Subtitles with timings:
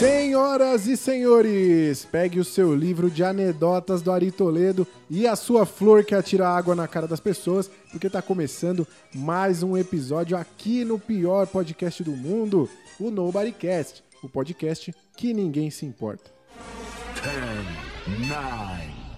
[0.00, 5.66] Senhoras e senhores, pegue o seu livro de anedotas do Ari Toledo e a sua
[5.66, 10.86] flor que atira água na cara das pessoas, porque está começando mais um episódio aqui
[10.86, 12.66] no pior podcast do mundo,
[12.98, 16.30] o Nobodycast, o podcast que ninguém se importa.
[18.08, 18.40] 10, 9,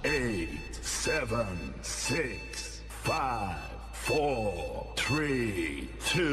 [0.05, 1.27] 8, 7,
[1.81, 3.13] 6, 5,
[4.09, 6.27] 4, 3, 2,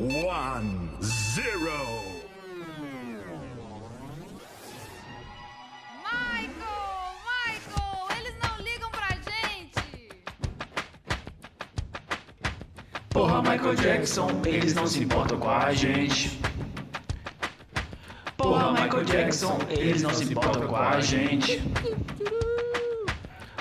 [0.00, 2.25] 1, 0.
[13.16, 16.38] Porra, Michael Jackson, eles não se importam com a gente.
[18.36, 21.62] Porra, Michael Jackson, eles não se importam com a gente.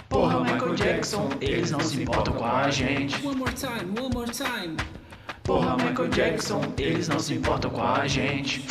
[0.10, 3.26] Porra, Michael Jackson, eles não se importam com a gente.
[3.26, 4.76] One more time, one more time.
[5.44, 8.68] Porra, Michael Jackson, eles não se importam com a gente.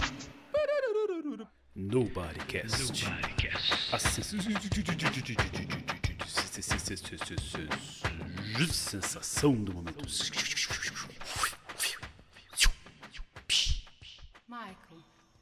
[1.75, 3.07] Nobodycast.
[3.91, 3.99] A
[8.69, 10.05] sensação do momento.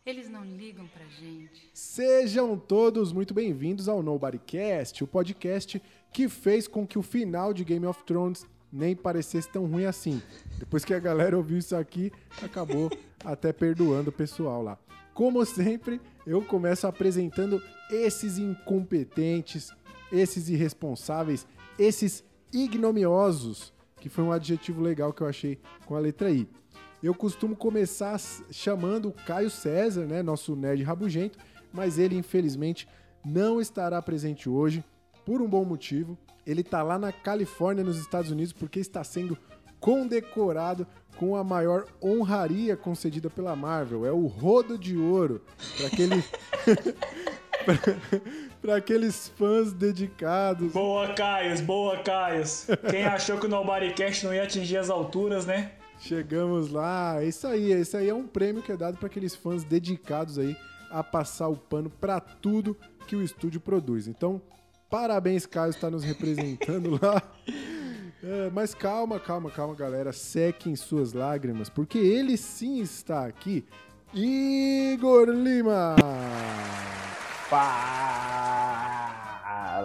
[0.04, 1.70] Eles não ligam pra gente.
[1.72, 5.80] Sejam todos muito bem-vindos ao Nobodycast, o podcast
[6.12, 10.20] que fez com que o final de Game of Thrones nem parecesse tão ruim assim.
[10.58, 12.10] Depois que a galera ouviu isso aqui,
[12.42, 12.90] acabou
[13.24, 14.78] até perdoando o pessoal lá.
[15.14, 19.70] Como sempre, eu começo apresentando esses incompetentes,
[20.10, 21.46] esses irresponsáveis,
[21.78, 26.48] esses ignomiosos, que foi um adjetivo legal que eu achei com a letra I.
[27.02, 28.16] Eu costumo começar
[28.50, 31.36] chamando o Caio César, né, nosso nerd rabugento,
[31.72, 32.86] mas ele infelizmente
[33.24, 34.84] não estará presente hoje
[35.24, 36.16] por um bom motivo.
[36.46, 39.36] Ele está lá na Califórnia, nos Estados Unidos, porque está sendo
[39.80, 40.86] condecorado
[41.16, 44.06] com a maior honraria concedida pela Marvel.
[44.06, 45.42] É o Rodo de Ouro
[45.76, 46.24] para aquele
[48.62, 50.72] para aqueles fãs dedicados.
[50.72, 52.68] Boa, Caios, boa, Caios.
[52.88, 55.72] Quem achou que o Nobodycast não ia atingir as alturas, né?
[56.02, 57.22] Chegamos lá.
[57.22, 60.36] É isso aí, esse aí é um prêmio que é dado para aqueles fãs dedicados
[60.36, 60.56] aí
[60.90, 62.76] a passar o pano para tudo
[63.06, 64.08] que o estúdio produz.
[64.08, 64.42] Então,
[64.90, 67.22] parabéns, Caio, está nos representando lá.
[68.22, 70.12] É, mas calma, calma, calma, galera.
[70.12, 73.64] Sequem suas lágrimas, porque ele sim está aqui.
[74.12, 75.94] Igor Lima!
[77.48, 78.72] Fala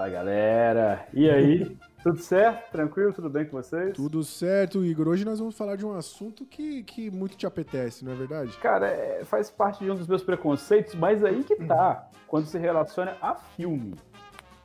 [0.09, 1.07] galera!
[1.13, 1.77] E aí?
[2.03, 2.71] Tudo certo?
[2.71, 3.11] Tranquilo?
[3.11, 3.93] Tudo bem com vocês?
[3.95, 5.07] Tudo certo, Igor?
[5.07, 8.55] Hoje nós vamos falar de um assunto que, que muito te apetece, não é verdade?
[8.57, 12.57] Cara, é, faz parte de um dos meus preconceitos, mas aí que tá, quando se
[12.57, 13.95] relaciona a filme.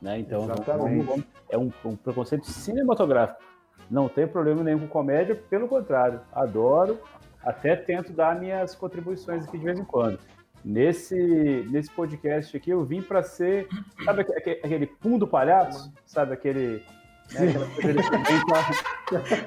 [0.01, 0.19] Né?
[0.19, 0.77] Então, Exatamente.
[0.77, 3.41] vamos- vamos- é um, um preconceito cinematográfico.
[3.89, 6.99] Não tem problema nenhum com comédia, pelo contrário, adoro,
[7.43, 10.19] até tento dar minhas contribuições aqui de vez em quando.
[10.63, 13.67] Nesse, nesse podcast aqui, eu vim pra ser,
[14.05, 15.91] sabe aque- aque- aquele pum do palhaço?
[16.05, 16.81] Sabe aquele.
[17.31, 18.01] Né, aquela coisa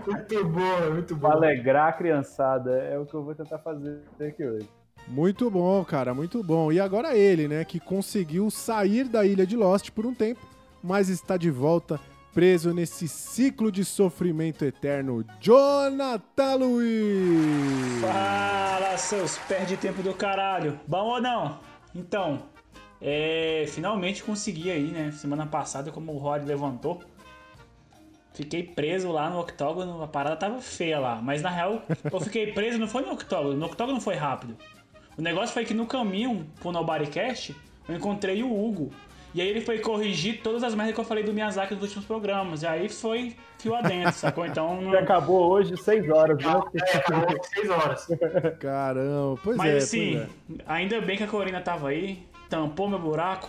[0.06, 2.72] Muito bom, muito Pra alegrar a criançada.
[2.78, 4.68] É o que eu vou tentar fazer aqui hoje.
[5.08, 6.72] Muito bom, cara, muito bom.
[6.72, 10.40] E agora ele, né, que conseguiu sair da ilha de Lost por um tempo,
[10.82, 12.00] mas está de volta
[12.36, 15.24] preso nesse ciclo de sofrimento eterno.
[15.40, 18.02] Jonathan Luiz!
[18.02, 20.78] Fala, seus perde tempo do caralho.
[20.86, 21.60] Bom ou não?
[21.94, 22.42] Então,
[23.00, 25.12] é, finalmente consegui aí, né?
[25.12, 27.00] Semana passada, como o Rod levantou.
[28.36, 31.22] Fiquei preso lá no octógono, a parada tava feia lá.
[31.22, 31.82] Mas na real,
[32.12, 34.54] eu fiquei preso, não foi no octógono, no octógono foi rápido.
[35.16, 37.56] O negócio foi que no caminho pro Nobodycast,
[37.88, 38.90] eu encontrei o Hugo.
[39.34, 42.04] E aí ele foi corrigir todas as merdas que eu falei do Miyazaki nos últimos
[42.04, 42.62] programas.
[42.62, 44.44] E aí foi fio adentro, sacou?
[44.44, 44.98] Então não...
[44.98, 46.60] Acabou hoje, 6 horas, né?
[47.54, 48.06] seis horas.
[48.60, 50.62] Caramba, pois Mas é, assim, pois é.
[50.66, 53.48] ainda bem que a Corina tava aí, tampou meu buraco,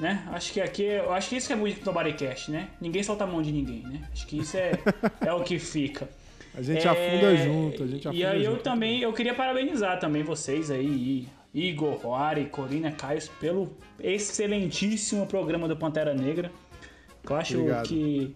[0.00, 0.24] né?
[0.32, 2.68] Acho que aqui, eu acho que isso que é muito do Bodycast, né?
[2.80, 4.00] Ninguém solta a mão de ninguém, né?
[4.12, 4.72] Acho que isso é,
[5.24, 6.08] é o que fica.
[6.54, 8.62] A gente É, afunda junto, a gente afunda E aí eu junto.
[8.64, 15.76] também, eu queria parabenizar também vocês aí, Igor, Roari, Corina, Caio, pelo excelentíssimo programa do
[15.76, 16.50] Pantera Negra.
[17.28, 17.86] Eu acho Obrigado.
[17.86, 18.34] que,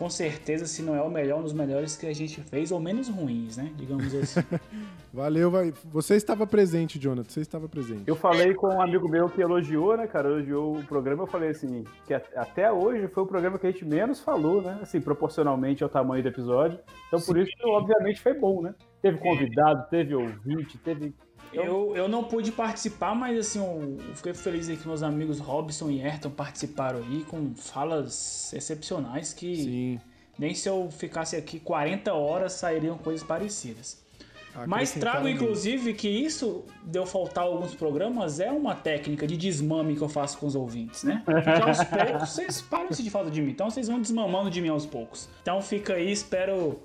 [0.00, 2.80] com certeza, se não é o melhor, um dos melhores que a gente fez, ou
[2.80, 3.70] menos ruins, né?
[3.76, 4.40] Digamos assim.
[5.12, 5.74] Valeu, vai.
[5.92, 8.04] Você estava presente, Jonathan, você estava presente.
[8.06, 10.30] Eu falei com um amigo meu que elogiou, né, cara?
[10.30, 11.24] Elogiou o programa.
[11.24, 14.78] Eu falei assim, que até hoje foi o programa que a gente menos falou, né?
[14.80, 16.78] Assim, proporcionalmente ao tamanho do episódio.
[17.08, 18.74] Então, por isso, obviamente, foi bom, né?
[19.02, 21.14] Teve convidado, teve ouvinte, teve.
[21.52, 25.90] Eu, eu não pude participar, mas assim, eu fiquei feliz aí que meus amigos Robson
[25.90, 30.00] e Ayrton participaram aí com falas excepcionais que Sim.
[30.38, 34.00] nem se eu ficasse aqui 40 horas sairiam coisas parecidas.
[34.66, 40.02] Mas trago, inclusive, que isso deu faltar alguns programas é uma técnica de desmame que
[40.02, 41.22] eu faço com os ouvintes, né?
[41.24, 43.50] Porque aos poucos vocês param de falta de mim.
[43.50, 45.28] Então vocês vão desmamando de mim aos poucos.
[45.40, 46.80] Então fica aí, espero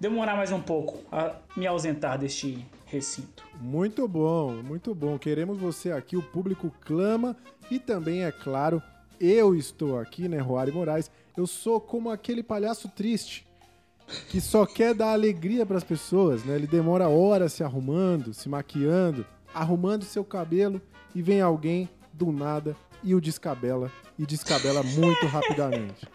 [0.00, 3.44] demorar mais um pouco a me ausentar deste recinto.
[3.60, 5.18] Muito bom, muito bom.
[5.18, 7.36] Queremos você aqui, o público clama
[7.70, 8.82] e também, é claro,
[9.20, 11.10] eu estou aqui, né, Roari Moraes.
[11.36, 13.46] Eu sou como aquele palhaço triste
[14.28, 16.54] que só quer dar alegria para as pessoas, né?
[16.54, 20.80] Ele demora horas se arrumando, se maquiando, arrumando seu cabelo
[21.14, 22.74] e vem alguém do nada
[23.04, 26.08] e o descabela e descabela muito rapidamente.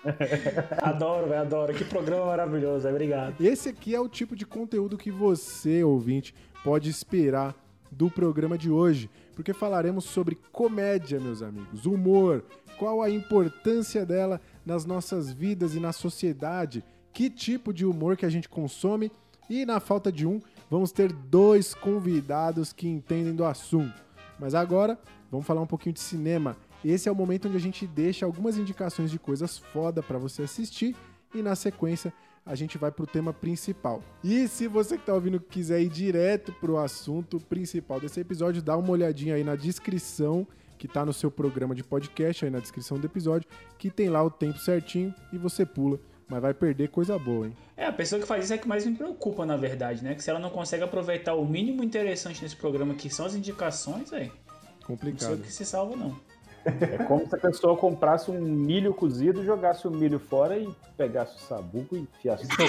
[0.81, 1.73] Adoro, velho, adoro.
[1.73, 3.39] Que programa maravilhoso, obrigado.
[3.39, 6.33] Esse aqui é o tipo de conteúdo que você, ouvinte,
[6.63, 7.55] pode esperar
[7.91, 12.43] do programa de hoje, porque falaremos sobre comédia, meus amigos, humor,
[12.77, 18.25] qual a importância dela nas nossas vidas e na sociedade, que tipo de humor que
[18.25, 19.11] a gente consome
[19.49, 20.39] e na falta de um,
[20.69, 24.01] vamos ter dois convidados que entendem do assunto.
[24.39, 24.97] Mas agora,
[25.29, 26.57] vamos falar um pouquinho de cinema.
[26.83, 30.43] Esse é o momento onde a gente deixa algumas indicações de coisas foda pra você
[30.43, 30.95] assistir
[31.33, 32.13] e na sequência
[32.45, 34.01] a gente vai pro tema principal.
[34.23, 38.75] E se você que tá ouvindo quiser ir direto pro assunto principal desse episódio, dá
[38.75, 40.45] uma olhadinha aí na descrição
[40.77, 43.47] que tá no seu programa de podcast, aí na descrição do episódio,
[43.77, 45.97] que tem lá o tempo certinho e você pula,
[46.27, 47.55] mas vai perder coisa boa, hein?
[47.77, 50.13] É, a pessoa que faz isso é que mais me preocupa, na verdade, né?
[50.13, 54.11] Que se ela não consegue aproveitar o mínimo interessante nesse programa, que são as indicações,
[54.11, 55.37] velho, não sei o Complicado.
[55.37, 56.19] que se salva, não.
[56.65, 61.35] É como se a pessoa comprasse um milho cozido, jogasse o milho fora e pegasse
[61.35, 62.63] o sabugo e enfiasse no cu.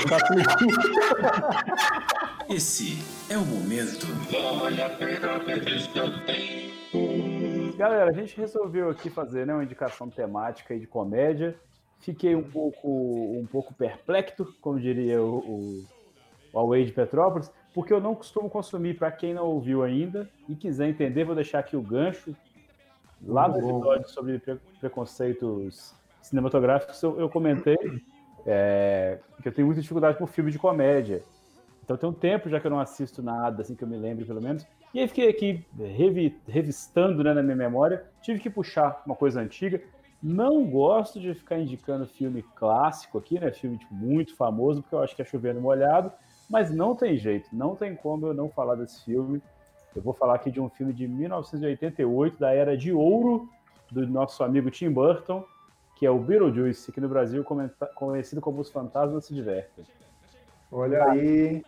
[2.52, 2.99] Esse
[3.31, 4.06] é o momento.
[7.76, 11.56] Galera, a gente resolveu aqui fazer né, uma indicação temática aí de comédia.
[12.00, 15.85] Fiquei um pouco, um pouco perplexo, como diria o, o,
[16.52, 20.55] o Away de Petrópolis, porque eu não costumo consumir, para quem não ouviu ainda e
[20.55, 22.37] quiser entender, vou deixar aqui o gancho.
[23.26, 27.76] Lá no episódio sobre pre- preconceitos cinematográficos, eu, eu comentei
[28.47, 31.23] é, que eu tenho muita dificuldade com filme de comédia.
[31.82, 34.25] Então tem um tempo já que eu não assisto nada, assim que eu me lembre
[34.25, 34.67] pelo menos.
[34.93, 39.41] E aí fiquei aqui revi- revistando né, na minha memória, tive que puxar uma coisa
[39.41, 39.82] antiga.
[40.23, 43.53] Não gosto de ficar indicando filme clássico aqui, né?
[43.53, 46.11] Filme tipo, muito famoso, porque eu acho que é chovendo molhado,
[46.49, 49.43] mas não tem jeito, não tem como eu não falar desse filme.
[49.94, 53.49] Eu vou falar aqui de um filme de 1988, da era de ouro
[53.91, 55.44] do nosso amigo Tim Burton,
[55.96, 57.44] que é o Beetlejuice, aqui no Brasil
[57.94, 59.85] conhecido como Os Fantasmas Se Divertem.
[60.73, 61.62] Olha aí.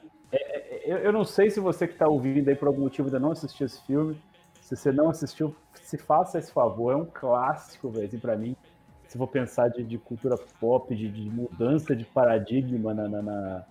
[0.85, 3.31] Eu, eu não sei se você que está ouvindo aí por algum motivo ainda não
[3.31, 4.21] assistiu esse filme.
[4.61, 6.93] Se você não assistiu, se faça esse favor.
[6.93, 8.57] É um clássico, velho, assim, pra mim.
[9.07, 13.65] Se for pensar de, de cultura pop, de, de mudança de paradigma na, na, na,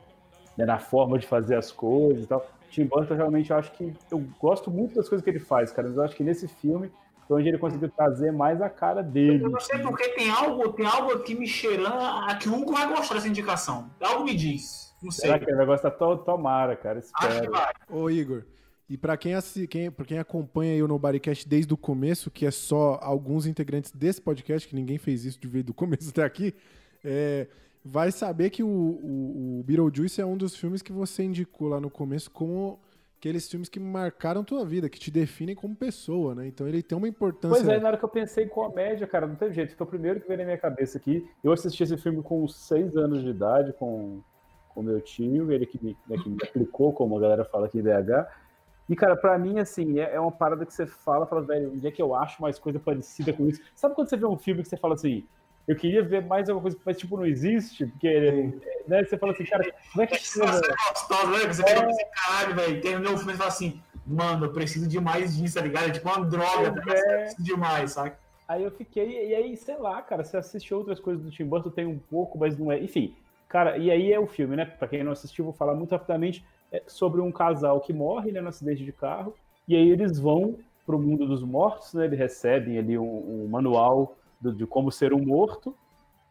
[0.58, 2.46] né, na forma de fazer as coisas e tal.
[2.76, 3.94] Tim Burton, realmente, eu acho que...
[4.12, 5.88] Eu gosto muito das coisas que ele faz, cara.
[5.88, 6.92] Mas eu acho que nesse filme
[7.28, 9.44] foi onde ele conseguiu trazer mais a cara dele.
[9.44, 12.74] Eu não sei porque tem algo, tem algo aqui me cheirando a que o Hugo
[12.74, 13.90] vai gostar dessa indicação.
[14.02, 14.94] Algo me diz.
[15.02, 15.28] Não sei.
[15.28, 15.92] Será que ele vai gostar?
[15.92, 17.00] To- Tomara, cara.
[17.00, 17.52] Acho que Espero.
[17.52, 17.74] vai.
[17.90, 18.44] Ô Igor,
[18.90, 19.34] e pra quem,
[19.70, 24.22] quem, quem acompanha aí o Nobodycast desde o começo, que é só alguns integrantes desse
[24.22, 26.54] podcast, que ninguém fez isso de ver do começo até aqui,
[27.04, 27.48] é,
[27.86, 31.80] vai saber que o, o, o Beetlejuice é um dos filmes que você indicou lá
[31.80, 32.80] no começo como
[33.20, 36.48] aqueles filmes que marcaram tua vida, que te definem como pessoa, né?
[36.48, 37.56] Então ele tem uma importância...
[37.56, 39.76] Pois é, na hora que eu pensei em comédia, cara, não teve jeito.
[39.76, 41.28] Foi o primeiro que veio na minha cabeça aqui.
[41.44, 44.22] Eu assisti esse filme com seis anos de idade, com
[44.76, 47.80] o meu tio, ele que me, né, que me aplicou, como a galera fala aqui
[47.80, 48.28] em BH.
[48.90, 51.88] E, cara, pra mim, assim, é, é uma parada que você fala, fala, velho, onde
[51.88, 53.62] é que eu acho mais coisa parecida com isso?
[53.76, 55.24] Sabe quando você vê um filme que você fala assim,
[55.68, 57.88] eu queria ver mais alguma coisa, mas, tipo, não existe?
[57.88, 58.54] Porque,
[58.88, 61.54] né, você fala assim, cara, como é que Essa cena gostosa, né?
[61.54, 62.82] Você pega esse caralho, velho.
[62.82, 65.90] Terminou o filme e fala assim, mano, eu preciso de mais disso, tá ligado?
[65.90, 66.98] É tipo uma droga, tá ligado?
[66.98, 68.14] Eu preciso de mais, sabe?
[68.48, 71.72] Aí eu fiquei, e aí, sei lá, cara, você assiste outras coisas do Tim Burton,
[71.72, 72.80] tem um pouco, mas não é.
[72.80, 73.16] Enfim,
[73.50, 74.66] cara, e aí é o filme, né?
[74.66, 78.42] Pra quem não assistiu, vou falar muito rapidamente é sobre um casal que morre né,
[78.42, 79.36] no acidente de carro,
[79.68, 82.06] e aí eles vão pro mundo dos mortos, né?
[82.06, 84.16] Eles recebem ali um, um manual
[84.52, 85.76] do- de como ser um morto,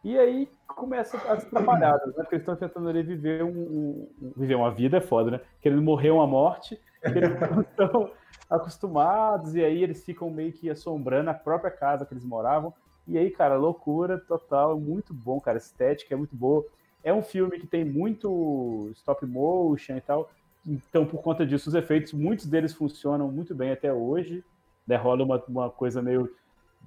[0.03, 2.13] e aí começa as atrapalhadas, né?
[2.23, 5.41] Porque eles estão tentando ali viver um, um- viver uma vida é foda, né?
[5.61, 8.11] Querendo morrer uma morte, eles não estão
[8.49, 12.73] acostumados, e aí eles ficam meio que assombrando a própria casa que eles moravam.
[13.07, 15.57] E aí, cara, loucura total, muito bom, cara.
[15.57, 16.65] A estética é muito boa.
[17.03, 20.29] É um filme que tem muito stop motion e tal.
[20.65, 24.43] Então, por conta disso, os efeitos, muitos deles funcionam muito bem até hoje.
[24.87, 24.95] Né?
[24.95, 26.31] Rola uma, uma coisa meio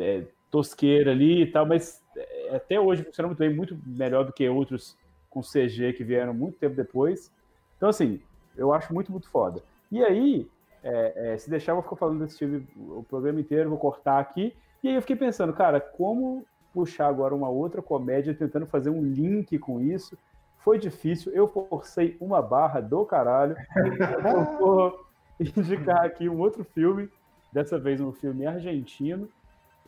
[0.01, 4.33] é, tosqueira ali e tal, mas é, até hoje funciona muito bem, muito melhor do
[4.33, 4.97] que outros
[5.29, 7.31] com CG que vieram muito tempo depois.
[7.77, 8.21] Então, assim,
[8.57, 9.63] eu acho muito, muito foda.
[9.91, 10.49] E aí,
[10.83, 14.19] é, é, se deixar, eu vou ficar falando desse filme o programa inteiro, vou cortar
[14.19, 14.55] aqui.
[14.83, 19.03] E aí eu fiquei pensando, cara, como puxar agora uma outra comédia, tentando fazer um
[19.03, 20.17] link com isso.
[20.59, 23.57] Foi difícil, eu forcei uma barra do caralho.
[23.77, 25.07] eu vou
[25.41, 27.09] indicar aqui um outro filme,
[27.53, 29.29] dessa vez um filme argentino,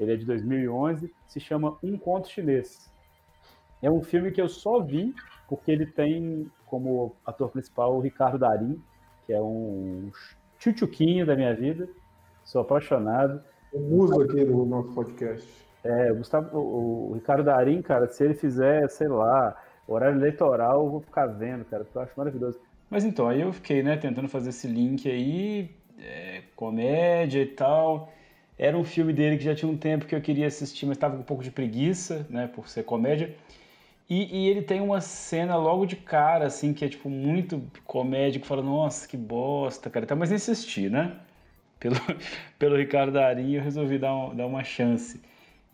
[0.01, 2.91] ele é de 2011, se chama Um Conto Chinês.
[3.83, 5.15] É um filme que eu só vi
[5.47, 8.81] porque ele tem como ator principal o Ricardo Darim,
[9.27, 10.11] que é um
[10.59, 11.87] tchutchuquinho da minha vida.
[12.45, 13.43] Sou apaixonado.
[13.73, 15.47] O muso aqui do nosso podcast.
[15.85, 20.85] É, o Gustavo, o, o Ricardo Darim, cara, se ele fizer, sei lá, horário eleitoral,
[20.85, 22.59] eu vou ficar vendo, cara, porque eu acho maravilhoso.
[22.89, 28.11] Mas então, aí eu fiquei, né, tentando fazer esse link aí, é, comédia e tal.
[28.63, 31.15] Era um filme dele que já tinha um tempo que eu queria assistir, mas estava
[31.15, 33.35] com um pouco de preguiça, né, por ser comédia.
[34.09, 38.39] E, e, ele tem uma cena logo de cara, assim, que é, tipo, muito comédia,
[38.39, 40.05] que fala, nossa, que bosta, cara.
[40.05, 41.17] Então, mas nem assisti, né?
[41.79, 41.97] Pelo,
[42.59, 45.23] pelo Ricardo Darim, eu resolvi dar, um, dar uma chance.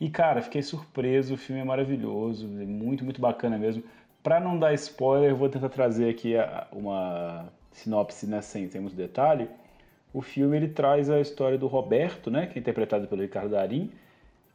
[0.01, 3.83] E, cara, fiquei surpreso, o filme é maravilhoso, é muito, muito bacana mesmo.
[4.23, 6.35] Para não dar spoiler, eu vou tentar trazer aqui
[6.71, 9.49] uma sinopse né, sem, sem muito detalhe.
[10.17, 13.91] O filme ele traz a história do Roberto, né, que é interpretado pelo Ricardo Darim,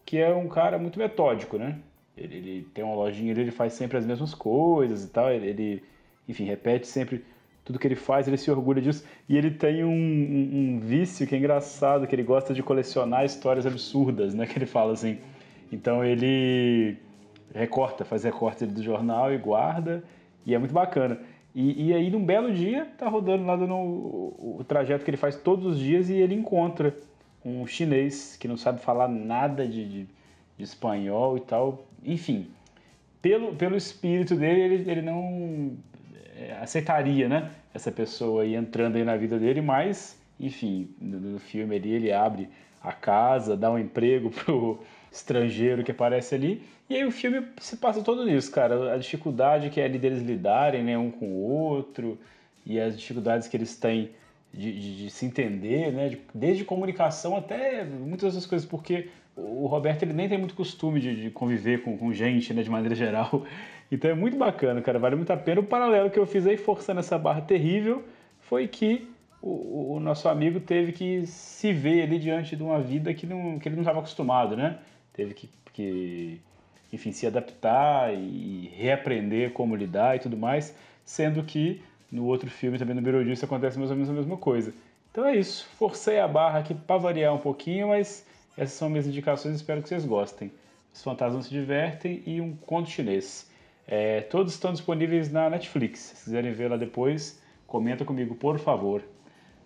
[0.04, 1.78] que é um cara muito metódico, né?
[2.18, 5.84] Ele, ele tem uma lojinha ele faz sempre as mesmas coisas e tal, ele, ele,
[6.28, 7.24] enfim, repete sempre
[7.64, 9.06] tudo que ele faz, ele se orgulha disso.
[9.30, 13.24] E ele tem um, um, um, vício que é engraçado, que ele gosta de colecionar
[13.24, 14.48] histórias absurdas, né?
[14.48, 15.20] Que ele fala assim.
[15.72, 16.98] Então ele
[17.54, 20.04] recorta, faz recorte do jornal e guarda,
[20.44, 21.20] e é muito bacana.
[21.54, 25.18] E, e aí, num belo dia, tá rodando lá no, o, o trajeto que ele
[25.18, 26.96] faz todos os dias e ele encontra
[27.44, 30.08] um chinês que não sabe falar nada de, de,
[30.58, 31.86] de espanhol e tal.
[32.04, 32.48] Enfim,
[33.22, 35.78] pelo, pelo espírito dele, ele, ele não
[36.38, 37.52] é, aceitaria, né?
[37.74, 42.12] Essa pessoa aí entrando aí na vida dele, mas, enfim, no, no filme ali ele
[42.12, 42.50] abre
[42.82, 44.80] a casa, dá um emprego pro
[45.12, 46.64] estrangeiro que aparece ali.
[46.90, 48.94] E aí o filme se passa todo nisso, cara.
[48.94, 52.18] A dificuldade que é ali deles lidarem, né, um com o outro,
[52.66, 54.12] e as dificuldades que eles têm
[54.54, 56.10] de, de, de se entender, né?
[56.10, 61.00] De, desde comunicação até muitas outras coisas, porque o Roberto ele nem tem muito costume
[61.00, 63.46] de, conviver com, com, gente, né, de maneira geral.
[63.94, 65.60] Então é muito bacana, cara, vale muito a pena.
[65.60, 68.06] O paralelo que eu fiz aí, forçando essa barra terrível,
[68.40, 69.06] foi que
[69.42, 73.60] o, o nosso amigo teve que se ver ali diante de uma vida que, não,
[73.60, 74.78] que ele não estava acostumado, né?
[75.14, 76.42] Teve que, que,
[76.92, 80.76] enfim, se adaptar e reaprender como lidar e tudo mais,
[81.06, 84.74] sendo que no outro filme, também no Beetlejuice, acontece mais ou menos a mesma coisa.
[85.12, 88.26] Então é isso, forcei a barra aqui para variar um pouquinho, mas
[88.58, 90.52] essas são minhas indicações, espero que vocês gostem.
[90.94, 93.50] Os Fantasmas se Divertem e um conto chinês.
[93.88, 96.00] É, todos estão disponíveis na Netflix.
[96.00, 99.04] Se quiserem ver lá depois, comenta comigo, por favor.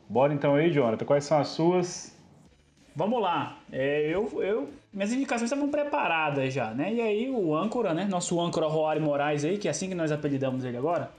[0.08, 1.06] Bora então aí, Jonathan.
[1.06, 2.14] Quais são as suas?
[2.96, 3.60] Vamos lá.
[3.72, 6.94] É, eu, eu, minhas indicações estavam preparadas já, né?
[6.94, 8.06] E aí o âncora, né?
[8.06, 11.12] Nosso âncora Roari Moraes aí, que é assim que nós apelidamos ele agora,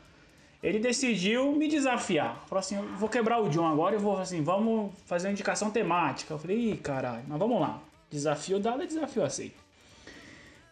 [0.63, 2.43] ele decidiu me desafiar.
[2.47, 6.33] Falou assim, vou quebrar o John agora e vou assim, vamos fazer uma indicação temática.
[6.33, 7.83] Eu falei, ih, caralho, mas vamos lá.
[8.11, 9.67] Desafio dado é desafio aceito.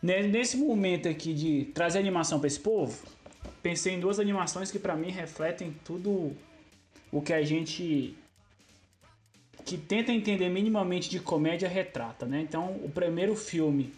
[0.03, 3.07] Nesse momento aqui de trazer animação para esse povo,
[3.63, 6.33] pensei em duas animações que para mim refletem tudo
[7.13, 8.17] o que a gente
[9.65, 12.41] que tenta entender minimamente de comédia retrata, né?
[12.41, 13.93] Então, o primeiro filme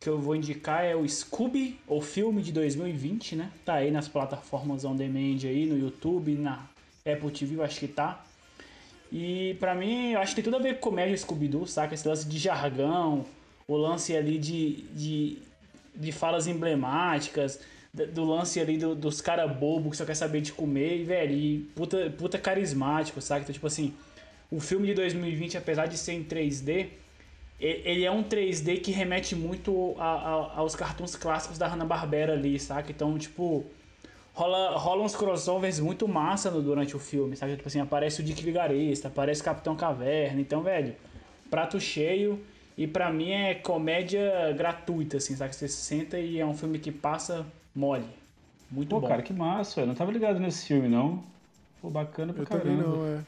[0.00, 3.50] que eu vou indicar é o Scooby, o filme de 2020, né?
[3.64, 6.66] Tá aí nas plataformas on demand aí, no YouTube, na
[7.04, 8.24] Apple TV, eu acho que tá.
[9.10, 11.94] E pra mim, eu acho que tem tudo a ver com comédia Scooby-Doo, saca?
[11.94, 13.24] Esse lance de jargão,
[13.66, 15.38] o lance ali de, de,
[15.96, 17.58] de falas emblemáticas,
[17.92, 21.32] do lance ali do, dos caras bobos que só quer saber de comer, e, velho,
[21.32, 23.42] e puta, puta carismático, saca?
[23.42, 23.94] Então, tipo assim,
[24.50, 26.88] o filme de 2020, apesar de ser em 3D,
[27.60, 32.58] ele é um 3D que remete muito a, a, aos cartoons clássicos da Hanna-Barbera ali,
[32.58, 32.90] saca?
[32.90, 33.66] Então, tipo,
[34.32, 37.56] rola, rola uns crossovers muito massa no, durante o filme, sabe?
[37.56, 40.40] Tipo assim, aparece o Dick Vigarista, aparece o Capitão Caverna.
[40.40, 40.94] Então, velho,
[41.50, 42.40] prato cheio.
[42.76, 45.52] E pra mim é comédia gratuita, assim, sabe?
[45.52, 48.06] Você se senta e é um filme que passa mole.
[48.70, 49.08] Muito Pô, bom.
[49.08, 49.80] cara, que massa.
[49.80, 51.24] Eu não tava ligado nesse filme, não.
[51.82, 52.64] Pô, bacana pra Eu caramba.
[52.64, 53.20] também não, é.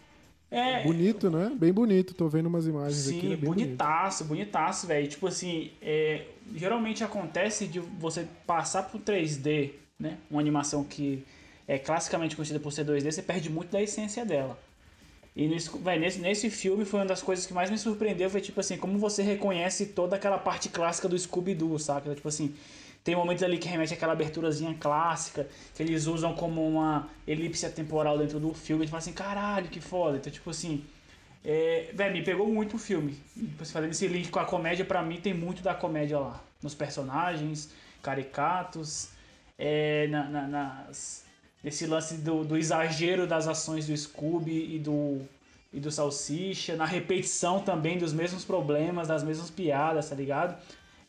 [0.50, 1.52] É, Bonito, né?
[1.54, 2.12] Bem bonito.
[2.12, 3.20] Tô vendo umas imagens aqui.
[3.20, 3.66] Sim, é bem bonito.
[3.66, 5.06] bonitaço, bonitaço, velho.
[5.06, 10.18] Tipo assim, é, geralmente acontece de você passar pro 3D, né?
[10.28, 11.24] Uma animação que
[11.68, 14.58] é classicamente conhecida por ser 2D, você perde muito da essência dela.
[15.36, 18.40] E nesse, véi, nesse, nesse filme foi uma das coisas que mais me surpreendeu, foi
[18.40, 22.12] tipo assim, como você reconhece toda aquela parte clássica do Scooby-Doo, saca?
[22.12, 22.52] Tipo assim,
[23.02, 28.18] Tem momentos ali que remete àquela aberturazinha clássica, que eles usam como uma elipse temporal
[28.18, 28.82] dentro do filme.
[28.82, 30.18] A gente fala assim, caralho, que foda.
[30.18, 30.84] Então, tipo assim,
[31.44, 33.18] é, velho, me pegou muito o filme.
[33.58, 36.42] Você fazendo esse link com a comédia, pra mim tem muito da comédia lá.
[36.62, 37.70] Nos personagens,
[38.02, 39.08] caricatos,
[39.58, 41.24] é, na, na, nas,
[41.64, 45.22] nesse lance do, do, exagero das ações do Scooby e do,
[45.72, 50.56] e do Salsicha, na repetição também dos mesmos problemas, das mesmas piadas, tá ligado?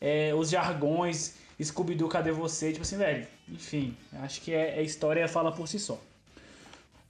[0.00, 2.72] É, os jargões, Scooby-Doo, cadê você?
[2.72, 6.00] Tipo assim, velho, enfim, acho que é, a história fala por si só.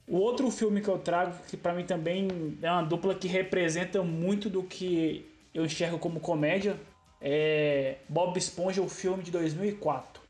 [0.07, 2.27] O outro filme que eu trago, que para mim também
[2.61, 6.77] é uma dupla que representa muito do que eu enxergo como comédia,
[7.21, 10.21] é Bob Esponja, o filme de 2004.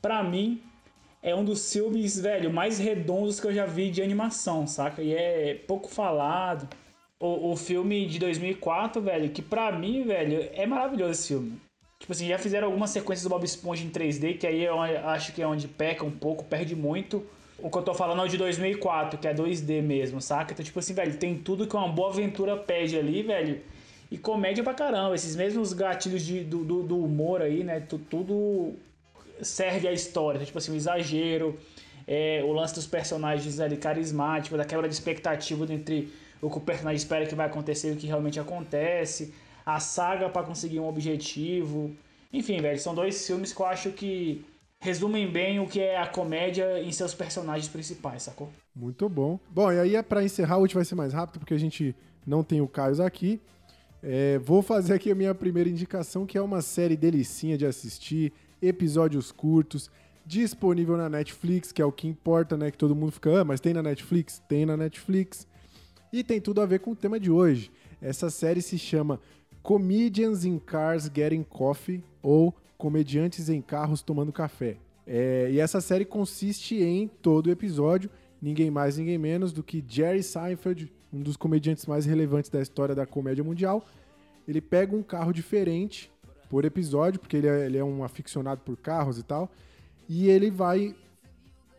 [0.00, 0.62] Para mim,
[1.22, 5.02] é um dos filmes, velho, mais redondos que eu já vi de animação, saca?
[5.02, 6.68] E é pouco falado.
[7.18, 11.60] O, o filme de 2004, velho, que pra mim, velho, é maravilhoso esse filme.
[12.02, 15.32] Tipo assim, já fizeram algumas sequências do Bob Esponja em 3D, que aí eu acho
[15.32, 17.24] que é onde peca um pouco, perde muito.
[17.60, 20.52] O que eu tô falando é o de 2004, que é 2D mesmo, saca?
[20.52, 23.60] Então, tipo assim, velho, tem tudo que uma boa aventura pede ali, velho.
[24.10, 25.14] E comédia pra caramba.
[25.14, 27.78] Esses mesmos gatilhos de, do, do, do humor aí, né?
[28.10, 28.74] Tudo
[29.40, 30.38] serve a história.
[30.38, 31.56] Então, tipo assim, o exagero,
[32.04, 36.60] é, o lance dos personagens ali carismáticos, da quebra de expectativa entre o que o
[36.60, 39.32] personagem espera que vai acontecer e o que realmente acontece.
[39.64, 41.94] A saga para conseguir um objetivo.
[42.32, 44.44] Enfim, velho, são dois filmes que eu acho que
[44.80, 48.50] resumem bem o que é a comédia em seus personagens principais, sacou?
[48.74, 49.38] Muito bom.
[49.48, 51.94] Bom, e aí é para encerrar, hoje vai ser mais rápido porque a gente
[52.26, 53.40] não tem o Caio aqui.
[54.02, 58.32] É, vou fazer aqui a minha primeira indicação, que é uma série delicinha de assistir,
[58.60, 59.88] episódios curtos,
[60.26, 62.70] disponível na Netflix, que é o que importa, né?
[62.70, 64.42] Que todo mundo fica, ah, mas tem na Netflix?
[64.48, 65.46] Tem na Netflix.
[66.12, 67.70] E tem tudo a ver com o tema de hoje.
[68.00, 69.20] Essa série se chama
[69.62, 74.76] Comedians in Cars Getting Coffee ou Comediantes em Carros Tomando Café.
[75.06, 80.22] É, e essa série consiste em todo episódio, ninguém mais, ninguém menos do que Jerry
[80.22, 83.84] Seinfeld, um dos comediantes mais relevantes da história da comédia mundial.
[84.48, 86.10] Ele pega um carro diferente
[86.48, 89.50] por episódio, porque ele é, ele é um aficionado por carros e tal,
[90.08, 90.94] e ele vai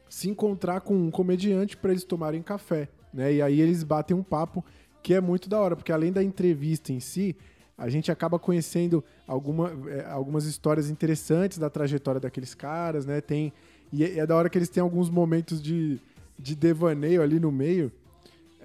[0.09, 3.33] se encontrar com um comediante para eles tomarem café, né?
[3.33, 4.63] E aí eles batem um papo
[5.01, 7.35] que é muito da hora, porque além da entrevista em si,
[7.77, 13.19] a gente acaba conhecendo alguma, é, algumas histórias interessantes da trajetória daqueles caras, né?
[13.21, 13.51] Tem,
[13.91, 15.99] e é, é da hora que eles têm alguns momentos de,
[16.37, 17.91] de devaneio ali no meio.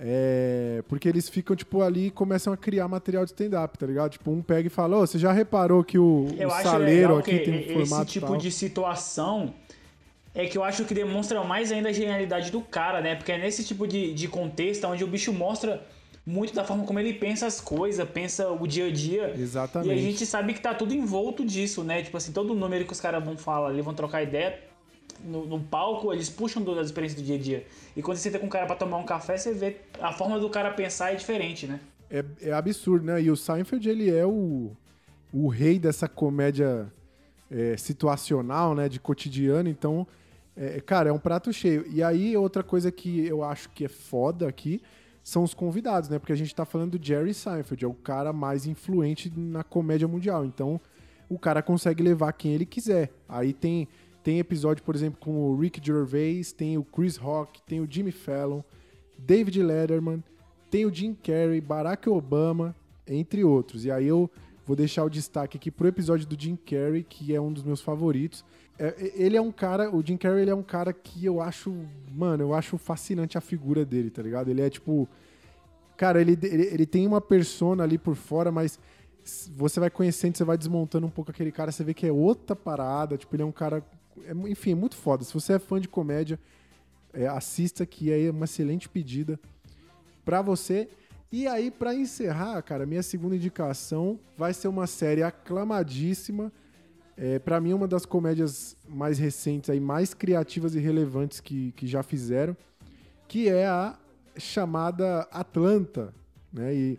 [0.01, 4.13] É, porque eles ficam, tipo, ali e começam a criar material de stand-up, tá ligado?
[4.13, 7.41] Tipo, um pega e fala, ô, oh, você já reparou que o, o saleiro aqui
[7.41, 8.37] tem um formato Esse tipo tal?
[8.37, 9.53] de situação
[10.33, 13.17] é que eu acho que demonstra mais ainda a genialidade do cara, né?
[13.17, 15.85] Porque é nesse tipo de, de contexto onde o bicho mostra
[16.29, 19.35] muito da forma como ele pensa as coisas, pensa o dia a dia.
[19.35, 19.89] Exatamente.
[19.89, 22.03] E a gente sabe que tá tudo envolto disso, né?
[22.03, 24.61] Tipo assim, todo número que os caras vão falar ali, vão trocar ideia,
[25.25, 27.67] no, no, palco, eles puxam das experiências do dia a dia.
[27.97, 30.39] E quando você senta com um cara para tomar um café, você vê a forma
[30.39, 31.81] do cara pensar é diferente, né?
[32.11, 33.23] É, é absurdo, né?
[33.23, 34.71] E o Seinfeld, ele é o,
[35.33, 36.93] o rei dessa comédia
[37.51, 38.87] é, situacional, né?
[38.87, 40.07] De cotidiano, então...
[40.55, 41.87] É, cara, é um prato cheio.
[41.89, 44.83] E aí, outra coisa que eu acho que é foda aqui
[45.29, 46.19] são os convidados, né?
[46.19, 50.09] Porque a gente tá falando do Jerry Seinfeld, é o cara mais influente na comédia
[50.09, 50.43] mundial.
[50.43, 50.81] Então,
[51.29, 53.13] o cara consegue levar quem ele quiser.
[53.29, 53.87] Aí tem,
[54.25, 58.11] tem episódio, por exemplo, com o Rick Gervais, tem o Chris Rock, tem o Jimmy
[58.11, 58.63] Fallon,
[59.19, 60.25] David Letterman,
[60.71, 62.75] tem o Jim Carrey, Barack Obama,
[63.07, 63.85] entre outros.
[63.85, 64.31] E aí eu
[64.69, 67.81] vou deixar o destaque aqui pro episódio do Jim Carrey, que é um dos meus
[67.81, 68.45] favoritos.
[68.79, 71.75] É, ele é um cara, o Jim Carrey ele é um cara que eu acho,
[72.13, 74.51] mano, eu acho fascinante a figura dele, tá ligado?
[74.51, 75.09] Ele é tipo,
[75.97, 78.79] cara, ele, ele, ele tem uma persona ali por fora, mas
[79.57, 82.55] você vai conhecendo, você vai desmontando um pouco aquele cara, você vê que é outra
[82.55, 83.83] parada, tipo, ele é um cara,
[84.23, 85.25] é, enfim, é muito foda.
[85.25, 86.39] Se você é fã de comédia,
[87.15, 89.41] é, assista que é uma excelente pedida
[90.27, 90.91] para você.
[91.31, 96.51] E aí, para encerrar, cara, minha segunda indicação vai ser uma série aclamadíssima,
[97.17, 101.87] é, para mim, uma das comédias mais recentes, aí, mais criativas e relevantes que, que
[101.87, 102.57] já fizeram,
[103.27, 103.99] que é a
[104.39, 106.15] chamada Atlanta.
[106.51, 106.75] Né?
[106.75, 106.99] E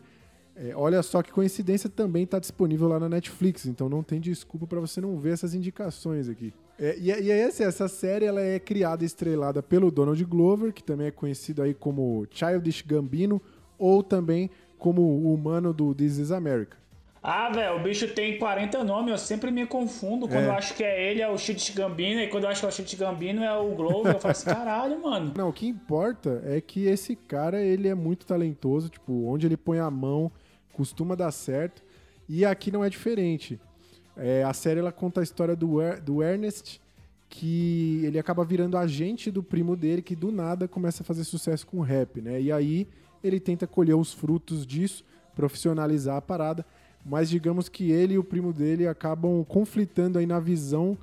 [0.55, 4.67] é, olha só que coincidência, também está disponível lá na Netflix, então não tem desculpa
[4.67, 6.53] para você não ver essas indicações aqui.
[6.77, 10.71] É, e, e é assim, essa série ela é criada e estrelada pelo Donald Glover,
[10.71, 13.41] que também é conhecido aí como Childish Gambino,
[13.79, 16.77] ou também como o humano do This is America.
[17.21, 20.25] Ah, velho, o bicho tem 40 nomes, eu sempre me confundo.
[20.25, 20.47] Quando é.
[20.47, 22.69] eu acho que é ele, é o Chit Gambino, e quando eu acho que é
[22.69, 24.13] o Chit Gambino, é o Glover.
[24.15, 25.33] Eu falo assim, caralho, mano.
[25.35, 29.57] Não, o que importa é que esse cara, ele é muito talentoso, tipo, onde ele
[29.57, 30.31] põe a mão,
[30.71, 31.83] costuma dar certo.
[32.27, 33.59] E aqui não é diferente.
[34.15, 36.79] É, a série ela conta a história do, Er- do Ernest,
[37.27, 41.67] que ele acaba virando agente do primo dele, que do nada começa a fazer sucesso
[41.67, 42.41] com rap, né?
[42.41, 42.87] E aí
[43.23, 45.03] ele tenta colher os frutos disso,
[45.35, 46.65] profissionalizar a parada,
[47.05, 50.97] mas digamos que ele e o primo dele acabam conflitando aí na visão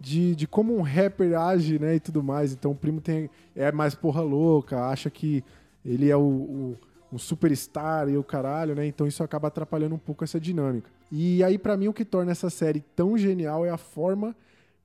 [0.00, 2.52] de, de como um rapper age, né, e tudo mais.
[2.52, 5.44] Então o primo tem, é mais porra louca, acha que
[5.84, 6.78] ele é o, o,
[7.12, 8.86] um superstar e o caralho, né?
[8.86, 10.90] Então isso acaba atrapalhando um pouco essa dinâmica.
[11.10, 14.34] E aí, pra mim, o que torna essa série tão genial é a forma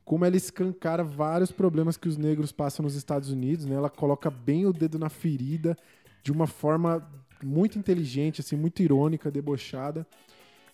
[0.06, 3.76] como ela escancara vários problemas que os negros passam nos Estados Unidos, né?
[3.76, 5.76] Ela coloca bem o dedo na ferida
[6.24, 7.08] de uma forma
[7.44, 10.06] muito inteligente, assim, muito irônica, debochada.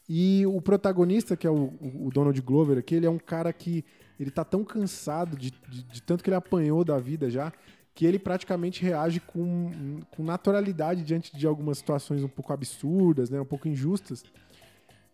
[0.10, 3.84] E o protagonista, que é o, o Donald Glover aqui, ele é um cara que
[4.20, 7.52] ele tá tão cansado de, de, de tanto que ele apanhou da vida já,
[7.94, 13.42] que ele praticamente reage com, com naturalidade diante de algumas situações um pouco absurdas, né,
[13.42, 14.24] um pouco injustas.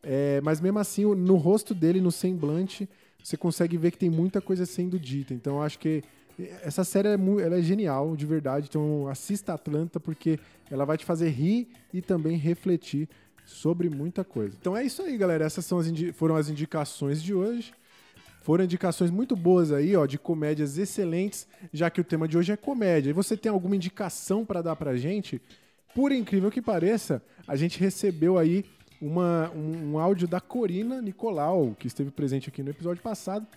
[0.03, 2.89] É, mas mesmo assim, no rosto dele, no semblante,
[3.23, 5.33] você consegue ver que tem muita coisa sendo dita.
[5.33, 6.03] Então, eu acho que
[6.63, 8.67] essa série é, ela é genial, de verdade.
[8.69, 13.07] Então, assista Atlanta, porque ela vai te fazer rir e também refletir
[13.45, 14.55] sobre muita coisa.
[14.59, 15.45] Então é isso aí, galera.
[15.45, 17.73] Essas são as foram as indicações de hoje.
[18.41, 22.51] Foram indicações muito boas aí, ó, de comédias excelentes, já que o tema de hoje
[22.51, 23.09] é comédia.
[23.09, 25.41] E você tem alguma indicação para dar pra gente?
[25.95, 28.65] Por incrível que pareça, a gente recebeu aí
[29.01, 33.47] uma, um, um áudio da Corina Nicolau, que esteve presente aqui no episódio passado.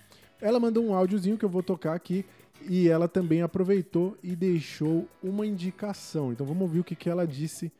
[0.40, 2.24] Ela mandou um áudiozinho que eu vou tocar aqui
[2.62, 6.32] e ela também aproveitou e deixou uma indicação.
[6.32, 7.72] Então vamos ouvir o que, que ela disse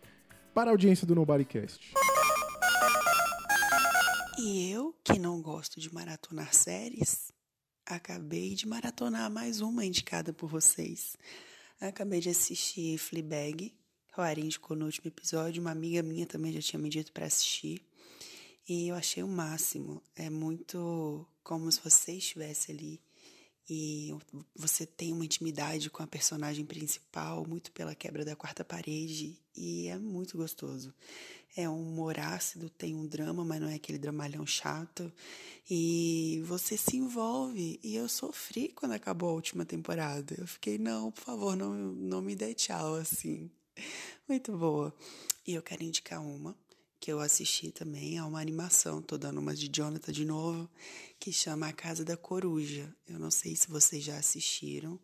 [0.54, 1.94] para a audiência do Nobodycast.
[4.38, 7.32] E eu, que não gosto de maratonar séries,
[7.84, 11.16] acabei de maratonar mais uma indicada por vocês.
[11.80, 13.74] Acabei de assistir Fleabag,
[14.16, 17.26] o Ari indicou no último episódio, uma amiga minha também já tinha me dito para
[17.26, 17.82] assistir.
[18.68, 20.02] E eu achei o máximo.
[20.14, 23.00] É muito como se você estivesse ali
[23.68, 24.14] e
[24.54, 29.88] você tem uma intimidade com a personagem principal, muito pela quebra da quarta parede, e
[29.88, 30.94] é muito gostoso.
[31.56, 35.10] É um humor ácido, tem um drama, mas não é aquele dramalhão chato,
[35.68, 37.80] e você se envolve.
[37.82, 40.34] E eu sofri quando acabou a última temporada.
[40.38, 43.50] Eu fiquei, não, por favor, não, não me dê tchau assim.
[44.28, 44.94] Muito boa.
[45.46, 46.56] E eu quero indicar uma
[47.00, 50.68] que eu assisti também, é uma animação, tô dando umas de Jonathan de novo,
[51.20, 52.88] que chama A Casa da Coruja.
[53.08, 54.98] Eu não sei se vocês já assistiram,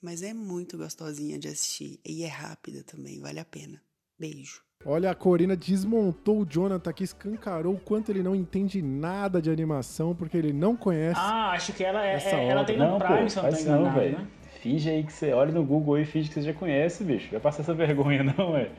[0.00, 3.80] mas é muito gostosinha de assistir e é rápida também, vale a pena.
[4.18, 4.62] Beijo.
[4.86, 9.50] Olha, a Corina desmontou o Jonathan aqui, escancarou o quanto ele não entende nada de
[9.50, 11.18] animação, porque ele não conhece.
[11.18, 13.42] Ah, acho que ela, é, Essa é- ela tem no Não, Prime, pô, se eu
[13.44, 14.18] não não, enganado, velho.
[14.18, 14.28] né?
[14.60, 17.30] Finge aí que você olha no Google e finge que você já conhece, bicho.
[17.30, 18.70] Vai passar essa vergonha, não, é?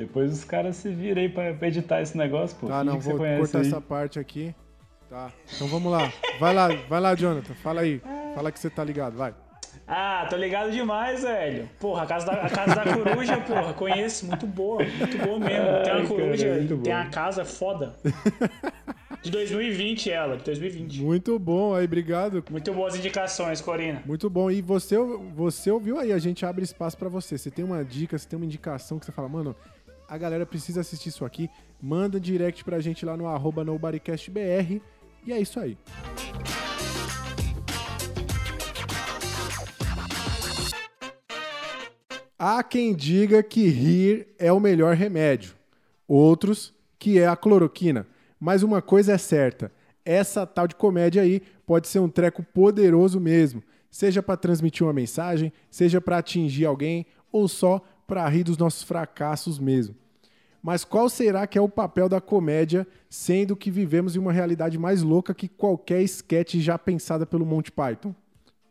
[0.00, 2.68] Depois os caras se viram aí pra, pra editar esse negócio, pô.
[2.68, 3.66] Tá, não, vou cortar aí.
[3.66, 4.54] essa parte aqui.
[5.10, 6.10] Tá, então vamos lá.
[6.38, 7.52] Vai lá, vai lá, Jonathan.
[7.54, 8.00] Fala aí.
[8.34, 9.34] Fala que você tá ligado, vai.
[9.86, 11.68] Ah, tô ligado demais, velho.
[11.78, 14.24] Porra, a Casa da, a casa da Coruja, porra, conheço.
[14.24, 15.82] Muito boa, muito boa mesmo.
[15.84, 16.98] Tem Ai, uma coruja, cara, muito tem bom.
[16.98, 17.94] a casa foda.
[19.22, 21.02] De 2020 ela, de 2020.
[21.02, 22.42] Muito bom aí, obrigado.
[22.50, 24.02] Muito boas indicações, Corina.
[24.06, 24.50] Muito bom.
[24.50, 24.96] E você,
[25.34, 27.36] você ouviu aí, a gente abre espaço pra você.
[27.36, 29.54] Você tem uma dica, você tem uma indicação que você fala, mano,
[30.10, 31.48] a galera precisa assistir isso aqui.
[31.80, 34.82] Manda direct pra gente lá no arroba nobodycastbr.
[35.24, 35.78] E é isso aí.
[42.36, 45.54] Há quem diga que rir é o melhor remédio.
[46.08, 48.04] Outros que é a cloroquina.
[48.40, 49.70] Mas uma coisa é certa:
[50.04, 53.62] essa tal de comédia aí pode ser um treco poderoso mesmo.
[53.88, 58.82] Seja para transmitir uma mensagem, seja para atingir alguém ou só para rir dos nossos
[58.82, 59.99] fracassos mesmo.
[60.62, 64.78] Mas qual será que é o papel da comédia, sendo que vivemos em uma realidade
[64.78, 68.14] mais louca que qualquer sketch já pensada pelo Monty Python?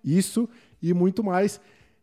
[0.03, 0.47] Isso
[0.81, 1.59] e muito mais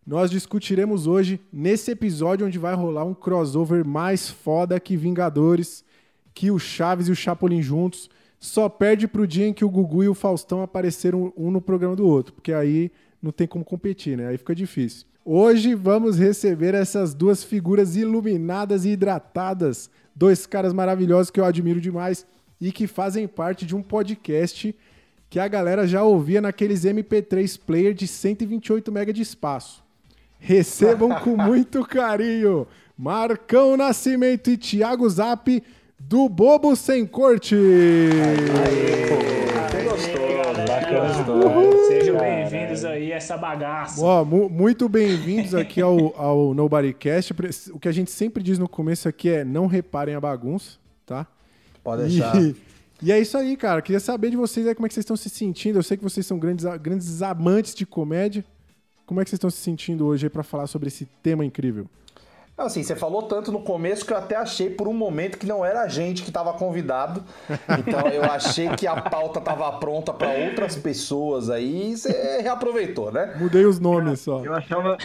[0.06, 5.84] nós discutiremos hoje nesse episódio onde vai rolar um crossover mais foda que Vingadores,
[6.32, 8.08] que o Chaves e o Chapolin juntos.
[8.38, 11.96] Só perde pro dia em que o Gugu e o Faustão apareceram um no programa
[11.96, 14.28] do outro, porque aí não tem como competir, né?
[14.28, 15.06] Aí fica difícil.
[15.28, 21.80] Hoje vamos receber essas duas figuras iluminadas e hidratadas, dois caras maravilhosos que eu admiro
[21.80, 22.24] demais
[22.60, 24.72] e que fazem parte de um podcast
[25.28, 29.82] que a galera já ouvia naqueles MP3 player de 128 MB de espaço.
[30.38, 32.64] Recebam com muito carinho
[32.96, 35.60] Marcão Nascimento e Thiago Zap
[35.98, 37.56] do Bobo Sem Corte.
[41.88, 44.00] Sejam bem-vindos aí a essa bagaça.
[44.00, 47.34] Ó, mu- muito bem-vindos aqui ao, ao Nobodycast.
[47.72, 51.26] O que a gente sempre diz no começo aqui é não reparem a bagunça, tá?
[51.82, 52.34] Pode E- deixar.
[53.02, 53.82] E é isso aí, cara.
[53.82, 55.78] Queria saber de vocês aí como é que vocês estão se sentindo.
[55.78, 58.42] Eu sei que vocês são grandes, grandes amantes de comédia.
[59.04, 61.86] Como é que vocês estão se sentindo hoje aí pra falar sobre esse tema incrível?
[62.58, 65.62] Assim, você falou tanto no começo que eu até achei por um momento que não
[65.62, 67.22] era a gente que estava convidado.
[67.78, 73.12] Então eu achei que a pauta estava pronta para outras pessoas aí e você reaproveitou,
[73.12, 73.36] né?
[73.38, 74.42] Mudei os nomes só.
[74.42, 74.96] Eu achava.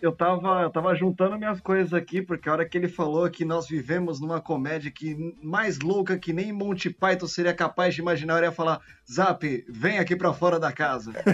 [0.00, 3.44] Eu tava, eu tava juntando minhas coisas aqui, porque a hora que ele falou que
[3.46, 8.38] nós vivemos numa comédia que mais louca que nem Monty Python seria capaz de imaginar,
[8.38, 8.80] eu ia falar:
[9.10, 11.12] Zap, vem aqui pra fora da casa.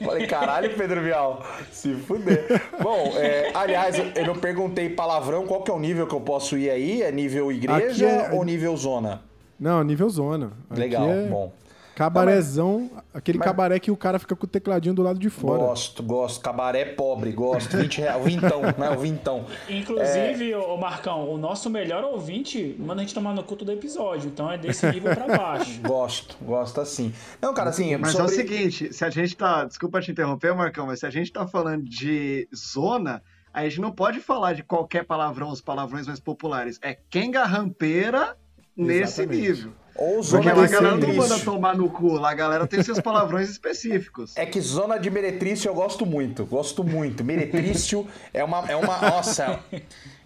[0.00, 2.46] É, falei, caralho, Pedro Vial, se fuder.
[2.82, 6.56] Bom, é, aliás, eu não perguntei palavrão, qual que é o nível que eu posso
[6.56, 7.02] ir aí?
[7.02, 9.22] É nível igreja é- ou nível zona?
[9.58, 10.52] Não, nível zona.
[10.70, 11.52] Aqui Legal, é bom.
[11.98, 15.58] Cabarézão, aquele mas- cabaré que o cara fica com o tecladinho do lado de fora.
[15.58, 16.40] Gosto, gosto.
[16.40, 17.76] Cabaré pobre, gosto.
[17.76, 18.90] 20 reais, o vintão, né?
[18.90, 19.44] O vintão.
[19.68, 24.28] Inclusive, ô Marcão, o nosso melhor ouvinte manda a gente tomar no culto do episódio.
[24.28, 25.80] Então é desse nível pra baixo.
[25.82, 27.12] Gosto, gosto assim.
[27.42, 28.26] Não, cara, assim, Mas sobre...
[28.26, 29.64] é o seguinte, se a gente tá.
[29.64, 33.90] Desculpa te interromper, Marcão, mas se a gente tá falando de zona, a gente não
[33.90, 36.78] pode falar de qualquer palavrão, os palavrões mais populares.
[36.80, 38.36] É quenga rampeira
[38.76, 39.40] nesse Exatamente.
[39.48, 39.72] nível.
[39.98, 41.28] Ou zona lá a galera não meretrício.
[41.28, 44.36] manda tomar no cu, lá a galera tem seus palavrões específicos.
[44.36, 47.24] É que zona de meretrício eu gosto muito, gosto muito.
[47.24, 49.58] Meretrício é uma, é uma, nossa,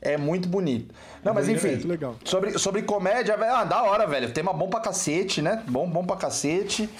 [0.02, 0.94] é muito bonito.
[1.24, 2.16] Não, mas enfim, Muito legal.
[2.24, 4.30] sobre, sobre comédia, velho, ah, da hora, velho.
[4.30, 5.62] Tema bom pra cacete, né?
[5.68, 6.90] Bom, bom pra cacete.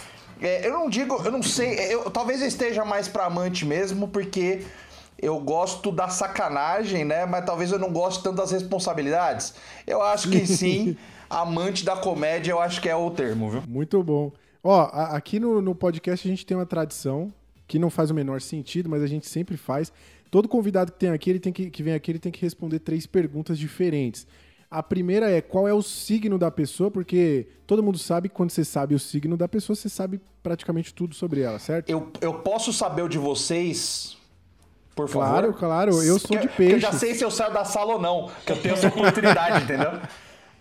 [0.41, 4.09] É, eu não digo, eu não sei, eu, talvez eu esteja mais pra amante mesmo,
[4.09, 4.63] porque
[5.19, 7.27] eu gosto da sacanagem, né?
[7.27, 9.55] Mas talvez eu não goste tanto das responsabilidades.
[9.87, 10.97] Eu acho que sim,
[11.41, 13.63] amante da comédia, eu acho que é o termo, viu?
[13.67, 14.33] Muito bom.
[14.63, 17.33] Ó, a- aqui no, no podcast a gente tem uma tradição
[17.67, 19.93] que não faz o menor sentido, mas a gente sempre faz.
[20.31, 22.79] Todo convidado que tem aqui, ele tem que, que vem aqui, ele tem que responder
[22.79, 24.27] três perguntas diferentes.
[24.71, 28.51] A primeira é qual é o signo da pessoa, porque todo mundo sabe que quando
[28.51, 31.91] você sabe o signo da pessoa, você sabe praticamente tudo sobre ela, certo?
[31.91, 34.17] Eu, eu posso saber o de vocês,
[34.97, 35.27] por favor?
[35.29, 38.01] Claro, claro, eu sou de porque Eu já sei se eu saio da sala ou
[38.01, 39.91] não, que eu tenho essa oportunidade, entendeu?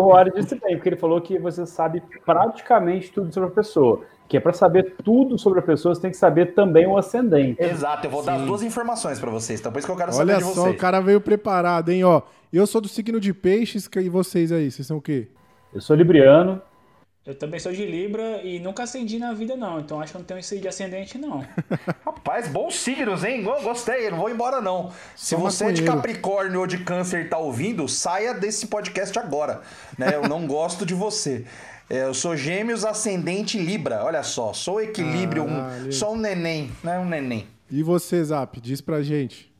[0.07, 4.01] O Ari disse bem, porque ele falou que você sabe praticamente tudo sobre a pessoa.
[4.27, 7.61] Que é para saber tudo sobre a pessoa, você tem que saber também o ascendente.
[7.61, 8.47] Exato, eu vou dar as Sim.
[8.47, 10.75] duas informações pra vocês, então por isso que eu quero saber Olha de só, vocês.
[10.75, 12.03] o cara veio preparado, hein?
[12.03, 15.27] Ó, eu sou do signo de peixes, e vocês aí, vocês são o quê?
[15.73, 16.61] Eu sou libriano.
[17.23, 19.79] Eu também sou de Libra e nunca acendi na vida, não.
[19.79, 21.45] Então acho que eu não tenho isso de ascendente, não.
[22.03, 23.43] Rapaz, bons signos, hein?
[23.43, 24.91] Go- Gostei, não vou embora não.
[25.15, 25.83] Se Só você é de.
[25.83, 29.61] Capricórnio ou de Câncer e tá ouvindo, saia desse podcast agora,
[29.99, 30.15] né?
[30.15, 31.45] Eu não gosto de você.
[31.87, 35.93] É, Eu sou Gêmeos ascendente Libra, olha só, sou equilíbrio, um, Caralho.
[35.93, 36.97] sou um neném, né?
[36.97, 37.47] Um neném.
[37.69, 39.53] E você, Zap, diz pra gente.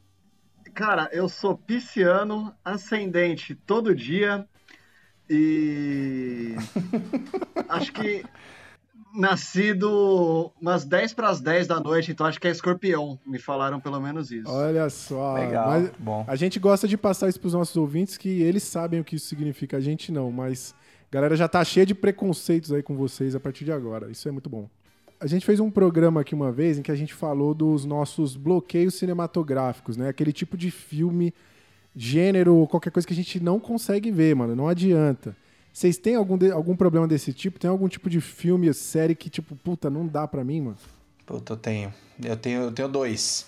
[0.73, 4.47] Cara, eu sou pisciano, ascendente todo dia
[5.31, 6.55] e
[7.69, 8.23] acho que
[9.13, 13.19] nascido umas 10 para as 10 da noite, então acho que é escorpião.
[13.25, 14.49] Me falaram pelo menos isso.
[14.49, 15.35] Olha só.
[15.35, 16.25] Legal, mas bom.
[16.27, 19.27] A gente gosta de passar isso pros nossos ouvintes, que eles sabem o que isso
[19.27, 20.75] significa, a gente não, mas
[21.09, 24.11] a galera já tá cheia de preconceitos aí com vocês a partir de agora.
[24.11, 24.69] Isso é muito bom.
[25.19, 28.35] A gente fez um programa aqui uma vez em que a gente falou dos nossos
[28.35, 30.09] bloqueios cinematográficos, né?
[30.09, 31.33] Aquele tipo de filme,
[31.95, 34.55] gênero, qualquer coisa que a gente não consegue ver, mano.
[34.55, 35.35] Não adianta.
[35.73, 37.57] Vocês têm algum, de- algum problema desse tipo?
[37.59, 40.77] Tem algum tipo de filme, série que, tipo, puta, não dá pra mim, mano?
[41.25, 41.93] Puta, eu tenho.
[42.23, 43.45] Eu tenho, eu tenho dois.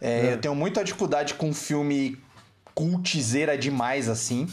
[0.00, 0.32] É, É.
[0.34, 2.18] Eu tenho muita dificuldade com filme
[2.74, 4.46] cultizeira demais, assim.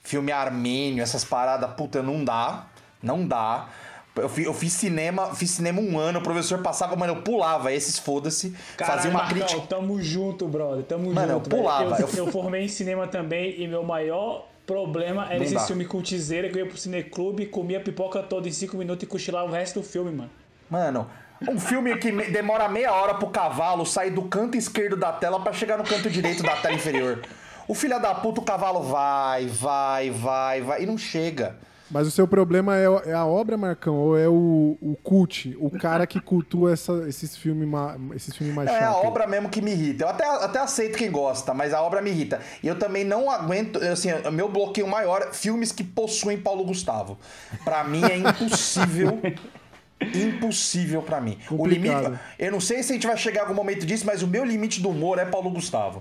[0.00, 2.66] Filme armênio, essas paradas, puta, não dá.
[3.02, 3.68] Não dá.
[4.16, 7.72] Eu fiz, eu fiz cinema, fiz cinema um ano, o professor passava, mano, eu pulava
[7.72, 9.60] esses foda-se, fazia uma Marcão, crítica.
[9.68, 10.84] tamo junto, brother.
[10.84, 11.46] Tamo Mano, junto.
[11.46, 11.62] eu velho.
[11.62, 15.54] pulava, Eu, eu- eu formei em cinema também e meu maior problema era Não esse
[15.54, 15.60] dá.
[15.60, 19.48] filme cultizeira que eu ia pro cineclube, comia pipoca toda em 5 minutos e cochilava
[19.48, 20.30] o resto do filme, mano.
[20.70, 21.06] Mano,
[21.48, 25.38] um filme que me- demora meia hora pro cavalo sair do canto esquerdo da tela
[25.40, 27.22] pra chegar no canto direito da tela inferior.
[27.68, 31.56] O filho da puta, o cavalo vai, vai, vai, vai, e não chega.
[31.90, 35.56] Mas o seu problema é, é a obra, Marcão, ou é o, o cult?
[35.60, 37.68] O cara que cultua essa- esses filmes
[38.14, 40.04] esses filmes mais É a obra mesmo que me irrita.
[40.04, 42.40] Eu até, até aceito quem gosta, mas a obra me irrita.
[42.62, 46.64] E eu também não aguento, assim, o meu bloqueio maior é filmes que possuem Paulo
[46.64, 47.18] Gustavo.
[47.64, 49.20] Pra mim é impossível.
[50.00, 51.38] impossível pra mim.
[51.50, 52.04] O Complicado.
[52.04, 54.26] limite, eu não sei se a gente vai chegar em algum momento disso, mas o
[54.26, 56.00] meu limite do humor é Paulo Gustavo.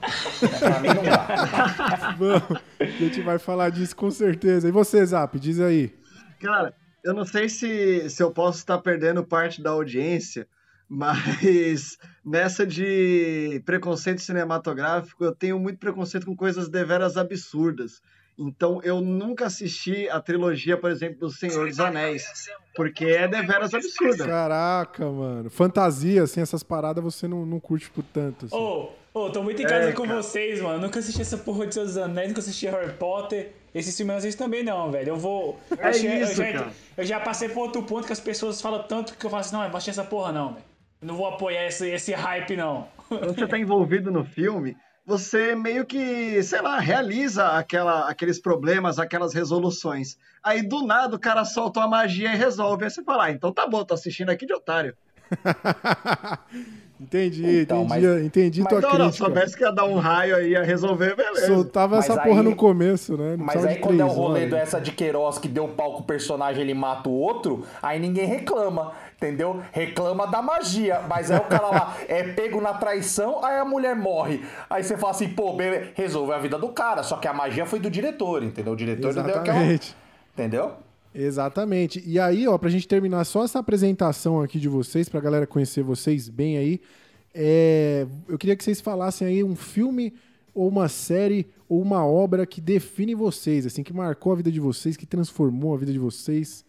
[0.60, 2.16] pra mim não dá.
[2.18, 4.68] Vamos, a gente vai falar disso com certeza.
[4.68, 5.94] E você, Zap, diz aí.
[6.40, 10.48] Cara, eu não sei se, se eu posso estar perdendo parte da audiência,
[10.90, 18.02] mas nessa de preconceito cinematográfico, eu tenho muito preconceito com coisas deveras absurdas.
[18.38, 22.26] Então eu nunca assisti a trilogia, por exemplo, do Senhor dos Anéis,
[22.76, 24.26] porque é deveras absurda.
[24.26, 25.50] Caraca, mano.
[25.50, 28.46] Fantasia, assim, essas paradas você não, não curte por tanto.
[28.46, 28.56] Assim.
[28.56, 30.22] Ô, ô, tô muito em casa É, com cara.
[30.22, 30.80] vocês, mano.
[30.82, 33.54] Nunca assisti essa porra de Seus Anéis, nunca assisti Harry Potter.
[33.74, 35.10] Esses filmes eu não assisto também não, velho.
[35.10, 35.60] Eu vou...
[35.78, 36.72] É eu, já- isso, eu, já, cara.
[36.98, 39.56] eu já passei por outro ponto que as pessoas falam tanto que eu falo assim,
[39.56, 40.66] não, eu vou assistir essa porra não, velho.
[41.02, 42.88] Não vou apoiar esse, esse hype, não.
[43.10, 48.98] Quando você tá envolvido no filme, você meio que, sei lá, realiza aquela, aqueles problemas,
[49.00, 50.18] aquelas resoluções.
[50.44, 52.84] Aí do nada o cara solta uma magia e resolve.
[52.86, 54.96] Aí você fala, ah, então tá bom, tô assistindo aqui de otário.
[57.00, 59.26] Entendi, Então, entendi, mas- entendi mas tua Não, não, crítica.
[59.26, 61.48] soubesse que ia dar um raio aí, ia resolver, beleza.
[61.48, 63.36] Soltava Mas essa aí- porra no começo, né?
[63.36, 64.50] Não Mas aí quando é o três rolê horas.
[64.50, 68.00] do essa de Queiroz que deu pau com o personagem, ele mata o outro, aí
[68.00, 69.62] ninguém reclama, entendeu?
[69.72, 71.02] Reclama da magia.
[71.08, 74.42] Mas aí o cara lá é pego na traição, aí a mulher morre.
[74.70, 77.04] Aí você fala assim, pô, beleza, resolve a vida do cara.
[77.04, 78.74] Só que a magia foi do diretor, entendeu?
[78.74, 79.58] O diretor não deu aquela.
[79.58, 79.96] Exatamente.
[80.34, 80.74] Entendeu?
[81.14, 82.04] Exatamente.
[82.06, 85.82] E aí, ó, pra gente terminar só essa apresentação aqui de vocês, pra galera conhecer
[85.82, 86.82] vocês bem aí,
[87.34, 90.14] é, eu queria que vocês falassem aí um filme
[90.54, 94.60] ou uma série ou uma obra que define vocês, assim, que marcou a vida de
[94.60, 96.66] vocês, que transformou a vida de vocês.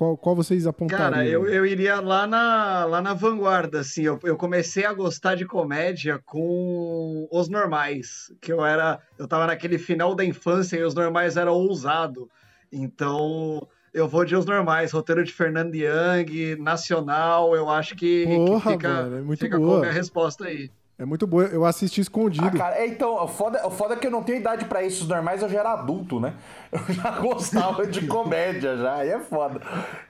[0.00, 1.10] Qual, qual vocês apontariam?
[1.10, 4.04] Cara, eu, eu iria lá na, lá na vanguarda, assim.
[4.04, 8.98] Eu, eu comecei a gostar de comédia com Os Normais, que eu era.
[9.18, 12.30] Eu tava naquele final da infância e Os Normais era ousado.
[12.72, 13.60] Então,
[13.92, 18.72] eu vou de Os Normais, roteiro de Fernando Young, nacional, eu acho que, que Porra,
[18.72, 19.80] fica, mano, é muito fica boa.
[19.80, 20.70] com a resposta aí.
[21.00, 21.44] É muito boa.
[21.44, 22.46] Eu assisti escondido.
[22.46, 24.82] Ah, cara, é, então, o foda, o foda é que eu não tenho idade pra
[24.82, 25.08] isso.
[25.08, 26.34] Normais eu já era adulto, né?
[26.70, 28.96] Eu já gostava de comédia, já.
[28.96, 29.62] Aí é foda.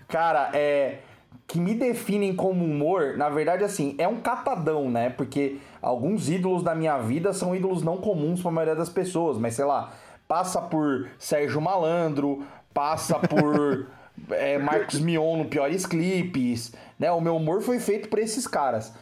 [0.09, 0.99] Cara, é.
[1.47, 5.11] Que me definem como humor, na verdade, assim, é um catadão, né?
[5.11, 9.55] Porque alguns ídolos da minha vida são ídolos não comuns pra maioria das pessoas, mas
[9.55, 9.93] sei lá,
[10.29, 13.87] passa por Sérgio Malandro, passa por
[14.31, 17.11] é, Marcos Mion no Piores Clipes, né?
[17.11, 18.93] O meu humor foi feito por esses caras.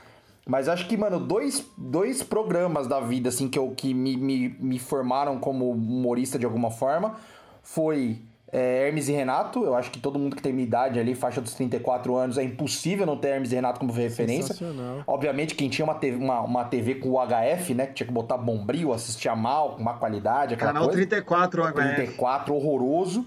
[0.49, 4.49] Mas acho que, mano, dois, dois programas da vida, assim, que, eu, que me, me,
[4.59, 7.17] me formaram como humorista de alguma forma
[7.63, 9.63] foi é, Hermes e Renato.
[9.63, 12.43] Eu acho que todo mundo que tem minha idade ali, faixa dos 34 anos, é
[12.43, 14.55] impossível não ter Hermes e Renato como referência.
[14.55, 15.05] Sensacional.
[15.07, 17.85] Obviamente, quem tinha uma TV, uma, uma TV com UHF, né?
[17.85, 21.07] Que tinha que botar bombril, assistia mal, com má qualidade, aquela Canal coisa.
[21.07, 21.75] 34, HF.
[21.75, 23.27] 34, horroroso.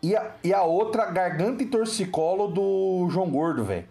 [0.00, 3.86] E a, e a outra, Garganta e Torcicolo do João Gordo, velho.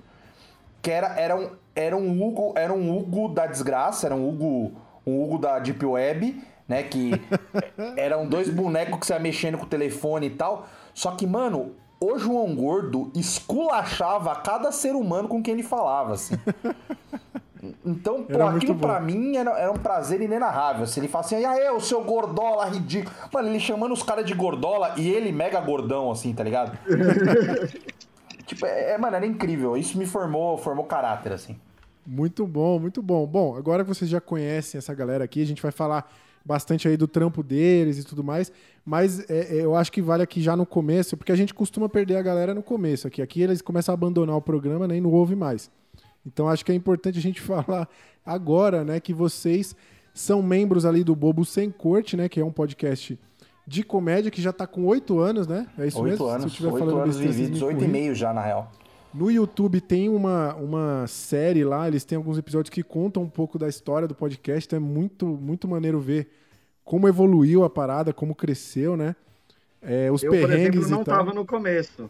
[0.82, 4.74] Que era, era, um, era um Hugo, era um Hugo da desgraça, era um Hugo,
[5.08, 6.84] um Hugo da Deep Web, né?
[6.84, 7.12] Que
[7.96, 10.68] eram dois bonecos que você ia mexendo com o telefone e tal.
[10.94, 16.36] Só que, mano, o João Gordo esculachava cada ser humano com quem ele falava, assim.
[17.86, 20.88] Então, pô, Era aquilo pra mim era, era um prazer inenarrável.
[20.88, 23.14] Se ele fala assim, ah, é, o seu gordola ridículo.
[23.34, 26.78] Mano, ele chamando os caras de gordola e ele mega gordão, assim, tá ligado?
[28.48, 29.76] tipo, é, é, mano, era incrível.
[29.76, 31.60] Isso me formou, formou caráter, assim.
[32.12, 33.28] Muito bom, muito bom.
[33.28, 36.12] Bom, agora que vocês já conhecem essa galera aqui, a gente vai falar
[36.44, 38.52] bastante aí do trampo deles e tudo mais,
[38.84, 41.88] mas é, é, eu acho que vale aqui já no começo, porque a gente costuma
[41.88, 43.22] perder a galera no começo aqui.
[43.22, 45.70] Aqui eles começam a abandonar o programa, nem não ouve mais.
[46.26, 47.88] Então acho que é importante a gente falar
[48.26, 49.76] agora, né, que vocês
[50.12, 53.20] são membros ali do Bobo Sem Corte, né, que é um podcast
[53.68, 55.68] de comédia que já tá com oito anos, né?
[55.78, 56.18] É isso Oito mesmo?
[56.18, 58.72] Se eu anos, oito falando anos e meio já, na real.
[59.14, 63.58] No YouTube tem uma, uma série lá, eles têm alguns episódios que contam um pouco
[63.58, 66.30] da história do podcast, então é muito, muito maneiro ver
[66.84, 69.16] como evoluiu a parada, como cresceu, né?
[69.82, 71.18] É, os Eu, por perrengues exemplo, não e tal.
[71.18, 72.10] tava no começo.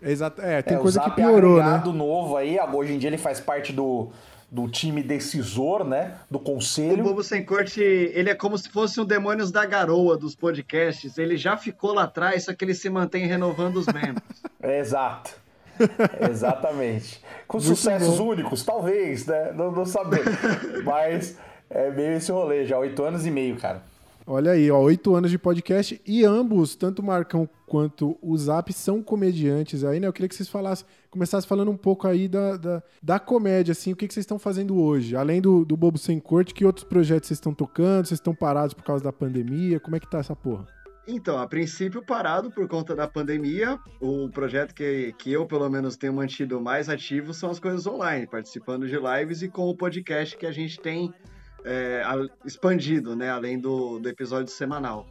[0.00, 1.62] Exato, é, tem É, coisa o que é piorou, né?
[1.62, 4.10] agregado novo aí, hoje em dia ele faz parte do,
[4.50, 6.16] do time decisor, né?
[6.28, 7.04] Do O conselho.
[7.04, 11.18] Bobo Sem Corte, ele é como se fosse um Demônios da Garoa dos podcasts.
[11.18, 14.42] Ele já ficou lá atrás, só que ele se mantém renovando os membros.
[14.64, 15.41] É, Exato.
[16.30, 17.22] Exatamente.
[17.46, 18.28] Com Muito sucessos bom.
[18.28, 19.52] únicos, talvez, né?
[19.52, 20.32] Não, não sabemos.
[20.84, 21.36] Mas
[21.70, 23.82] é meio esse rolê, já oito anos e meio, cara.
[24.24, 28.72] Olha aí, ó, oito anos de podcast e ambos, tanto o Marcão quanto o Zap,
[28.72, 30.06] são comediantes aí, né?
[30.06, 33.92] Eu queria que vocês falassem, começassem falando um pouco aí da, da, da comédia, assim,
[33.92, 35.16] o que, que vocês estão fazendo hoje?
[35.16, 38.06] Além do, do Bobo Sem Corte, que outros projetos vocês estão tocando?
[38.06, 39.80] Vocês estão parados por causa da pandemia?
[39.80, 40.66] Como é que tá essa porra?
[41.06, 45.96] Então, a princípio parado por conta da pandemia, o projeto que, que eu pelo menos
[45.96, 50.36] tenho mantido mais ativo são as coisas online, participando de lives e com o podcast
[50.36, 51.12] que a gente tem
[51.64, 52.02] é,
[52.44, 55.08] expandido, né, além do, do episódio semanal.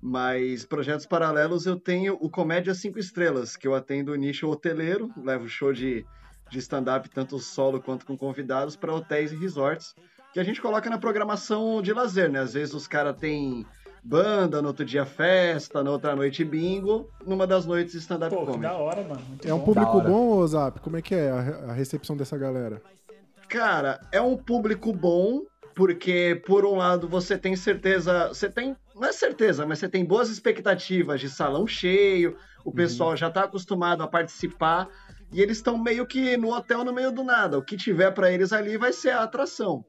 [0.00, 5.10] Mas projetos paralelos eu tenho o Comédia 5 Estrelas, que eu atendo o nicho hoteleiro,
[5.16, 6.06] levo show de,
[6.50, 9.94] de stand-up tanto solo quanto com convidados para hotéis e resorts,
[10.32, 12.40] que a gente coloca na programação de lazer, né?
[12.40, 13.66] Às vezes os caras têm
[14.02, 18.60] banda, no outro dia festa, na outra noite bingo, numa das noites stand-up comedy.
[18.60, 19.20] da hora, mano.
[19.28, 19.64] Muito É um bom.
[19.64, 20.80] público bom, ô Zap?
[20.80, 21.36] Como é que é a,
[21.68, 22.82] a recepção dessa galera?
[23.48, 25.42] Cara, é um público bom,
[25.74, 30.04] porque por um lado você tem certeza, você tem, não é certeza, mas você tem
[30.04, 32.74] boas expectativas de salão cheio, o Uhum.
[32.74, 34.88] pessoal já tá acostumado a participar
[35.32, 37.58] e eles estão meio que no hotel no meio do nada.
[37.58, 39.84] O que tiver pra eles ali vai ser a atração.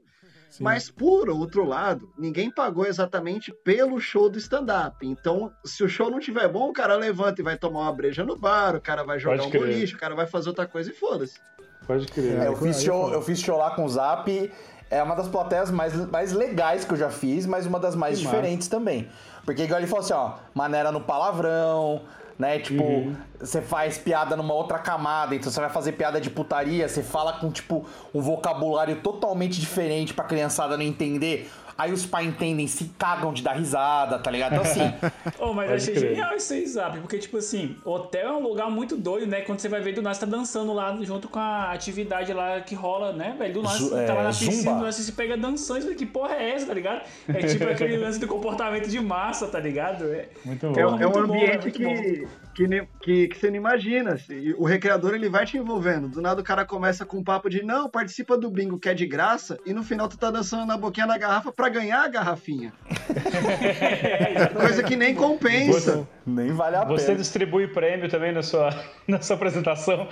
[0.60, 5.06] Mas por outro lado, ninguém pagou exatamente pelo show do stand-up.
[5.06, 8.24] Então, se o show não tiver bom, o cara levanta e vai tomar uma breja
[8.24, 9.62] no bar, o cara vai jogar Pode um crer.
[9.62, 11.39] boliche, o cara vai fazer outra coisa e foda-se.
[11.88, 12.39] Pode crer.
[12.41, 14.51] É, eu, fiz show, eu fiz show lá com o Zap.
[14.89, 18.20] É uma das plateias mais, mais legais que eu já fiz, mas uma das mais
[18.20, 18.36] Que massa.
[18.38, 19.10] diferentes também.
[19.43, 22.04] Porque igual ele falou assim, ó, maneira no palavrão,
[22.44, 22.60] né?
[22.60, 23.16] Tipo, Uhum.
[23.39, 27.34] você faz piada numa outra camada, então você vai fazer piada de putaria, você fala
[27.34, 31.50] com, tipo, um vocabulário totalmente diferente pra criançada não entender.
[31.78, 34.53] Aí os pais entendem, se cagam de dar risada, tá ligado?
[34.53, 34.93] Então assim.
[35.39, 36.09] Ô, mas eu Pode achei crer.
[36.09, 39.41] genial isso aí, Zap, porque, tipo assim, hotel é um lugar muito doido, né?
[39.41, 42.61] Quando você vai ver do nada, você tá dançando lá junto com a atividade lá
[42.61, 43.53] que rola, né, velho?
[43.53, 44.71] Do nada, você tá lá é, na piscina, zumba.
[44.71, 47.01] do nada você se pega dançando, que porra é essa, tá ligado?
[47.28, 50.05] É tipo aquele lance do comportamento de massa, tá ligado?
[50.13, 54.14] É, muito É, é um ambiente que, que, ne- que, que você não imagina.
[54.14, 54.54] assim.
[54.58, 56.08] O recreador ele vai te envolvendo.
[56.08, 58.93] Do nada o cara começa com um papo de não, participa do bingo que é
[58.93, 62.08] de graça, e no final tu tá dançando na boquinha da garrafa pra ganhar a
[62.08, 62.74] garrafinha.
[64.60, 66.08] Coisa que nem compensa.
[66.26, 67.17] Nem vale a Você pena.
[67.17, 68.69] distribui prêmio também na sua,
[69.07, 70.07] na sua apresentação?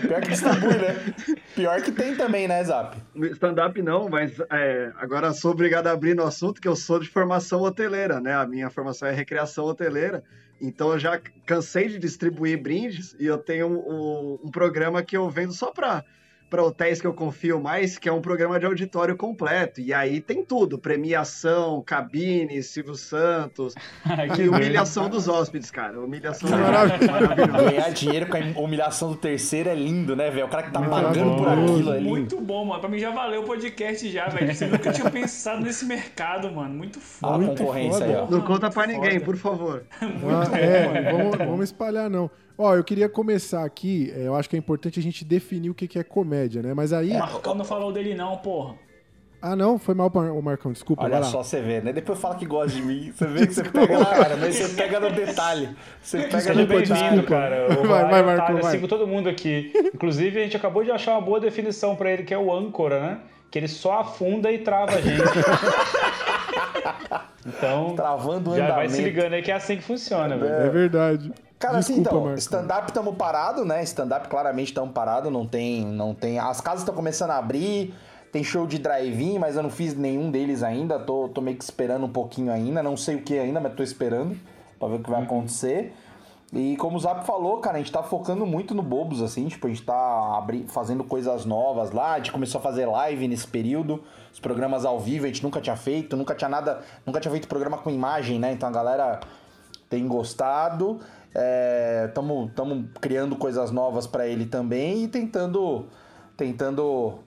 [0.00, 1.14] Pior que distribui, né?
[1.54, 2.96] Pior que tem também, né, Zap?
[3.32, 7.08] Stand-up não, mas é, agora sou obrigado a abrir no assunto que eu sou de
[7.08, 8.34] formação hoteleira, né?
[8.34, 10.22] A minha formação é recreação hoteleira.
[10.60, 15.28] Então eu já cansei de distribuir brindes e eu tenho um, um programa que eu
[15.28, 16.04] vendo só para
[16.48, 19.80] para hotéis que eu confio mais, que é um programa de auditório completo.
[19.80, 23.74] E aí tem tudo: premiação, cabine, Silvio Santos.
[24.34, 26.00] que e humilhação dos hóspedes, cara.
[26.00, 27.08] Humilhação hóspedes.
[27.70, 30.46] Ganhar dinheiro com a humilhação do terceiro é lindo, né, velho?
[30.46, 32.10] O cara que tá pagando por aquilo é lindo.
[32.10, 32.80] Muito bom, mano.
[32.80, 34.54] Pra mim já valeu o podcast já, velho.
[34.54, 36.74] Você nunca tinha pensado nesse mercado, mano.
[36.74, 37.44] Muito foda.
[37.44, 38.30] a concorrência aí, ó.
[38.30, 39.84] Não conta pra ninguém, por favor.
[40.00, 42.30] Ah, é, vamos, vamos espalhar, não.
[42.58, 45.74] Ó, eu queria começar aqui, é, eu acho que é importante a gente definir o
[45.74, 46.72] que que é comédia, né?
[46.74, 47.10] Mas aí.
[47.12, 48.74] O Marcão não falou dele não, porra.
[49.42, 49.78] Ah, não?
[49.78, 51.02] Foi mal, ô, Marcão, desculpa.
[51.02, 51.26] Olha vai lá.
[51.26, 51.92] só, você vê, né?
[51.92, 53.12] Depois fala que gosta de mim.
[53.14, 55.68] Você vê que você pega lá, cara, mas você pega no detalhe.
[56.00, 57.22] Você pega no bem-vindo, detalhe.
[57.26, 57.66] cara.
[57.78, 58.72] O Vai, vai, Otário, Marco, eu vai.
[58.72, 59.70] sigo todo mundo aqui.
[59.94, 62.98] Inclusive, a gente acabou de achar uma boa definição pra ele, que é o âncora,
[63.00, 63.18] né?
[63.50, 65.22] Que ele só afunda e trava a gente.
[67.46, 68.92] Então, Travando o já vai andamento.
[68.94, 70.52] se ligando aí que é assim que funciona, velho.
[70.52, 71.32] É verdade.
[71.58, 72.38] Cara, assim, Desculpa, então, Marcão.
[72.38, 73.82] stand-up estamos parado, né?
[73.82, 76.38] Stand-up claramente estamos parado, não tem, não tem.
[76.38, 77.94] As casas estão começando a abrir,
[78.30, 81.64] tem show de drive-in, mas eu não fiz nenhum deles ainda, tô, tô meio que
[81.64, 84.36] esperando um pouquinho ainda, não sei o que ainda, mas tô esperando
[84.78, 85.94] pra ver o que vai acontecer.
[86.52, 89.66] E como o Zap falou, cara, a gente tá focando muito no Bobos, assim, tipo,
[89.66, 93.48] a gente tá abri- fazendo coisas novas lá, a gente começou a fazer live nesse
[93.48, 94.02] período,
[94.32, 97.48] os programas ao vivo a gente nunca tinha feito, nunca tinha nada, nunca tinha feito
[97.48, 98.52] programa com imagem, né?
[98.52, 99.20] Então a galera
[99.88, 101.00] tem gostado.
[102.06, 105.86] Estamos criando coisas novas pra ele também e tentando.
[106.36, 107.18] Tentando.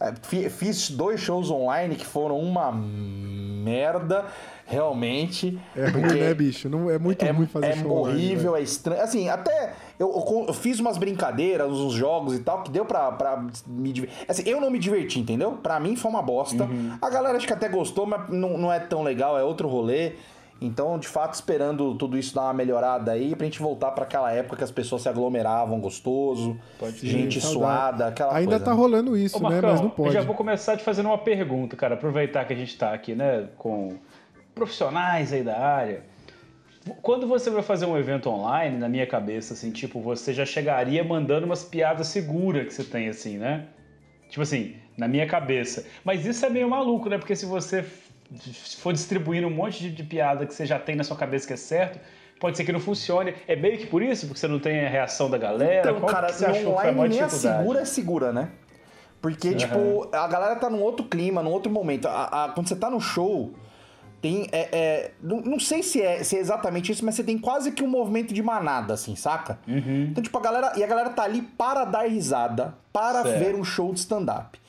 [0.00, 4.24] é, fi- fiz dois shows online que foram uma merda,
[4.66, 5.58] realmente.
[5.76, 6.68] É ruim, né, bicho?
[6.68, 8.60] Não, é muito ruim fazer É show online, horrível, velho.
[8.60, 9.02] é estranho.
[9.02, 13.12] Assim, até eu, eu- eu fiz umas brincadeiras, uns jogos e tal, que deu pra,
[13.12, 14.24] pra me divertir.
[14.28, 15.52] Assim, eu não me diverti, entendeu?
[15.62, 16.64] Pra mim foi uma bosta.
[16.64, 16.96] Uhum.
[17.00, 20.12] A galera acho que até gostou, mas não, não é tão legal, é outro rolê.
[20.60, 24.32] Então, de fato, esperando tudo isso dar uma melhorada aí, pra gente voltar pra aquela
[24.32, 26.58] época que as pessoas se aglomeravam gostoso,
[27.00, 28.64] gente Sim, suada, aquela Ainda coisa.
[28.64, 29.54] tá rolando isso, Ô, né?
[29.54, 30.12] Marcão, Mas não eu pode.
[30.12, 31.94] já vou começar te fazendo uma pergunta, cara.
[31.94, 33.98] Aproveitar que a gente tá aqui, né, com
[34.52, 36.02] profissionais aí da área.
[37.02, 41.04] Quando você vai fazer um evento online, na minha cabeça, assim, tipo, você já chegaria
[41.04, 43.66] mandando umas piadas seguras que você tem, assim, né?
[44.28, 45.86] Tipo assim, na minha cabeça.
[46.04, 47.16] Mas isso é meio maluco, né?
[47.18, 47.84] Porque se você
[48.34, 51.46] f- for distribuindo um monte de, de piada que você já tem na sua cabeça
[51.46, 51.98] que é certo,
[52.40, 53.34] pode ser que não funcione.
[53.46, 55.88] É meio que por isso, porque você não tem a reação da galera.
[55.90, 57.58] Então, Qual cara, que você achou que foi a online nem a dificuldade?
[57.58, 58.48] segura é segura, né?
[59.20, 59.56] Porque, Aham.
[59.56, 62.06] tipo, a galera tá num outro clima, num outro momento.
[62.06, 63.52] A- a- quando você tá no show,
[64.20, 64.48] tem.
[64.52, 67.72] É, é, não, não sei se é, se é exatamente isso, mas você tem quase
[67.72, 69.58] que um movimento de manada, assim, saca?
[69.66, 70.08] Uhum.
[70.10, 70.72] Então, tipo, a galera.
[70.76, 73.38] E a galera tá ali para dar risada, para Certo.
[73.40, 74.60] ver um show de stand-up.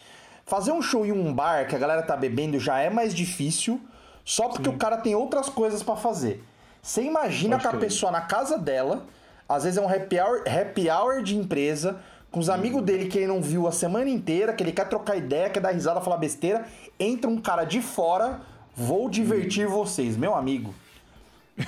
[0.49, 3.79] Fazer um show em um bar que a galera tá bebendo já é mais difícil,
[4.25, 6.43] só porque o cara tem outras coisas pra fazer.
[6.81, 7.81] Você imagina Pode que a crer.
[7.81, 9.05] pessoa na casa dela,
[9.47, 11.99] às vezes é um happy hour, happy hour de empresa,
[12.31, 15.15] com os amigos dele que ele não viu a semana inteira, que ele quer trocar
[15.15, 16.65] ideia, quer dar risada, falar besteira,
[16.99, 18.41] entra um cara de fora,
[18.75, 20.73] vou divertir vocês, meu amigo.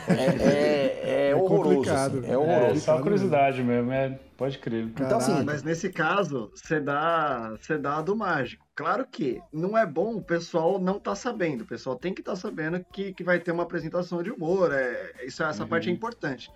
[0.07, 1.75] É, é, é horroroso.
[1.75, 2.17] complicado.
[2.19, 2.81] assim, é É, horroroso.
[2.81, 4.85] só curiosidade mesmo, é, pode crer.
[4.85, 8.65] Então, assim, Mas nesse caso, você dá, você dá a do mágico.
[8.75, 11.61] Claro que não é bom o pessoal não tá sabendo.
[11.61, 14.71] O pessoal tem que estar sabendo que, que vai ter uma apresentação de humor.
[14.73, 16.49] É, isso, essa parte é importante.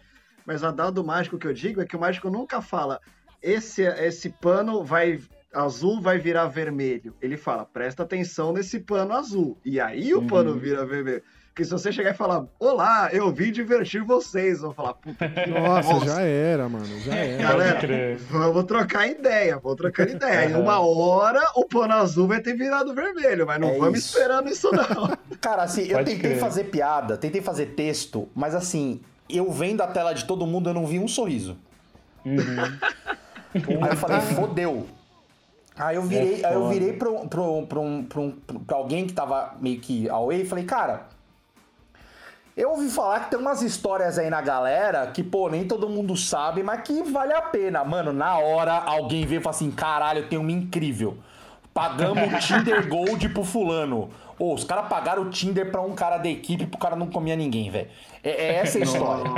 [0.45, 2.99] Mas a dado mágico que eu digo é que o mágico nunca fala
[3.45, 5.19] esse, esse pano vai
[5.53, 7.15] azul vai virar vermelho.
[7.21, 9.57] Ele fala, presta atenção nesse pano azul.
[9.63, 11.23] E aí o pano vira vermelho.
[11.55, 15.47] Porque se você chegar e falar, olá, eu vim divertir vocês, vão falar, puta que
[15.49, 16.09] Nossa, bosta.
[16.09, 16.85] já era, mano.
[16.99, 17.43] Já era.
[17.43, 20.49] Galera, vamos trocar ideia, vamos trocar ideia.
[20.49, 24.17] Em uma hora o pano azul vai ter virado vermelho, mas não É vamos isso.
[24.17, 25.17] esperando isso não.
[25.39, 26.39] Cara, assim, eu Pode tentei crer.
[26.41, 28.99] fazer piada, tentei fazer texto, mas assim,
[29.29, 31.55] eu vendo a tela de todo mundo, eu não vi um sorriso.
[32.25, 34.87] Aí eu falei, fodeu.
[35.77, 38.31] Aí eu virei, É aí eu virei pra, um- pra, um- pra, um- pra, um-
[38.67, 41.14] pra alguém que tava meio que away e falei, cara,
[42.55, 46.15] eu ouvi falar que tem umas histórias aí na galera que, pô, nem todo mundo
[46.15, 47.83] sabe, mas que vale a pena.
[47.83, 51.17] Mano, na hora alguém veio e falou assim: caralho, eu tenho uma incrível.
[51.73, 54.09] Pagamos o Tinder Gold pro fulano.
[54.39, 57.35] Ô, os caras pagaram o Tinder pra um cara da equipe pro cara não comia
[57.35, 57.89] ninguém, velho.
[58.23, 59.29] É, é essa a história.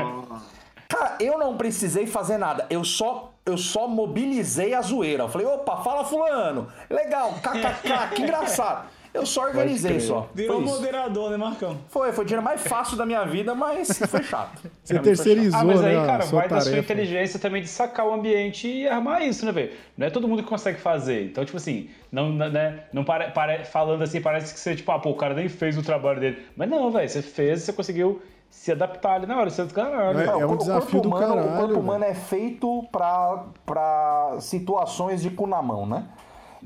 [0.87, 2.65] Cara, eu não precisei fazer nada.
[2.69, 5.23] Eu só, eu só mobilizei a zoeira.
[5.23, 6.67] Eu falei, opa, fala fulano.
[6.89, 8.87] Legal, kkk, que engraçado.
[9.17, 10.29] Eu só organizei só.
[10.33, 10.75] Virou Foi isso.
[10.75, 11.77] moderador, né, Marcão?
[11.89, 14.61] Foi, foi o dinheiro mais fácil da minha vida, mas foi chato.
[14.83, 16.93] Você Foi terceirizou, Ah, mas aí, né, a cara, sua vai da sua tarefa.
[16.93, 19.71] inteligência também de sacar o ambiente e armar isso, né, velho?
[19.97, 21.25] Não é todo mundo que consegue fazer.
[21.25, 24.99] Então, tipo assim, não, né, não pare, pare- falando assim, parece que você, tipo, ah,
[24.99, 26.45] pô, o cara nem fez o trabalho dele.
[26.55, 30.19] Mas não, velho, você fez, você conseguiu se adaptar ali na hora, você caralho.
[30.19, 31.79] É- é um o desafio corpo do humano, O caralho, corpo velho.
[31.79, 36.05] humano é feito pra, pra situações de cu na mão, né?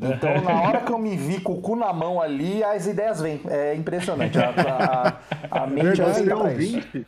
[0.02, 3.22] Então, na hora que eu me vi com o cu na mão ali, as ideias
[3.22, 3.40] vêm.
[3.48, 4.38] É impressionante.
[4.40, 5.20] A,
[5.52, 6.76] a, a mente é feita pra isso.
[6.76, 7.08] ouvinte,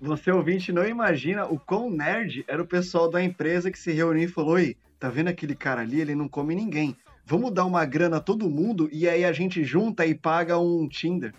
[0.00, 4.24] você ouvinte não imagina o quão nerd era o pessoal da empresa que se reuniu
[4.24, 6.00] e falou: Oi, tá vendo aquele cara ali?
[6.00, 6.96] Ele não come ninguém.
[7.24, 10.88] Vamos dar uma grana a todo mundo e aí a gente junta e paga um
[10.88, 11.32] Tinder.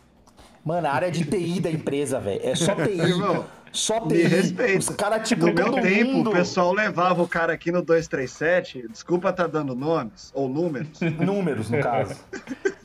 [0.63, 2.39] Mano, a área de TI da empresa, velho.
[2.41, 2.97] É só TI.
[3.01, 4.23] Irmão, só Me TI.
[4.23, 4.79] respeita.
[4.79, 6.29] Os caras, tipo, no meu tempo, mundo...
[6.29, 8.87] o pessoal levava o cara aqui no 237.
[8.87, 10.99] Desculpa tá dando nomes ou números.
[11.19, 12.15] Números, no caso.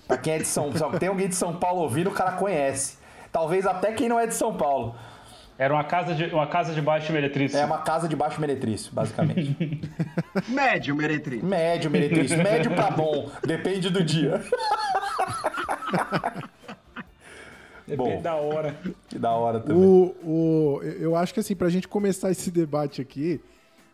[0.09, 0.99] pra quem é de São Paulo.
[0.99, 2.97] Tem alguém de São Paulo ouvindo, o cara conhece.
[3.31, 4.97] Talvez até quem não é de São Paulo.
[5.59, 7.59] Era uma casa de, uma casa de baixo meretrício.
[7.59, 9.81] É uma casa de baixo meretrício, basicamente.
[10.49, 11.43] Médio, meretriz.
[11.43, 12.39] Médio meretrício.
[12.39, 13.29] Médio pra bom.
[13.45, 14.41] Depende do dia.
[17.89, 18.23] Depende Bom.
[18.23, 18.77] da hora.
[19.09, 19.83] Que da hora também.
[19.83, 23.41] O, o, eu acho que assim, pra gente começar esse debate aqui,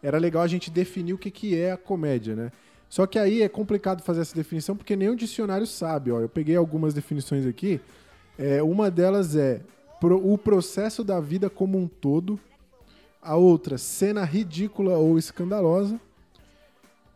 [0.02, 2.52] era legal a gente definir o que, que é a comédia, né?
[2.88, 6.12] Só que aí é complicado fazer essa definição porque nem o dicionário sabe.
[6.12, 7.80] Ó, eu peguei algumas definições aqui.
[8.38, 9.60] É, uma delas é
[10.00, 12.38] pro- o processo da vida como um todo.
[13.22, 15.98] A outra, cena ridícula ou escandalosa.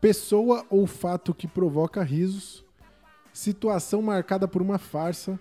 [0.01, 2.65] Pessoa ou fato que provoca risos.
[3.33, 5.39] Situação marcada por uma farsa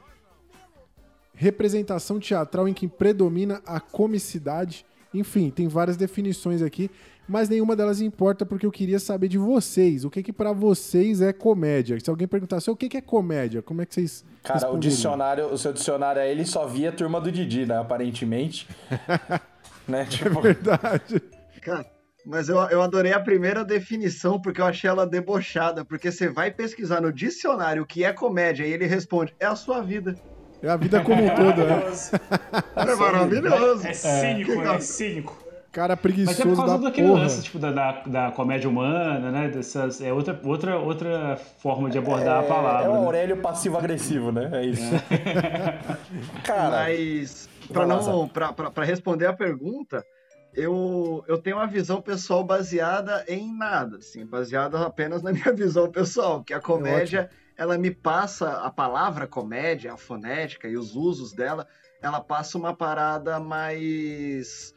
[1.38, 4.84] representação teatral em que predomina a comicidade.
[5.14, 6.90] Enfim, tem várias definições aqui,
[7.30, 10.04] mas nenhuma delas importa porque eu queria saber de vocês.
[10.04, 11.98] O que que para vocês é comédia?
[12.00, 15.46] Se alguém perguntasse o que que é comédia, como é que vocês Cara, o dicionário,
[15.48, 17.78] o seu dicionário aí, ele só via a turma do Didi, né?
[17.78, 18.68] Aparentemente.
[19.88, 20.06] né?
[20.06, 21.22] Tipo, Verdade.
[21.62, 21.86] Cara,
[22.26, 25.86] mas eu, eu adorei a primeira definição porque eu achei ela debochada.
[25.86, 29.56] Porque você vai pesquisar no dicionário o que é comédia e ele responde: é a
[29.56, 30.16] sua vida.
[30.62, 31.84] É a vida como um todo, né?
[32.76, 33.88] É maravilhoso.
[33.88, 34.76] É cínico, né?
[34.76, 35.48] É cínico.
[35.72, 37.20] Cara Mas é preguiçoso por causa da daquele porra.
[37.22, 39.48] lance, tipo, da, da, da comédia humana, né?
[39.50, 42.86] Dessas, é outra, outra, outra forma de abordar a palavra.
[42.86, 43.00] É o né?
[43.00, 44.50] Aurélio passivo-agressivo, né?
[44.54, 44.82] É isso.
[46.44, 50.04] Cara, Mas, pra, não, pra, pra, pra responder a pergunta,
[50.52, 55.92] eu, eu tenho uma visão pessoal baseada em nada, assim, baseada apenas na minha visão
[55.92, 61.34] pessoal, que a comédia, ela me passa, a palavra comédia, a fonética e os usos
[61.34, 61.66] dela,
[62.02, 64.74] ela passa uma parada mais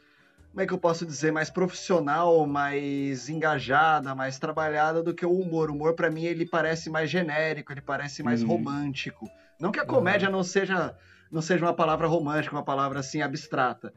[0.49, 5.31] como é que eu posso dizer, mais profissional, mais engajada, mais trabalhada do que o
[5.31, 5.69] humor.
[5.69, 8.49] O humor, pra mim, ele parece mais genérico, ele parece mais Uhum.
[8.49, 9.29] romântico.
[9.57, 10.93] Não que a comédia não seja
[11.31, 13.93] não seja uma palavra romântica, uma palavra assim abstrata.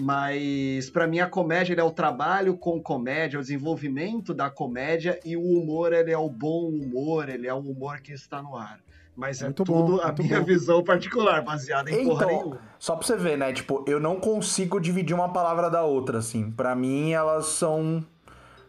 [0.00, 4.50] Mas pra mim a comédia ele é o trabalho com comédia, é o desenvolvimento da
[4.50, 8.42] comédia e o humor ele é o bom humor, ele é o humor que está
[8.42, 8.80] no ar.
[9.16, 10.44] Mas é Muito tudo bom, a minha bom.
[10.44, 12.60] visão particular, baseada em porra Então, nenhuma.
[12.78, 13.52] só pra você ver, né?
[13.52, 16.50] Tipo, eu não consigo dividir uma palavra da outra, assim.
[16.50, 18.04] Pra mim, elas são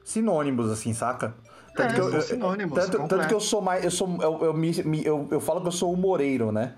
[0.04, 1.34] sinônimos, assim, saca?
[1.78, 3.84] É, eu, são sinônimos, tanto, tanto que eu sou mais.
[3.84, 6.76] Eu, sou, eu, eu, me- me- eu, eu falo que eu sou humoreiro, né?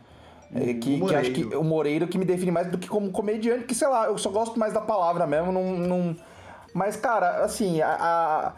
[0.53, 1.59] É, que, que acho que Moreiro.
[1.59, 4.29] o Moreiro que me define mais do que como comediante, que sei lá, eu só
[4.29, 5.77] gosto mais da palavra mesmo, não.
[5.77, 6.15] não...
[6.73, 8.53] Mas, cara, assim, a,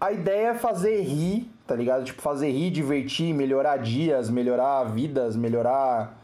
[0.00, 2.04] a, a ideia é fazer rir, tá ligado?
[2.04, 6.16] Tipo, fazer rir, divertir, melhorar dias, melhorar vidas, melhorar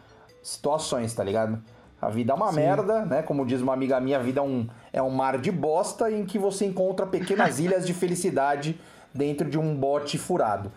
[0.43, 1.63] situações, tá ligado?
[2.01, 2.57] A vida é uma Sim.
[2.57, 3.23] merda, né?
[3.23, 6.25] Como diz uma amiga minha, a vida é um, é um mar de bosta em
[6.25, 8.81] que você encontra pequenas ilhas de felicidade
[9.13, 10.71] dentro de um bote furado.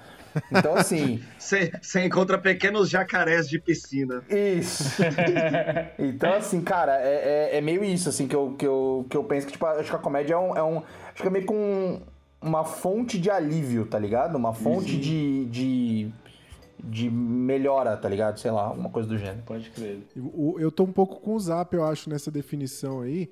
[0.52, 1.22] Então, assim.
[1.38, 4.24] Você você encontra pequenos jacarés de piscina.
[4.30, 5.02] Isso.
[6.00, 9.24] Então, assim, cara, é, é, é meio isso, assim, que eu, que, eu, que eu
[9.24, 10.56] penso que, tipo, acho que a comédia é um.
[10.56, 12.02] É um acho que é meio que um,
[12.42, 14.36] uma fonte de alívio, tá ligado?
[14.36, 16.10] Uma fonte de, de.
[16.80, 18.40] de melhora, tá ligado?
[18.40, 19.42] Sei lá, uma coisa do gênero.
[19.46, 20.00] Pode crer.
[20.18, 23.30] O- Eu tô um pouco com o Zap, eu acho, nessa definição aí.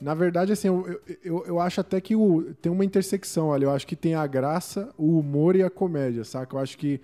[0.00, 3.64] Na verdade, assim, eu, eu, eu acho até que o, tem uma intersecção ali.
[3.64, 6.56] Eu acho que tem a graça, o humor e a comédia, saca?
[6.56, 7.00] Eu acho que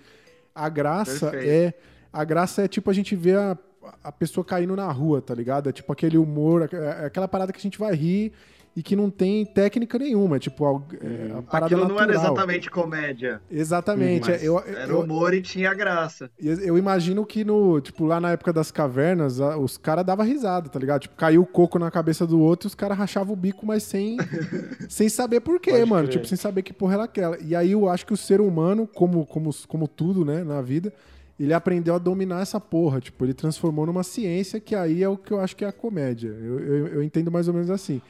[0.55, 1.51] a graça Perfeito.
[1.51, 1.75] é.
[2.13, 3.57] A graça é tipo a gente ver a,
[4.05, 5.71] a pessoa caindo na rua, tá ligado?
[5.71, 8.33] É tipo aquele humor, é aquela parada que a gente vai rir
[8.75, 10.39] e que não tem técnica nenhuma.
[10.39, 13.41] Tipo, é, a parada Aquilo não era exatamente comédia.
[13.51, 14.31] Exatamente.
[14.31, 16.31] Mas é, eu, era eu- humor e tinha graça.
[16.39, 20.79] Eu imagino que no, tipo, lá na época das cavernas, os caras davam risada, tá
[20.79, 21.03] ligado?
[21.03, 23.83] Tipo, caiu o coco na cabeça do outro e os caras rachavam o bico, mas
[23.83, 24.17] sem,
[24.89, 26.03] sem saber por quê, Pode mano.
[26.09, 26.13] crer.
[26.13, 27.39] Tipo, sem saber que porra era aquela.
[27.41, 30.93] E aí eu acho que o ser humano, como, como, como tudo, né, na vida,
[31.39, 33.01] ele aprendeu a dominar essa porra.
[33.01, 35.73] Tipo, ele transformou numa ciência que aí é o que eu acho que é a
[35.73, 36.29] comédia.
[36.29, 38.01] Eu, eu, eu entendo mais ou menos assim.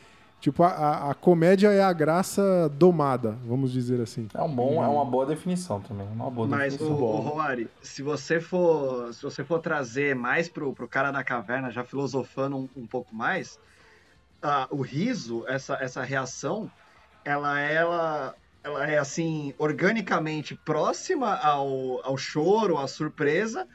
[0.42, 4.26] Tipo, a, a, comédia é a graça domada, vamos dizer assim.
[4.34, 6.04] É, um bom, é uma boa definição também.
[6.08, 7.06] Uma boa Mas, o, definição.
[7.06, 11.70] o Roari, se você for, se você for trazer mais pro, pro cara da caverna,
[11.70, 13.56] já filosofando um, um pouco mais,
[14.42, 16.68] ah, o riso, essa, essa reação,
[17.24, 18.34] ela, ela,
[18.64, 23.68] ela é assim, organicamente próxima ao, ao choro, à surpresa,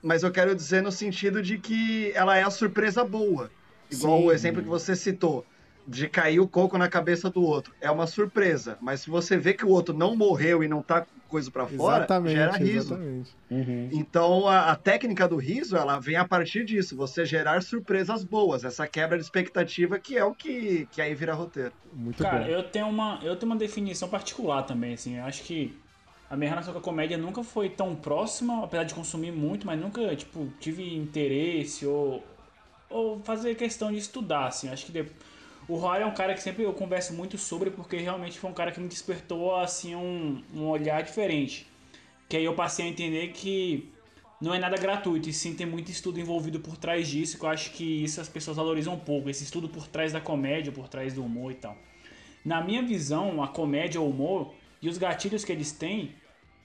[0.00, 3.50] mas eu quero dizer no sentido de que ela é a surpresa boa.
[3.90, 4.26] Igual Sim.
[4.26, 5.44] o exemplo que você citou,
[5.88, 7.74] de cair o coco na cabeça do outro.
[7.80, 11.02] É uma surpresa, mas se você vê que o outro não morreu e não tá
[11.06, 13.00] com coisa pra fora, exatamente, gera riso.
[13.00, 13.36] exatamente.
[13.90, 18.64] Então a, a técnica do riso, ela vem a partir disso, você gerar surpresas boas,
[18.64, 21.74] essa quebra de expectativa que é o que, que aí vira roteiro.
[21.92, 22.50] Muito Cara, bom.
[22.50, 25.16] eu tenho, uma, eu tenho uma definição particular também, assim.
[25.18, 25.80] Eu acho que
[26.28, 29.80] a minha relação com a comédia nunca foi tão próxima, apesar de consumir muito, mas
[29.80, 32.36] nunca, tipo, tive interesse ou,
[32.88, 34.66] ou fazer questão de estudar, assim.
[34.68, 35.12] Eu acho que de-
[35.68, 38.54] o Roy é um cara que sempre eu converso muito sobre, porque realmente foi um
[38.54, 41.66] cara que me despertou, assim, um, um olhar diferente.
[42.26, 43.92] Que aí eu passei a entender que
[44.40, 47.50] não é nada gratuito, e sim tem muito estudo envolvido por trás disso, que eu
[47.50, 50.88] acho que isso as pessoas valorizam um pouco, esse estudo por trás da comédia, por
[50.88, 51.76] trás do humor e tal.
[52.42, 56.14] Na minha visão, a comédia, o humor e os gatilhos que eles têm,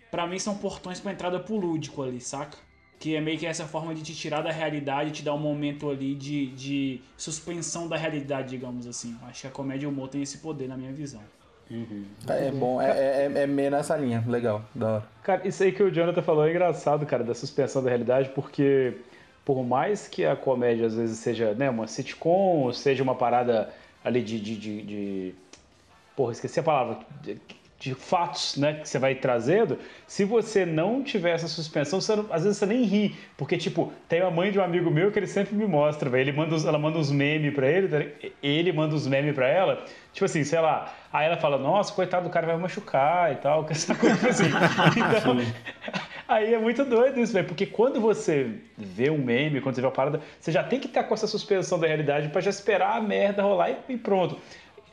[0.10, 2.58] pra mim são portões pra entrada pro lúdico ali, saca?
[3.04, 5.90] Que é meio que essa forma de te tirar da realidade, te dar um momento
[5.90, 9.18] ali de, de suspensão da realidade, digamos assim.
[9.28, 11.20] Acho que a comédia e o humor tem esse poder na minha visão.
[12.30, 14.24] É bom, é, é, é meio nessa linha.
[14.26, 15.04] Legal, da hora.
[15.22, 18.94] Cara, isso aí que o Jonathan falou é engraçado, cara, da suspensão da realidade, porque
[19.44, 23.70] por mais que a comédia às vezes seja né, uma sitcom, ou seja uma parada
[24.02, 24.40] ali de.
[24.40, 25.36] de, de, de-
[26.16, 27.00] Porra, esqueci a palavra.
[27.84, 29.78] De, fatos, né, que você vai trazendo,
[30.08, 34.22] se você não tiver essa suspensão, não- às vezes você nem ri, porque, tipo, tem
[34.22, 36.80] a mãe de um amigo meu que ele sempre me mostra, ele manda os- ela
[36.80, 40.62] manda uns memes pra ele, tá ele manda os memes pra ela, tipo assim, sei
[40.62, 44.30] lá, aí ela fala, nossa, coitado do cara vai machucar e tal, que essa coisa
[44.30, 44.46] assim.
[44.48, 45.36] Então,
[46.26, 49.88] Aí é muito doido isso, velho, porque quando você vê um meme, quando você vê
[49.88, 52.96] uma parada, você já tem que estar com essa suspensão da realidade pra já esperar
[52.96, 54.38] a merda rolar e, e pronto.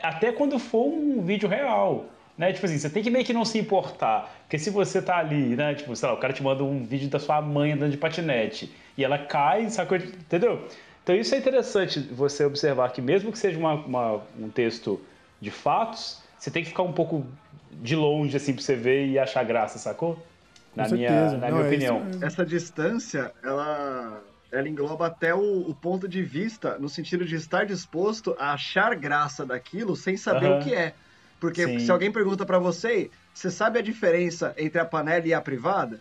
[0.03, 2.07] Até quando for um vídeo real,
[2.41, 2.53] né?
[2.53, 5.55] Tipo assim, você tem que meio que não se importar, porque se você tá ali,
[5.57, 5.75] né?
[5.75, 8.75] Tipo, sei lá, o cara te manda um vídeo da sua mãe andando de patinete
[8.97, 9.97] e ela cai, sacou?
[9.99, 10.67] Entendeu?
[11.03, 15.01] Então isso é interessante você observar que mesmo que seja uma- uma- um texto
[15.41, 17.27] de fatos, você tem que ficar um pouco
[17.71, 20.27] de longe, assim, pra você ver e achar graça, sacou?
[20.75, 21.39] Na Com minha, certeza.
[21.39, 22.03] na Não, minha é opinião.
[22.23, 24.23] Essa distância, ela,
[24.53, 28.95] ela engloba até o, o ponto de vista, no sentido de estar disposto a achar
[28.95, 30.55] graça daquilo sem saber Aham.
[30.57, 30.95] o que é.
[31.41, 31.79] Porque Sim.
[31.79, 36.01] se alguém pergunta pra você, você sabe a diferença entre a panela e a privada?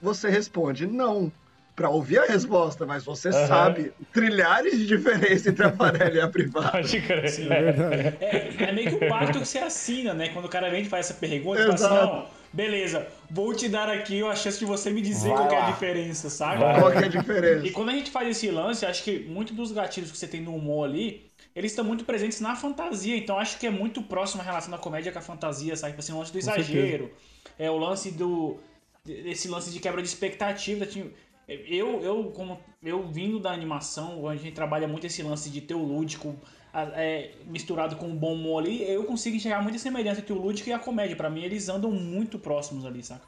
[0.00, 1.32] Você responde não.
[1.76, 3.46] Pra ouvir a resposta, mas você Aham.
[3.46, 6.72] sabe trilhares de diferença entre a panela e a privada.
[6.72, 7.28] Pode crer.
[7.28, 10.28] Sim, é, é meio que o pacto que você assina, né?
[10.28, 12.16] Quando o cara vem e faz essa pergunta, você fala assim, Exato.
[12.16, 15.54] não, beleza, vou te dar aqui a chance de você me dizer Vai qual que
[15.54, 16.28] é a diferença?
[16.58, 16.80] Vai.
[16.80, 17.66] Qual que é a diferença?
[17.66, 20.42] E quando a gente faz esse lance, acho que muito dos gatilhos que você tem
[20.42, 24.42] no humor ali, eles estão muito presentes na fantasia, então acho que é muito próximo
[24.42, 25.92] a relação da comédia com a fantasia, sabe?
[25.92, 27.10] Tipo assim, o lance do Com exagero,
[27.58, 28.58] é o lance do...
[29.06, 31.10] esse lance de quebra de expectativa, tipo,
[31.48, 35.74] Eu, eu, como eu vindo da animação, a gente trabalha muito esse lance de ter
[35.74, 36.36] o lúdico
[36.72, 40.68] é, misturado com o bom humor ali, eu consigo enxergar muita semelhança entre o lúdico
[40.68, 41.16] e a comédia.
[41.16, 43.26] Pra mim, eles andam muito próximos ali, saca?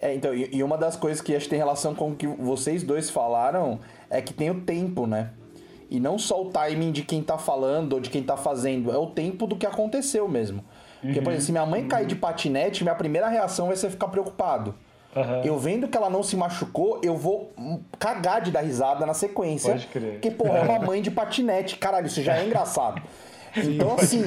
[0.00, 2.26] É, então, e e uma das coisas que acho que tem relação com o que
[2.26, 5.30] vocês dois falaram é que tem o tempo, né?
[5.90, 8.96] E não só o timing de quem tá falando ou de quem tá fazendo, é
[8.96, 10.64] o tempo do que aconteceu mesmo.
[11.02, 14.06] Porque, por exemplo, se minha mãe cair de patinete, minha primeira reação vai ser ficar
[14.08, 14.74] preocupado.
[15.42, 17.52] Eu vendo que ela não se machucou, eu vou
[17.98, 19.72] cagar de dar risada na sequência.
[19.72, 20.12] Pode crer.
[20.12, 21.76] Porque, porra, é uma mãe de patinete.
[21.76, 23.02] Caralho, isso já é engraçado.
[23.56, 24.22] Então, assim,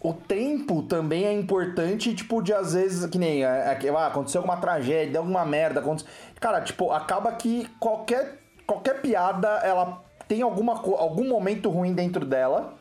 [0.00, 4.40] o tempo também é importante, tipo, de às vezes, que nem, é, é, ah, aconteceu
[4.40, 6.08] alguma tragédia, alguma merda, aconteceu...
[6.38, 12.74] Cara, tipo, acaba que qualquer, qualquer piada, ela tem alguma, algum momento ruim dentro dela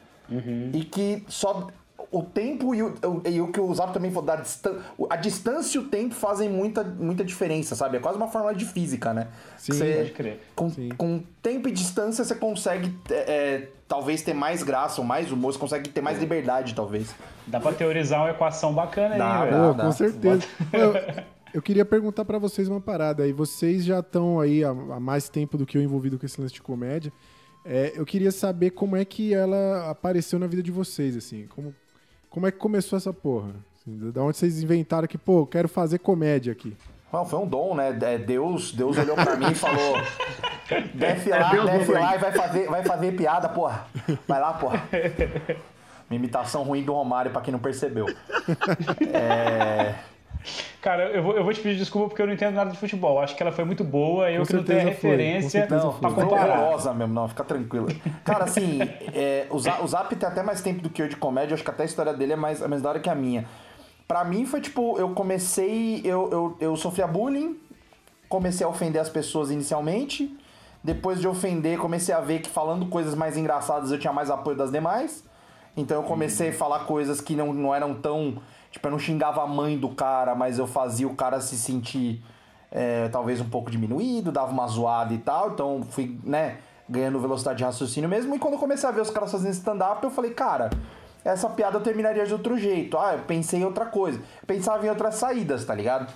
[0.72, 1.68] e que só...
[2.12, 2.93] O tempo e o,
[3.24, 4.78] e o que o Zap também falou, da distan
[5.12, 7.97] a distância e o tempo fazem muita, muita diferença, sabe?
[7.97, 9.28] É quase uma fórmula de física, né?
[9.58, 10.39] Sim, Você- pode crer.
[10.56, 15.32] Com, com tempo e distância você consegue, é, é, talvez, ter mais graça ou mais
[15.32, 17.14] humor, você consegue ter mais liberdade, talvez.
[17.45, 19.76] Dá pra teorizar uma equação bacana aí, Dá, velho.
[19.76, 20.47] Pô, com certeza.
[20.74, 20.93] Eu,
[21.54, 23.32] eu queria perguntar pra vocês uma parada aí.
[23.34, 26.56] Vocês já estão aí há, há mais tempo do que eu envolvido com esse lance
[26.56, 27.14] de comédia.
[27.66, 31.47] É, eu queria saber como é que ela apareceu na vida de vocês, assim.
[31.47, 31.74] Como,
[32.30, 33.51] como é que começou essa porra?
[33.76, 36.76] Assim, da onde vocês inventaram que, pô, eu quero fazer comédia aqui?
[37.12, 37.97] Não, foi um dom, né?
[38.01, 39.95] É, Deus, Deus olhou pra mim e falou:
[40.93, 43.88] desce lá, Deus desce mamãe." lá e vai fazer, vai fazer piada, porra.
[44.28, 44.88] Vai lá, porra.
[46.10, 48.05] Uma imitação ruim do Romário, pra quem não percebeu.
[49.14, 49.95] É.
[50.82, 53.20] Cara, eu vou, eu vou te pedir desculpa porque eu não entendo nada de futebol.
[53.20, 55.68] Acho que ela foi muito boa, eu Com que não tenho a certeza foi, referência
[55.68, 56.60] com pra foi comparar.
[56.60, 57.88] horrorosa mesmo, não, fica tranquilo.
[58.24, 58.80] Cara, assim,
[59.14, 61.64] é, o, Zap, o Zap tem até mais tempo do que eu de comédia, acho
[61.64, 63.46] que até a história dele é mais, é mais da hora que a minha.
[64.08, 67.58] Pra mim foi tipo, eu comecei, eu, eu, eu sofria bullying,
[68.30, 70.36] comecei a ofender as pessoas inicialmente,
[70.82, 74.56] depois de ofender, comecei a ver que falando coisas mais engraçadas eu tinha mais apoio
[74.56, 75.24] das demais.
[75.76, 78.42] Então eu comecei a falar coisas que não, não eram tão.
[78.72, 82.24] Tipo, eu não xingava a mãe do cara, mas eu fazia o cara se sentir
[82.72, 85.52] é, talvez um pouco diminuído, dava uma zoada e tal.
[85.52, 86.58] Então fui, né,
[86.88, 88.36] ganhando velocidade de raciocínio mesmo.
[88.36, 90.70] E quando eu comecei a ver os caras fazendo stand-up, eu falei, cara,
[91.24, 92.98] essa piada terminaria de outro jeito.
[92.98, 94.22] Ah, eu pensei em outra coisa.
[94.46, 96.12] Pensava em outras saídas, tá ligado?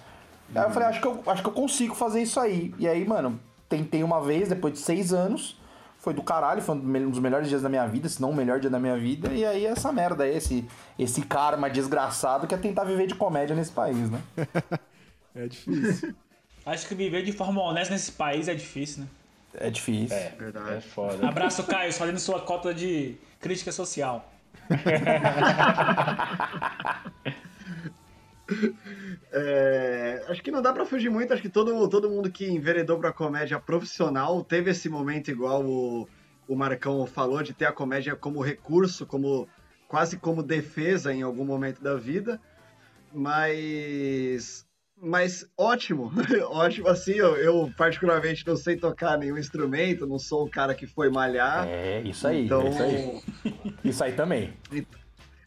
[0.55, 2.73] Aí eu falei, acho que eu, acho que eu consigo fazer isso aí.
[2.77, 5.59] E aí, mano, tentei uma vez, depois de seis anos.
[6.03, 8.59] Foi do caralho, foi um dos melhores dias da minha vida, se não o melhor
[8.59, 9.31] dia da minha vida.
[9.31, 10.67] E aí essa merda aí, esse,
[10.99, 14.21] esse karma desgraçado que é tentar viver de comédia nesse país, né?
[15.33, 16.13] É difícil.
[16.65, 19.07] Acho que viver de forma honesta nesse país é difícil, né?
[19.55, 20.15] É difícil.
[20.15, 20.73] É, Verdade.
[20.73, 21.27] é foda.
[21.27, 24.29] Abraço, Caio, fazendo sua cota de crítica social.
[29.35, 32.99] É, acho que não dá pra fugir muito, acho que todo, todo mundo que enveredou
[32.99, 36.07] pra comédia profissional teve esse momento igual o,
[36.47, 39.47] o Marcão falou, de ter a comédia como recurso, como
[39.87, 42.39] quase como defesa em algum momento da vida.
[43.13, 44.65] Mas.
[45.05, 46.11] Mas ótimo,
[46.49, 50.87] ótimo assim, eu, eu particularmente não sei tocar nenhum instrumento, não sou o cara que
[50.87, 51.67] foi malhar.
[51.67, 53.21] É, isso aí, Então, é isso aí.
[53.83, 54.53] Isso aí também.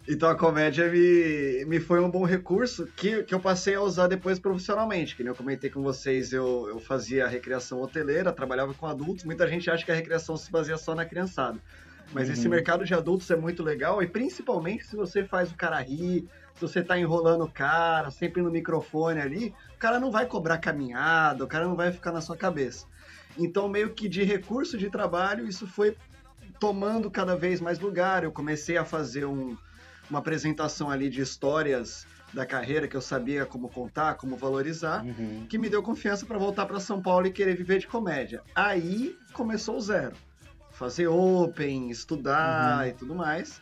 [0.09, 4.07] Então a comédia me, me foi um bom recurso que, que eu passei a usar
[4.07, 5.17] depois profissionalmente.
[5.17, 9.25] Que nem eu comentei com vocês, eu, eu fazia recreação hoteleira, trabalhava com adultos.
[9.25, 11.59] Muita gente acha que a recreação se baseia só na criançada.
[12.13, 15.81] Mas esse mercado de adultos é muito legal e principalmente se você faz o cara
[15.81, 20.25] rir, se você tá enrolando o cara, sempre no microfone ali, o cara não vai
[20.25, 22.87] cobrar caminhada, o cara não vai ficar na sua cabeça.
[23.37, 25.97] Então, meio que de recurso de trabalho, isso foi
[26.61, 28.23] tomando cada vez mais lugar.
[28.23, 29.57] Eu comecei a fazer um,
[30.11, 35.05] uma apresentação ali de histórias da carreira que eu sabia como contar, como valorizar,
[35.49, 38.43] que me deu confiança para voltar para São Paulo e querer viver de comédia.
[38.55, 40.15] Aí começou o zero.
[40.73, 43.61] Fazer open, estudar e tudo mais.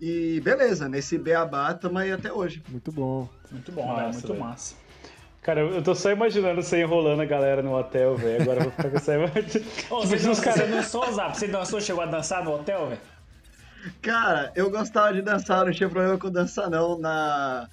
[0.00, 2.62] E beleza, nesse beabá estamos aí até hoje.
[2.68, 3.28] Muito bom.
[3.50, 4.40] Muito bom, Massa, velho, muito velho.
[4.40, 4.74] massa.
[5.42, 8.42] Cara, eu tô só imaginando você enrolando a galera no hotel, velho.
[8.42, 9.42] Agora eu vou ficar com essa imagem.
[9.90, 11.36] Ô, Tipo, você, se não, os você caras- dançou, Zap?
[11.38, 13.00] Você dançou, chegou a dançar no hotel, velho?
[14.02, 16.98] Cara, eu gostava de dançar, não tinha problema com dançar não.
[16.98, 17.68] Na...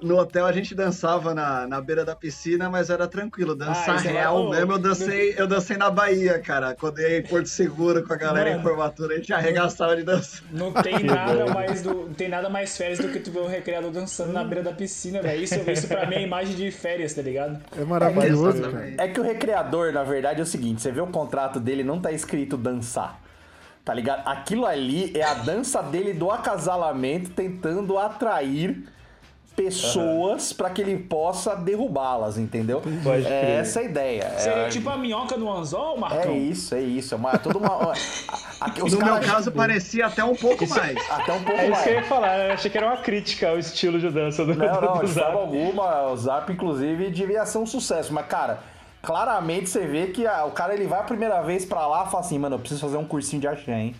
[0.00, 3.54] No hotel a gente dançava na, na beira da piscina, mas era tranquilo.
[3.54, 6.74] Dançar Ah, é real lá- ô, mesmo, eu dancei, eu dancei na Bahia, cara.
[6.74, 8.64] Quando eu ia em Porto Seguro com a galera em Mano.
[8.64, 10.42] formatura, a gente arregaçava de dançar.
[10.50, 13.46] Não tem nada mais do, não tem nada mais férias do que tu ver um
[13.46, 15.40] recreador dançando na beira da piscina, velho.
[15.40, 17.60] Isso, isso pra mim é imagem de férias, tá ligado?
[17.78, 18.66] É maravilhoso, cara.
[18.72, 19.00] Exatamente.
[19.00, 22.00] É que o recreador, na verdade, é o seguinte: você vê o contrato dele, não
[22.00, 23.20] tá escrito dançar.
[23.84, 24.26] Tá ligado?
[24.28, 28.84] Aquilo ali é a dança dele do acasalamento tentando atrair
[29.56, 32.80] pessoas pra que ele possa derrubá-las, entendeu?
[33.04, 34.30] Pode é essa a ideia.
[34.38, 36.32] Seria é, tipo a minhoca do anzol, Marcão?
[36.32, 37.14] é isso, é isso.
[37.14, 37.92] É uma, toda uma, a-
[38.60, 40.96] a- os No meu caso, parecia até um pouco mais.
[41.10, 41.82] Até um pouco É isso mais.
[41.84, 44.54] que eu ia falar, eu achei que era uma crítica ao estilo de dança do,
[44.54, 45.26] Não, não, do de Zap.
[45.32, 48.12] forma alguma, o Zap, inclusive, devia ser um sucesso.
[48.12, 48.60] Mas, cara,
[49.02, 52.10] claramente você vê que a- o cara ele vai a primeira vez pra lá e
[52.10, 53.94] fala assim, mano, eu preciso fazer um cursinho de axé, hein?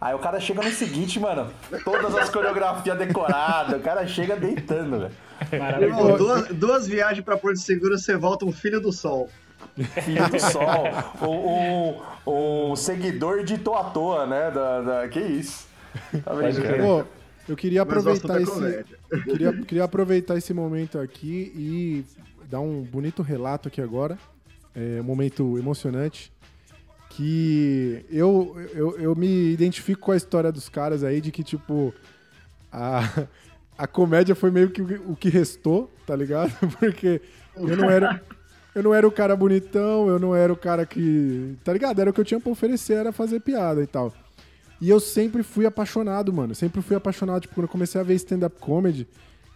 [0.00, 1.50] Aí o cara chega no seguinte, mano,
[1.84, 5.12] todas as coreografias decoradas, o cara chega deitando, velho.
[6.16, 9.28] Duas, duas viagens pra Porto Seguro, você volta um filho do sol.
[10.04, 10.84] Filho do sol,
[11.20, 14.50] o, o, o seguidor de Tô à Toa, né?
[14.52, 15.66] Da, da- que isso?
[16.24, 16.82] Tá brincando.
[16.84, 17.04] Pô,
[17.48, 18.84] eu queria aproveitar esse.
[19.24, 22.04] Queria, queria aproveitar esse momento aqui e
[22.48, 24.16] dar um bonito relato aqui agora.
[24.78, 26.32] É momento emocionante.
[27.10, 31.92] Que eu, eu, eu me identifico com a história dos caras aí de que, tipo,
[32.70, 33.26] a,
[33.76, 36.52] a comédia foi meio que o que restou, tá ligado?
[36.78, 37.20] Porque
[37.56, 38.22] eu não era.
[38.74, 41.56] Eu não era o cara bonitão, eu não era o cara que.
[41.64, 41.98] Tá ligado?
[42.00, 44.14] Era o que eu tinha pra oferecer, era fazer piada e tal.
[44.80, 46.54] E eu sempre fui apaixonado, mano.
[46.54, 47.42] Sempre fui apaixonado.
[47.42, 49.08] Tipo, quando eu comecei a ver stand-up comedy,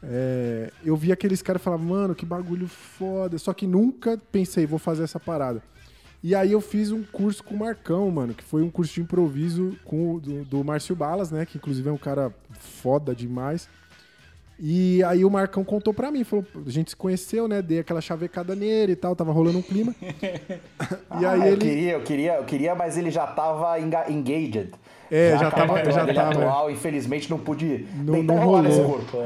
[0.03, 3.39] é, eu vi aqueles caras falando, mano, que bagulho foda.
[3.39, 5.63] Só que nunca pensei, vou fazer essa parada.
[6.23, 9.01] E aí eu fiz um curso com o Marcão, mano, que foi um curso de
[9.01, 11.45] improviso com, do, do Márcio Balas, né?
[11.45, 13.69] Que inclusive é um cara foda demais.
[14.65, 17.61] E aí o Marcão contou pra mim, falou, a gente se conheceu, né?
[17.61, 19.93] Dei aquela chavecada nele e tal, tava rolando um clima.
[21.21, 21.57] e aí Ah, eu ele.
[21.57, 24.71] queria, eu queria, eu queria, mas ele já tava enga- engaged.
[25.15, 28.81] É, já acabou tava- já tava, atual, infelizmente não pude Não- tentar não rolar nesse
[28.81, 29.01] rolou.
[29.01, 29.19] corpo.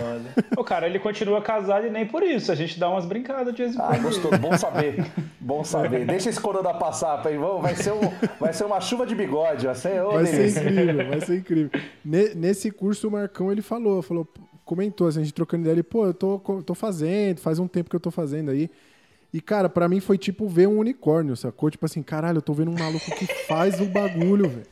[0.57, 2.51] O cara, ele continua casado e nem por isso.
[2.51, 4.03] A gente dá umas brincadas de vez em Ah, quando.
[4.03, 5.07] gostoso, bom saber.
[5.39, 6.05] Bom saber.
[6.05, 7.39] Deixa esse corona passar, pai.
[7.39, 8.01] Vai, ser um,
[8.41, 11.81] vai ser uma chuva de bigode, vai ser, Vai ser incrível, vai ser incrível.
[12.05, 14.27] Ne- nesse curso, o Marcão, ele falou, falou,
[14.65, 17.89] comentou, assim, a gente trocando ideia, ele, pô, eu tô, tô fazendo, faz um tempo
[17.89, 18.69] que eu tô fazendo aí.
[19.33, 21.71] E, cara, pra mim foi tipo ver um unicórnio, sacou?
[21.71, 24.67] Tipo assim, caralho, eu tô vendo um maluco que faz o bagulho, velho.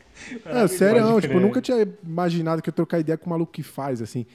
[0.44, 3.52] É, sério, não, tipo, eu nunca tinha imaginado que eu trocar ideia com um maluco
[3.52, 4.26] que faz, assim.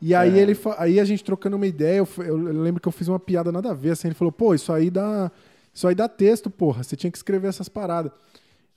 [0.00, 2.92] E aí ele fa- aí a gente trocando uma ideia, eu, eu lembro que eu
[2.92, 5.30] fiz uma piada nada a ver, assim, ele falou, pô, isso aí dá.
[5.72, 6.82] Isso aí dá texto, porra.
[6.84, 8.12] Você tinha que escrever essas paradas.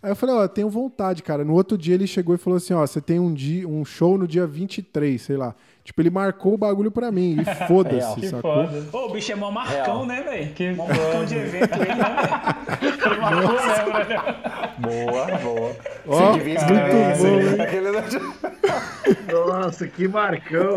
[0.02, 1.44] Aí eu falei, ó, eu tenho vontade, cara.
[1.44, 4.18] No outro dia ele chegou e falou assim, ó, você tem um, dia, um show
[4.18, 5.56] no dia 23, sei lá.
[5.88, 7.38] Tipo, ele marcou o bagulho pra mim.
[7.40, 8.42] E foda-se, sacou?
[8.66, 8.84] foda.
[8.92, 10.06] Ô, o bicho é mó marcão, Real.
[10.06, 10.54] né, velho?
[10.54, 12.98] Que Mó marcão de evento ele, né, velho?
[13.08, 14.70] Ele marcou mesmo, né?
[14.80, 15.76] Boa, boa.
[16.06, 17.48] Ó, Você devia escrever muito bom, hein?
[17.56, 17.62] hein?
[17.62, 20.76] Aquele- Nossa, que marcão.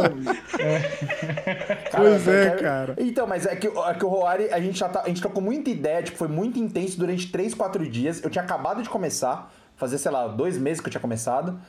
[1.96, 2.94] Pois eu é, quero- cara.
[2.98, 5.42] Então, mas é que, é que o Roari, a gente já tá, a gente trocou
[5.42, 8.22] muita ideia, tipo, foi muito intenso durante 3, 4 dias.
[8.22, 11.60] Eu tinha acabado de começar, fazer, sei lá, dois meses que eu tinha começado.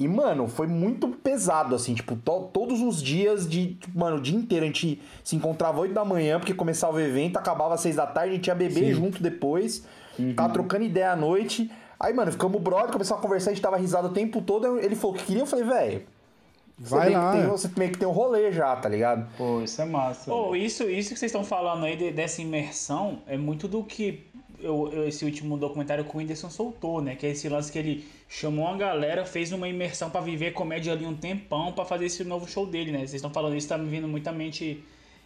[0.00, 4.20] E, mano, foi muito pesado, assim, tipo, to- todos os dias de, tipo, mano, o
[4.20, 7.82] dia inteiro a gente se encontrava 8 da manhã, porque começava o evento, acabava às
[7.82, 9.84] 6 da tarde, a gente ia beber junto depois,
[10.16, 11.70] ficava trocando ideia à noite.
[11.98, 14.78] Aí, mano, ficamos brother, começamos a conversar, a gente tava risado o tempo todo.
[14.78, 16.02] Ele falou que queria, eu falei, velho,
[16.78, 17.32] Vai meio que lá.
[17.32, 19.28] tem- você meio que tem um rolê já, tá ligado?
[19.36, 20.30] Pô, isso é massa.
[20.30, 24.26] Pô, isso, isso que vocês estão falando aí de- dessa imersão é muito do que
[24.62, 27.16] eu, eu- esse último documentário que o Whindersson soltou, né?
[27.16, 30.92] Que é esse lance que ele chamou uma galera, fez uma imersão pra viver comédia
[30.92, 32.98] ali um tempão pra fazer esse novo show dele, né?
[32.98, 34.82] Vocês estão falando isso, tá me vindo muito à mente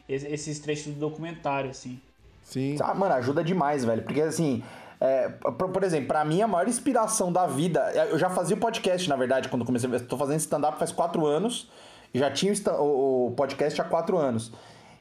[0.09, 1.99] es- esses trechos do documentário, assim.
[2.43, 2.77] Sim.
[2.81, 4.03] Ah, mano, ajuda demais, velho.
[4.03, 4.63] Porque assim,
[5.01, 7.81] é, por, por exemplo, pra mim a maior inspiração da vida.
[7.95, 9.89] é, Eu já fazia o podcast, na verdade, quando comecei.
[10.01, 11.71] Tô fazendo stand-up faz quatro anos.
[12.13, 14.53] Já tinha o, o podcast há quatro anos.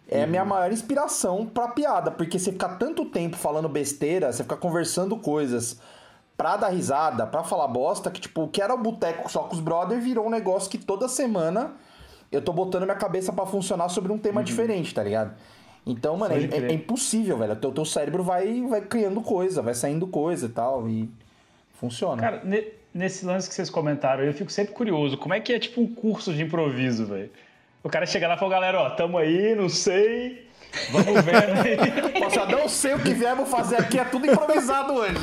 [0.07, 4.43] É a minha maior inspiração pra piada, porque você ficar tanto tempo falando besteira, você
[4.43, 5.79] ficar conversando coisas
[6.37, 9.53] pra dar risada, pra falar bosta, que tipo, o que era o boteco só com
[9.55, 11.71] os brothers virou um negócio que toda semana
[12.31, 15.33] eu tô botando minha cabeça pra funcionar sobre um tema diferente, tá ligado?
[15.85, 17.53] Então, mano, é, é- é impossível, velho.
[17.53, 21.09] O teu, teu cérebro vai, vai criando coisa, vai saindo coisa e tal, e
[21.79, 22.21] funciona.
[22.21, 25.17] Cara, ne- nesse lance que vocês comentaram, eu fico sempre curioso.
[25.17, 27.29] Como é que é tipo um curso de improviso, velho?
[27.83, 30.42] O cara chega lá e fala, galera, ó, tamo aí, não sei.
[30.91, 32.13] Vamos aí.
[32.19, 35.15] Poxa, não sei o que viemos fazer aqui, é tudo improvisado hoje.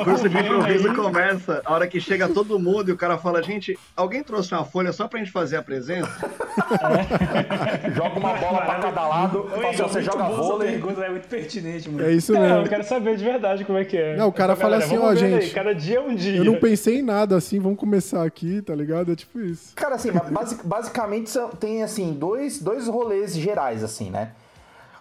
[0.00, 3.42] O curso de improviso começa a hora que chega todo mundo e o cara fala,
[3.42, 6.10] gente, alguém trouxe uma folha só pra gente fazer a presença?
[7.94, 10.72] Joga uma bola pra cada lado, fala assim, ó, você joga vôlei.
[10.72, 12.06] pergunta, é muito pertinente, mano.
[12.06, 12.56] É isso Não, mesmo.
[12.58, 14.16] eu quero saber de verdade como é que é.
[14.16, 16.36] Não, o cara fala Galera, assim, ó, vendo aí, gente, cada dia é um dia.
[16.38, 19.12] Eu não pensei em nada assim, vamos começar aqui, tá ligado?
[19.12, 19.72] É tipo isso.
[19.74, 24.30] Cara, assim, basi- basicamente tem, assim, dois, dois rolês gerais, assim, né?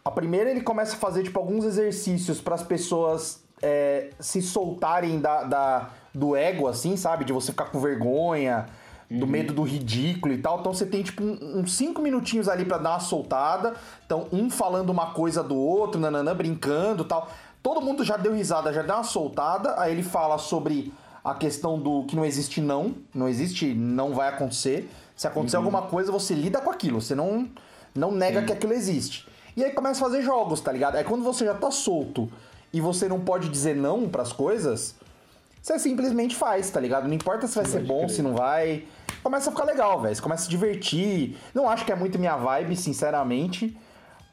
[0.05, 5.19] A primeira, ele começa a fazer, tipo, alguns exercícios para as pessoas é, se soltarem
[5.19, 7.25] da, da- do ego, assim, sabe?
[7.25, 8.67] De você ficar com vergonha,
[9.09, 10.59] do medo do ridículo e tal.
[10.59, 13.73] Então você tem, tipo, um- uns cinco minutinhos ali pra dar uma soltada.
[14.05, 17.27] Então, um falando uma coisa do outro, nananã, brincando tal.
[17.63, 19.73] Todo mundo já deu risada, já deu uma soltada.
[19.79, 20.93] Aí ele fala sobre
[21.23, 22.93] a questão do que não existe não.
[23.13, 24.87] Não existe, não vai acontecer.
[25.15, 27.01] Se acontecer alguma coisa, você lida com aquilo.
[27.01, 27.49] Você não,
[27.95, 29.27] não nega que aquilo existe.
[29.55, 30.95] E aí começa a fazer jogos, tá ligado?
[30.95, 32.29] Aí quando você já tá solto
[32.73, 34.95] e você não pode dizer não pras coisas,
[35.61, 37.07] você simplesmente faz, tá ligado?
[37.07, 38.83] Não importa se vai ser bom, se não vai.
[39.23, 40.15] Começa a ficar legal, velho.
[40.15, 41.35] Você começa a se divertir.
[41.53, 43.75] Não acho que é muito minha vibe, sinceramente.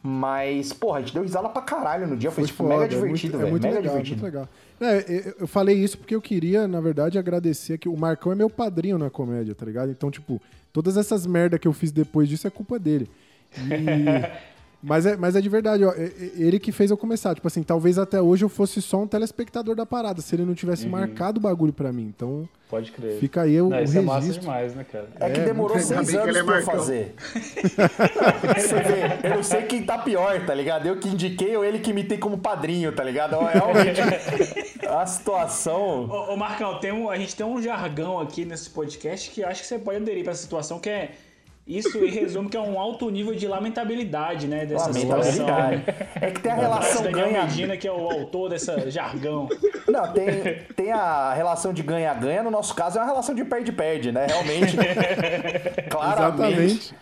[0.02, 2.30] Mas, porra, a gente deu risada pra caralho no dia.
[2.32, 3.50] Foi, tipo, foda, mega é muito- divertido, é velho.
[3.52, 4.20] muito mega legal, divertido.
[4.22, 4.48] muito legal.
[4.80, 8.34] É, eu- eu falei isso porque eu queria, na verdade, agradecer que o Marcão é
[8.34, 9.90] meu padrinho na comédia, tá ligado?
[9.92, 10.42] Então, tipo,
[10.72, 13.08] todas essas merda que eu fiz depois disso é culpa dele.
[13.56, 13.62] E-
[14.83, 15.93] Mas é, mas é de verdade, ó.
[15.97, 17.35] Ele que fez eu começar.
[17.37, 20.55] Tipo assim, talvez até hoje eu fosse só um telespectador da parada, se ele não
[20.55, 20.91] tivesse Uhum.
[20.91, 22.12] marcado o bagulho pra mim.
[22.14, 23.18] Então, Pode crer.
[23.20, 24.41] Fica aí o- Não, o isso é massa registro.
[24.43, 25.07] demais, né, cara?
[25.20, 26.11] É que É, demorou seis anos
[26.43, 27.14] pra eu é fazer.
[28.57, 30.87] Você vê, eu não sei quem tá pior, tá ligado?
[30.87, 33.35] Eu que indiquei ou ele que me tem como padrinho, tá ligado?
[33.37, 34.01] É realmente
[34.89, 36.09] a situação.
[36.09, 39.49] Ô, ô, Marcão, tem um- a gente tem um jargão aqui nesse podcast que eu
[39.49, 41.11] acho que você pode aderir pra essa situação, que é.
[41.64, 44.66] Isso e resume que é um alto nível de lamentabilidade, né?
[44.66, 45.78] Dessa Lamentabilidade.
[45.78, 45.94] situação.
[46.20, 49.48] É que tem a relação Daniel ganha- Medina, que é o autor dessa jargão.
[49.86, 54.10] Não, tem, tem a relação de ganha-ganha, no nosso caso é uma relação de perde-perde,
[54.10, 54.26] né?
[54.26, 54.76] Realmente.
[55.88, 56.94] Claramente.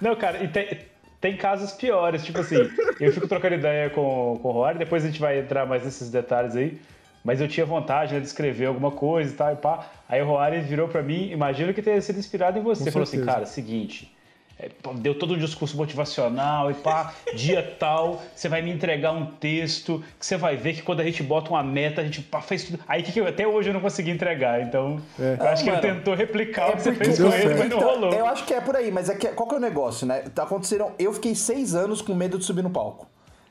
[0.00, 0.78] Não, cara, e tem,
[1.20, 2.56] tem casos piores, tipo assim,
[2.98, 6.10] eu fico trocando ideia com, com o Rory, depois a gente vai entrar mais nesses
[6.10, 6.80] detalhes aí,
[7.24, 9.86] mas eu tinha vontade né, de escrever alguma coisa e tal, e pá.
[10.10, 12.84] Aí o Rory virou pra mim, imagino que tenha sido inspirado em você.
[12.86, 13.32] Com Falou assim, certeza.
[13.32, 14.12] cara, seguinte,
[14.58, 19.24] é, deu todo um discurso motivacional e pá, dia tal, você vai me entregar um
[19.26, 22.40] texto que você vai ver que quando a gente bota uma meta, a gente pá,
[22.40, 22.80] fez tudo.
[22.88, 25.36] Aí que, que eu, até hoje eu não consegui entregar, então É.
[25.38, 27.58] eu acho que Mano, ele tentou replicar o que você porque- fez com ele, mas
[27.70, 28.12] não Então, rolou.
[28.12, 30.24] Eu acho que é por aí, mas é que, qual que é o negócio, né?
[30.36, 30.90] Aconteceram.
[30.98, 33.06] Eu fiquei seis anos com medo de subir no palco.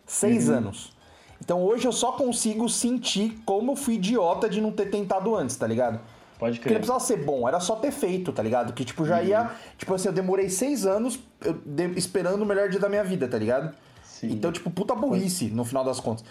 [0.05, 0.55] Seis Uhum.
[0.57, 0.91] anos.
[1.41, 5.55] Então hoje eu só consigo sentir como eu fui idiota de não ter tentado antes,
[5.55, 6.01] tá ligado?
[6.40, 8.72] Pode Porque não precisava ser bom, era só ter feito, tá ligado?
[8.72, 9.52] Que tipo, já ia.
[9.78, 13.28] Tipo assim, eu demorei seis anos eu de- esperando o melhor dia da minha vida,
[13.28, 13.76] tá ligado?
[14.24, 16.24] Então, tipo, puta burrice, no final das contas.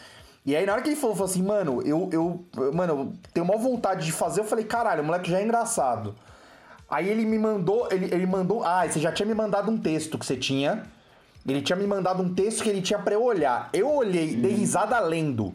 [0.46, 2.44] E aí, na hora que ele falou, falou assim, mano, eu, eu.
[2.72, 6.14] Mano, eu tenho uma vontade de fazer, eu falei, caralho, o moleque já é engraçado.
[6.88, 8.64] Aí ele me mandou, ele, ele mandou.
[8.64, 10.84] Ah, você já tinha me mandado um texto que você tinha.
[11.46, 13.68] Ele tinha me mandado um texto que ele tinha pra eu olhar.
[13.74, 15.54] Eu olhei, dei risada lendo.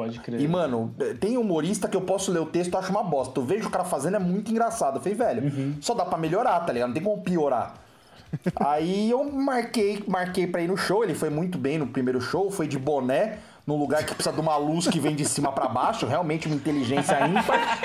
[0.00, 0.40] Pode crer.
[0.40, 3.38] E, mano, tem humorista que eu posso ler o texto e acho uma bosta.
[3.38, 4.96] Eu vejo o cara fazendo, é muito engraçado.
[4.96, 6.88] Eu falei, velho, só dá pra melhorar, tá ligado?
[6.88, 7.74] Não tem como piorar.
[8.56, 11.04] Aí eu marquei, marquei pra ir no show.
[11.04, 14.40] Ele foi muito bem no primeiro show, foi de boné, num lugar que precisa de
[14.40, 16.06] uma luz que vem de cima pra baixo.
[16.06, 17.78] Realmente uma inteligência ímpar.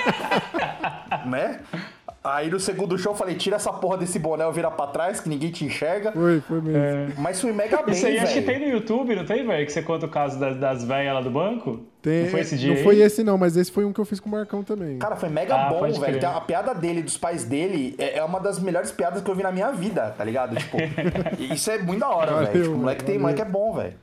[1.28, 1.60] né?
[2.28, 5.20] Aí no segundo show eu falei, tira essa porra desse boné, eu vira pra trás,
[5.20, 6.12] que ninguém te enxerga.
[6.12, 7.14] Foi, foi mesmo.
[7.18, 9.64] Mas fui mega bem, Isso aí acho que tem no YouTube, não tem, velho?
[9.66, 11.80] Que você conta o caso das, das velhas lá do banco?
[12.02, 12.82] Tem- não foi esse dia não aí?
[12.84, 14.98] foi esse não, mas esse foi um que eu fiz com o Marcão também.
[14.98, 16.18] Cara, foi mega Ah, bom, velho.
[16.20, 19.34] Tem A piada dele, dos pais dele, é é uma das melhores piadas que eu
[19.34, 20.56] vi na minha vida, tá ligado?
[20.56, 20.76] Tipo,
[21.52, 22.62] isso é muito da hora, velho.
[22.62, 23.94] Tipo, o moleque, tem, moleque é bom, velho.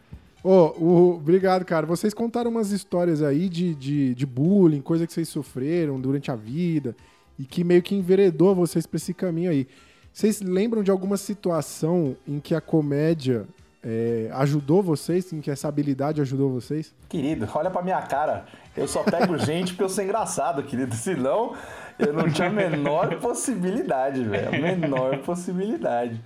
[0.43, 1.85] Ô, o- obrigado, cara.
[1.85, 6.35] Vocês contaram umas histórias aí de, de, de bullying, coisa que vocês sofreram durante a
[6.35, 6.95] vida
[7.37, 9.67] e que meio que enveredou vocês pra esse caminho aí.
[10.11, 13.47] Vocês lembram de alguma situação em que a comédia
[13.83, 16.93] é, ajudou vocês, em que essa habilidade ajudou vocês?
[17.09, 18.45] Querido, olha pra minha cara.
[18.77, 20.95] Eu só pego gente pra eu ser engraçado, querido.
[20.95, 21.53] Senão,
[21.99, 24.47] eu não tinha a menor possibilidade, velho.
[24.47, 26.21] A menor possibilidade.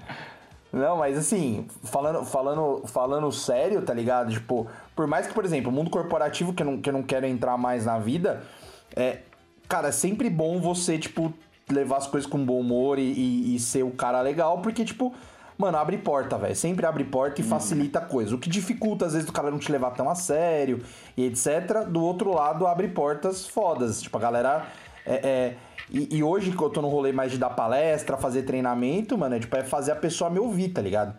[0.72, 4.32] Não, mas assim, falando, falando, falando sério, tá ligado?
[4.32, 7.04] Tipo, por mais que, por exemplo, o mundo corporativo, que eu não, que eu não
[7.04, 8.44] quero entrar mais na vida,
[8.96, 9.20] é.
[9.68, 11.34] Cara, é sempre bom você, tipo,
[11.70, 15.14] levar as coisas com bom humor e, e- e ser o cara legal, porque, tipo,
[15.58, 16.56] mano, abre porta, velho.
[16.56, 18.36] Sempre abre porta e facilita a coisa.
[18.36, 20.82] O que dificulta, às vezes, o cara não te levar tão a sério
[21.18, 21.86] e etc.
[21.90, 24.02] Do outro lado, abre portas fodas.
[24.02, 24.66] Tipo, a galera.
[25.06, 25.56] É, é-
[25.90, 29.36] e, e hoje que eu tô no rolê mais de dar palestra, fazer treinamento, mano,
[29.36, 31.16] é, tipo, é fazer a pessoa me ouvir, tá ligado?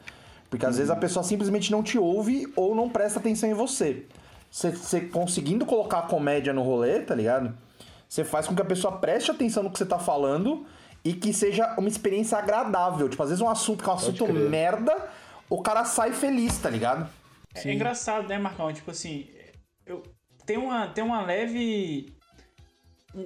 [0.50, 4.04] Porque às vezes a pessoa simplesmente não te ouve ou não presta atenção em você.
[4.50, 7.54] Você, você conseguindo colocar a comédia no rolê, tá ligado?
[8.08, 10.66] Você faz com que a pessoa preste atenção no que você tá falando
[11.04, 13.08] e que seja uma experiência agradável.
[13.08, 15.08] Tipo, às vezes um assunto que é um assunto merda,
[15.48, 17.08] o cara sai feliz, tá ligado?
[17.54, 18.72] É engraçado, né, Marcão?
[18.72, 19.28] Tipo assim,
[19.84, 20.02] eu,
[20.46, 22.12] tem, uma, tem uma leve.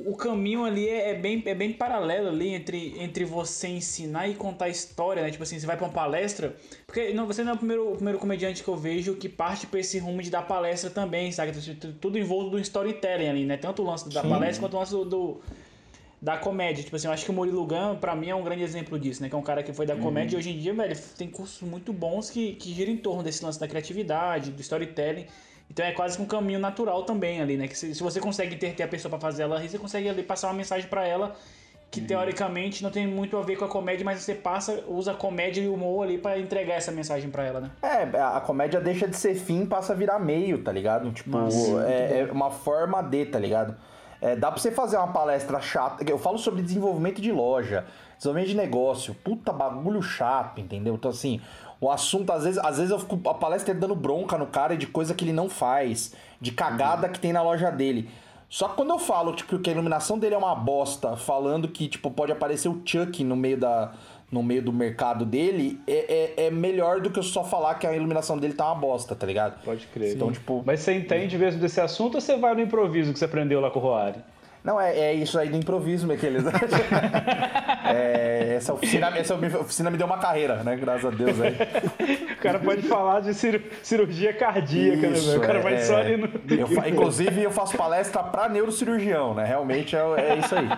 [0.06, 4.34] O, caminho ali é, é bem, é bem paralelo ali entre, entre você ensinar e
[4.34, 5.30] contar história, né?
[5.30, 6.56] Tipo assim, você vai pra uma palestra.
[6.86, 9.66] Porque não, você não é o primeiro, o primeiro comediante que eu vejo que parte
[9.66, 11.52] pra esse rumo de dar palestra também, sabe?
[12.00, 13.56] Tudo envolto do storytelling ali, né?
[13.58, 14.28] Tanto o lance da Sim.
[14.30, 15.40] palestra quanto o lance do, do,
[16.22, 16.82] da comédia.
[16.82, 19.20] Tipo assim, eu acho que o Murilo Gun, pra mim, é um grande exemplo disso,
[19.20, 19.28] né?
[19.28, 21.60] Que é um cara que foi da comédia e hoje em dia, velho, tem cursos
[21.68, 25.26] muito bons que, que giram em torno desse lance da criatividade, do storytelling.
[25.72, 27.66] Então é quase que um caminho natural também ali, né?
[27.66, 30.06] Que se, se você consegue ter, ter a pessoa pra fazer ela rir, você consegue
[30.06, 31.34] ali passar uma mensagem pra ela
[31.90, 35.14] que teoricamente não tem muito a ver com a comédia, mas você passa, usa a
[35.14, 37.70] comédia e o humor ali pra entregar essa mensagem pra ela, né?
[37.82, 41.10] É, a comédia deixa de ser fim, passa a virar meio, tá ligado?
[41.12, 43.76] Tipo, Nossa, é, é uma forma de, tá ligado?
[44.22, 46.02] É, dá pra você fazer uma palestra chata.
[46.08, 47.84] Eu falo sobre desenvolvimento de loja,
[48.16, 49.14] desenvolvimento de negócio.
[49.14, 50.94] Puta bagulho chato, entendeu?
[50.94, 51.42] Então, assim,
[51.82, 54.86] o assunto, às vezes, às vezes eu fico a palestra dando bronca no cara de
[54.86, 58.08] coisa que ele não faz, de cagada que tem na loja dele.
[58.48, 61.88] Só que quando eu falo, tipo, que a iluminação dele é uma bosta, falando que,
[61.88, 63.94] tipo, pode aparecer o Chuck no meio da.
[64.30, 67.86] No meio do mercado dele, é, é, é melhor do que eu só falar que
[67.86, 69.62] a iluminação dele tá uma bosta, tá ligado?
[69.62, 70.14] Pode crer.
[70.14, 70.62] Então, tipo.
[70.64, 73.70] Mas você entende mesmo desse assunto ou você vai no improviso que você aprendeu lá
[73.70, 74.20] com o Roari?
[74.64, 76.48] Não, é, é isso aí do improviso, meu querido.
[77.84, 80.76] é, essa, oficina, essa oficina me deu uma carreira, né?
[80.76, 81.56] Graças a Deus aí.
[82.32, 85.38] O cara pode falar de cir- cirurgia cardíaca, né, velho?
[85.38, 86.28] O cara vai é, só ali no.
[86.56, 89.44] eu fa- inclusive, eu faço palestra pra neurocirurgião, né?
[89.44, 90.68] Realmente é, é isso aí.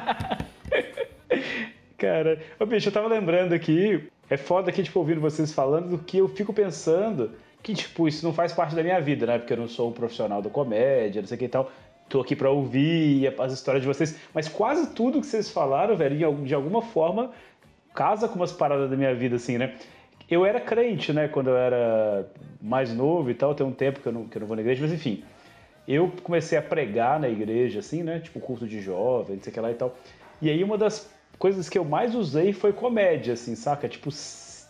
[1.99, 5.99] Cara, ô bicho, eu tava lembrando aqui, é foda aqui, tipo, ouvindo vocês falando do
[5.99, 7.31] que eu fico pensando
[7.63, 9.39] que, tipo, isso não faz parte da minha vida, né?
[9.39, 11.71] Porque eu não sou um profissional da comédia, não sei o que e tal.
[12.09, 14.17] Tô aqui pra ouvir as histórias de vocês.
[14.33, 17.33] Mas quase tudo que vocês falaram, velho, de alguma forma,
[17.95, 19.75] casa com umas paradas da minha vida, assim, né?
[20.31, 21.29] Eu era crente, né?
[21.29, 22.27] Quando eu era
[22.61, 24.63] mais novo e tal, tem um tempo que eu não, que eu não vou na
[24.63, 25.23] igreja, mas enfim.
[25.87, 28.21] Eu comecei a pregar na igreja, assim, né?
[28.21, 29.97] Tipo, curso de jovem, não sei o que lá e tal.
[30.41, 33.87] E aí uma das coisas que eu mais usei foi comédia, assim, saca?
[33.87, 34.11] Tipo,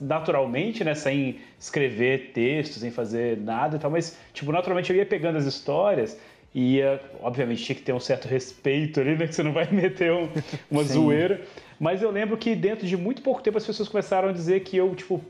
[0.01, 0.95] naturalmente, né?
[0.95, 5.47] Sem escrever texto, sem fazer nada e tal, mas, tipo, naturalmente eu ia pegando as
[5.47, 6.19] histórias
[6.55, 9.27] e ia, obviamente, tinha que ter um certo respeito ali, né?
[9.27, 10.29] Que você não vai meter um-
[10.71, 10.93] uma Sim.
[10.95, 11.41] zoeira.
[11.81, 14.77] Mas eu lembro que dentro de muito pouco tempo as pessoas começaram a dizer que
[14.77, 15.21] eu, tipo,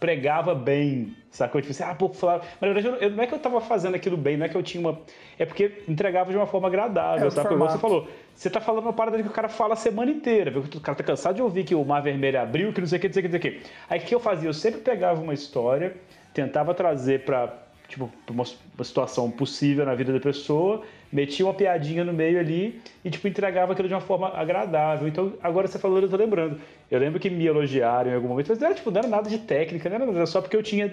[0.00, 1.60] pregava bem, sacou?
[1.60, 2.44] Tipo assim, ah, pouco falava.
[2.60, 4.56] Mas na verdade, eu, não é que eu tava fazendo aquilo bem, não é que
[4.56, 4.98] eu tinha uma.
[5.38, 7.54] É porque entregava de uma forma agradável, É, sabe?
[7.54, 8.08] Igual você falou.
[8.34, 10.60] Você tá falando uma parada que o cara fala a semana inteira, viu?
[10.60, 13.00] o cara tá cansado de ouvir que o Mar Vermelho abriu, que não sei o
[13.00, 13.66] que, não sei o que, não sei o que.
[13.88, 14.48] Aí o que eu fazia?
[14.48, 15.94] Eu sempre pegava uma história,
[16.34, 17.46] tentava trazer pra,
[17.88, 20.82] tipo, uma, uma situação possível na vida da pessoa,
[21.12, 25.06] metia uma piadinha no meio ali e, tipo, entregava aquilo de uma forma agradável.
[25.06, 26.60] Então, agora você falando, eu tô lembrando.
[26.90, 29.38] Eu lembro que me elogiaram em algum momento, mas era, tipo, não era nada de
[29.38, 30.92] técnica, não era nada, era só porque eu tinha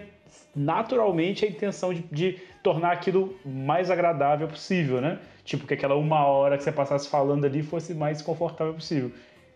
[0.55, 5.19] naturalmente a intenção de, de tornar aquilo mais agradável possível, né?
[5.43, 9.11] Tipo, que aquela uma hora que você passasse falando ali fosse mais confortável possível.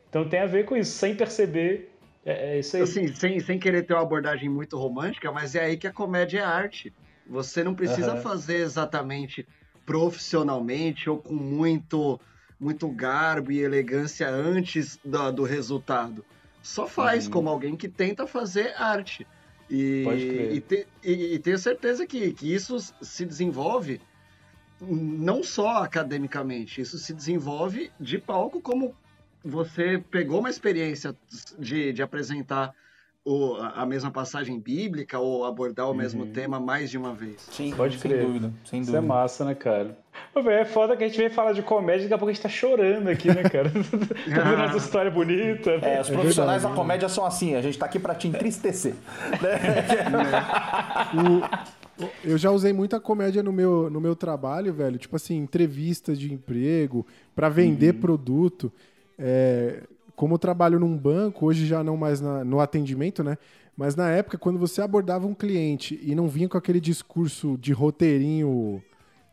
[0.09, 1.91] Então tem a ver com isso, sem perceber,
[2.25, 2.59] é, é.
[2.59, 6.39] Assim, sem, sem querer ter uma abordagem muito romântica, mas é aí que a comédia
[6.39, 6.91] é arte.
[7.27, 8.21] Você não precisa Aham.
[8.21, 9.45] fazer exatamente
[9.85, 12.19] profissionalmente ou com muito,
[12.59, 16.25] muito garbo e elegância antes da- do resultado.
[16.61, 17.31] Só faz Uhum.
[17.31, 19.27] como alguém que tenta fazer arte.
[19.69, 20.03] E,
[20.51, 23.99] e, te- e- e tenho certeza que, que isso se desenvolve
[24.81, 28.93] não só academicamente, isso se desenvolve de palco como
[29.43, 31.15] você pegou uma experiência
[31.57, 32.73] de, de apresentar
[33.25, 37.41] o- a mesma passagem bíblica ou abordar o mesmo tema mais de uma vez.
[37.51, 38.23] Sim, Pode sem crer.
[38.23, 39.03] dúvida, sem Isso dúvida.
[39.05, 39.97] é massa, né, cara?
[40.35, 42.43] É foda que a gente vem falar de comédia e daqui a pouco a gente
[42.43, 43.69] tá chorando aqui, né, cara?
[44.35, 45.71] tá vendo essa história bonita.
[45.71, 48.93] É, os profissionais da comédia são assim, a gente tá aqui pra te entristecer.
[51.17, 54.97] O- eu já usei muita comédia no meu, no meu trabalho, velho.
[54.97, 58.69] Tipo assim, entrevistas de emprego, pra vender produto.
[59.17, 59.81] É,
[60.15, 63.37] como eu trabalho num banco, hoje já não mais na- no atendimento, né?
[63.77, 67.73] Mas na época, quando você abordava um cliente e não vinha com aquele discurso de
[67.73, 68.81] roteirinho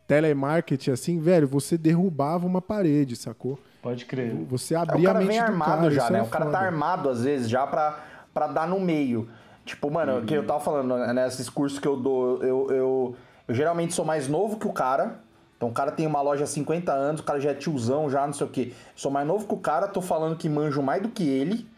[0.07, 3.59] telemarketing, assim, velho, você derrubava uma parede, sacou?
[3.81, 4.35] Pode crer.
[4.49, 6.19] Você É, abria a cara mente vem do armado cara, já, né?
[6.19, 6.65] é O cara tá foda.
[6.67, 8.05] armado, às vezes, já pra,
[8.35, 9.29] pra dar no meio.
[9.65, 13.17] Tipo, mano, o que eu tava falando, né, nesses cursos que eu dou, eu, eu,
[13.49, 15.21] eu geralmente sou mais novo que o cara.
[15.63, 18.27] Então o cara tem uma loja há 50 anos, o cara já é tiozão, já
[18.27, 18.73] não sei o quê.
[18.97, 21.69] Sou mais novo que o cara, tô falando que manjo mais do que ele.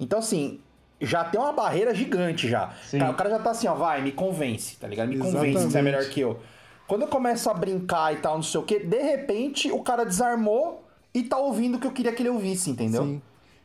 [0.00, 0.58] Então, assim,
[1.00, 2.74] já tem uma barreira gigante já.
[2.90, 5.08] Cara, o cara já tá assim, ó, vai, me convence, tá ligado?
[5.10, 5.84] Me convence que você é Exatamente.
[5.84, 6.40] melhor que eu.
[6.88, 10.04] Quando eu começo a brincar e tal, não sei o quê, de repente o cara
[10.04, 10.84] desarmou
[11.14, 13.04] e tá ouvindo o que eu queria que ele ouvisse, entendeu?
[13.04, 13.22] Sim.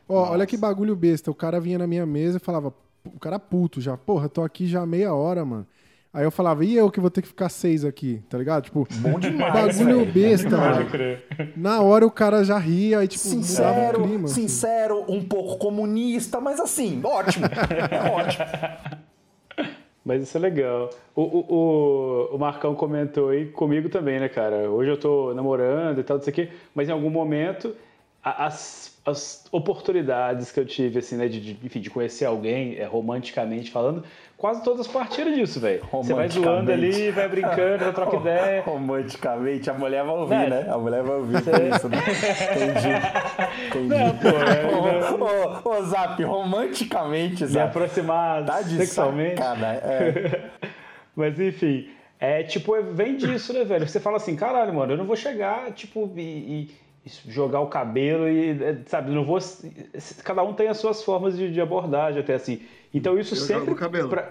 [0.08, 1.32] Ó, olha que bagulho besta.
[1.32, 2.72] O cara vinha na minha mesa e falava,
[3.04, 5.66] o cara puto já, porra, tô aqui já há meia hora, mano.
[6.14, 8.62] Aí eu falava, e eu que vou ter que ficar seis aqui, tá ligado?
[8.62, 10.12] Tipo, Bom demais, bagulho velho.
[10.12, 10.86] besta, mano.
[10.88, 11.24] crer.
[11.56, 14.24] Na hora o cara já ria e, tipo, mudava o Sincero, clima.
[14.26, 14.42] assim.
[14.42, 17.46] sincero, um pouco comunista, mas assim, ótimo.
[17.90, 18.44] É ótimo.
[20.04, 20.90] Mas isso é legal.
[21.16, 21.54] O, o,
[22.32, 24.70] o, o Marcão comentou aí comigo também, né, cara?
[24.70, 27.74] Hoje eu tô namorando e tal, não sei o quê, mas em algum momento
[28.22, 32.84] as as oportunidades que eu tive, assim, né, de, de, enfim, de conhecer alguém, é,
[32.86, 34.02] romanticamente falando,
[34.36, 35.82] quase todas partiram disso, velho.
[35.92, 38.62] Você vai zoando ali, vai brincando, troca ideia.
[38.62, 40.48] Romanticamente, a mulher vai ouvir, Né?
[40.48, 40.66] né?
[40.70, 41.98] A mulher vai ouvir isso, né?
[42.50, 43.66] Entendi.
[43.68, 43.88] Entendi.
[43.88, 47.68] Não, pô, é- ô, ô, ô, Zap, romanticamente, Me Zap.
[47.68, 49.40] aproximar Tá sexualmente.
[49.42, 50.50] é.
[51.14, 53.86] Mas enfim, é tipo, vem disso, né, velho?
[53.86, 56.83] Você fala assim, caralho, mano, eu não vou chegar, tipo, e- e
[57.28, 59.38] jogar o cabelo e, é, sabe, não vou.
[60.24, 62.62] Cada um tem as suas formas de, de abordagem, até assim.
[62.92, 63.60] Então isso Eu sempre.
[63.60, 64.08] jogo o cabelo.
[64.08, 64.28] pra-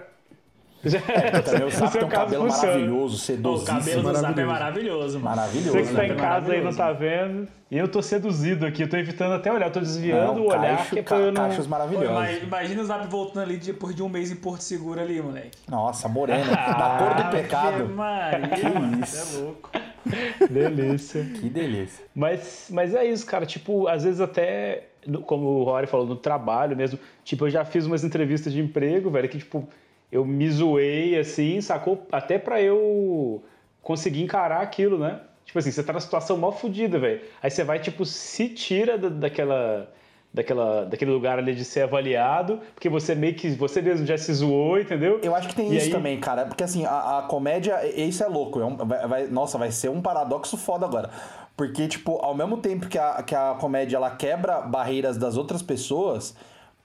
[0.84, 2.66] É, também o Zap tem um caso, cabelo funciona.
[2.74, 3.78] maravilhoso, O sedosíssimo.
[3.78, 5.36] cabelo do Zap é maravilhoso, mano.
[5.36, 5.70] Maravilhoso.
[5.78, 6.08] Você que tá né?
[6.08, 7.48] em casa aí não tá vendo.
[7.70, 10.48] E eu tô seduzido aqui, eu tô evitando até olhar, eu tô desviando Não, o
[10.48, 11.48] olhar, cacho- que é pra eu não.
[11.48, 12.08] cachos Pô, maravilhosos.
[12.10, 15.56] ima- Imagina o Zap voltando ali depois de um mês em Porto Seguro ali, moleque.
[15.68, 16.44] Nossa, morena.
[16.54, 17.88] da cor do Ave pecado.
[17.88, 19.38] Maria, Que isso.
[19.38, 19.70] é louco.
[20.50, 21.24] Delícia.
[21.40, 22.04] Que delícia.
[22.14, 23.46] Mas, mas é isso, cara.
[23.46, 24.84] Tipo, às vezes até,
[25.26, 26.98] como o Rory falou, no trabalho mesmo.
[27.24, 29.68] Tipo, eu já fiz umas entrevistas de emprego, velho, que, tipo,
[30.12, 32.06] eu me zoei, assim, sacou?
[32.12, 33.42] Até pra eu
[33.82, 35.20] conseguir encarar aquilo, né?
[35.44, 37.20] Tipo assim, você tá na situação mó fodida, velho.
[37.42, 39.92] Aí você vai, tipo, se tira da- daquela...
[40.34, 44.34] Daquela, daquele lugar ali de ser avaliado, porque você meio que você mesmo já se
[44.34, 45.20] zoou, entendeu?
[45.22, 46.44] Eu acho que tem E isso aí- também, cara.
[46.46, 48.60] Porque assim, a, a comédia, isso é louco.
[48.60, 51.08] é um- vai- vai- nossa, vai ser um paradoxo foda agora.
[51.56, 55.62] Porque, tipo, ao mesmo tempo que a, que a comédia ela quebra barreiras das outras
[55.62, 56.34] pessoas,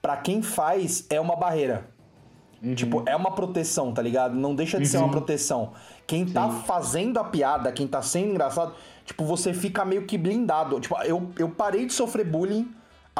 [0.00, 1.88] pra quem faz é uma barreira.
[2.76, 4.36] Tipo, é uma proteção, tá ligado?
[4.36, 5.72] Não deixa de ser uma proteção.
[6.06, 8.74] Quem tá fazendo a piada, quem tá sendo engraçado,
[9.04, 10.78] tipo, você fica meio que blindado.
[10.78, 12.70] Tipo, eu, eu parei de sofrer bullying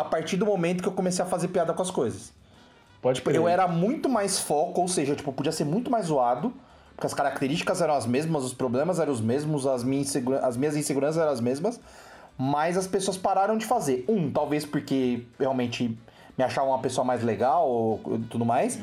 [0.00, 2.32] a partir do momento que eu comecei a fazer piada com as coisas.
[3.00, 6.52] Pode Tipo, eu era muito mais foco, ou seja, tipo, podia ser muito mais zoado,
[6.94, 10.56] porque as características eram as mesmas, os problemas eram os mesmos, as minhas, insegura- as
[10.56, 11.80] minhas inseguranças eram as mesmas,
[12.36, 14.04] mas as pessoas pararam de fazer.
[14.08, 15.98] Um, talvez porque realmente
[16.36, 18.78] me achavam uma pessoa mais legal ou tudo mais.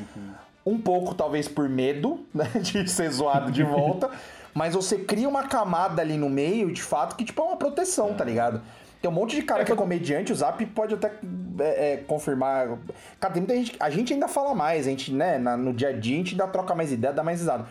[0.66, 4.10] Um pouco, talvez, por medo né, de ser zoado de volta.
[4.52, 8.14] mas você cria uma camada ali no meio, de fato, que tipo é uma proteção,
[8.14, 8.60] tá ligado?
[9.00, 11.12] Tem um monte de cara que é comediante, o Zap pode até
[11.60, 12.78] é, é, confirmar.
[13.20, 13.76] Cara, tem muita gente.
[13.78, 16.32] A gente ainda fala mais, a gente, né, na- no dia a dia a gente
[16.32, 17.66] ainda troca mais ideia, dá mais risada.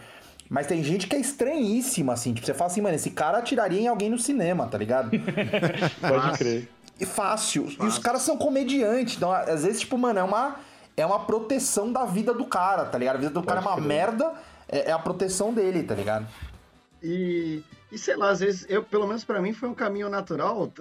[0.49, 2.33] Mas tem gente que é estranhíssima, assim.
[2.33, 5.11] Tipo, você fala assim, mano, esse cara atiraria em alguém no cinema, tá ligado?
[5.99, 6.69] Pode crer.
[6.99, 7.67] E fácil.
[7.79, 9.17] E os caras são comediantes.
[9.17, 10.55] Então, às vezes, tipo, mano, é uma,
[10.95, 13.15] é uma proteção da vida do cara, tá ligado?
[13.15, 13.85] A vida do cara é uma crer.
[13.85, 14.33] merda,
[14.69, 16.25] é, é a proteção dele, tá ligado?
[17.03, 17.61] E,
[17.91, 20.72] e sei lá, às vezes, eu, pelo menos pra mim foi um caminho natural,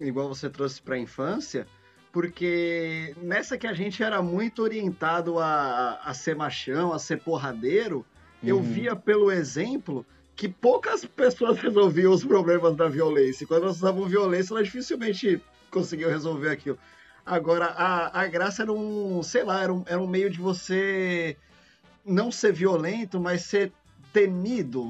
[0.00, 1.66] igual você trouxe pra infância,
[2.12, 8.06] porque nessa que a gente era muito orientado a, a ser machão, a ser porradeiro,
[8.42, 8.62] eu Uhum.
[8.62, 13.44] via pelo exemplo que poucas pessoas resolviam os problemas da violência.
[13.44, 16.78] E Quando elas usavam violência, elas dificilmente conseguiam resolver aquilo.
[17.26, 21.36] Agora, a, a graça era um, sei lá, era um, era um meio de você
[22.04, 23.72] não ser violento, mas ser
[24.14, 24.84] temido.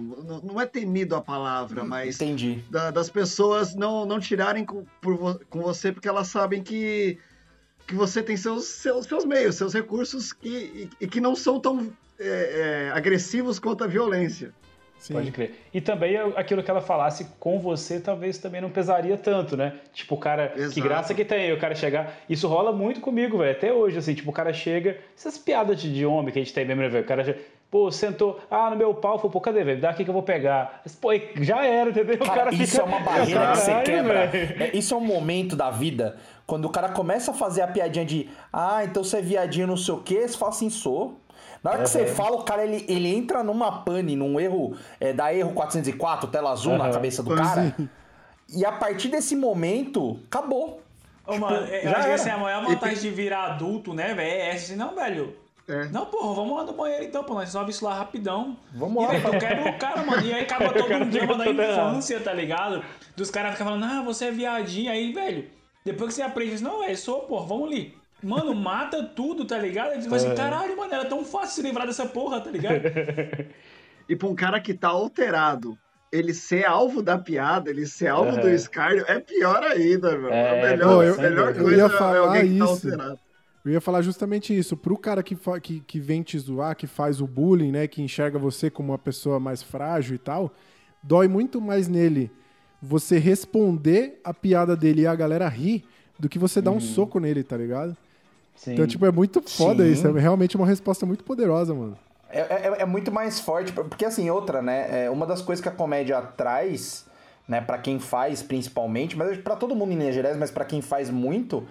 [0.44, 2.62] Não- é temido a palavra, mas Entendi.
[2.70, 7.18] da- das pessoas não, não tirarem com, por com você porque elas sabem que,
[7.86, 11.58] que você tem seus, seus, seus meios, seus recursos que, e, e que não são
[11.58, 11.90] tão
[12.20, 14.52] é, é, agressivos quanto a violência.
[15.12, 15.54] Pode crer.
[15.72, 19.78] E também aquilo que ela falasse com você talvez também não pesaria tanto, né?
[19.92, 20.80] Tipo, o cara, que Exato.
[20.80, 22.20] graça que tem, o cara chegar.
[22.26, 23.50] Isso rola muito comigo, velho.
[23.52, 24.96] Até hoje, assim, tipo, o cara chega.
[25.14, 27.04] Essas piadas de, homem que a gente tem mesmo, né, velho?
[27.04, 27.34] O cara já.
[27.74, 29.80] Pô, sentou, ah, no meu pau, foi, pô, cadê, velho?
[29.80, 30.80] Dá aqui que eu vou pegar.
[31.00, 31.08] Pô,
[31.40, 32.14] já era, entendeu?
[32.14, 34.18] O Cara, cara isso fica- é uma barreira que você Caralho, quebra.
[34.64, 38.04] É, isso é um momento da vida quando o cara começa a fazer a piadinha
[38.04, 41.18] de ah, então você é viadinho não sei o quê, você fala assim, sou.
[41.64, 45.12] Na hora que você fala, o cara ele, ele entra numa pane, num erro, é,
[45.12, 46.92] dá erro 404, tela azul na Aham.
[46.92, 47.74] cabeça do cara.
[48.54, 50.80] E a partir desse momento, acabou.
[51.26, 52.14] Ô, Tipo, mano, eu já acho que era.
[52.14, 55.42] assim, a maior vantagem de virar adulto, né, velho, é essa assim, não, velho.
[55.90, 58.56] Não, porra, vamos lá no banheiro então, pô, nós resolve isso lá rapidão.
[58.74, 59.12] Vamos e, lá.
[59.12, 60.26] velho, tu quebra o cara, mano.
[60.26, 62.84] E aí acaba todo um drama da infância, tá ligado?
[63.16, 64.90] Dos caras ficam falando, ah, você é viadinho.
[64.90, 65.46] Aí, velho,
[65.84, 67.94] depois que você aprende isso, não, velho, sou, porra, vamos ali.
[68.22, 69.92] Mano, mata tudo, tá ligado?
[69.92, 70.34] Aí tu assim, É.
[70.34, 72.80] caralho, mano, era tão fácil se livrar dessa porra, tá ligado?
[74.06, 75.78] E pra um cara que tá alterado,
[76.12, 78.40] ele ser alvo da piada, ele ser alvo É.
[78.42, 80.30] do escárnio, é pior ainda, meu.
[80.30, 82.86] É, a melhor, Pô, eu, melhor eu coisa ia é falar alguém que tá isso.
[82.86, 83.18] alterado.
[83.64, 84.76] Eu ia falar justamente isso.
[84.76, 87.86] Pro cara que, que, que vem te zoar, que faz o bullying, né?
[87.88, 90.52] Que enxerga você como uma pessoa mais frágil e tal,
[91.02, 92.30] dói muito mais nele
[92.82, 95.84] você responder a piada dele e a galera rir
[96.18, 97.96] do que você dar um soco nele, tá ligado?
[98.54, 98.74] Sim.
[98.74, 99.92] Então, tipo, é muito foda Sim.
[99.92, 100.06] isso.
[100.06, 101.96] É realmente uma resposta muito poderosa, mano.
[102.28, 105.06] É, é- é muito mais forte, porque assim, outra, né?
[105.06, 107.06] É uma das coisas que a comédia traz,
[107.48, 110.82] né, para quem faz principalmente, mas pra todo mundo em Minas Gerais, mas pra quem
[110.82, 111.66] faz muito,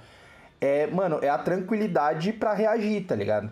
[0.63, 3.51] é, mano, é a tranquilidade pra reagir, tá ligado?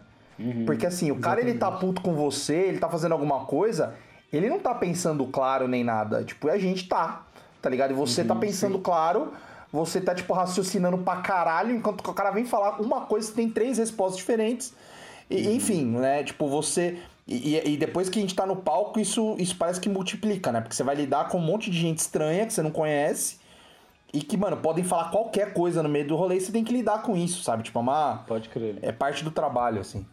[0.65, 3.93] Porque assim, o cara ele tá puto com você, ele tá fazendo alguma coisa,
[4.33, 6.23] ele não tá pensando claro nem nada.
[6.23, 7.23] Tipo, a gente tá,
[7.61, 7.91] tá ligado?
[7.91, 9.33] E você tá pensando claro,
[9.71, 13.33] você tá, tipo, raciocinando pra caralho, enquanto que o cara vem falar uma coisa, você
[13.33, 14.73] tem três respostas diferentes.
[15.29, 16.23] E, Enfim, né?
[16.23, 16.97] Tipo, você.
[17.27, 20.51] E, e- e depois que a gente tá no palco, isso, isso parece que multiplica,
[20.51, 20.59] né?
[20.59, 23.37] Porque você vai lidar com um monte de gente estranha que você não conhece.
[24.13, 26.73] E que, mano, podem falar qualquer coisa no meio do rolê e você tem que
[26.73, 27.63] lidar com isso, sabe?
[27.63, 28.17] Tipo, é uma.
[28.27, 28.77] Pode crer.
[28.81, 30.05] É parte do trabalho, assim.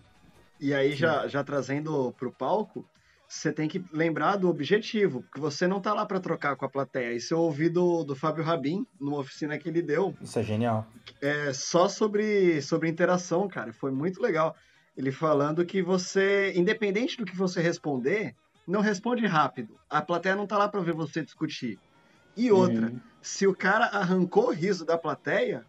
[0.61, 2.85] E aí, já, já trazendo pro palco,
[3.29, 6.69] você tem que lembrar do objetivo, porque você não tá lá pra trocar com a
[6.69, 7.13] plateia.
[7.15, 10.87] Isso eu ouvi do, do Fábio Rabin, numa oficina que ele deu, Isso é genial.
[11.21, 13.73] é, só sobre, sobre interação, cara.
[13.73, 14.55] Foi muito legal.
[14.97, 18.35] Ele falando que você, independente do que você responder,
[18.67, 19.79] não responde rápido.
[19.89, 21.79] A plateia não tá lá pra ver você discutir.
[22.39, 23.01] E outra, Uhum.
[23.21, 25.65] se o cara arrancou o riso da plateia,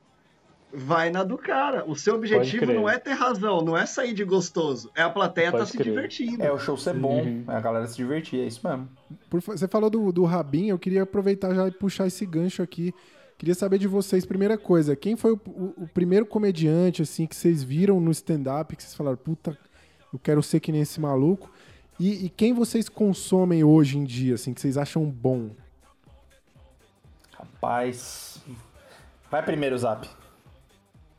[0.71, 1.83] vai na do cara.
[1.89, 2.75] O seu objetivo crer.
[2.75, 4.91] não é ter razão, não é sair de gostoso.
[4.95, 6.43] É a plateia tá se divertindo.
[6.43, 8.87] É o show ser bom, é a galera se divertir, é isso mesmo.
[9.29, 12.93] Por você falou do, do Rabin, eu queria aproveitar já e puxar esse gancho aqui.
[13.37, 17.35] Queria saber de vocês, primeira coisa, quem foi o, o- o primeiro comediante, assim, que
[17.35, 19.57] vocês viram no stand-up, que vocês falaram, puta,
[20.13, 21.49] eu quero ser que nem esse maluco?
[21.97, 25.51] E, e quem vocês consomem hoje em dia, assim, que vocês acham bom?
[27.61, 28.41] Rapaz.
[29.29, 30.09] Vai primeiro, Zap.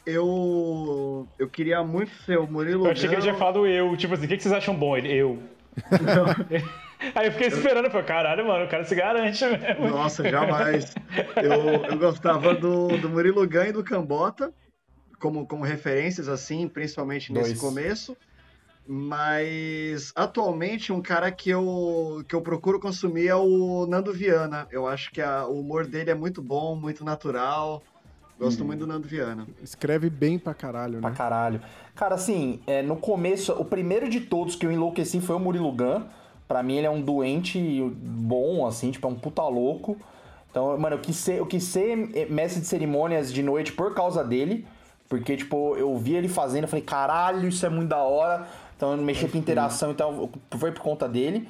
[0.07, 4.15] Eu, eu queria muito ser o Murilo Eu achei que ele tinha falado eu, tipo
[4.15, 4.97] assim, o que vocês acham bom?
[4.97, 5.39] Ele, eu.
[7.15, 9.89] Aí eu fiquei esperando, eu falei, caralho, mano, o cara se garante mesmo.
[9.89, 10.95] Nossa, jamais.
[11.37, 14.53] Eu, eu gostava do, do Murilo Gun e do Cambota,
[15.19, 17.61] como, como referências, assim, principalmente nesse Dois.
[17.61, 18.17] começo.
[18.87, 24.67] Mas atualmente um cara que eu, que eu procuro consumir é o Nando Viana.
[24.71, 27.83] Eu acho que a- o humor dele é muito bom, muito natural.
[28.39, 28.67] Gosto Uhum.
[28.69, 29.47] muito do Nando Viana.
[29.63, 31.01] Escreve bem pra caralho, né?
[31.03, 31.61] Pra caralho.
[31.95, 35.71] Cara, assim, é, no começo, o primeiro de todos que eu enlouqueci foi o Murilo
[35.73, 36.03] Gun.
[36.49, 37.59] Pra mim, ele é um doente
[38.03, 39.97] bom, assim, tipo, é um puta louco.
[40.51, 43.95] Então, mano, eu quis ser, eu quis ser eh, mestre de cerimônias de noite por
[43.95, 44.67] causa dele.
[45.09, 48.47] Porque, tipo, eu vi ele fazendo, eu falei, caralho, isso é muito da hora.
[48.81, 51.47] Então, eu mexi com interação, então foi por conta dele.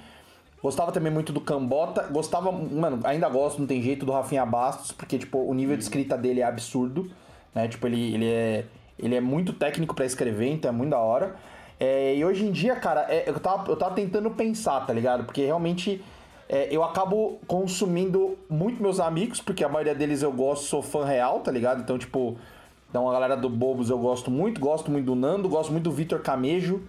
[0.61, 2.03] Gostava também muito do Cambota.
[2.11, 5.85] Gostava, mano, ainda gosto, não tem jeito, do Rafinha Bastos, porque, tipo, o nível de
[5.85, 7.09] escrita dele é absurdo,
[7.55, 7.69] né?
[7.69, 8.65] Tipo, ele, ele, é,
[8.99, 11.37] ele é muito técnico pra escrever, então é muito da hora.
[11.79, 15.23] É, e hoje em dia, cara, é, eu, tava, eu tava tentando pensar, tá ligado?
[15.23, 16.03] Porque realmente
[16.49, 21.05] é, eu acabo consumindo muito meus amigos, porque a maioria deles eu gosto, sou fã
[21.05, 21.81] real, tá ligado?
[21.81, 22.37] Então, tipo,
[22.89, 25.93] então a galera do Bobos eu gosto muito, gosto muito do Nando, gosto muito do
[25.93, 26.83] Vitor Camejo,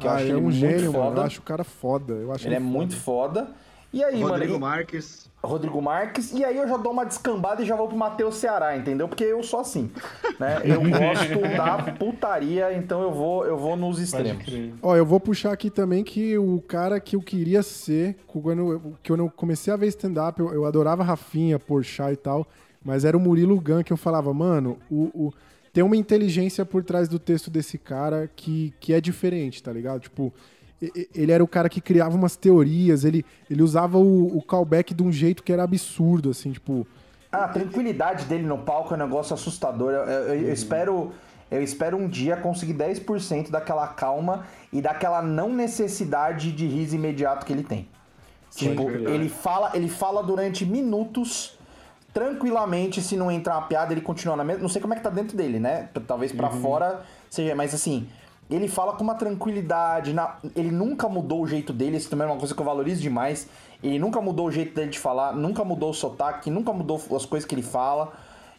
[0.00, 1.04] que eu ah, acho ele é ele um muito gênio, foda.
[1.04, 1.16] mano.
[1.18, 2.12] Eu acho o cara foda.
[2.14, 3.48] Eu acho Ele é muito foda.
[3.92, 4.56] E aí, Rodrigo mano?
[4.56, 5.28] e- Marques.
[5.42, 6.32] Rodrigo Marques.
[6.32, 9.08] E aí eu já dou uma descambada e já vou pro Matheus Ceará, entendeu?
[9.08, 9.90] Porque eu sou assim,
[10.38, 10.60] né?
[10.64, 14.44] Eu gosto da putaria, então eu vou, eu vou nos extremos.
[14.82, 18.80] Ó, eu vou puxar aqui também que o cara que eu queria ser, quando eu,
[19.02, 22.46] que quando eu comecei a ver stand-up, eu, eu adorava Rafinha, Porchat e tal,
[22.84, 25.32] mas era o Murilo Gun que eu falava, mano, o, o-
[25.72, 30.00] tem uma inteligência por trás do texto desse cara que, que é diferente, tá ligado?
[30.00, 30.32] Tipo,
[31.14, 35.02] ele era o cara que criava umas teorias, ele, ele usava o, o callback de
[35.02, 36.86] um jeito que era absurdo, assim, tipo...
[37.30, 39.92] Ah, a tranquilidade dele no palco é um negócio assustador.
[39.92, 41.12] Eu, eu- eu espero.
[41.48, 47.44] Eu espero um dia conseguir 10% daquela calma e daquela não necessidade de riso imediato
[47.44, 47.88] que ele tem.
[48.50, 49.14] Sim, Tipo, verdade.
[49.16, 51.58] ele fala, ele fala durante minutos,
[52.12, 54.62] tranquilamente, se não entrar uma piada, ele continua na mesma.
[54.62, 55.88] Não sei como é que tá dentro dele, né?
[56.06, 56.60] Talvez pra Uhum.
[56.60, 58.06] fora seja, mas assim,
[58.50, 62.30] ele fala com uma tranquilidade, na- ele nunca mudou o jeito dele, isso também é
[62.30, 63.48] uma coisa que eu valorizo demais.
[63.82, 67.24] Ele nunca mudou o jeito dele de falar, nunca mudou o sotaque, nunca mudou as
[67.24, 68.12] coisas que ele fala.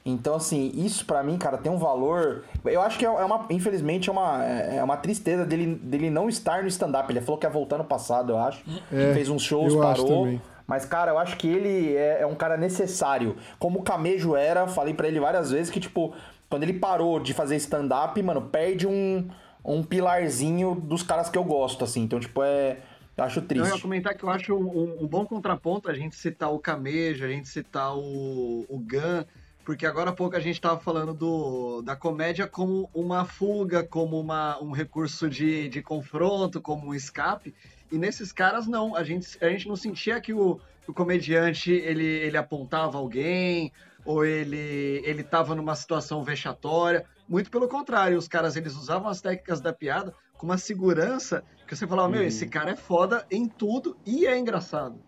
[0.03, 2.43] Então, assim, isso pra mim, cara, tem um valor.
[2.65, 3.45] Eu acho que é é uma.
[3.51, 7.11] Infelizmente, é uma, é uma tristeza dele, dele não estar no stand-up.
[7.13, 8.63] Ele falou que ia voltar no passado, eu acho.
[8.91, 10.39] É, Fez uns shows, parou.
[10.71, 13.35] Mas, cara, eu acho que ele é, é um cara necessário.
[13.59, 16.15] Como o Camejo era, falei pra ele várias vezes que, tipo,
[16.49, 19.29] quando ele parou de fazer stand-up, mano, perde um,
[19.65, 22.03] um pilarzinho dos caras que eu gosto, assim.
[22.03, 22.77] Então, tipo, é.
[23.17, 23.81] Eu acho Eu ia triste.
[23.81, 27.49] comentar que eu acho um, um bom contraponto a gente citar o Camejo, a gente
[27.49, 29.25] citar o, o Gun,
[29.65, 34.17] porque agora há pouco a gente estava falando do, da comédia como uma fuga, como
[34.17, 37.53] uma, um recurso de, de confronto, como um escape.
[37.91, 38.95] E nesses caras, não.
[38.95, 43.71] A gente, a gente não sentia que o, o comediante ele, ele apontava alguém
[44.05, 47.05] ou ele ele estava numa situação vexatória.
[47.27, 51.75] Muito pelo contrário, os caras eles usavam as técnicas da piada com uma segurança que
[51.75, 52.27] você falava, meu, Uhum.
[52.27, 54.99] esse cara é foda em tudo e é engraçado.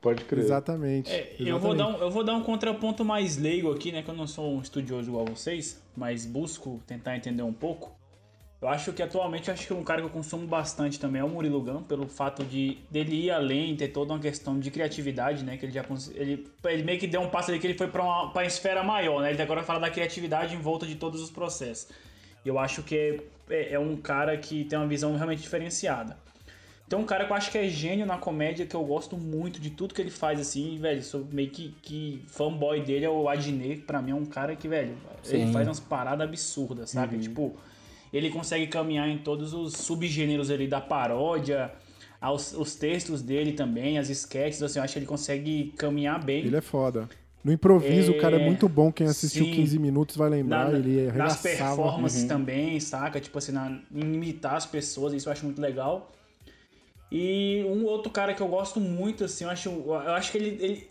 [0.00, 0.44] Pode crer.
[0.44, 1.10] Exatamente.
[1.10, 4.00] É, eu, vou dar um, eu vou dar um contraponto mais leigo aqui, né?
[4.02, 7.92] Que eu não sou um estudioso igual vocês, mas busco tentar entender um pouco.
[8.60, 11.28] Eu acho que atualmente acho que um cara que eu consumo bastante também é o
[11.28, 15.56] Murilo Gun, pelo fato de dele ir além, ter toda uma questão de criatividade, né?
[15.56, 18.02] Que ele já ele, ele meio que deu um passo ali que ele foi pra
[18.02, 19.30] uma, pra uma esfera maior, né?
[19.30, 21.88] Ele agora fala da criatividade em volta de todos os processos.
[22.44, 23.20] E eu acho que é,
[23.54, 26.16] é, é um cara que tem uma visão realmente diferenciada.
[26.88, 29.60] Então, um cara que eu acho que é gênio na comédia, que eu gosto muito
[29.60, 33.28] de tudo que ele faz, assim, velho, sou meio que, que fanboy dele, é o
[33.28, 35.52] Adnet, que pra mim é um cara que, velho, ele Sim.
[35.52, 37.18] faz umas paradas absurdas, sabe?
[37.18, 37.54] Tipo,
[38.12, 41.72] ele consegue caminhar em todos os subgêneros ali da paródia,
[42.20, 46.44] aos, os textos dele também, as sketches, assim, eu acho que ele consegue caminhar bem.
[46.44, 47.08] Ele é foda.
[47.44, 48.90] No improviso, o cara é É, muito bom.
[48.92, 49.52] Quem assistiu sim.
[49.52, 50.70] 15 minutos vai lembrar.
[50.72, 52.28] Na- ele nas performances Uhum.
[52.28, 53.20] também, saca?
[53.20, 56.10] Tipo assim, na, imitar as pessoas, isso eu acho muito legal.
[57.10, 60.48] E um outro cara que eu gosto muito, assim, eu acho, eu acho que ele,
[60.60, 60.88] ele-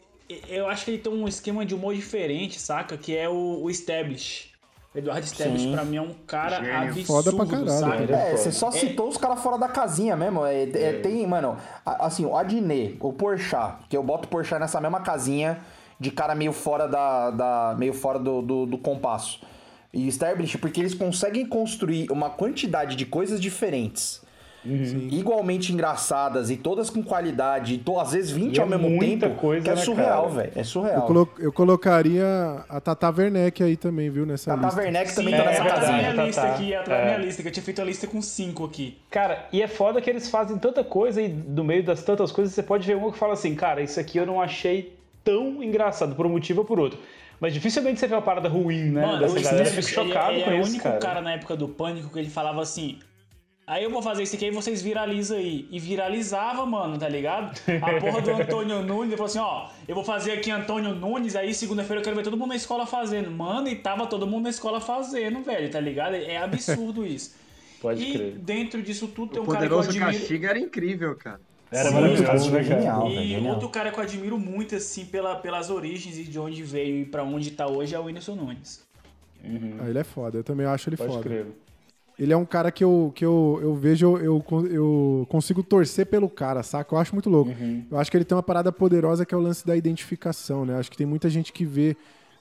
[0.50, 2.98] eu acho que ele tem um esquema de humor diferente, saca?
[2.98, 4.52] Que é o, o Stablish.
[4.96, 5.72] Eduardo Sim.
[5.74, 6.90] pra mim, é um cara Gênio.
[6.90, 8.16] absurdo, Foda pra caralho, saca?
[8.16, 10.44] É, você só citou os caras fora da casinha mesmo.
[10.46, 11.56] É, é, Tem, mano,
[11.86, 15.60] assim, o Adnet, o Porchat, que eu boto o Porchat nessa mesma casinha
[16.00, 17.30] de cara meio fora da.
[17.32, 19.40] da- meio fora do, do, do compasso.
[19.94, 24.22] E Starblish, porque eles conseguem construir uma quantidade de coisas diferentes.
[25.12, 28.90] Igualmente engraçadas e todas com qualidade, e to- às vezes 20 E ao é mesmo
[28.90, 30.52] muita tempo, coisa, que é né, surreal, velho.
[30.56, 31.02] É Eu, surreal.
[31.04, 32.26] colo- eu colocaria
[32.70, 34.26] a Tata Werneck aí também, viu?
[34.26, 34.82] Nessa Tata lista.
[34.82, 36.12] Werneck Sim, também é, tá nessa tá na casinha.
[36.14, 37.06] minha lista aqui, ela tá na É.
[37.06, 38.98] minha lista, que eu tinha feito a lista com cinco aqui.
[39.10, 42.54] Cara, e é foda que eles fazem tanta coisa e no meio das tantas coisas
[42.54, 46.16] você pode ver um que fala assim, cara, isso aqui eu não achei tão engraçado
[46.16, 47.00] por um motivo ou por outro.
[47.40, 49.06] Mas dificilmente você vê uma parada ruim, né?
[49.06, 49.68] Mano, dessa o galera.
[49.68, 50.98] Eu fico chocado ele, ele com é o isso, único cara.
[50.98, 51.22] cara.
[51.22, 52.98] na época do Pânico que ele falava assim...
[53.70, 55.68] Aí eu vou fazer isso aqui, aí vocês viralizam aí.
[55.70, 57.52] E viralizava, mano, tá ligado?
[57.82, 61.36] A porra do Antônio Nunes, ele falou assim, ó, eu vou fazer aqui Antônio Nunes,
[61.36, 63.30] aí segunda-feira eu quero ver todo mundo na escola fazendo.
[63.30, 66.16] Mano, e tava todo mundo na escola fazendo, velho, tá ligado?
[66.16, 67.36] É absurdo isso.
[67.82, 68.32] Pode e crer.
[68.38, 70.06] dentro disso tudo tem O um cara que eu admiro...
[70.06, 71.42] Castigo era incrível, cara.
[71.70, 72.80] Era Sim, maravilhoso, né, cara?
[72.80, 73.54] Genial, velho, E genial.
[73.54, 77.06] outro cara que eu admiro muito, assim, pela, pelas origens e de onde veio e
[77.06, 78.88] pra onde tá hoje é o Whindersson Nunes.
[79.44, 80.38] Ah, ele é foda.
[80.38, 81.24] Eu também acho ele Pode foda.
[81.24, 81.46] crer.
[82.20, 86.28] Ele é um cara que eu, que eu, eu vejo, eu, eu consigo torcer pelo
[86.28, 86.96] cara, saca?
[86.96, 87.52] Eu acho muito louco.
[87.52, 87.86] Uhum.
[87.92, 90.78] Eu acho que ele tem uma parada poderosa que é o lance da identificação, né?
[90.80, 91.96] Acho que tem muita gente que vê,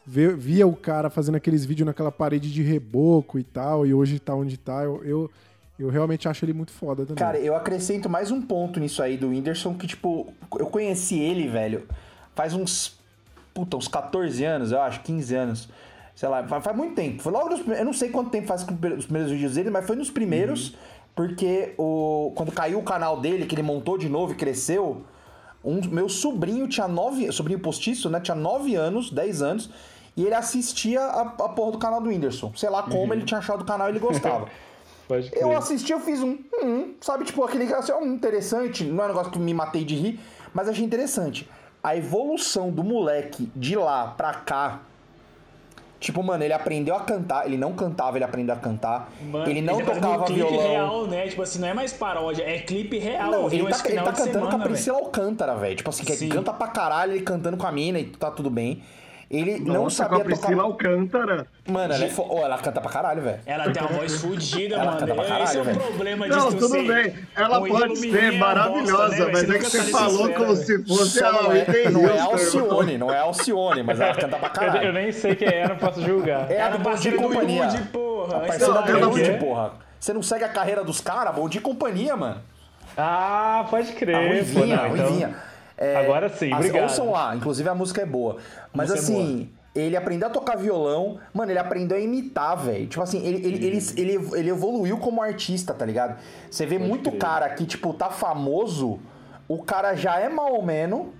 [0.06, 4.18] vê via o cara fazendo aqueles vídeos naquela parede de reboco e tal, e hoje
[4.18, 4.82] tá onde tá.
[4.82, 5.30] Eu, eu,
[5.78, 7.22] eu realmente acho ele muito foda também.
[7.22, 11.48] Cara, eu acrescento mais um ponto nisso aí do Whindersson, que, tipo, eu conheci ele,
[11.48, 11.86] velho,
[12.34, 12.96] faz uns.
[13.52, 15.68] Puta, uns 14 anos, eu acho, 15 anos.
[16.16, 17.22] Sei lá, faz, faz muito tempo.
[17.22, 17.80] Foi logo nos primeiros.
[17.80, 20.74] Eu não sei quanto tempo faz com os primeiros vídeos dele, mas foi nos primeiros,
[21.14, 25.02] porque o, quando caiu o canal dele, que ele montou de novo e cresceu,
[25.62, 27.30] um, meu sobrinho tinha 9.
[27.32, 28.18] Sobrinho postiço, né?
[28.18, 29.70] Tinha 9 anos, 10 anos.
[30.16, 32.50] E ele assistia a, a porra do canal do Whindersson.
[32.56, 34.48] Sei lá como ele tinha achado o canal e ele gostava.
[35.34, 39.04] Eu assisti, eu fiz um, hum, sabe, tipo, aquele assim, ó, hum, interessante, não é
[39.04, 40.20] um negócio que me matei de rir,
[40.52, 41.48] mas achei interessante.
[41.80, 44.80] A evolução do moleque de lá pra cá,
[46.06, 49.60] tipo, mano, ele aprendeu a cantar, ele não cantava, ele aprendeu a cantar, Mano, ele
[49.60, 50.68] não tá fazendo tocava clipe violão.
[50.68, 51.26] real, né?
[51.26, 53.30] Tipo assim, não é mais paródia, é clipe real.
[53.30, 54.64] Não, ele tá, ele tá cantando com a semana.
[54.64, 55.74] Priscila Alcântara, velho.
[55.74, 56.28] Tipo assim, que Sim.
[56.28, 58.82] canta pra caralho, ele cantando com a mina e tá tudo bem.
[59.28, 60.62] Ele não Nossa, sabia com a Priscila tocar.
[60.62, 61.46] Alcântara.
[61.68, 62.24] Mano, ela, é fo...
[62.30, 63.40] oh, ela canta pra caralho, velho.
[63.44, 64.98] Ela tem uma voz fodida, Ela mano.
[65.00, 67.14] canta pra caralho, Esse é o problema Não, disso tudo ser bem.
[67.34, 69.54] Ela um pode ser maravilhosa, bosta, né, mas velho?
[69.54, 72.20] é que Você tá falou como esfera, se fosse Só a não, é, não é
[72.20, 74.86] Alcione, não é Alcione, mas ela canta pra Eu, caralho.
[74.86, 76.48] eu nem sei quem é, não posso julgar.
[76.48, 77.68] É a Ela do Bom e parceira do Companhia.
[77.92, 78.36] Porra.
[78.36, 79.72] A parceira Não, do ela- porra.
[79.98, 81.34] Você não segue a carreira dos caras?
[81.34, 82.40] Bom Dia e Companhia, mano.
[82.96, 84.14] Ah, pode crer.
[84.14, 85.36] A pô, Ruivinha, não, a então- Ruivinha.
[85.78, 86.82] É, Agora sim, as- obrigado.
[86.84, 88.36] Ouçam lá, inclusive a música é boa.
[88.72, 92.86] Mas música é assim, ele aprendeu a tocar violão, mano, ele aprendeu a imitar, velho.
[92.86, 96.16] Tipo assim, ele, ele, ele, ele, ele evoluiu como artista, tá ligado?
[96.50, 97.20] Você vê muito crer.
[97.20, 98.98] cara que, tipo, tá famoso,
[99.46, 101.12] o cara já é malomeno,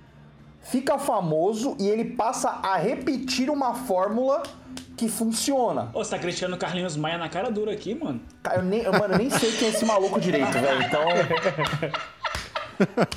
[0.63, 4.43] fica famoso e ele passa a repetir uma fórmula
[4.97, 5.91] que funciona.
[5.93, 8.23] Ô, você tá criticando o Carlinhos Maia na cara dura aqui, mano?
[8.55, 10.83] Eu nem, eu, mano, eu nem sei quem é esse maluco direito, velho.
[10.83, 11.03] Então.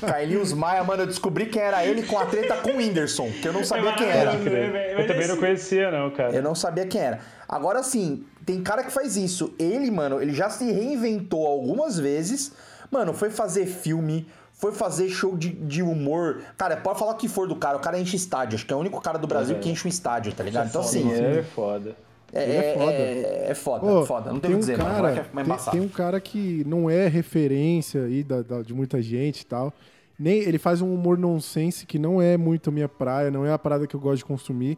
[0.01, 3.47] Carlinhos Maia, mano, eu descobri quem era ele com a treta com o Whindersson, que
[3.47, 4.33] eu não sabia quem era.
[4.35, 6.33] Eu também não conhecia, não, cara.
[6.33, 7.19] Eu não sabia quem era.
[7.47, 9.53] Agora sim, tem cara que faz isso.
[9.59, 12.51] Ele, mano, ele já se reinventou algumas vezes.
[12.91, 16.41] Mano, foi fazer filme, foi fazer show de, de humor.
[16.57, 18.55] Cara, pode falar o que for do cara, o cara enche estádio.
[18.55, 19.61] Acho que é o único cara do Brasil Uhum.
[19.61, 20.67] que enche um estádio, tá ligado?
[20.69, 21.95] Então, assim, Sim, é foda.
[22.33, 22.91] É, Ele é foda.
[22.91, 24.31] é, é foda, é foda.
[24.33, 26.89] Não tem tem o que um dizer, cara, é tem, tem um cara que não
[26.89, 29.73] é referência aí da, da- de muita gente e tal.
[30.19, 33.57] Nem, ele faz um humor nonsense que não é muito minha praia, não é a
[33.57, 34.77] parada que eu gosto de consumir.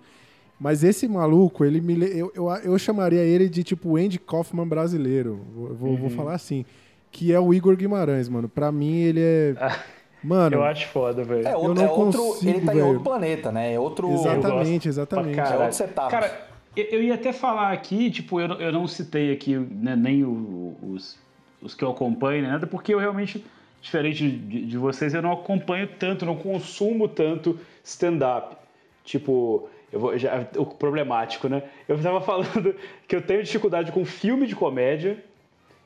[0.59, 5.39] Mas esse maluco, ele me, eu, eu, eu chamaria ele de tipo Andy Kaufman brasileiro.
[5.55, 6.15] Vou, vou, vou Uhum.
[6.15, 6.63] falar assim.
[7.11, 8.47] Que é o Igor Guimarães, mano.
[8.47, 9.55] Pra mim, ele é.
[10.23, 10.57] Mano.
[10.57, 11.47] Eu acho foda, velho.
[11.47, 12.87] É, Eu outro, não é outro consigo, ele tá em velho.
[12.89, 13.73] outro planeta, né?
[13.73, 14.07] É outro.
[14.13, 15.33] Exatamente, exatamente.
[15.35, 16.11] Pra É outro setup.
[16.11, 20.23] Cara, eu, eu ia até falar aqui, tipo, eu, eu não citei aqui né, nem
[20.23, 21.17] o- os,
[21.61, 23.43] os que eu acompanho, nada, porque eu realmente,
[23.81, 28.55] diferente de, de vocês, eu não acompanho tanto, não consumo tanto stand-up.
[29.03, 31.63] Tipo, eu vou, já, o problemático, né?
[31.87, 32.75] Eu estava falando
[33.07, 35.23] que eu tenho dificuldade com filme de comédia.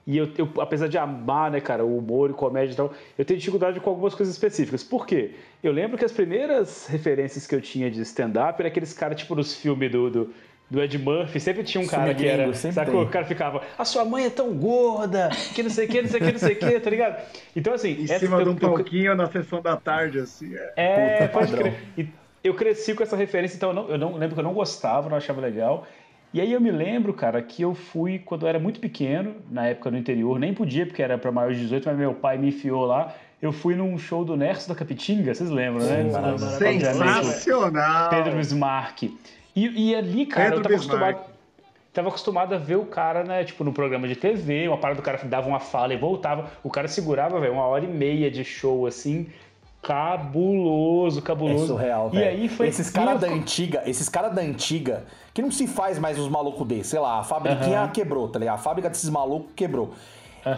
[0.08, 3.26] E eu, eu, apesar de amar, né, cara, o humor e comédia e tal, eu
[3.26, 4.84] tenho dificuldade com algumas coisas específicas.
[4.84, 5.32] Por quê?
[5.64, 9.34] Eu lembro que as primeiras referências que eu tinha de stand-up era aqueles caras, tipo,
[9.34, 10.34] nos filmes do, do,
[10.70, 11.40] do Ed Murphy.
[11.40, 12.54] Sempre tinha um cara Filme que era.
[12.54, 13.04] Sacou?
[13.04, 16.10] O cara ficava, a sua mãe é tão gorda, que não sei o que, não
[16.10, 17.22] sei o que, não sei o que, tá ligado?
[17.56, 17.92] Então, assim.
[18.02, 20.54] Em essa- cima eu- de um eu- palquinho na sessão da tarde, assim.
[20.76, 21.72] É, é, pode padrão.
[21.72, 21.84] crer.
[21.98, 22.08] E
[22.44, 25.08] eu cresci com essa referência, então eu, não, eu não lembro que eu não gostava,
[25.10, 25.86] não achava legal.
[26.34, 29.68] E aí eu me lembro, cara, que eu fui quando eu era muito pequeno, na
[29.68, 32.50] época no interior, nem podia porque era pra maiores de 18, mas meu pai me
[32.50, 33.14] enfiou lá.
[33.42, 36.04] Eu fui num show do Nerso da Capitinga, vocês lembram, né?
[37.24, 38.10] Sensacional!
[38.10, 39.04] Pedro Bismarck.
[39.56, 41.02] E, e ali, cara, Pedro eu tava Bismarck.
[41.16, 41.36] acostumado.
[41.94, 45.04] Tava acostumado a ver o cara, né, tipo, no programa de TV, uma parada do
[45.04, 46.50] cara dava uma fala e voltava.
[46.62, 49.28] O cara segurava, velho, uma hora e meia de show, assim,
[49.82, 51.68] cabuloso, É cabuloso.
[51.68, 52.68] surreal, E aí foi.
[52.68, 56.68] Esses caras da antiga, esses caras da antiga, que não se faz mais os malucos
[56.68, 57.90] desses, sei lá, a fabriquinha Aham.
[57.92, 58.56] quebrou, tá ligado?
[58.56, 59.94] A fábrica desses malucos quebrou.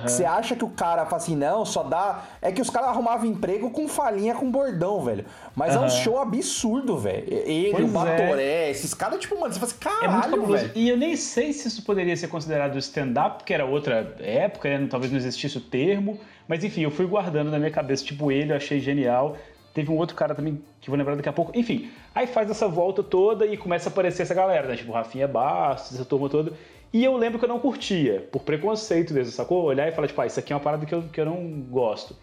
[0.03, 2.23] Você acha que o cara fala assim, não, só dá.
[2.41, 5.25] É que os caras arrumavam emprego com falinha com bordão, velho.
[5.55, 7.23] Mas é um show absurdo, velho.
[7.27, 8.69] Ele, Pois o Batoré, é.
[8.69, 10.53] esses caras, tipo, mano, você fala assim, É caralho, cabuloso.
[10.63, 10.71] velho.
[10.75, 14.87] E eu nem sei se isso poderia ser considerado stand-up, porque era outra época, né?
[14.89, 16.19] talvez não existisse o termo.
[16.47, 19.37] Mas enfim, eu fui guardando na minha cabeça, tipo, ele, eu achei genial.
[19.73, 21.51] Teve um outro cara também, que vou lembrar daqui a pouco.
[21.53, 24.75] Enfim, aí faz essa volta toda e começa a aparecer essa galera, né?
[24.75, 26.51] Tipo, Rafinha Bastos, essa turma toda.
[26.93, 29.63] E eu lembro que eu não curtia, por preconceito mesmo, sacou?
[29.63, 31.61] Olhar e falar, tipo, ah, isso aqui é uma parada que eu, que eu não
[31.69, 32.15] gosto.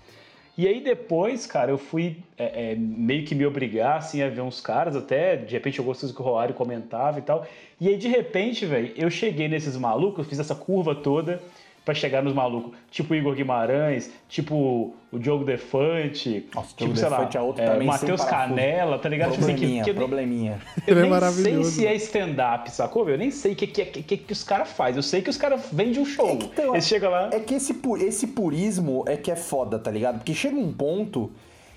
[0.57, 4.41] E aí depois, cara, eu fui é, é, meio que me obrigar, assim, a ver
[4.41, 7.45] uns caras, até, de repente eu gostei do que o Roário comentava e tal.
[7.81, 11.43] E aí, de repente, velho, eu cheguei nesses malucos, fiz essa curva toda
[11.85, 12.73] pra chegar nos malucos.
[12.91, 17.63] Tipo o Igor Guimarães, tipo o Diogo Defante, tipo, Diogo sei lá, Defante é outro
[17.63, 18.25] é, também, Matheus.
[18.25, 19.33] Canela, tá ligado?
[19.33, 20.59] Tipo assim, que- Probleminha, que eu nem- probleminha.
[20.87, 23.09] eu é nem sei se é stand-up, sacou?
[23.09, 24.97] Eu nem sei o que, que, que, que os caras fazem.
[24.97, 26.39] Eu sei que os caras vendem um show.
[26.73, 27.29] Eles chegam lá.
[27.33, 30.17] É que esse, esse purismo é que é foda, tá ligado?
[30.19, 31.31] Porque chega um ponto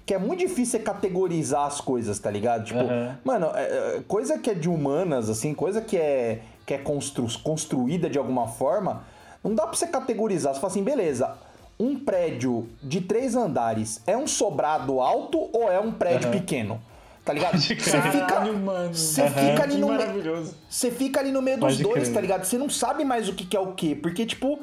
[0.05, 2.63] que é muito difícil você categorizar as coisas, tá ligado?
[2.63, 3.19] Tipo, Aham.
[3.25, 7.27] mano, é- é, coisa que é de humanas, assim, coisa que é, que é constru-
[7.43, 9.03] construída de alguma forma,
[9.43, 10.53] não dá pra você categorizar.
[10.53, 11.35] Você fala assim, beleza,
[11.79, 16.39] um prédio de três andares é um sobrado alto ou é um prédio Aham.
[16.39, 16.81] pequeno?
[17.23, 17.57] Tá ligado?
[17.59, 18.01] Você fica, você
[19.41, 20.03] fica ali Que no meio.
[20.69, 22.13] Você fica ali no meio dos dois, crer.
[22.13, 22.45] tá ligado?
[22.45, 23.93] Você não sabe mais o que, que é o que.
[23.95, 24.59] Porque, tipo,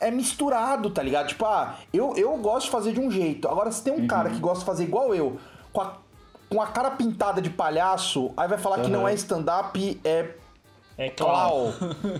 [0.00, 1.28] é misturado, tá ligado?
[1.28, 3.46] Tipo, ah, eu, eu gosto de fazer de um jeito.
[3.48, 4.34] Agora, se tem um cara Uhum.
[4.34, 5.36] que gosta de fazer igual eu,
[5.74, 5.92] com a,
[6.48, 10.30] com a cara pintada de palhaço, aí vai falar que não é stand-up, é.
[10.98, 11.74] É Clau.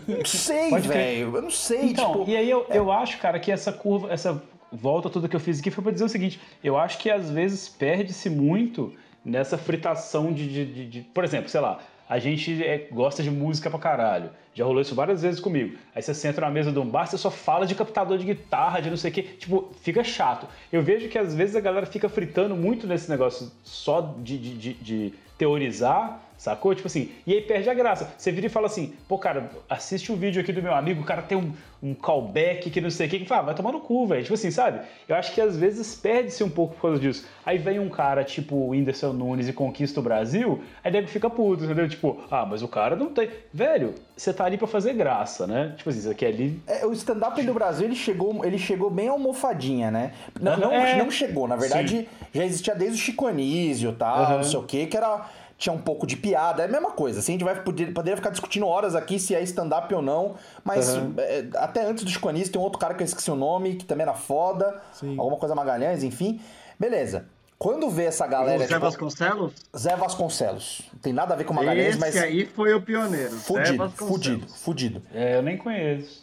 [0.06, 1.36] Não sei, velho.
[1.36, 2.30] Eu não sei, Então, tipo.
[2.30, 5.60] e aí eu, eu acho, cara, que essa curva, essa volta toda que eu fiz
[5.60, 8.92] aqui foi pra dizer o seguinte: eu acho que às vezes perde-se muito
[9.24, 11.78] nessa fritação de, de, de- de- Por exemplo, sei lá,
[12.08, 14.30] a gente é, gosta de música pra caralho.
[14.54, 15.76] Já rolou isso várias vezes comigo.
[15.94, 18.80] Aí você senta na mesa de um bar, você só fala de captador de guitarra,
[18.80, 19.22] de não sei o quê.
[19.22, 20.46] Tipo, fica chato.
[20.72, 24.54] Eu vejo que às vezes a galera fica fritando muito nesse negócio só de, de,
[24.54, 26.74] de- de teorizar, sacou?
[26.74, 28.08] Tipo assim, e aí perde a graça.
[28.16, 31.04] Você vira e fala assim, pô, cara, assiste um vídeo aqui do meu amigo, o
[31.04, 31.52] cara tem um,
[31.82, 34.22] um callback que não sei o que, que fala, vai tomar no cu, velho.
[34.22, 34.80] Tipo assim, sabe?
[35.08, 37.26] Eu acho que às vezes perde-se um pouco por causa disso.
[37.44, 41.28] Aí vem um cara tipo o Whindersson Nunes e conquista o Brasil, aí nego fica
[41.30, 41.88] puto, entendeu?
[41.88, 43.28] Tipo, ah, mas o cara não tem.
[43.52, 45.74] Velho, você tá ali pra fazer graça, né?
[45.76, 46.60] Tipo assim, isso aqui é ali.
[46.66, 50.12] É, o stand-up do Brasil, ele chegou, ele chegou bem almofadinha, né?
[50.40, 50.96] Não, não, É.
[50.96, 54.36] não chegou, na verdade, já existia desde o Chico Anísio e tal, Aham.
[54.36, 55.26] não sei o que, que era...
[55.58, 57.20] Tinha um pouco de piada, é a mesma coisa.
[57.20, 60.34] Assim, a gente vai poder, poderia ficar discutindo horas aqui se é stand-up ou não,
[60.62, 61.14] mas Aham.
[61.18, 63.76] é, até antes do Chico Anísio tem um outro cara que eu esqueci o nome,
[63.76, 64.82] que também era foda,
[65.16, 66.40] alguma coisa Magalhães, enfim.
[66.78, 67.26] Beleza.
[67.58, 68.58] Quando vê essa galera...
[68.58, 69.54] Zé tipo, Vasconcelos?
[69.74, 70.82] Zé Vasconcelos.
[70.92, 72.16] Não tem nada a ver com Magalhães, Esse mas...
[72.16, 73.30] aí foi o pioneiro.
[73.30, 75.02] Fudido, fudido, fudido.
[75.14, 76.22] É, eu nem conheço.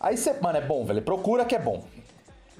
[0.00, 1.02] Aí você, mano, é bom, velho.
[1.02, 1.84] Procura que é bom.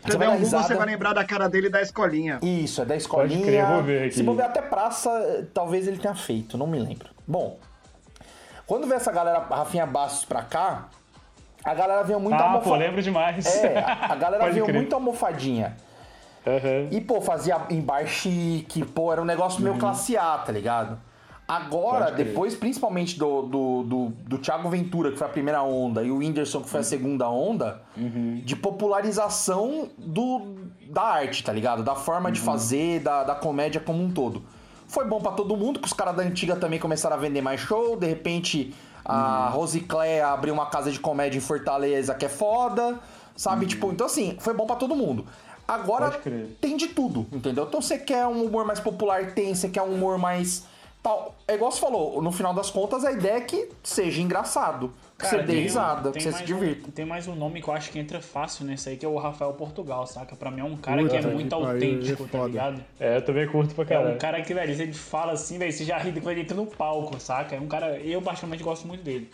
[0.05, 2.39] Você der um Google, você vai lembrar da cara dele da escolinha.
[2.43, 3.39] Isso, é da escolinha.
[3.39, 4.15] Pode crer, vou ver aqui.
[4.15, 7.11] Se bobear até praça, talvez ele tenha feito, não me lembro.
[7.27, 7.59] Bom,
[8.67, 10.89] quando vê essa galera, Rafinha Bastos pra cá,
[11.65, 13.47] a galera veio muito ah, almofa- pô, lembro demais.
[13.63, 14.75] É, a, a galera veio crer.
[14.77, 15.77] muito almofadinha.
[16.91, 20.99] E, pô, fazia em bar chique, pô, era um negócio meio classe A, tá ligado?
[21.51, 26.11] Agora, depois, principalmente do, do, do, do Thiago Ventura, que foi a primeira onda, e
[26.11, 27.83] o Whindersson, que foi a segunda onda,
[28.45, 30.55] de popularização do,
[30.89, 31.83] da arte, tá ligado?
[31.83, 34.45] Da forma de fazer, da, da comédia como um todo.
[34.87, 37.61] Foi bom pra todo mundo, que os caras da antiga também começaram a vender mais
[37.61, 38.73] show, de repente
[39.05, 43.01] a Rose Clé abriu uma casa de comédia em Fortaleza que é foda,
[43.37, 43.67] sabe?
[43.67, 45.27] Tipo, então assim, foi bom pra todo mundo.
[45.67, 46.11] Agora
[46.61, 47.65] tem de tudo, entendeu?
[47.65, 50.65] Então você quer um humor mais popular, tem, você quer um humor mais.
[51.03, 51.35] Tal.
[51.49, 55.27] É igual você falou, no final das contas a ideia é que seja engraçado, que
[55.27, 56.89] você dê tem risada, que você se mais divirta.
[56.89, 59.09] Um, tem mais um nome que eu acho que entra fácil nesse aí, que é
[59.09, 60.37] o Rafael Portugal, saca?
[60.37, 62.85] Pra mim é um cara Puta que é muito pariu, autêntico, é tá ligado?
[62.99, 64.15] É, eu também curto pra É caralho.
[64.15, 66.55] um cara que, velho, se ele fala assim, velho, você já ri quando ele entra
[66.57, 67.57] no palco, saca?
[67.57, 69.31] É um cara, eu particularmente gosto muito dele.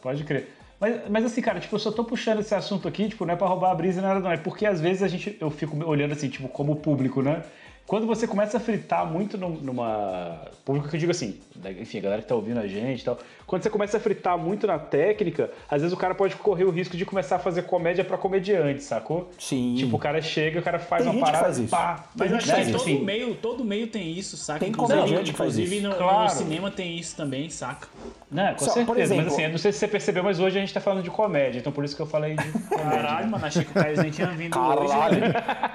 [0.00, 0.48] Pode crer.
[0.78, 3.36] Mas, mas assim, cara, tipo, eu só tô puxando esse assunto aqui, tipo, não é
[3.36, 4.30] pra roubar a brisa, nada não.
[4.30, 7.42] É porque às vezes a gente, eu fico olhando assim, tipo, como público, né?
[7.86, 10.40] Quando você começa a fritar muito num- numa.
[10.64, 11.38] Público que eu digo assim,
[11.78, 13.18] enfim, a galera que tá ouvindo a gente e tal.
[13.46, 16.70] Quando você começa a fritar muito na técnica, às vezes o cara pode correr o
[16.70, 19.30] risco de começar a fazer comédia pra comediante, sacou?
[19.38, 19.74] Sim.
[19.76, 21.68] Tipo, o cara chega, o cara faz Tem uma parada faz isso.
[21.70, 22.04] pá.
[22.16, 23.04] Mas Tem acho gente que faz todo isso.
[23.04, 24.60] meio, todo meio tem isso, saca?
[24.60, 25.88] Tem inclusive, comediante que faz inclusive isso.
[25.88, 26.22] no, Claro.
[26.24, 27.86] no cinema tem isso também, saca?
[28.30, 28.86] Né, com Só, certeza.
[28.86, 30.80] por exemplo- mas assim, eu não sei se você percebeu, mas hoje a gente tá
[30.80, 32.74] falando de comédia, então por isso que eu falei de comédia.
[32.90, 34.88] Caralho, mano, achei que o Caio nem tinha vindo hoje.
[34.92, 35.20] Caralho,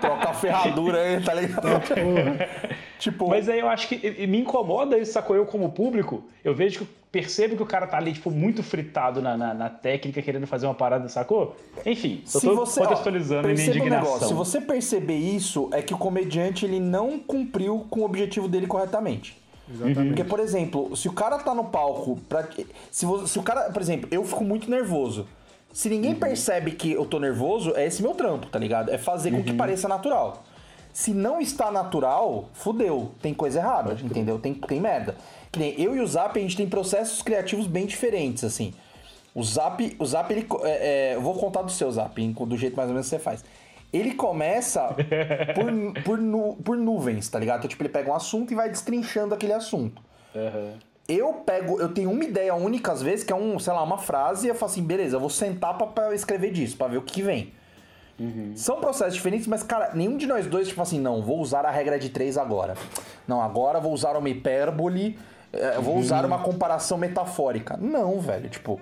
[0.02, 1.68] troca a ferradura aí, tá ligado?
[3.00, 3.30] Tipo...
[3.30, 5.36] Mas aí eu acho que me incomoda isso, sacou?
[5.36, 9.22] Eu como público, eu vejo que percebo que o cara tá ali, tipo, muito fritado
[9.22, 11.56] na, na, na técnica, querendo fazer uma parada, sacou?
[11.86, 14.04] Enfim, só Se tô você, ó, contextualizando a minha um indignação.
[14.04, 18.48] negócio, se você perceber isso, é que o comediante ele não cumpriu com o objetivo
[18.48, 19.40] dele corretamente.
[19.72, 20.08] Exatamente.
[20.08, 22.48] Porque, por exemplo, se o cara tá no palco, pra,
[22.92, 25.28] se, se o cara, por exemplo, eu fico muito nervoso.
[25.72, 28.90] Se ninguém percebe que eu tô nervoso, é esse meu trampo, tá ligado?
[28.90, 30.44] É fazer com que pareça natural.
[30.94, 33.12] Se não está natural, fudeu.
[33.22, 34.38] Tem coisa errada, entendeu?
[34.40, 35.16] Tem, tem merda.
[35.52, 38.74] Que eu e o Zap, a gente tem processos criativos bem diferentes, assim.
[39.34, 40.46] O Zap, o Zap ele.
[40.64, 43.20] é, é, eu vou contar do seu Zap, do jeito mais ou menos que você
[43.20, 43.44] faz.
[43.94, 44.96] Ele começa
[45.56, 47.60] por, por, nu- por nuvens, tá ligado?
[47.60, 50.02] Então, tipo, ele pega um assunto e vai destrinchando aquele assunto.
[51.08, 53.98] Eu pego, eu tenho uma ideia única às vezes, que é um, sei lá, uma
[53.98, 56.98] frase, e eu falo assim, beleza, eu vou sentar pra, pra escrever disso, pra ver
[56.98, 57.52] o que vem.
[58.56, 61.72] São processos diferentes, mas, cara, nenhum de nós dois, tipo assim, não, vou usar a
[61.72, 62.76] regra de três agora.
[63.28, 65.18] Não, agora vou usar uma hipérbole,
[65.54, 67.78] eh, vou usar uma comparação metafórica.
[67.78, 68.80] Não, velho, tipo.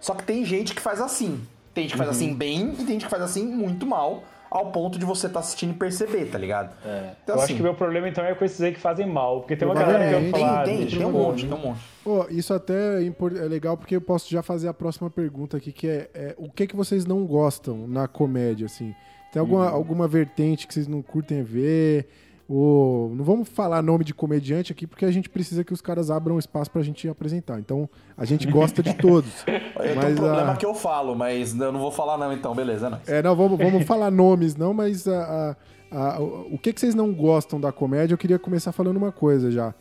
[0.00, 1.42] Só que tem gente que faz assim.
[1.74, 2.16] Tem gente que faz Uhum.
[2.16, 5.40] assim bem e tem gente que faz assim muito mal, ao ponto de você estar
[5.40, 6.74] assistindo e perceber, tá ligado?
[7.22, 9.06] Então, eu assim, acho que o meu problema então é com esses aí que fazem
[9.06, 11.18] mal, porque tem uma galera que eu falar, tem, deixa tem eu um ver.
[11.18, 11.80] monte, tem um monte.
[12.02, 15.70] Pô, isso até é, é legal porque eu posso já fazer a próxima pergunta aqui,
[15.70, 18.94] que é, é, o que que vocês não gostam na comédia, assim?
[19.32, 19.74] Tem alguma, Uhum.
[19.76, 22.08] alguma vertente que vocês não curtem ver?
[22.52, 26.10] Ou, não vamos falar nome de comediante aqui, porque a gente precisa que os caras
[26.10, 27.60] abram espaço pra gente apresentar.
[27.60, 29.30] Então, a gente gosta de todos.
[29.46, 29.54] Eu
[29.84, 32.54] tenho um mas problema a- que eu falo, mas eu não vou falar não, então,
[32.54, 32.98] beleza, não.
[33.06, 35.56] É, não, vamos, vamos falar nomes, não, mas a-
[35.90, 38.12] a- a- o o que, que vocês não gostam da comédia?
[38.14, 39.72] Eu queria começar falando uma coisa já.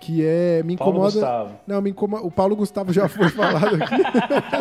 [0.00, 0.62] Que é.
[0.64, 1.12] Me Paulo incomoda.
[1.12, 1.50] Gustavo.
[1.66, 2.26] Não, me incomoda.
[2.26, 3.94] O Paulo Gustavo já foi falado aqui.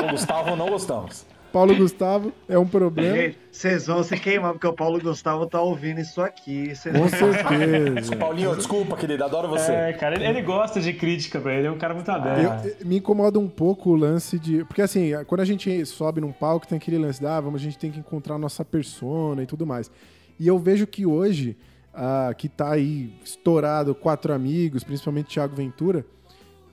[0.06, 1.26] O Gustavo não gostamos.
[1.54, 3.16] Paulo Gustavo é um problema.
[3.16, 6.76] Gente, vocês vão se queimar porque o Paulo Gustavo tá ouvindo isso aqui.
[6.76, 8.16] Vocês Com não certeza.
[8.16, 9.72] Paulinho, desculpa, querido, adoro você.
[9.72, 11.60] É, cara, ele, ele gosta de crítica, velho.
[11.60, 12.66] Ele é um cara muito aberto.
[12.66, 14.66] Eu- eu- me incomoda um pouco o lance de.
[14.66, 17.64] Porque assim, quando a gente sobe num palco, tem aquele lance de, ah, vamos, a
[17.64, 19.92] gente tem que encontrar a nossa persona e tudo mais.
[20.40, 21.56] E eu vejo que hoje,
[21.94, 26.04] ah, que tá aí estourado quatro amigos, principalmente Thiago Ventura,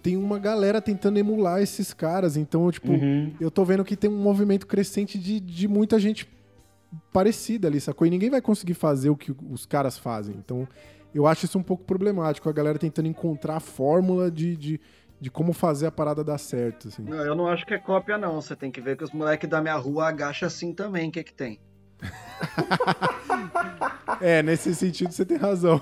[0.03, 2.37] tem uma galera tentando emular esses caras.
[2.37, 3.33] Então, tipo, Uhum.
[3.41, 6.29] eu tô vendo que tem um movimento crescente de, de muita gente
[7.13, 8.07] parecida ali, sacou?
[8.07, 10.35] E ninguém vai conseguir fazer o que os caras fazem.
[10.37, 10.67] Então,
[11.15, 14.81] eu acho isso um pouco problemático, a galera tentando encontrar a fórmula de, de,
[15.21, 17.03] de como fazer a parada dar certo, assim.
[17.03, 18.41] Não, eu não acho que é cópia, não.
[18.41, 21.09] Você tem que ver que os moleques da minha rua agacham assim também.
[21.09, 21.59] O que que tem?
[24.21, 25.81] É, nesse sentido você tem razão.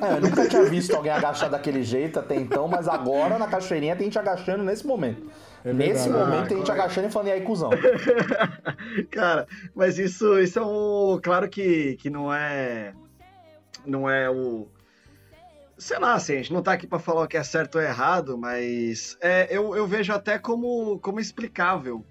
[0.00, 3.96] É, eu nunca tinha visto alguém agachar daquele jeito até então, mas agora na cachoeirinha
[3.96, 5.30] tem gente agachando nesse momento.
[5.64, 7.70] É nesse momento Ah, tem gente agachando e falando, e aí, cuzão?
[9.10, 11.20] Cara, mas isso, isso é um.
[11.22, 12.92] Claro que, que não é.
[13.86, 14.68] Não é o.
[15.76, 17.82] Sei lá, assim, a gente não tá aqui pra falar o que é certo ou
[17.82, 22.04] errado, mas é, eu, eu vejo até como, como explicável.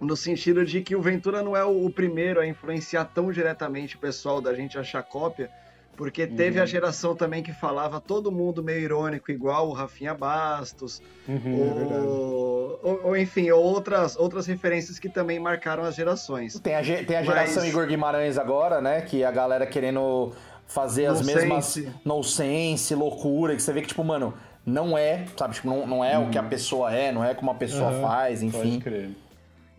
[0.00, 3.98] No sentido de que o Ventura não é o, primeiro a influenciar tão diretamente o
[3.98, 5.50] pessoal da gente achar cópia,
[5.94, 6.62] porque teve Uhum.
[6.62, 12.80] a geração também que falava todo mundo meio irônico, igual o Rafinha Bastos, Uhum, ou,
[12.82, 16.58] ou, ou, enfim, outras, outras referências que também marcaram as gerações.
[16.60, 19.02] Tem a, tem a Mas- geração Igor Guimarães agora, né?
[19.02, 20.32] Que a galera querendo
[20.66, 21.80] fazer as Nonsense.
[21.82, 24.32] mesmas nonsense, loucura, que você vê que, tipo, mano,
[24.64, 25.54] não é, sabe?
[25.56, 28.00] Tipo, não, não é o que a pessoa é, não é como a pessoa Aham,
[28.02, 28.80] faz, pode enfim.
[28.80, 29.10] crer.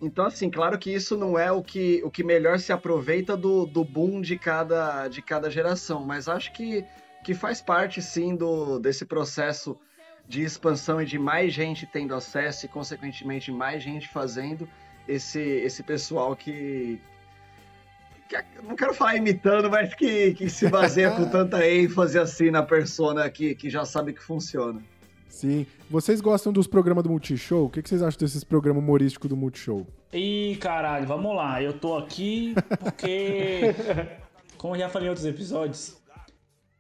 [0.02, 3.68] Então, assim, claro que isso não é o que, o que melhor se aproveita do,
[3.68, 6.84] do boom de cada, de cada geração, mas acho que,
[7.24, 9.78] que faz parte, sim, do, desse processo
[10.28, 14.68] de expansão e de mais gente tendo acesso e, consequentemente, mais gente fazendo
[15.08, 17.00] esse, esse pessoal que,
[18.28, 22.64] que- Não quero falar imitando, mas que, que se baseia com tanta ênfase assim na
[22.64, 24.82] persona que, que já sabe que funciona.
[25.32, 25.66] Sim.
[25.90, 27.66] Vocês gostam dos programas do Multishow?
[27.66, 29.88] O que que vocês acham desses programas humorísticos do Multishow?
[30.14, 31.62] Ih, caralho, vamos lá.
[31.64, 33.62] Eu tô aqui porque,
[34.58, 35.98] como eu já falei em outros episódios,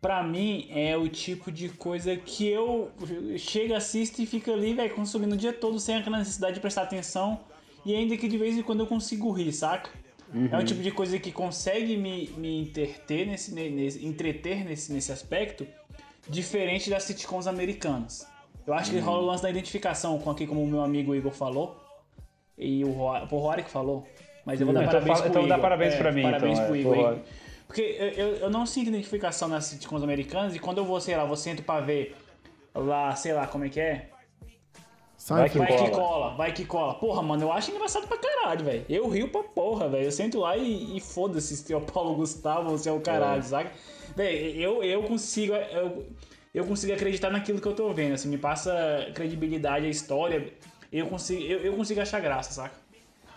[0.02, 2.92] pra mim é o tipo de coisa que eu
[3.38, 6.84] chego, assisto e fico ali, velho, consumindo o dia todo sem aquela necessidade de prestar
[6.84, 7.40] atenção
[7.86, 9.90] e ainda que de vez em quando eu consigo rir, saca?
[10.34, 10.66] É um Uhum.
[10.66, 15.66] tipo de coisa que consegue me, me interter nesse, nesse, entreter nesse, nesse aspecto,
[16.30, 18.26] diferente das sitcoms americanas.
[18.66, 19.04] Eu acho que Uhum.
[19.04, 21.76] rola o lance da identificação, com aqui como o meu amigo Igor falou,
[22.58, 24.06] e o o Rory que falou.
[24.46, 25.62] Mas eu vou dar Então parabéns fala- pro então dá Igor.
[25.62, 26.96] parabéns É, pra mim, Parabéns então, pro é, Igor.
[27.16, 27.20] pro.
[27.68, 31.24] Porque eu, eu, não sinto identificação nas sitcoms americanas e quando eu vou, sei lá,
[31.26, 32.16] vou sento pra ver
[32.76, 34.10] lá, sei lá, como é que é?
[35.30, 35.84] Vai que vai cola.
[35.84, 36.94] que cola, vai que cola.
[36.96, 38.86] Porra, mano, eu acho engraçado pra caralho, velho.
[38.90, 40.06] Eu rio pra porra, velho.
[40.06, 43.00] Eu sento lá e, e foda-se se é o Paulo Gustavo ou se é o
[43.00, 43.44] caralho, É.
[43.44, 43.72] saca?
[44.16, 45.54] Velho, eu, eu consigo.
[45.54, 46.08] Eu,
[46.54, 48.14] eu consigo acreditar naquilo que eu tô vendo.
[48.14, 50.52] Assim, me passa credibilidade a história.
[50.92, 52.76] Eu consigo, eu, eu consigo achar graça, saca?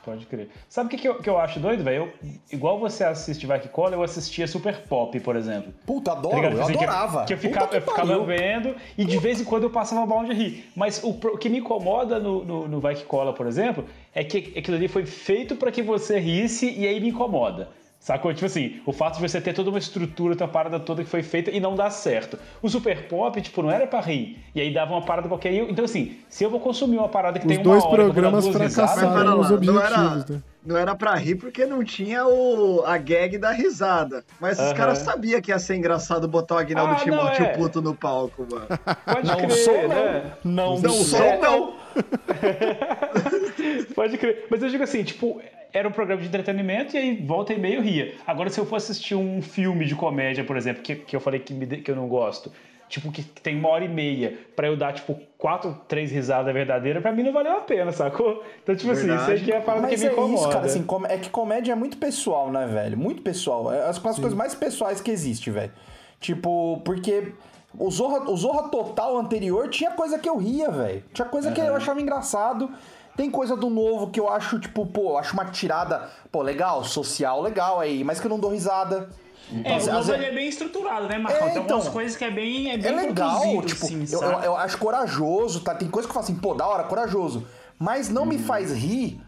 [0.04, 0.50] Pode crer.
[0.68, 2.12] Sabe o que, que, eu, que eu acho doido, velho?
[2.22, 5.72] Eu- Igual você assiste Vai Que Cola, eu assistia Super Pop, por exemplo.
[5.86, 6.56] Puta, Tá adoro, ligado?
[6.58, 7.24] eu Assim, que adorava.
[7.24, 8.24] Que eu ficava, que eu ficava pariu.
[8.26, 10.70] vendo e de vez em quando eu passava mal de rir.
[10.76, 14.22] Mas o, o que me incomoda no, no, no Vai Que Cola, por exemplo, é
[14.22, 17.70] que aquilo ali foi feito pra que você risse e aí me incomoda.
[18.04, 18.34] Sacou?
[18.34, 21.22] Tipo assim, o fato de você ter toda uma estrutura, uma parada toda que foi
[21.22, 22.38] feita e não dá certo.
[22.60, 24.38] O Super Pop, tipo, não era pra rir.
[24.54, 25.54] E aí dava uma parada qualquer.
[25.54, 27.82] e eu- Então, assim, se eu vou consumir uma parada que Os tem uma dois
[27.82, 30.42] hora, programas fracassaram nos lá, não objetivos, era- né?
[30.66, 34.22] Não era pra rir porque não tinha o, a gag da risada.
[34.38, 37.48] Mas os caras sabiam que ia ser engraçado botar o Aguinaldo Ah, Timóteo é.
[37.56, 38.66] puto no palco, mano.
[39.04, 39.88] Pode Não crer, sou, não.
[39.88, 40.32] né?
[40.44, 41.83] Não, Não sou, sou, não.
[43.94, 44.46] Pode crer.
[44.50, 45.40] Mas eu digo assim, tipo,
[45.72, 48.14] era um programa de entretenimento e aí volta e meio ria.
[48.26, 51.40] Agora, se eu for assistir um filme de comédia, por exemplo, que, que eu falei
[51.40, 52.52] que, me que eu não gosto,
[52.88, 56.52] tipo, que, que tem uma hora e meia, pra eu dar, tipo, quatro, três risadas
[56.52, 58.44] verdadeiras, pra mim não valeu a pena, sacou?
[58.62, 60.34] Então, tipo assim, isso aí que é a parada Mas que me é incomoda.
[60.34, 62.96] isso, cara, assim, é que comédia é muito pessoal, né, velho?
[62.96, 63.72] Muito pessoal.
[63.72, 65.72] É as, as coisas mais pessoais que existe, velho.
[66.20, 67.32] Tipo, porque
[67.78, 71.04] o Zorra, o Zorra Total anterior tinha coisa que eu ria, velho.
[71.12, 72.70] Tinha coisa que eu achava engraçado.
[73.16, 76.82] Tem coisa do novo que eu acho, tipo, pô, eu acho uma tirada, pô, legal,
[76.82, 79.08] social, legal aí, mas que eu não dou risada.
[79.62, 81.46] É, Às o novo ele é bem estruturado, né, Marcão?
[81.46, 84.04] É, tem então, algumas coisas que é bem, é bem é legal, produzido, tipo, assim,
[84.10, 85.74] eu, eu, eu acho corajoso, tá?
[85.76, 87.46] Tem coisa que eu falo assim, pô, da hora, corajoso.
[87.78, 88.28] Mas não Uhum.
[88.28, 89.20] me faz rir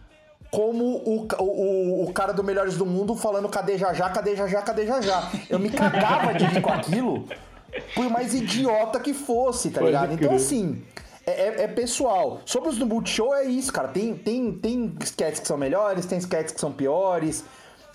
[0.50, 4.46] como o, o, o cara do Melhores do Mundo falando cadê já já, cadê já
[4.48, 5.30] já, cadê já já.
[5.50, 7.28] Eu me cagava de rir com aquilo,
[7.94, 10.12] por mais idiota que fosse, tá Pode ligado?
[10.14, 10.36] Então, crer.
[10.40, 10.82] assim,
[11.26, 12.40] é, é- é pessoal.
[12.44, 13.88] Sobre os do Multishow é isso, cara.
[13.88, 17.44] Tem, tem, tem sketches que são melhores, tem sketches que são piores.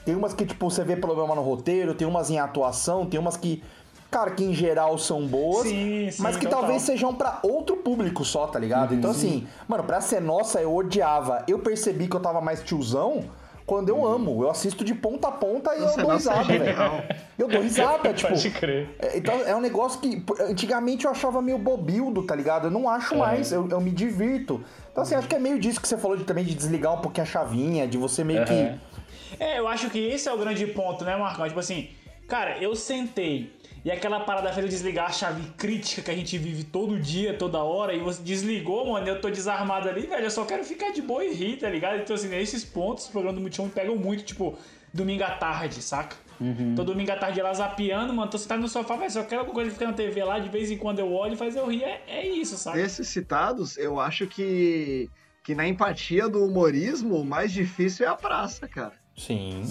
[0.06, 3.38] Tem umas que, tipo, você vê problema no roteiro, tem umas em atuação, tem umas
[3.38, 3.64] que,
[4.10, 6.62] cara, que em geral são boas, Sim, sim, mas que total.
[6.62, 8.96] talvez sejam pra outro público só, tá ligado?
[8.96, 11.44] então, assim, mano, pra ser nossa, eu odiava.
[11.48, 13.26] Eu percebi que eu tava mais tiozão
[13.66, 14.44] quando eu amo.
[14.44, 17.04] Eu assisto de ponta a ponta e eu dou nossa, risada, é velho.
[17.38, 18.30] Eu dou risada, tipo.
[18.30, 18.90] Pode crer.
[19.00, 22.68] É, Então é um negócio que antigamente eu achava meio bobildo, tá ligado?
[22.68, 24.64] Eu não acho mais, eu, eu me divirto.
[24.92, 27.02] Então assim, acho que é meio disso que você falou de também de desligar um
[27.02, 28.48] pouquinho a chavinha, de você meio Aham.
[28.48, 28.92] que.
[29.40, 31.48] É, eu acho que esse é o grande ponto, né, Marcão?
[31.48, 31.90] Tipo assim,
[32.28, 33.52] cara, eu sentei
[33.84, 37.34] e aquela parada fez eu desligar a chave crítica que a gente vive todo dia,
[37.34, 40.92] toda hora, e você desligou, mano, eu tô desarmado ali, velho, eu só quero ficar
[40.92, 42.00] de boa e rir, tá ligado?
[42.00, 44.58] Então, assim, esses pontos, o programa do Multishow me pegam muito, tipo,
[44.94, 46.16] domingo à tarde, saca?
[46.76, 49.56] Tô domingo à tarde ela zapeando, mano, tô sentado no sofá, velho, só quero alguma
[49.56, 51.84] coisa ficar na TV lá, de vez em quando eu olho e faz eu rir,
[51.84, 52.78] é, é isso, saca?
[52.78, 55.10] Desses citados, eu acho que,
[55.44, 58.94] que na empatia do humorismo, o mais difícil é a praça, cara.
[59.18, 59.64] Sim.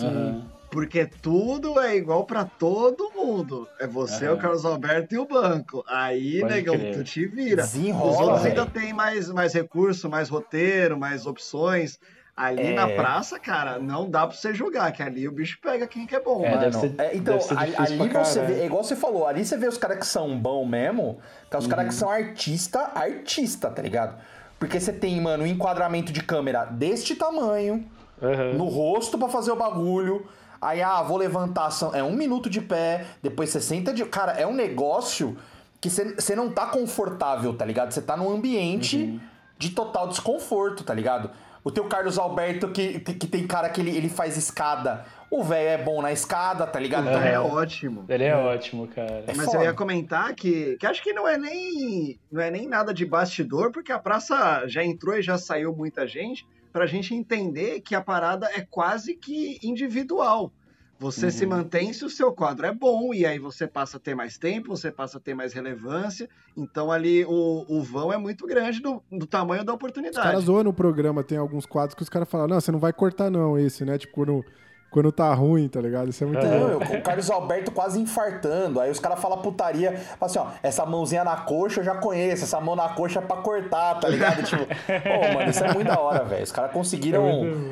[0.70, 3.66] Porque tudo é igual pra todo mundo.
[3.80, 4.34] É você, Aham.
[4.34, 5.84] o Carlos Alberto e o banco.
[5.88, 6.94] Aí, Pode negão, crer.
[6.94, 7.62] tu te vira.
[7.62, 8.60] Desenrola, Os outros velho.
[8.60, 11.98] ainda tem mais, mais recurso, mais roteiro, mais opções.
[12.36, 12.74] Ali É.
[12.74, 16.14] na praça, cara, não dá pra você jogar, que ali o bicho pega quem que
[16.16, 16.42] é bom.
[16.44, 16.60] É, mano.
[16.60, 18.54] deve ser- É, então, deve ser ali, difícil ali pra você caralho.
[18.54, 21.18] vê, é igual você falou, ali você vê os caras que são bom mesmo,
[21.50, 24.18] que é os caras que são artista, artista, tá ligado?
[24.58, 27.84] Porque você tem, mano, um enquadramento de câmera deste tamanho,
[28.22, 28.54] Aham.
[28.54, 30.26] no rosto pra fazer o bagulho.
[30.60, 34.04] Aí, ah, vou levantar, são- é um minuto de pé, depois 60 de.
[34.04, 35.36] Cara, é um negócio
[35.80, 37.92] que você não tá confortável, tá ligado?
[37.92, 39.18] Você tá num ambiente
[39.58, 41.30] de total desconforto, tá ligado?
[41.62, 45.04] O teu Carlos Alberto, que, que, que tem cara que ele, ele faz escada.
[45.30, 47.06] O velho é bom na escada, tá ligado?
[47.08, 48.04] Então é Então, ótimo.
[48.08, 49.24] Ele é ótimo, cara.
[49.26, 49.58] É Mas foda.
[49.58, 53.04] eu ia comentar que, que acho que não é nem não é nem nada de
[53.06, 57.94] bastidor, porque a praça já entrou e já saiu muita gente, pra gente entender que
[57.94, 60.52] a parada é quase que individual.
[60.98, 61.30] Você Uhum.
[61.32, 64.36] se mantém se o seu quadro é bom, e aí você passa a ter mais
[64.36, 66.28] tempo, você passa a ter mais relevância.
[66.54, 70.22] Então ali o, o vão é muito grande do, do tamanho da Os oportunidade.
[70.22, 72.92] caras zoam no programa, tem alguns quadros que os caras falam, não, você não vai
[72.92, 73.96] cortar não esse, né?
[73.96, 74.44] Tipo, quando,
[74.90, 76.08] quando tá ruim, tá ligado?
[76.10, 76.68] Isso é muito Não, bom.
[76.68, 78.80] eu- o Carlos Alberto quase infartando.
[78.80, 79.96] Aí os caras falam putaria.
[79.96, 82.44] Fala assim, ó, essa mãozinha na coxa eu já conheço.
[82.44, 84.42] Essa mão na coxa é pra cortar, tá ligado?
[84.42, 86.42] tipo, pô, mano, isso é muito da hora, velho.
[86.42, 87.24] Os caras conseguiram.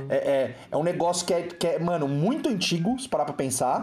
[0.08, 3.34] É, é, é um negócio que é, que é, mano, muito antigo, se parar pra
[3.34, 3.82] pensar.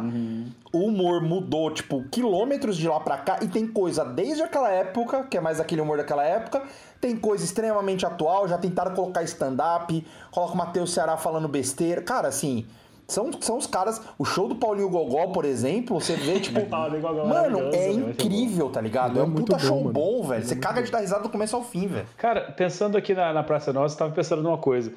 [0.71, 3.37] O humor mudou, tipo, quilômetros de lá pra cá.
[3.41, 6.63] E tem coisa desde aquela época, que é mais aquele humor daquela época.
[7.01, 8.47] Tem coisa extremamente atual.
[8.47, 10.05] Já tentaram colocar stand-up.
[10.31, 12.01] Coloca o Matheus Ceará falando besteira.
[12.01, 12.65] Cara, assim.
[13.07, 14.01] São, são os caras.
[14.17, 16.59] O show do Paulinho Gogó, por exemplo, você vê, tipo.
[16.65, 19.19] Gogó mano, é velho, incrível, tá ligado?
[19.19, 20.41] É é um puta show bom, velho.
[20.41, 22.07] É Você caga de dar risada do começo ao fim, velho.
[22.17, 24.91] Cara, pensando aqui na, na Praça Nossa, eu tava pensando numa coisa.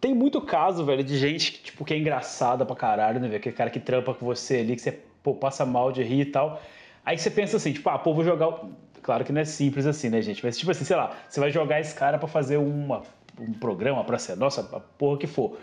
[0.00, 3.38] Tem muito caso, velho, de gente que, tipo, que é engraçada pra caralho, né, velho?
[3.38, 6.26] Aquele cara que trampa com você ali, que você, pô, passa mal de rir e
[6.26, 6.60] tal.
[7.04, 8.52] Aí você pensa assim, tipo, ah, pô, vou jogar.
[9.00, 10.44] Claro que não é simples assim, né, gente?
[10.44, 13.02] Mas, tipo assim, sei lá, você vai jogar esse cara pra fazer uma,
[13.38, 15.56] um programa, pra ser nossa, a porra que for.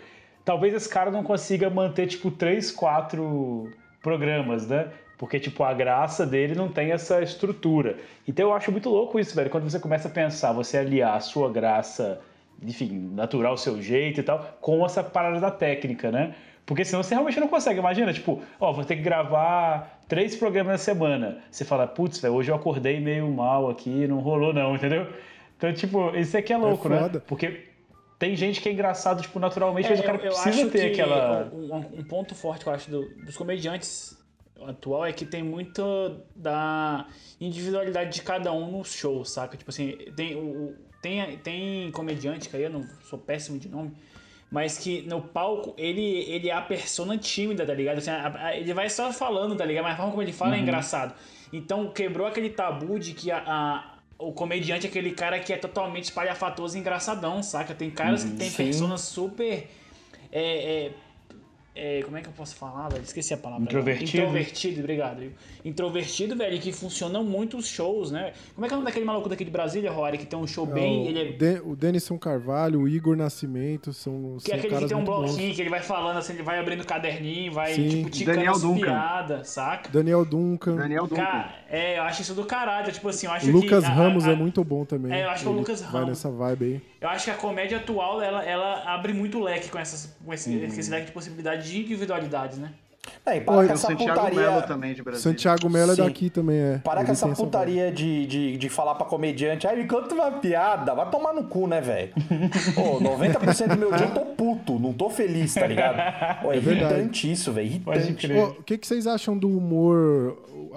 [0.50, 3.70] Talvez esse cara não consiga manter, tipo, três, quatro
[4.02, 4.88] programas, né?
[5.16, 7.98] Porque, tipo, a graça dele não tem essa estrutura.
[8.26, 9.48] Então eu acho muito louco isso, velho.
[9.48, 12.20] Quando você começa a pensar, você aliar a sua graça,
[12.60, 16.34] enfim, natural, seu jeito e tal, com essa parada da técnica, né?
[16.66, 17.78] Porque senão você realmente não consegue.
[17.78, 21.38] Imagina, tipo, ó, vou ter que gravar três programas na semana.
[21.48, 25.06] Você fala, putz, velho, hoje eu acordei meio mal aqui, não rolou não, entendeu?
[25.56, 26.98] Então, tipo, isso aqui é louco, né?
[26.98, 27.22] foda.
[27.24, 27.69] Porque
[28.20, 30.90] tem gente que é engraçado, tipo, naturalmente, mas o cara É, eu, eu precisa ter
[30.92, 31.50] que aquela...
[31.52, 34.16] Um, um- ponto forte que eu acho do- dos comediantes
[34.66, 35.82] atual é que tem muito
[36.36, 37.06] da
[37.40, 39.56] individualidade de cada um no show, saca?
[39.56, 43.92] Tipo assim, tem, o, tem, tem comediante, que aí eu não sou péssimo de nome,
[44.50, 47.98] mas que no palco ele, ele é a persona tímida, tá ligado?
[47.98, 49.84] Assim, a- a- ele vai só falando, tá ligado?
[49.84, 50.62] Mas a forma como ele fala é Uhum.
[50.64, 51.14] engraçado.
[51.50, 55.56] Então quebrou aquele tabu de que a, a- o comediante é aquele cara que é
[55.56, 57.74] totalmente espalhafatoso e engraçadão, saca?
[57.74, 58.30] Tem caras Uhum.
[58.32, 58.64] que tem Sim.
[58.64, 59.68] personas super.
[60.32, 60.92] é, é,
[61.74, 63.02] é, como é que eu posso falar, velho?
[63.04, 63.64] Esqueci a palavra.
[63.64, 64.22] Introvertido.
[64.22, 65.22] Introvertido, obrigado.
[65.64, 68.32] Introvertido, velho, que funcionam muito os shows, né?
[68.54, 70.46] Como é que é o nome daquele maluco daqui de Brasília, Rory, que tem um
[70.46, 71.04] show bem.
[71.04, 74.76] o, Ele é De- o Denison Carvalho, o Igor Nascimento são, que são é aquele
[74.76, 75.30] que tem um muito bons.
[75.30, 77.88] bloquinho, que ele vai falando assim, ele vai abrindo caderninho, vai, Sim.
[77.88, 78.80] tipo, ticando Daniel as Duncan.
[78.86, 79.88] piadas, saca?
[79.90, 80.76] Daniel Duncan.
[80.76, 81.22] Daniel Duncan.
[81.22, 82.92] Cara, é, eu acho isso do caralho.
[82.92, 83.90] Tipo assim, eu acho o Lucas que.
[83.90, 85.12] a- Ramos a- é muito bom também.
[85.12, 86.08] É, eu acho que o Lucas Vai Ramos.
[86.08, 86.80] nessa vibe aí.
[87.00, 90.50] Eu acho que a comédia atual, ela, ela abre muito leque com, essas, com esse,
[90.50, 90.64] Uhum.
[90.64, 92.70] esse leque de possibilidades de individualidades, né?
[93.24, 94.40] É, e para Tem o essa Santiago putaria.
[94.40, 95.22] Melo também de Brasília.
[95.32, 96.78] Santiago Mello é daqui também, é.
[96.78, 100.30] Parar Ele com essa putaria de, de, de falar pra comediante, ai, me conta uma
[100.32, 102.12] piada, vai tomar no cu, né, velho?
[102.74, 106.42] Pô, 90% do meu dia eu tô puto, não tô feliz, tá ligado?
[106.42, 106.94] Pô, é, É verdade.
[106.94, 108.32] irritante isso, velho, irritante.
[108.58, 110.36] O que, que vocês acham do humor,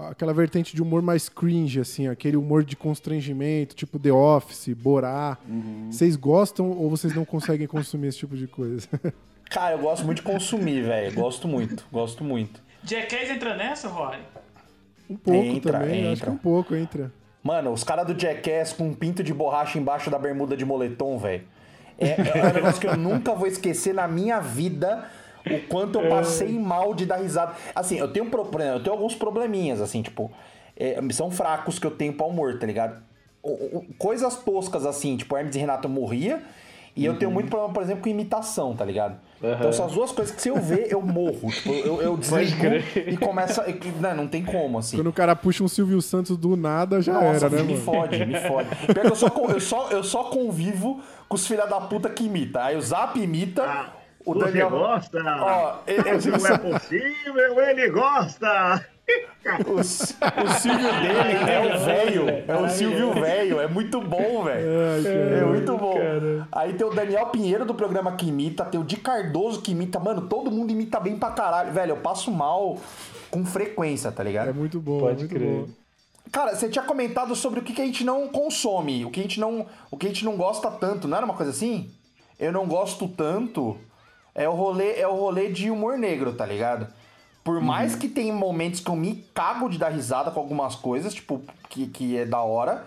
[0.09, 5.37] aquela vertente de humor mais cringe, assim, aquele humor de constrangimento, tipo The Office, Borá?
[5.47, 5.89] Uhum.
[5.91, 8.87] Vocês gostam ou vocês não conseguem consumir esse tipo de coisa?
[9.49, 12.61] Cara, eu gosto muito de consumir, velho, gosto muito, gosto muito.
[12.83, 14.19] Jackass entra nessa, Rory?
[15.09, 16.25] Um pouco Entra, também, acho entra.
[16.25, 17.11] que um pouco entra.
[17.43, 21.17] Mano, os caras do Jackass com um pinto de borracha embaixo da bermuda de moletom,
[21.17, 21.43] velho.
[21.97, 25.07] É, é um negócio que eu nunca vou esquecer na minha vida.
[25.49, 27.53] O quanto eu passei mal de dar risada.
[27.75, 30.31] Assim, eu tenho, um pro- por exemplo, eu tenho alguns probleminhas, assim, tipo.
[30.75, 33.01] é, são fracos que eu tenho pra humor, tá ligado?
[33.43, 36.41] O- o- Coisas toscas, assim, tipo, Hermes e Renato eu morria.
[36.95, 39.17] E eu tenho muito problema, por exemplo, com imitação, tá ligado?
[39.41, 41.51] Então essas duas coisas que se eu ver, eu morro.
[41.51, 42.65] Tipo, eu, eu desligo
[43.07, 43.65] e começa.
[43.99, 44.97] Não, não tem como, assim.
[44.97, 47.83] Quando o cara puxa um Silvio Santos do nada, já Nossa, era, né, me mano?
[47.83, 48.69] fode, me fode.
[48.93, 52.25] Pior que eu só, eu, só, eu só convivo com os filha da puta que
[52.25, 52.63] imita.
[52.63, 53.87] Aí o Zap imita,
[54.25, 54.69] o Você Daniel...
[54.69, 55.19] gosta?
[55.23, 56.03] Ó, ele-
[56.37, 58.85] não é possível, ele gosta!
[59.67, 62.25] o, o Silvio dele é o velho.
[62.47, 63.59] É o Silvio velho.
[63.59, 64.65] É muito bom, velho.
[65.05, 65.97] É muito bom.
[66.51, 69.99] Aí tem o Daniel Pinheiro do programa que imita, tem o Di Cardoso que imita.
[69.99, 71.73] Mano, todo mundo imita bem pra caralho.
[71.73, 72.77] Velho, eu passo mal
[73.29, 74.49] com frequência, tá ligado?
[74.49, 75.47] É muito bom, Pode muito crer.
[75.49, 75.67] bom.
[76.31, 79.23] Cara, você tinha comentado sobre o que, que a gente não consome, o que a
[79.23, 81.91] gente não, o que a gente não gosta tanto, não era uma coisa assim?
[82.39, 83.77] Eu não gosto tanto.
[84.35, 86.87] É o rolê, é o rolê de humor negro, tá ligado?
[87.43, 87.61] Por Uhum.
[87.63, 91.41] mais que tem momentos que eu me cago de dar risada com algumas coisas, tipo,
[91.69, 92.85] que, que é da hora.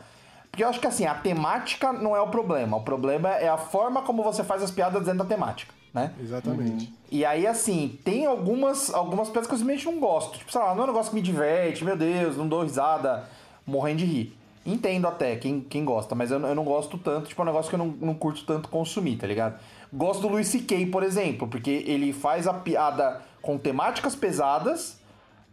[0.51, 2.79] Porque eu acho que assim, a temática não é o problema.
[2.79, 6.13] O problema é a forma como você faz as piadas dentro da temática, né?
[6.19, 6.91] Exatamente.
[7.11, 10.39] E aí, assim, tem algumas, algumas piadas que eu simplesmente não gosto.
[10.39, 13.25] Tipo, sei lá, não é um negócio que me diverte, meu Deus, não dou risada,
[13.67, 14.39] morrendo de rir.
[14.65, 17.69] Entendo até quem, quem gosta, mas eu, eu não gosto tanto, tipo, é um negócio
[17.69, 19.61] que eu não, não curto tanto consumir, tá ligado?
[19.97, 25.01] Gosto do Luis C.K., por exemplo, porque ele faz a piada com temáticas pesadas,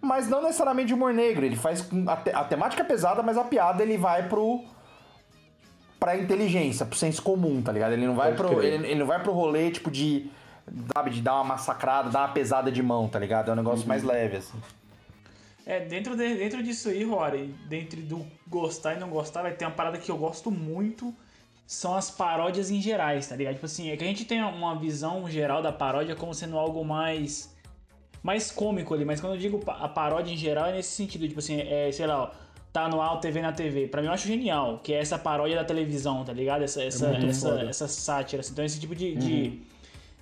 [0.01, 1.45] mas não necessariamente de humor negro.
[1.45, 4.63] Ele faz com a, te- a temática é pesada, mas a piada ele vai pro
[5.99, 7.93] pra inteligência, pro senso comum, tá ligado?
[7.93, 10.29] Ele não vai Pode pro ele, ele não vai pro rolê tipo de
[10.93, 13.49] sabe, de dar uma massacrada, dar uma pesada de mão, tá ligado?
[13.49, 14.57] É um negócio mais leve assim.
[15.65, 19.63] É, dentro, de- dentro disso aí, Rory, dentro do gostar e não gostar, vai ter
[19.63, 21.13] uma parada que eu gosto muito,
[21.73, 23.55] são as paródias em gerais, tá ligado?
[23.55, 26.85] Tipo assim, é que a gente tem uma visão geral da paródia como sendo algo
[26.85, 27.51] mais
[28.21, 31.39] mais cômico ali, mas quando eu digo a paródia em geral é nesse sentido, tipo
[31.39, 32.31] assim, é, sei lá, ó,
[32.71, 33.87] tá no ar, TV na TV.
[33.87, 36.63] Pra mim eu acho genial, que é essa paródia da televisão, tá ligado?
[36.63, 38.39] Essa, essa, muito essa, essa sátira.
[38.39, 38.53] assim.
[38.53, 39.61] Então esse tipo de, de,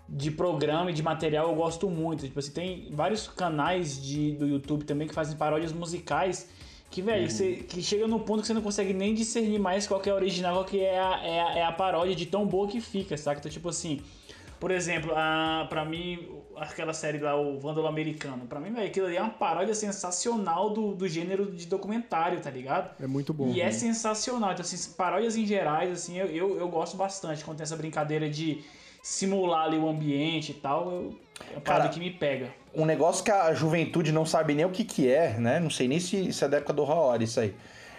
[0.10, 2.26] de programa e de material eu gosto muito.
[2.26, 6.50] Tipo assim, tem vários canais de, do YouTube também que fazem paródias musicais
[6.92, 10.00] que, velho, você- que chega no ponto que você não consegue nem discernir mais qual
[10.00, 12.46] que é a original, qual que é a, é a, é a paródia de tão
[12.46, 13.40] boa que fica, saca?
[13.40, 14.02] Então, tipo assim,
[14.60, 16.28] por exemplo, a, pra mim,
[16.58, 20.70] aquela série lá, o Vândalo Americano, pra mim, velho, aquilo ali é uma paródia sensacional
[20.70, 22.92] do, do gênero de documentário, tá ligado?
[23.02, 23.48] É muito bom.
[23.48, 24.52] E é sensacional.
[24.52, 28.30] Então, assim, paródias em gerais, assim, eu, eu, eu gosto bastante quando tem essa brincadeira
[28.30, 28.64] de
[29.02, 30.92] simular ali o ambiente e tal.
[30.92, 31.16] Eu,
[31.50, 32.54] é uma parada Cara, que me pega.
[32.74, 35.60] Um negócio que a juventude não sabe nem o que que é, né?
[35.60, 37.54] Não sei nem se, se é da época do Raori isso aí.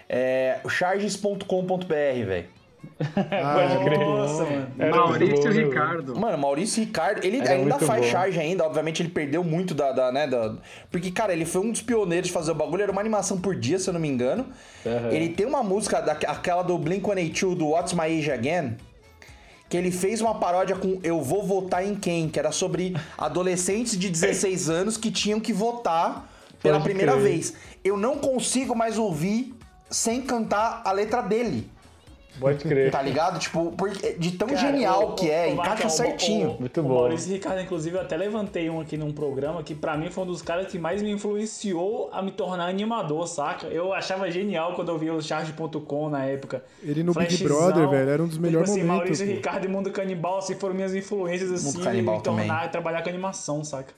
[0.09, 2.47] É o charges.com.br, velho.
[3.13, 3.99] Pode crer.
[3.99, 4.67] Nossa, mano.
[4.77, 6.19] Era Maurício bom, né, Ricardo.
[6.19, 8.11] Mano, Maurício Ricardo, ele Era ainda faz bom.
[8.11, 10.55] charge ainda, obviamente ele perdeu muito da, da, né, da...
[10.91, 13.55] Porque, cara, ele foi um dos pioneiros de fazer o bagulho, era uma animação por
[13.55, 14.47] dia, se eu não me engano.
[14.85, 15.11] Aham.
[15.11, 18.75] Ele tem uma música, da, aquela do Blink-182, do What's My Age Again,
[19.73, 23.97] que ele fez uma paródia com Eu Vou Votar em Quem, que era sobre adolescentes
[23.97, 26.29] de 16 anos que tinham que votar
[26.61, 27.23] pela Pode primeira crer.
[27.23, 27.55] vez.
[27.83, 29.51] Eu não consigo mais ouvir
[29.89, 31.71] sem cantar a letra dele.
[32.39, 32.89] Pode crer.
[32.91, 33.39] Tá ligado?
[33.39, 36.51] Tipo, porque de tão Cara, genial o- que é, o- o encaixa certinho.
[36.53, 36.95] o- Muito o bom.
[36.95, 40.27] Maurício Ricardo, inclusive, eu até levantei um aqui num programa que pra mim foi um
[40.27, 43.67] dos caras que mais me influenciou a me tornar animador, saca?
[43.67, 46.63] Eu achava genial quando eu via o charge.com na época.
[46.81, 47.47] Ele no Big Flashzão.
[47.47, 48.97] Brother, velho, era um dos Tipo melhores assim, momentos.
[48.97, 49.31] Maurício pô.
[49.33, 52.65] Ricardo e Mundo Canibal, assim, foram minhas influências, assim, Canibal me tornar também.
[52.67, 53.93] e trabalhar com animação, saca?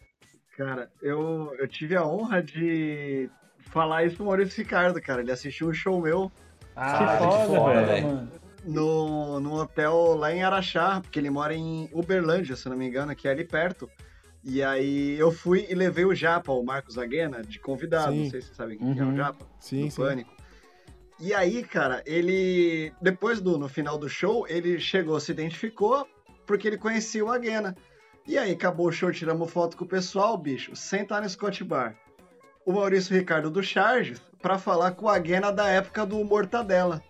[0.58, 3.30] Cara, eu, eu tive a honra de
[3.72, 5.22] falar isso pro Maurício Ricardo, cara.
[5.22, 6.32] Ele assistiu um show meu
[6.76, 8.28] Ah, foda, foda, velho.
[8.66, 13.16] no, no hotel lá em Araxá, porque ele mora em Uberlândia, se não me engano,
[13.16, 13.90] que é ali perto.
[14.44, 18.12] E aí eu fui e levei o Japa, o Marcos Aguena, de convidado.
[18.12, 18.24] Sim.
[18.24, 19.14] Não sei se vocês sabem quem é Uhum.
[19.14, 19.46] o Japa.
[19.60, 20.02] Sim, do sim.
[20.02, 20.34] Pânico.
[21.20, 22.92] E aí, cara, ele.
[23.02, 26.06] Depois do no final do show, ele chegou, se identificou,
[26.46, 27.76] porque ele conhecia o Aguena.
[28.28, 31.96] E aí, acabou o show, tiramos foto com o pessoal, bicho, sentar no Scott Bar.
[32.66, 37.02] O Maurício Ricardo do Charges, pra falar com o Aguena da época do Mortadela.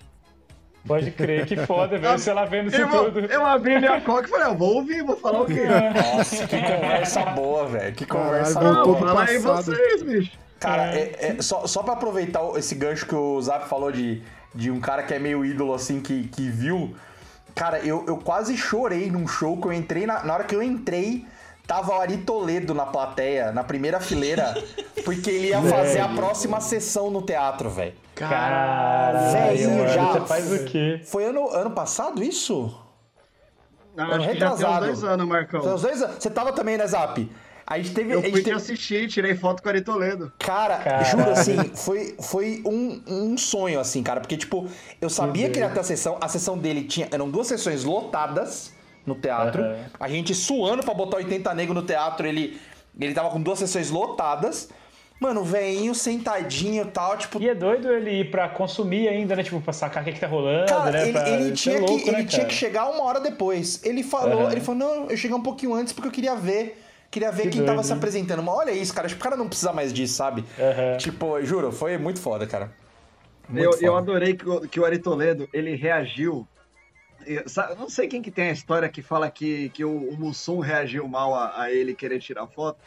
[0.85, 2.19] Pode crer, que foda, velho.
[2.19, 3.19] Você lá vendo isso Eu, tudo.
[3.21, 5.63] eu abri minha coca e falei, ah, vou ouvir, vou falar o quê?
[5.65, 7.95] Nossa, que conversa boa, velho.
[7.95, 8.99] Que conversa Caralho, boa.
[8.99, 10.31] Fala aí vocês, bicho.
[10.59, 14.21] Cara, é, é- só, só pra aproveitar esse gancho que o Zap falou de,
[14.53, 16.95] de um cara que é meio ídolo, assim, que, que viu.
[17.55, 20.05] Cara, eu, eu quase chorei num show que eu entrei.
[20.05, 21.25] Na, na hora que eu entrei,
[21.67, 24.53] tava o Ari Toledo na plateia, na primeira fileira,
[25.03, 26.17] porque ele ia fazer a Velho.
[26.19, 27.93] próxima sessão no teatro, velho.
[28.15, 30.13] Caralho, mano, já.
[30.13, 31.01] Você faz o quê?
[31.05, 32.73] Foi ano, ano passado isso?
[33.95, 34.85] Não, Ano acho que já tem uns retrasado.
[34.85, 35.61] dois anos, Marcão.
[35.61, 36.15] Foi uns dois anos.
[36.19, 37.29] Você tava também, né, Zap?
[37.67, 38.13] A gente teve.
[38.13, 40.31] Eu a gente fui te teve- assistir, tirei foto com o Ari Toledo.
[40.37, 41.05] Cara, Caralho.
[41.05, 44.19] juro assim, foi, foi um, um sonho, assim, cara.
[44.21, 44.67] Porque, tipo,
[45.01, 46.17] eu sabia que ele ia ter a sessão.
[46.21, 47.07] A sessão dele tinha.
[47.11, 48.71] Eram duas sessões lotadas
[49.05, 49.61] no teatro.
[49.63, 49.75] Aham.
[49.99, 52.59] A gente suando pra botar 80 nego no teatro, ele.
[52.99, 54.69] Ele tava com duas sessões lotadas.
[55.19, 57.41] Mano, o velhinho sentadinho e tal, tipo.
[57.41, 59.43] E é doido ele ir pra consumir ainda, né?
[59.43, 61.03] Tipo, pra sacar o que, que tá rolando, Cara, né?
[61.03, 61.29] ele, pra...
[61.29, 62.49] ele Isso tinha, é louco, que, né, ele tinha cara?
[62.49, 63.81] que chegar uma hora depois.
[63.85, 64.51] Ele falou, Aham.
[64.51, 66.81] ele falou, não, eu cheguei um pouquinho antes porque eu queria ver.
[67.09, 67.97] Queria ver Que quem tava doido, se hein?
[67.97, 68.43] apresentando.
[68.43, 69.07] Mas olha isso, cara.
[69.07, 70.43] Tipo, o cara não precisa mais disso, sabe?
[70.59, 70.97] Aham.
[70.97, 72.73] Tipo, juro, foi muito foda, cara.
[73.47, 73.85] Muito Eu, foda.
[73.85, 76.45] eu adorei que o, que o Ari Toledo, ele reagiu.
[77.25, 77.43] Eu,
[77.77, 81.07] não sei quem que tem a história que fala que, que o, o Mussum reagiu
[81.07, 82.79] mal a, a ele querer tirar foto,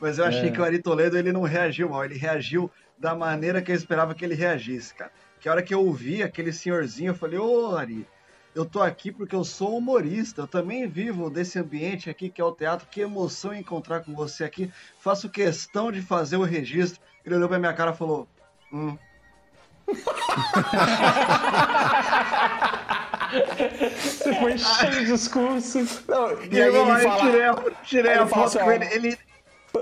[0.00, 0.50] mas eu achei É.
[0.50, 4.14] que o Ari Toledo, ele não reagiu mal, ele reagiu da maneira que eu esperava
[4.14, 5.10] que ele reagisse, cara.
[5.40, 8.06] Que a hora que eu ouvi aquele senhorzinho, eu falei, ô Ari,
[8.54, 10.42] Eu tô aqui porque eu sou humorista.
[10.42, 12.86] Eu também vivo desse ambiente aqui que é o teatro.
[12.90, 14.70] Que emoção encontrar com você aqui.
[15.00, 17.00] Faço questão de fazer o registro.
[17.24, 18.28] Ele olhou pra minha cara e falou:
[18.70, 18.98] Hum.
[23.98, 25.78] Você foi cheio de discurso.
[26.08, 28.72] Não, E aí ele eu fala- tirei a, tirei aí a ele foto assim, com
[28.72, 28.84] ele.
[28.92, 29.18] Ele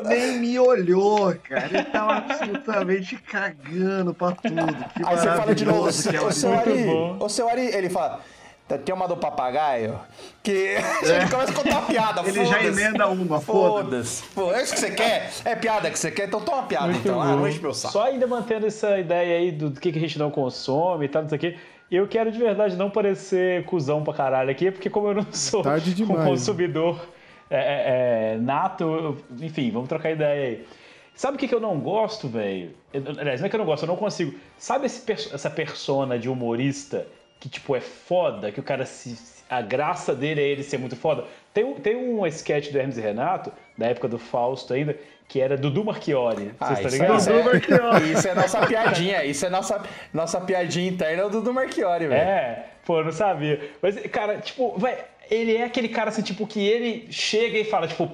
[0.04, 1.66] nem me olhou, cara.
[1.66, 4.74] Ele tava absolutamente cagando pra tudo.
[4.94, 6.86] Que Aí você fala de novo, que é ô o seu Ari,
[7.18, 8.20] ô seu Ari, ele fala,
[8.68, 9.98] "Tá- tem uma do papagaio?
[10.44, 12.28] Que ele começa a contar uma piada, É.
[12.28, 14.22] Ele já emenda uma, Foda-se.
[14.32, 15.28] Pô, é isso que você quer?
[15.44, 16.28] É piada que você quer?
[16.28, 17.20] Então toma uma piada, Muito então.
[17.20, 17.92] Ah, não enche meu saco.
[17.92, 21.22] Só ainda mantendo essa ideia aí do que que a gente não consome e tal,
[21.22, 21.58] não sei o quê.
[21.90, 25.62] Eu quero de verdade não parecer cuzão pra caralho aqui, porque como eu não sou
[26.04, 27.08] um consumidor
[27.50, 30.66] é, é, é, nato, eu- enfim, vamos trocar ideia aí.
[31.14, 32.70] Sabe o que, que eu não gosto, velho?
[33.18, 34.38] Aliás, não é que eu não gosto, eu não consigo.
[34.56, 37.06] Sabe esse essa persona de humorista
[37.40, 39.40] que, tipo, é foda, que o cara se.
[39.50, 41.24] A graça dele é ele ser muito foda?
[41.52, 43.50] Tem, um- tem um sketch do Hermes e Renato,
[43.80, 44.94] da época do Fausto ainda,
[45.26, 46.52] que era Dudu Marchiori.
[46.60, 47.26] Ah, Vocês estão ligados?
[47.26, 49.82] é, isso é nossa piadinha, isso é nossa,
[50.12, 52.20] nossa piadinha interna do Dudu Marchiori, velho.
[52.20, 53.70] É, pô, eu não sabia.
[53.80, 54.98] Mas, cara, tipo, vai,
[55.30, 58.10] ele é aquele cara assim, tipo, que ele chega e fala, tipo,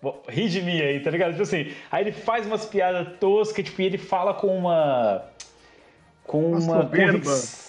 [0.00, 1.32] "Pô, ri de mim aí, tá ligado?
[1.32, 5.24] Tipo assim, aí ele faz umas piadas toscas, tipo, e ele fala com uma.
[6.24, 6.82] Com Uma uma.
[6.82, 7.12] soberba.
[7.18, 7.66] convic-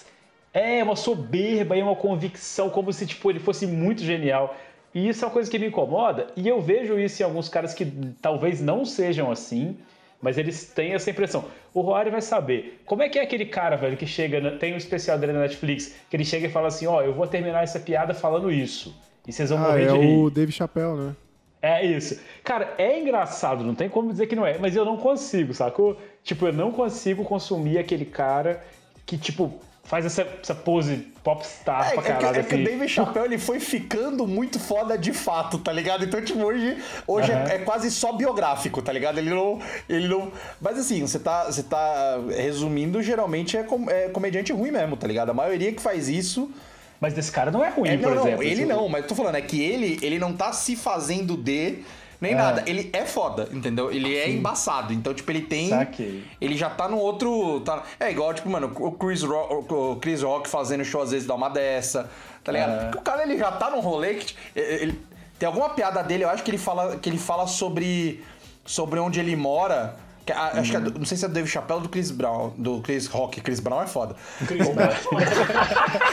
[0.53, 4.55] É, uma soberba e uma convicção, como se, tipo, ele fosse muito genial.
[4.93, 7.73] E isso é uma coisa que me incomoda, e eu vejo isso em alguns caras
[7.73, 7.85] que
[8.22, 9.77] talvez não sejam assim,
[10.22, 11.45] mas eles têm essa impressão.
[11.73, 12.81] O Roari vai saber.
[12.85, 15.93] Como é que é aquele cara, velho, que chega, tem um especial dele na Netflix,
[16.09, 18.95] que ele chega e fala assim, ó, eu vou terminar essa piada falando isso.
[19.27, 20.18] E vocês vão Ah, morrer é de rir.
[20.18, 21.15] o Dave Chappelle, né?
[21.61, 22.19] É isso.
[22.43, 25.97] Cara, é engraçado, não tem como dizer que não é, mas eu não consigo, sacou?
[26.23, 28.64] Tipo, eu não consigo consumir aquele cara
[29.05, 29.53] que, tipo,
[29.88, 32.39] faz essa, essa pose popstar É, pra é que, caralho.
[32.39, 32.64] é que o assim.
[32.64, 36.03] David Chappelle ele foi ficando muito foda de fato, tá ligado?
[36.05, 36.77] Então, tipo, hoje,
[37.07, 37.49] hoje Aham.
[37.49, 39.18] é, é quase só biográfico, tá ligado?
[39.18, 39.59] Ele não.
[39.89, 40.31] Ele não.
[40.61, 45.07] Mas assim, você tá, você tá resumindo, geralmente é, com- é comediante ruim mesmo, tá
[45.07, 45.30] ligado?
[45.30, 46.51] A maioria que faz isso.
[46.99, 48.43] Mas desse cara não é ruim, É, por não, não, exemplo.
[48.43, 48.65] ele assim.
[48.65, 51.80] não, mas eu tô falando, é que ele, ele não tá se fazendo de.
[52.19, 52.35] Nem É.
[52.35, 53.91] nada, ele é foda, entendeu?
[53.91, 54.91] Ele é embaçado.
[54.94, 55.69] Então, tipo, ele tem.
[55.69, 56.23] Saquei.
[56.41, 57.60] Ele já tá no outro.
[57.61, 61.27] Tá, é igual, tipo, mano, o Chris, Rock, o Chris Rock fazendo show às vezes
[61.27, 62.10] dá uma dessa,
[62.44, 62.72] tá ligado?
[62.73, 62.84] É.
[62.85, 64.26] Porque o cara ele já tá num rolê que.
[64.26, 64.99] tipo, Ele,
[65.38, 68.23] tem alguma piada dele, eu acho que ele fala, que ele fala sobre.
[68.65, 69.95] Sobre onde ele mora.
[70.27, 71.89] Que- ah, Acho que é do- não sei se é do Dave Chappelle ou do
[71.89, 72.51] Chris Brown.
[72.57, 73.41] Do Chris Rock.
[73.41, 74.15] Chris Brown é foda.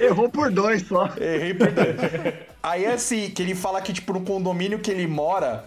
[0.00, 1.06] Errou por dois só.
[1.16, 1.96] Errei por dois.
[2.62, 5.64] Aí é assim, que ele fala que, tipo, no condomínio que ele mora,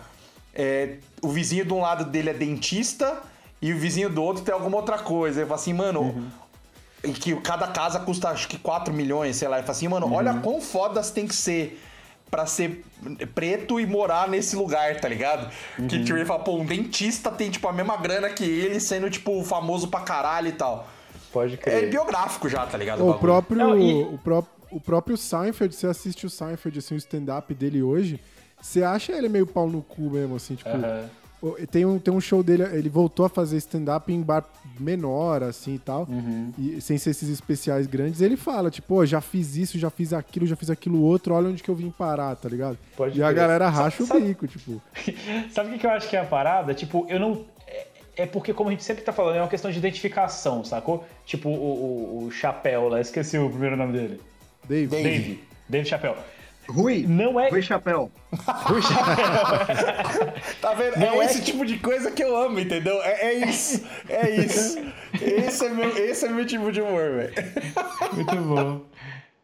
[0.53, 3.21] é, o vizinho de um lado dele é dentista
[3.61, 5.41] e o vizinho do outro tem alguma outra coisa.
[5.41, 6.31] Ele fala assim, mano.
[7.03, 9.57] E que cada casa custa acho que 4 milhões, sei lá.
[9.57, 11.81] Ele fala assim, mano, olha quão foda você tem que ser
[12.31, 12.81] pra ser
[13.35, 15.51] preto e morar nesse lugar, tá ligado?
[15.89, 19.09] Que tipo, ele fala, pô, um dentista tem, tipo, a mesma grana que ele, sendo,
[19.09, 20.87] tipo, famoso pra caralho e tal.
[21.33, 21.89] Pode É crer.
[21.89, 22.99] biográfico já, tá ligado?
[23.01, 23.19] O bagulho.
[23.19, 27.53] próprio, Não, e- o, pró- o próprio Seinfeld, você assiste o Seinfeld, assim, o stand-up
[27.53, 28.17] dele hoje,
[28.61, 30.69] você acha ele meio pau no cu mesmo, assim, tipo...
[30.69, 31.09] Aham.
[31.71, 34.45] Tem um, tem um show dele, ele voltou a fazer stand-up em bar
[34.79, 36.51] menor, assim, e tal, Uhum.
[36.57, 40.13] e sem ser esses especiais grandes, ele fala, tipo, "Pô, já fiz isso, já fiz
[40.13, 42.77] aquilo, já fiz aquilo outro, olha onde que eu vim parar, tá ligado?
[42.95, 44.81] Pode e a galera racha sabe- o bico, tipo...
[45.51, 46.73] Sabe o que que eu acho que é a parada?
[46.73, 47.43] Tipo, eu não.
[47.67, 47.87] é-
[48.17, 51.05] É porque, como a gente sempre tá falando, é uma questão de identificação, sacou?
[51.25, 54.21] Tipo, o, o, o Chapéu lá, esqueci o primeiro nome dele.
[54.67, 54.87] Dave.
[54.87, 55.43] Dave.
[55.69, 56.15] Dave Chapéu.
[56.69, 57.05] Rui.
[57.07, 57.49] Não é.
[57.49, 58.11] Rui Chapéu.
[58.65, 60.33] Rui Chapéu.
[60.61, 60.97] Tá vendo?
[60.97, 63.01] Não é é esse que- tipo de coisa que eu amo, entendeu?
[63.01, 63.85] É, é isso.
[64.07, 64.79] É isso.
[65.21, 67.33] Esse é meu, esse é meu tipo de humor, velho.
[68.13, 68.81] Muito bom.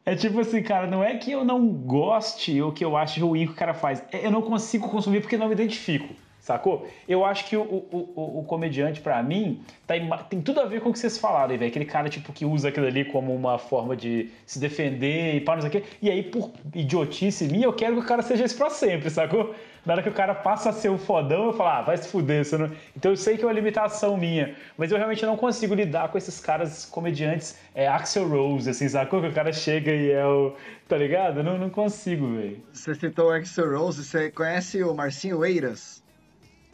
[0.05, 3.43] É tipo assim, cara, não é que eu não goste ou que eu ache ruim
[3.43, 4.01] o que o cara faz.
[4.11, 6.07] É, Eu não consigo consumir porque não me identifico,
[6.47, 6.87] sacou?
[7.07, 9.95] Eu acho que o, o, o, o comediante, pra mim, tá
[10.29, 11.67] tem tudo a ver com o que vocês falaram velho.
[11.67, 15.55] Aquele cara, tipo, que usa aquilo ali como uma forma de se defender e pá,
[15.55, 15.83] não sei o quê.
[16.01, 19.53] E aí, por idiotice minha, eu quero que o cara seja isso pra sempre, sacou?
[19.85, 22.07] Na hora que o cara passa a ser o fodão, eu falo, ah, vai se
[22.07, 22.43] fuder.
[22.43, 22.71] Você não...
[22.95, 26.17] Então eu sei que é uma limitação minha, mas eu realmente não consigo lidar com
[26.17, 29.21] esses caras comediantes é, Axel Rose, assim, sacou?
[29.21, 30.53] Que o cara chega e é o.
[30.87, 31.39] Tá ligado?
[31.39, 32.61] Eu não, não consigo, velho.
[32.71, 36.06] Você citou o Axel Rose, você conhece o Marcinho Eiras?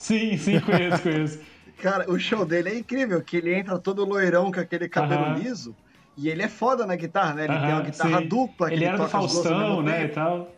[0.03, 1.39] Sim, sim, conheço, conheço.
[1.81, 5.73] Cara, o show dele é incrível, que ele entra todo loirão com aquele cabelo liso.
[6.17, 7.45] E ele é foda na guitarra, né?
[7.45, 8.27] Ele tem uma guitarra sim.
[8.27, 10.03] dupla que Ele ele, era do toca as duas ao Faustão, mesmo né?
[10.05, 10.51] E tal.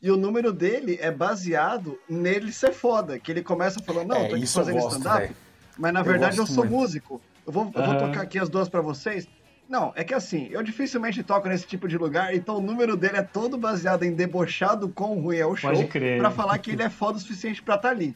[0.00, 4.28] E o número dele é baseado nele ser foda, que ele começa falando, não, É,
[4.28, 5.34] tô aqui fazendo stand-up,
[5.78, 6.78] mas na Eu verdade eu, sou muito.
[6.78, 7.20] músico.
[7.46, 9.26] Eu vou, eu vou tocar aqui as duas pra vocês.
[9.68, 13.16] Não, é que assim, eu dificilmente toco nesse tipo de lugar, então o número dele
[13.16, 16.18] é todo baseado em debochado quão ruim é o show, Pode crer.
[16.18, 18.14] pra falar que ele é foda o suficiente pra estar ali.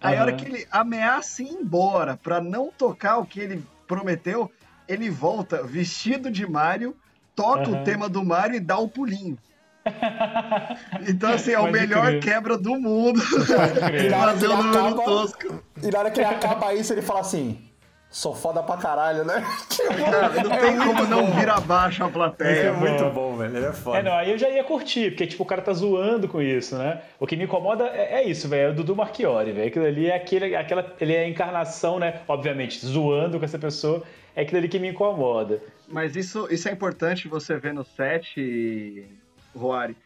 [0.00, 4.50] Aí a hora que ele ameaça ir embora pra não tocar o que ele prometeu,
[4.86, 6.96] ele volta vestido de Mario,
[7.34, 7.80] toca Aham.
[7.80, 9.36] o tema do Mario e dá o pulinho.
[11.08, 12.20] Então, assim, é o Pode melhor crer.
[12.20, 13.20] quebra do mundo.
[13.22, 15.62] Fazer um número tosco.
[15.82, 17.67] E na hora que ele acaba isso, ele fala assim:
[18.10, 19.44] sou foda pra caralho, né?
[19.76, 22.68] Cara, não tem como não vir abaixo a plateia.
[22.68, 23.56] É muito bom, velho.
[23.56, 23.98] Ele é foda.
[23.98, 26.76] É, não, aí eu já ia curtir, porque, tipo, o cara tá zoando com isso,
[26.76, 27.02] né?
[27.20, 29.68] O que me incomoda é, é isso, velho, é o Dudu Marchiori, velho.
[29.68, 32.20] Aquilo ali é aquele, aquela, ele é a encarnação, né?
[32.26, 34.02] Obviamente, zoando com essa pessoa,
[34.34, 35.60] é aquilo ali que me incomoda.
[35.86, 39.06] Mas isso, isso é importante você ver no set,
[39.54, 39.96] Roari,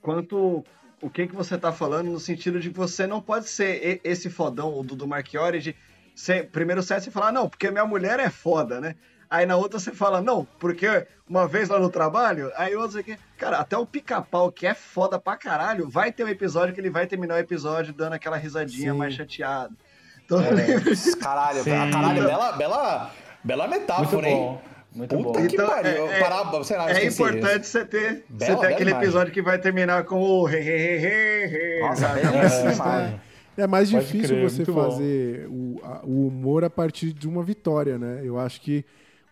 [0.00, 0.64] quanto
[1.00, 4.30] o que, que você tá falando no sentido de que você não pode ser esse
[4.30, 5.76] fodão, o Dudu Marchiori, de
[6.52, 8.94] primeiro set você fala, não, porque minha mulher é foda, né?
[9.30, 13.16] Aí na outra você fala, não, porque uma vez lá no trabalho, aí outra aqui,
[13.38, 16.90] cara, até o pica-pau, que é foda pra caralho, vai ter um episódio que ele
[16.90, 18.98] vai terminar o episódio dando aquela risadinha Sim.
[18.98, 19.70] mais chateada.
[20.24, 20.38] Então,
[21.20, 21.70] Caralho, Sim.
[21.90, 23.10] caralho, bela, bela,
[23.42, 24.36] bela metáfora, Muito hein?
[24.36, 24.62] bom,
[24.94, 25.46] muito Puta bom.
[25.46, 26.12] que Então, pariu.
[26.12, 27.70] é- Parar- sei lá, é importante isso.
[27.72, 29.08] você ter, Bela- você ter bela aquele imagem.
[29.08, 31.80] episódio que vai terminar com o he, he, he, he, he.
[31.80, 32.20] Nossa,
[32.74, 33.20] imagem.
[33.56, 37.42] É mais Pode difícil crer, você fazer o, a- o humor a partir de uma
[37.42, 38.20] vitória, né?
[38.24, 38.84] Eu acho que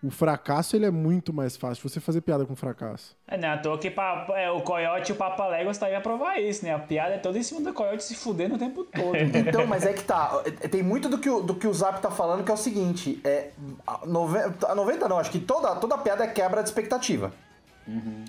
[0.03, 1.87] o fracasso ele é muito mais fácil.
[1.89, 3.15] Você fazer piada com fracasso.
[3.29, 3.49] É, né?
[3.49, 3.93] À toa que
[4.35, 6.75] é, o Coyote e o Papa Léguas tá aí a provar isso, né?
[6.75, 9.15] A piada é toda em cima do Coyote se fudendo o tempo todo.
[9.17, 10.43] Então, mas é que tá.
[10.71, 13.21] Tem muito do que o, do que o Zap tá falando que é o seguinte:
[13.25, 13.51] é,
[13.87, 17.33] a 90, a 90 não, acho que toda, toda piada é quebra de expectativa.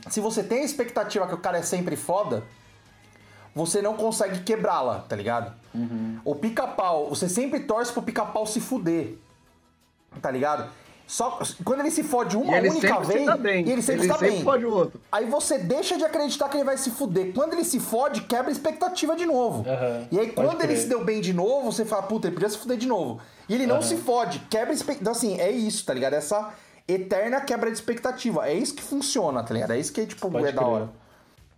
[0.10, 2.44] Se você tem a expectativa que o cara é sempre foda,
[3.56, 5.54] você não consegue quebrá-la, tá ligado?
[6.26, 9.16] O pica-pau, você sempre torce pro pica-pau se fuder.
[10.22, 10.70] Tá ligado?
[11.08, 14.14] Só quando ele se fode uma E ele única vez, e ele sempre Ele está
[14.18, 14.44] sempre bem.
[14.44, 15.02] fode o outro.
[15.12, 17.34] Aí você deixa de acreditar que ele vai se fuder.
[17.34, 19.66] Quando ele se fode, quebra a expectativa de novo.
[20.10, 20.78] E aí, pode quando ele crer.
[20.84, 23.20] se deu bem de novo, você fala, puta, ele podia se fuder de novo.
[23.50, 23.84] E ele não Aham.
[23.86, 25.02] se fode, quebra a expectativa.
[25.02, 26.14] Então, assim, é isso, tá ligado?
[26.14, 26.54] Essa
[26.88, 28.48] eterna quebra de expectativa.
[28.48, 29.72] É isso que funciona, tá ligado?
[29.72, 30.90] É isso que, tipo, Pode é da hora.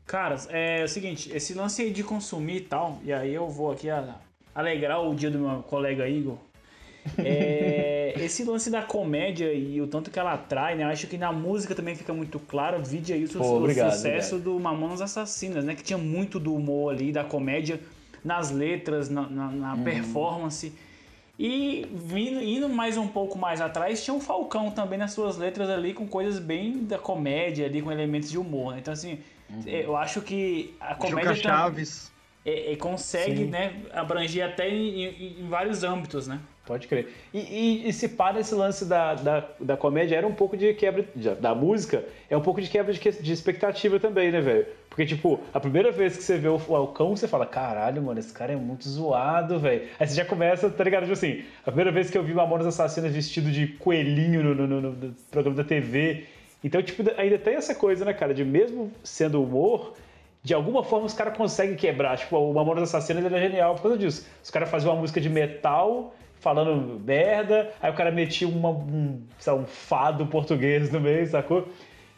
[0.05, 3.71] Cara, é o seguinte, esse lance aí de consumir e tal, e aí eu vou
[3.71, 4.15] aqui a-
[4.53, 6.37] alegrar o dia do meu colega Igor.
[7.17, 10.83] É, esse lance da comédia e o tanto que ela atrai, né?
[10.83, 12.83] Acho que na música também fica muito claro.
[12.83, 15.73] Vide aí o, Pô, o obrigado, sucesso do Mamonas Assassinas, né?
[15.75, 17.79] Que tinha muito do humor ali, da comédia
[18.23, 19.83] nas letras, na, na- na Uhum.
[19.83, 20.71] performance.
[21.39, 25.69] E vindo, indo mais um pouco mais atrás, tinha o Falcão também nas suas letras
[25.69, 28.79] ali, com coisas bem da comédia ali, com elementos de humor, né?
[28.79, 29.17] Então, assim,
[29.65, 31.33] eu acho que a comédia...
[31.33, 32.11] Juca Chaves.
[32.45, 33.45] é- é- consegue, Sim.
[33.49, 36.39] né, abranger até em, em- em vários âmbitos, né?
[36.65, 37.09] Pode crer.
[37.33, 40.73] E, e, e se para esse lance da, da, da comédia, era um pouco de
[40.73, 41.05] quebra.
[41.41, 44.65] da música, é um pouco de quebra de, de expectativa também, né, velho?
[44.89, 48.31] Porque, tipo, a primeira vez que você vê o Falcão, você fala: caralho, mano, esse
[48.31, 49.89] cara é muito zoado, velho.
[49.99, 51.01] Aí você já começa, tá ligado?
[51.01, 54.55] Tipo assim, a primeira vez que eu vi o Mamonas Assassinas vestido de coelhinho no,
[54.55, 56.27] no- no- no programa da TV.
[56.63, 59.93] Então, tipo, ainda tem essa coisa, né, cara, de mesmo sendo humor.
[60.41, 62.17] De alguma forma os caras conseguem quebrar.
[62.17, 64.27] Tipo, o Mamonas Assassinas ele é genial por causa disso.
[64.43, 66.13] Os caras faziam uma música de metal
[66.43, 71.69] falando merda, aí o cara metia uma, um, um fado português no meio, sacou?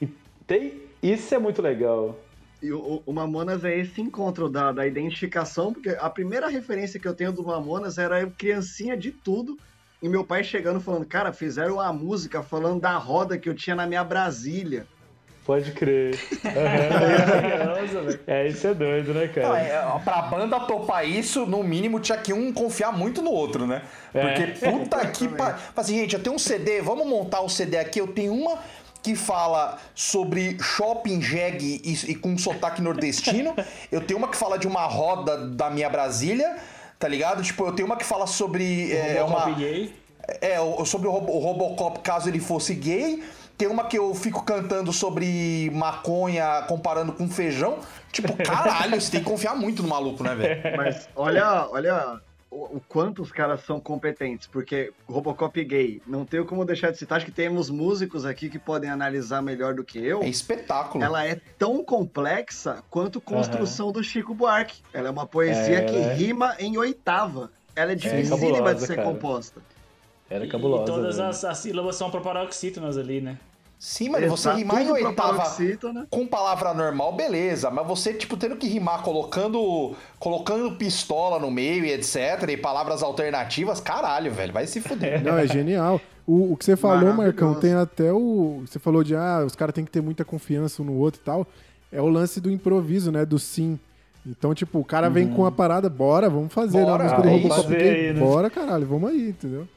[0.01, 0.07] E
[0.47, 0.81] tem.
[1.03, 2.17] Isso é muito legal.
[2.59, 7.07] E o, o Mamonas é esse encontro da, da identificação, porque a primeira referência que
[7.07, 9.55] eu tenho do Mamonas era criancinha de tudo,
[10.01, 13.75] e meu pai chegando falando, cara, fizeram uma música falando da roda que eu tinha
[13.75, 14.85] na minha Brasília.
[15.45, 16.19] Pode crer.
[18.25, 19.47] é, isso é doido, né, cara?
[19.47, 23.67] Não, é, pra banda topar isso, no mínimo tinha que um confiar muito no outro,
[23.67, 23.83] né?
[24.11, 24.71] Porque É.
[24.71, 25.55] puta que pariu.
[25.57, 27.99] Fala assim, gente, eu tenho um CD, vamos montar o CD aqui.
[27.99, 28.57] Eu tenho uma
[29.03, 33.53] que fala sobre shopping jegue e, e com sotaque nordestino.
[33.91, 36.55] eu tenho uma que fala de uma roda da minha Brasília,
[36.99, 37.43] tá ligado?
[37.43, 38.91] Tipo, eu tenho uma que fala sobre.
[38.93, 39.93] é, uma, gay.
[40.41, 43.23] é, o- sobre o, o Robocop caso ele fosse gay.
[43.57, 47.77] Tem uma que eu fico cantando sobre maconha comparando com feijão.
[48.11, 50.75] Tipo, caralho, você tem que confiar muito no maluco, né, velho?
[50.77, 52.19] Mas olha, olha
[52.55, 56.97] o, o quanto os caras são competentes, porque Robocop gay, não tenho como deixar de
[56.97, 60.23] citar, acho que temos músicos aqui que podem analisar melhor do que eu.
[60.23, 61.03] É espetáculo.
[61.03, 64.81] Ela é tão complexa quanto construção do Chico Buarque.
[64.93, 67.51] Ela é uma poesia É, que é- rima em oitava.
[67.75, 69.07] Ela é dificílima cabulosa, de ser cara.
[69.07, 69.61] composta.
[70.29, 70.83] Era cabulosa.
[70.83, 73.37] E todas as, as sílabas são proparoxítonas ali, né?
[73.77, 76.07] Sim, mano, você rimar em tudo oitava paroxítona.
[76.09, 77.69] com palavra normal, beleza.
[77.69, 82.49] Mas você, tipo, tendo que rimar colocando, colocando pistola no meio e etc.
[82.49, 84.53] E palavras alternativas, caralho, velho.
[84.53, 85.21] Vai se fuder.
[85.23, 85.99] Não, é genial.
[86.25, 87.13] O, o que você falou.
[87.13, 88.63] Marcão, tem até o.
[88.65, 91.23] Você falou de ah, os caras têm que ter muita confiança um no outro e
[91.23, 91.47] tal.
[91.91, 93.25] É o lance do improviso, né?
[93.25, 93.79] Do sim.
[94.25, 97.29] Então, tipo, o cara vem com a parada, bora, vamos fazer Bora, a música do
[97.29, 97.61] Robocop.
[97.61, 98.19] Fazer aí, né?
[98.19, 99.67] Bora, caralho, vamos aí, entendeu?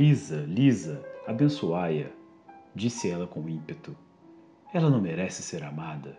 [0.00, 2.06] Lisa, Lisa, abençoai-a,
[2.74, 3.94] disse ela com ímpeto.
[4.72, 6.16] Ela não merece ser amada.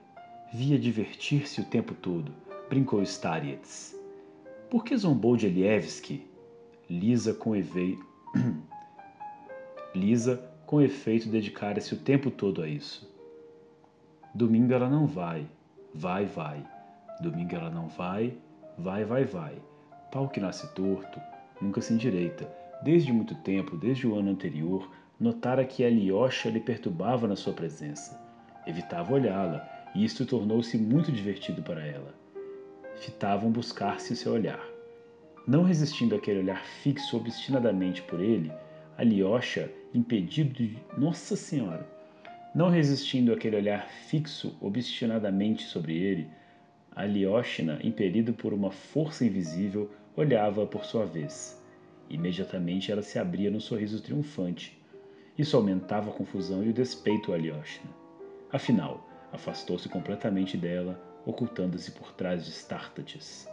[0.53, 2.31] Via divertir-se o tempo todo,
[2.69, 3.99] brincou Starietz.
[4.69, 6.29] Por que zombou de Elievski?
[6.87, 7.97] Lisa com evei...
[9.95, 10.37] Lisa,
[10.67, 13.11] com efeito, dedicara-se o tempo todo a isso.
[14.35, 15.49] Domingo ela não vai,
[15.91, 16.63] vai, vai.
[17.19, 18.37] Domingo ela não vai,
[18.77, 19.59] vai, vai, vai.
[20.11, 21.19] Pau que nasce torto,
[21.59, 22.60] nunca se endireita.
[22.81, 24.89] Desde muito tempo, desde o ano anterior,
[25.19, 28.19] notara que a Lyosha lhe perturbava na sua presença.
[28.65, 32.13] Evitava olhá-la, e isto tornou-se muito divertido para ela.
[32.95, 34.63] Fitavam buscar-se o seu olhar.
[35.47, 38.51] Não resistindo àquele olhar fixo obstinadamente por ele,
[38.97, 40.77] a Lyosha, impedido de...
[40.97, 41.87] Nossa Senhora!
[42.53, 46.27] Não resistindo àquele olhar fixo obstinadamente sobre ele,
[46.93, 51.60] a Lyoshna, impelido por uma força invisível, olhava por sua vez.
[52.11, 54.77] Imediatamente ela se abria num sorriso triunfante.
[55.37, 57.89] Isso aumentava a confusão e o despeito a Lyoshna.
[58.51, 63.47] Afinal, afastou-se completamente dela, ocultando-se por trás de Startates.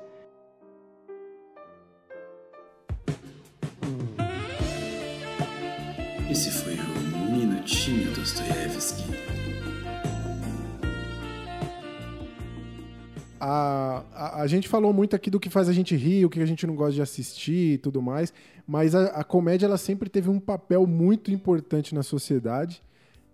[13.40, 16.40] A, a, a gente falou muito aqui do que faz a gente rir, o que
[16.40, 18.32] a gente não gosta de assistir e tudo mais,
[18.66, 22.82] mas a, a comédia ela sempre teve um papel muito importante na sociedade,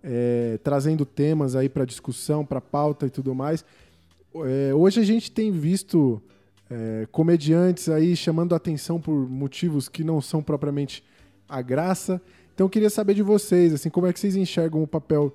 [0.02, 3.64] é, trazendo temas aí para discussão, para pauta e tudo mais.
[4.34, 6.22] É, hoje a gente tem visto
[6.70, 11.02] é, comediantes aí chamando atenção por motivos que não são propriamente
[11.48, 12.20] a graça.
[12.54, 15.32] Então eu queria saber de vocês, assim, como é que vocês enxergam o papel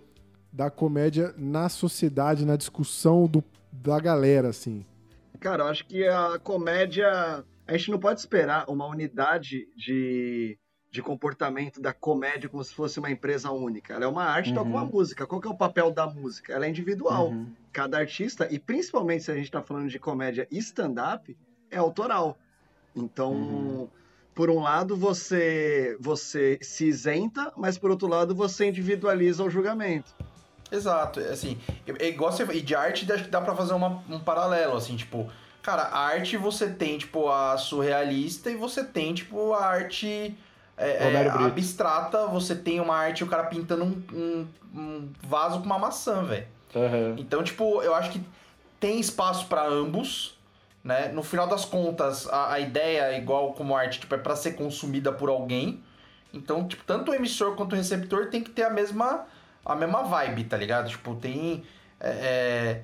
[0.51, 4.85] da comédia na sociedade, na discussão do, da galera, assim?
[5.39, 7.43] Cara, eu acho que a comédia.
[7.67, 10.57] A gente não pode esperar uma unidade de,
[10.91, 13.93] de comportamento da comédia como se fosse uma empresa única.
[13.93, 14.71] Ela é uma arte, tal Uhum.
[14.71, 15.25] como a música.
[15.27, 16.51] Qual que é o papel da música?
[16.51, 17.29] Ela é individual.
[17.29, 17.51] Uhum.
[17.71, 21.37] Cada artista, e principalmente se a gente está falando de comédia stand-up,
[21.69, 22.37] é autoral.
[22.95, 23.87] Então, Uhum.
[24.33, 30.15] por um lado, você, você se isenta, mas por outro lado, você individualiza o julgamento.
[30.71, 31.57] Exato, é assim,
[31.99, 34.95] é igual você, e de arte acho que dá pra fazer uma- um paralelo, assim,
[34.95, 35.29] tipo,
[35.61, 40.37] cara, a arte você tem, tipo, a surrealista e você tem, tipo, a arte
[40.77, 45.65] é, é, abstrata, você tem uma arte, o cara pintando um, um- um vaso com
[45.65, 46.47] uma maçã, velho.
[46.75, 47.15] Aham.
[47.17, 48.21] Então, tipo, eu acho que
[48.79, 50.37] tem espaço pra ambos,
[50.83, 51.09] né?
[51.09, 55.11] No final das contas, a, a ideia, igual como arte, tipo, é pra ser consumida
[55.11, 55.83] por alguém.
[56.33, 59.25] Então, tipo, tanto o emissor quanto o receptor tem que ter a mesma,
[59.73, 60.89] a mesma vibe, tá ligado?
[60.89, 61.63] Tipo, tem.
[61.99, 62.81] é, é,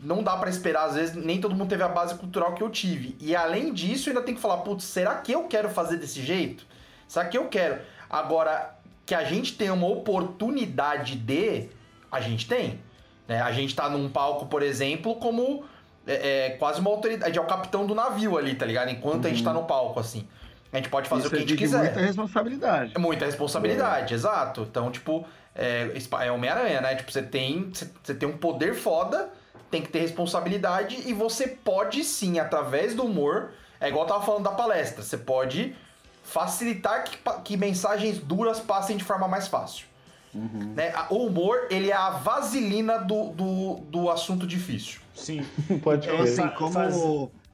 [0.00, 2.68] não dá pra esperar, às vezes, nem todo mundo teve a base cultural que eu
[2.68, 3.16] tive.
[3.20, 6.66] E além disso, ainda tem que falar, putz, será que eu quero fazer desse jeito?
[7.08, 7.80] Será que eu quero?
[8.10, 8.74] Agora,
[9.06, 11.68] que a gente tem uma oportunidade de,
[12.10, 12.80] a gente tem.
[13.26, 13.40] Né?
[13.40, 15.64] A gente tá num palco, por exemplo, como
[16.06, 18.90] é, é, quase uma autoridade, é o capitão do navio ali, tá ligado?
[18.90, 20.26] Enquanto a gente tá no palco, assim.
[20.72, 21.84] A gente pode fazer Isso o que a gente exige quiser.
[21.84, 22.92] muita responsabilidade.
[22.94, 24.66] É muita responsabilidade, exato.
[24.68, 25.24] Então, tipo,
[25.54, 25.90] é,
[26.22, 26.94] é Homem-Aranha, né?
[26.96, 27.70] Tipo, você tem,
[28.02, 29.30] você tem um poder foda,
[29.70, 34.24] tem que ter responsabilidade e você pode sim, através do humor, é igual eu tava
[34.24, 35.74] falando da palestra, você pode
[36.22, 39.86] facilitar que, que mensagens duras passem de forma mais fácil.
[40.32, 40.90] Né?
[40.94, 45.00] A- O humor, ele é a vaselina do, do, do assunto difícil.
[45.14, 45.46] Sim.
[45.82, 46.32] Pode Então, crer.
[46.32, 46.72] assim, como.
[46.72, 46.96] faz-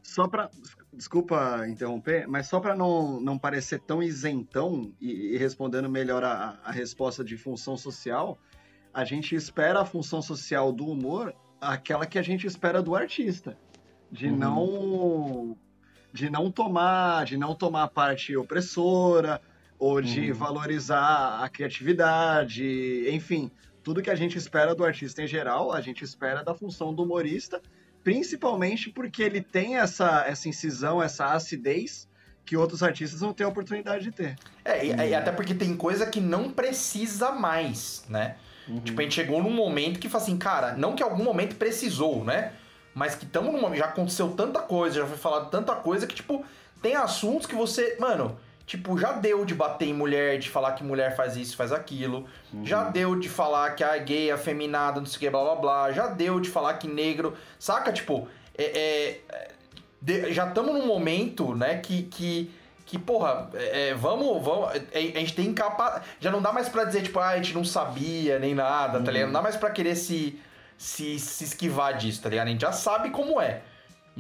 [0.03, 0.49] Só pra.
[0.93, 6.59] Desculpa interromper, mas só para não, não parecer tão isentão e, e respondendo melhor a,
[6.65, 8.39] a resposta de função social,
[8.93, 13.57] a gente espera a função social do humor aquela que a gente espera do artista.
[14.11, 14.37] De Uhum.
[14.37, 15.59] não.
[16.13, 19.41] De não tomar, de não tomar parte opressora,
[19.79, 20.37] ou de Uhum.
[20.37, 23.51] valorizar a criatividade, enfim,
[23.83, 27.05] tudo que a gente espera do artista em geral, a gente espera da função do
[27.05, 27.63] humorista,
[28.03, 32.09] principalmente porque ele tem essa, essa incisão, essa acidez
[32.45, 34.37] que outros artistas não têm a oportunidade de ter.
[34.65, 38.37] É, e, e até porque tem coisa que não precisa mais, né?
[38.85, 42.25] Tipo, a gente chegou num momento que fala assim, cara, não que algum momento precisou,
[42.25, 42.53] né?
[42.95, 43.75] mas que estamos numa.
[43.75, 46.45] Já aconteceu tanta coisa, já foi falado tanta coisa que, tipo,
[46.83, 47.97] tem assuntos que você.
[47.99, 48.39] Mano,
[48.71, 52.25] tipo, já deu de bater em mulher, de falar que mulher faz isso, faz aquilo.
[52.63, 55.57] Já deu de falar que a gay é afeminada, não sei o que, blá blá
[55.57, 55.93] blá.
[55.93, 57.37] Já deu de falar que negro.
[57.59, 57.93] Saca?
[57.93, 58.65] Tipo, é.
[58.65, 59.51] é-
[60.01, 62.05] de- já estamos num momento, né, que.
[62.05, 62.51] que
[62.87, 64.75] que, porra, é, é, vamos, vamos.
[64.93, 66.03] é, A gente tem capa.
[66.19, 69.13] Já não dá mais pra dizer, tipo, ah, a gente não sabia nem nada, tá
[69.13, 69.29] ligado?
[69.29, 70.37] Não dá mais pra querer se,
[70.77, 72.49] se, se esquivar disso, tá ligado?
[72.49, 73.61] A gente já sabe como é.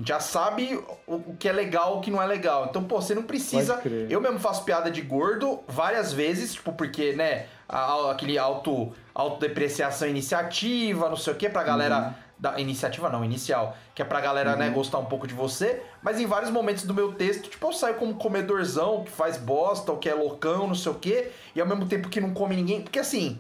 [0.01, 2.68] Gente já sabe o, que é legal o que não é legal.
[2.70, 3.74] Então, pô, você não precisa.
[4.09, 10.09] Eu mesmo faço piada de gordo várias vezes, tipo, porque, né, a- aquele auto, autodepreciação
[10.09, 12.14] iniciativa, não sei o que, pra galera.
[12.39, 13.77] Da, iniciativa não, inicial.
[13.94, 15.82] Que é pra galera, né, gostar um pouco de você.
[16.02, 19.93] Mas em vários momentos do meu texto, tipo, eu saio como comedorzão, que faz bosta,
[19.93, 21.31] ou que é loucão, não sei o quê.
[21.55, 22.81] E ao mesmo tempo que não come ninguém.
[22.81, 23.39] Porque assim,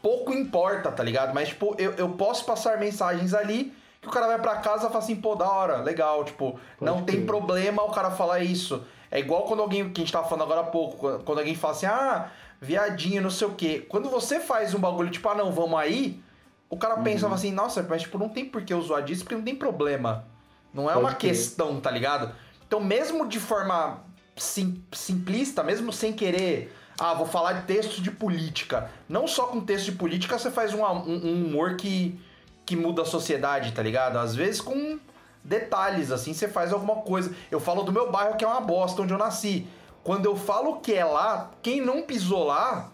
[0.00, 1.34] pouco importa, tá ligado?
[1.34, 3.74] Mas, tipo, eu, eu posso passar mensagens ali
[4.08, 7.02] que o cara vai pra casa e fala assim, pô, da hora, legal, tipo, não
[7.04, 8.82] tem problema o cara falar isso.
[9.10, 11.72] É igual quando alguém, que a gente tava falando agora há pouco, quando- alguém fala
[11.74, 12.30] assim, ah,
[12.60, 13.86] viadinho, não sei o quê.
[13.88, 16.20] Quando você faz um bagulho, tipo, ah, não, vamos aí,
[16.68, 17.34] o cara pensa Uhum.
[17.34, 20.24] assim, nossa, mas, tipo, não tem por que eu zoar disso, porque não tem problema.
[20.74, 21.30] Não é Pode uma crer.
[21.32, 22.30] questão, tá ligado?
[22.66, 24.00] Então, mesmo de forma
[24.36, 28.90] sim- simplista, mesmo sem querer, ah, vou falar de texto de política.
[29.08, 32.20] Não só com texto de política você faz um, um- um humor que,
[32.68, 34.18] que muda a sociedade, tá ligado?
[34.18, 34.98] Às vezes com
[35.42, 37.34] detalhes, assim, você faz alguma coisa.
[37.50, 39.66] Eu falo do meu bairro que é uma bosta, onde eu nasci.
[40.04, 42.90] Quando eu falo que é lá, quem não pisou lá,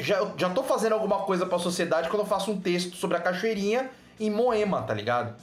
[0.00, 3.20] já, já tô fazendo alguma coisa pra sociedade quando eu faço um texto sobre a
[3.20, 5.34] cachoeirinha em Moema, tá ligado?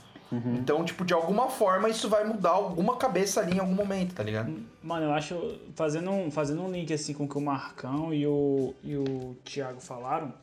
[0.55, 4.23] Então, tipo, de alguma forma isso vai mudar alguma cabeça ali em algum momento, tá
[4.23, 4.51] ligado?
[4.81, 8.25] Mano, eu acho, fazendo um, fazendo um link assim com o que o Marcão e
[8.25, 10.33] o, e o Thiago falaram,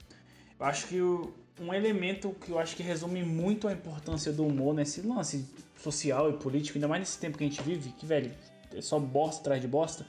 [0.60, 4.46] eu acho que o- um elemento que eu acho que resume muito a importância do
[4.46, 5.46] humor nesse lance
[5.76, 8.32] social e político, ainda mais nesse tempo que a gente vive, que, velho,
[8.74, 10.06] é só bosta atrás de bosta,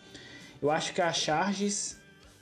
[0.62, 2.00] eu acho que as charges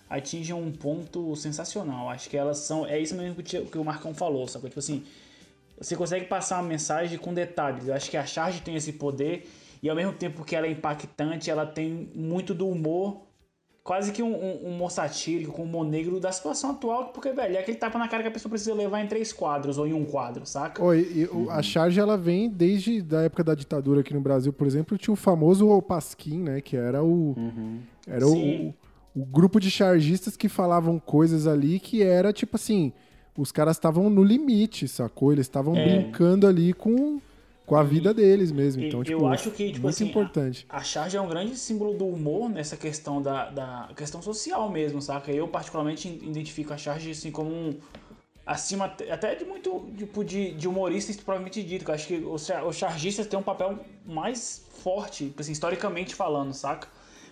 [0.10, 2.10] atingem um ponto sensacional.
[2.10, 2.86] Acho que elas são.
[2.86, 4.68] É isso mesmo que o Marcão falou, sabe?
[4.68, 5.03] Tipo assim,
[5.77, 7.88] você consegue passar uma mensagem com detalhes.
[7.88, 9.49] Eu acho que a charge tem esse poder
[9.81, 13.22] e ao mesmo tempo que ela é impactante, ela tem muito do humor,
[13.84, 17.32] quase que um, um, um humor satírico, com um humor negro da situação atual, porque,
[17.32, 19.88] velho, é aquele tapa na cara que a pessoa precisa levar em três quadros ou
[19.88, 20.84] em um quadro, saca?
[20.84, 24.54] Oi, e o- a charge ela vem desde da época da ditadura aqui no Brasil,
[24.54, 27.36] por exemplo, tinha o famoso Pasquim, né, que era o
[28.08, 28.74] era o,
[29.16, 32.92] o grupo de chargistas que falavam coisas ali que era tipo assim,
[33.38, 35.32] os caras estavam no limite, sacou?
[35.32, 35.84] Eles estavam É.
[35.84, 37.20] brincando ali com
[37.70, 38.84] com a vida deles mesmo.
[38.84, 40.66] Então, eu tipo, acho que, tipo muito assim, importante.
[40.68, 45.00] A charge é um grande símbolo do humor nessa questão da, da questão social mesmo,
[45.00, 45.32] saca?
[45.32, 47.78] Eu particularmente identifico a charge assim como um
[48.44, 52.50] acima até- de muito tipo de, de humoristas provavelmente dito, que eu acho que os,
[52.68, 56.88] os chargistas têm um papel mais forte, assim, historicamente falando, saca?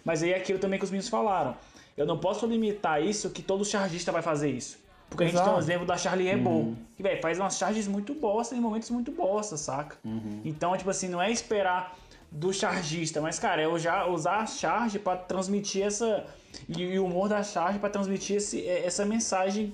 [0.06, 1.56] Mas aí é aquilo também que os meninos falaram.
[1.98, 4.78] Eu não posso limitar isso que todo chargista vai fazer isso.
[5.10, 5.64] Porque a gente tem um Exato.
[5.64, 6.76] exemplo da Charlie Hebdo, Uhum.
[6.96, 9.96] que, velho, faz umas charges muito bosta em momentos muito bosta, saca?
[10.44, 11.96] Então, tipo assim, não é esperar
[12.30, 16.26] do chargista, mas, cara, é já usar a charge pra transmitir essa.
[16.68, 19.74] E, e o humor da charge pra transmitir esse, é, essa mensagem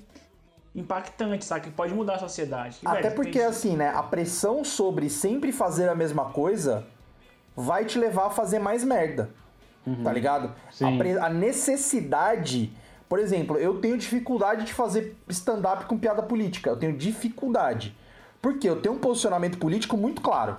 [0.76, 1.62] impactante, saca?
[1.62, 2.78] Que pode mudar a sociedade.
[2.80, 6.86] Que, Até velho, porque, tem- assim, né, a pressão sobre sempre fazer a mesma coisa
[7.56, 9.30] vai te levar a fazer mais merda.
[10.04, 10.54] Tá ligado?
[10.82, 12.72] A, pre- a necessidade.
[13.14, 16.72] Por exemplo, eu tenho dificuldade de fazer stand-up com piada política.
[16.72, 17.96] Eu tenho dificuldade.
[18.42, 20.58] Porque eu tenho um posicionamento político muito claro.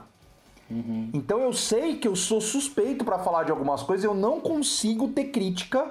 [1.13, 5.09] Então eu sei que eu sou suspeito pra falar de algumas coisas, eu não consigo
[5.09, 5.91] ter crítica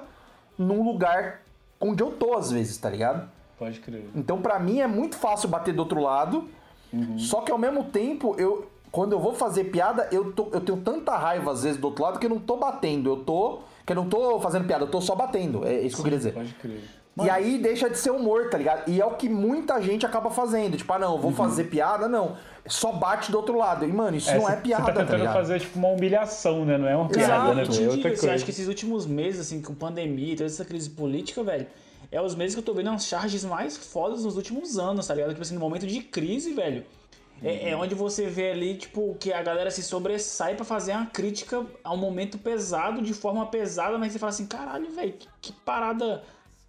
[0.56, 1.42] num lugar
[1.78, 3.28] onde eu tô às vezes, tá ligado?
[3.58, 4.08] Pode crer.
[4.14, 6.48] Então, pra mim, é muito fácil bater do outro lado.
[7.18, 8.70] Só que ao mesmo tempo, eu.
[8.90, 12.04] Quando eu vou fazer piada, eu, tô- eu tenho tanta raiva, às vezes, do outro
[12.04, 13.10] lado, que eu não tô batendo.
[13.10, 13.58] Eu tô.
[13.84, 15.66] Que eu não tô fazendo piada, eu tô só batendo.
[15.66, 16.32] É isso que eu queria dizer.
[16.32, 16.80] Pode crer.
[17.22, 18.88] E aí deixa de ser humor, tá ligado?
[18.90, 20.76] E é o que muita gente acaba fazendo.
[20.76, 22.36] Tipo, ah, não, eu vou fazer piada, não.
[22.66, 23.84] Só bate do outro lado.
[23.84, 25.34] E, mano, isso não é você- piada, Você tá tá tentando ligado?
[25.34, 26.76] fazer tipo uma humilhação, né?
[26.76, 27.62] Não é uma piada, né?
[27.62, 28.26] Exato, É outra coisa.
[28.26, 31.66] eu acho que esses últimos meses, assim, com pandemia e toda essa crise política, velho,
[32.10, 35.14] é os meses que eu tô vendo as charges mais fodas nos últimos anos, tá
[35.14, 35.30] ligado?
[35.30, 36.84] Tipo assim, no momento de crise, velho.
[37.42, 41.06] É, é onde você vê ali, tipo, que a galera se sobressai pra fazer uma
[41.06, 45.28] crítica a um momento pesado, de forma pesada, mas você fala assim, caralho, velho, que,
[45.40, 46.22] que parada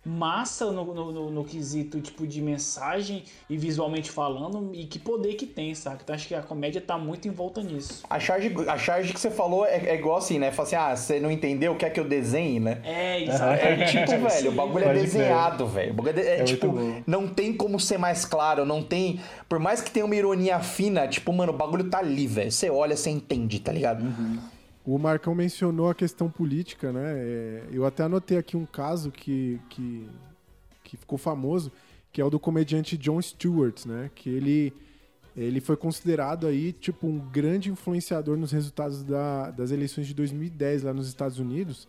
[0.05, 5.33] massa no, no, no, no quesito tipo de mensagem e visualmente falando e que poder
[5.33, 6.01] que tem, saca?
[6.03, 8.03] Então acho que a comédia tá muito em volta nisso.
[8.09, 10.51] A charge, a charge que você falou é, é igual assim, né?
[10.51, 12.79] Fala assim, ah, você não entendeu, quer que eu desenhe, né?
[12.83, 13.91] É, É exatamente.
[13.91, 15.91] tipo, velho, o bagulho é desenhado, velho.
[15.91, 19.19] O bagulho é, é, É muito tipo, não tem como ser mais claro, não tem.
[19.49, 22.51] Por mais que tenha uma ironia fina, tipo, mano, o bagulho tá ali, velho.
[22.51, 24.05] Você olha, você entende, tá ligado?
[24.85, 27.13] O Marcão mencionou a questão política, né?
[27.17, 30.07] É, eu até anotei aqui um caso que, que,
[30.83, 31.71] que ficou famoso,
[32.11, 34.11] que é o do comediante Jon Stewart, né?
[34.13, 34.71] Que ele,
[35.35, 40.83] ele foi considerado aí, tipo, um grande influenciador nos resultados da- das eleições de 2010
[40.83, 41.87] lá nos Estados Unidos,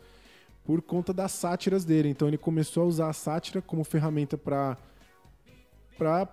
[0.64, 2.08] por conta das sátiras dele.
[2.08, 4.76] Então ele começou a usar a sátira como ferramenta para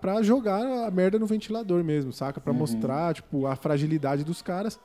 [0.00, 2.40] pra jogar a merda no ventilador mesmo, saca?
[2.40, 4.78] Pra mostrar, tipo, a fragilidade dos caras.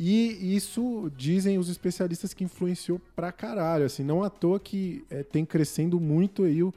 [0.00, 3.84] E isso, dizem os especialistas, que influenciou pra caralho.
[3.84, 6.72] Assim, não à toa que é, tem crescendo muito aí o,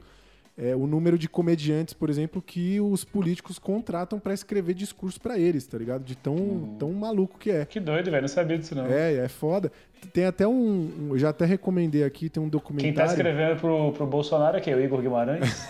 [0.58, 5.38] é, o número de comediantes, por exemplo, que os políticos contratam pra escrever discurso pra
[5.38, 6.02] eles, tá ligado?
[6.02, 7.64] De tão, tão maluco que é.
[7.64, 8.22] Que doido, velho.
[8.22, 8.86] Não sabia disso, não.
[8.86, 9.70] É, é foda.
[10.12, 13.10] Tem até um, um- Eu já até recomendei aqui, tem um Quem tá documentário.
[13.10, 14.74] escrevendo pro, pro Bolsonaro é quem?
[14.74, 15.48] O Igor Guimarães?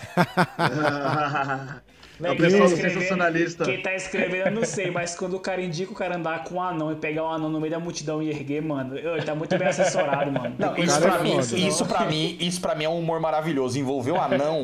[2.27, 3.65] É o tá pessoal escrevendo- sensacionalista.
[3.65, 6.55] Quem tá escrevendo, eu não sei, mas quando o cara indica o cara andar com
[6.55, 9.35] um anão e pegar o anão no meio da multidão e erguer, mano, ele tá
[9.35, 10.55] muito bem assessorado, mano.
[10.57, 11.67] Não, isso pra, mim, isso, não.
[11.67, 13.77] isso, pra mim, isso pra mim é um humor maravilhoso.
[13.77, 14.63] Envolveu anão.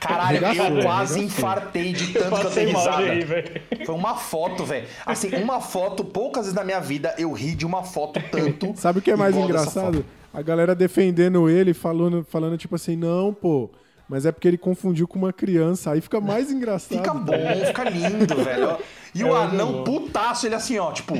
[0.00, 1.22] Caralho, eu quase regaçou.
[1.22, 3.02] infartei de tanto que eu dei risada.
[3.24, 3.60] velho.
[3.86, 4.86] Foi uma foto, velho.
[5.06, 8.72] Assim, uma foto, poucas vezes na minha vida eu ri de uma foto tanto.
[8.76, 10.04] Sabe o que é mais engraçado?
[10.32, 13.70] A galera defendendo ele, falando, falando tipo assim, não, pô,
[14.08, 15.92] mas é porque ele confundiu com uma criança.
[15.92, 16.98] Aí fica mais engraçado.
[16.98, 17.32] Fica bom,
[17.66, 18.78] fica lindo, velho.
[19.14, 21.14] E o anão putaço, ele assim, ó, tipo.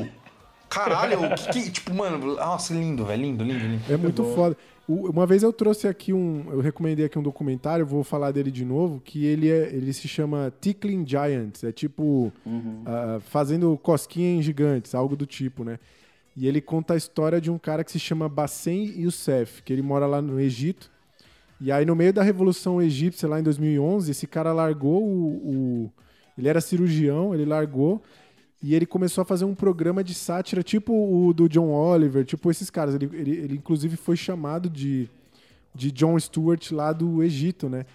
[0.69, 3.21] Caralho, o que, que- Tipo, mano, nossa, lindo, velho.
[3.21, 3.83] Lindo, lindo, lindo.
[3.93, 4.57] É muito foda.
[4.87, 6.45] Uma vez eu trouxe aqui um.
[6.51, 10.07] Eu recomendei aqui um documentário, vou falar dele de novo, que ele, é, ele se
[10.07, 11.63] chama Tickling Giants.
[11.63, 12.31] É tipo.
[12.85, 15.79] ah, fazendo cosquinha em gigantes, algo do tipo, né?
[16.37, 19.81] E ele conta a história de um cara que se chama Bassem Youssef, que ele
[19.81, 20.91] mora lá no Egito.
[21.59, 25.85] E aí, no meio da Revolução Egípcia, lá em 2011, esse cara largou o.
[25.85, 25.91] o-
[26.37, 28.01] ele era cirurgião, ele largou.
[28.61, 32.51] E ele começou a fazer um programa de sátira, tipo o do John Oliver, tipo
[32.51, 32.95] esses caras.
[32.95, 35.09] Ele, ele, ele, inclusive, foi chamado de,
[35.73, 37.85] de John Stewart lá do Egito, né?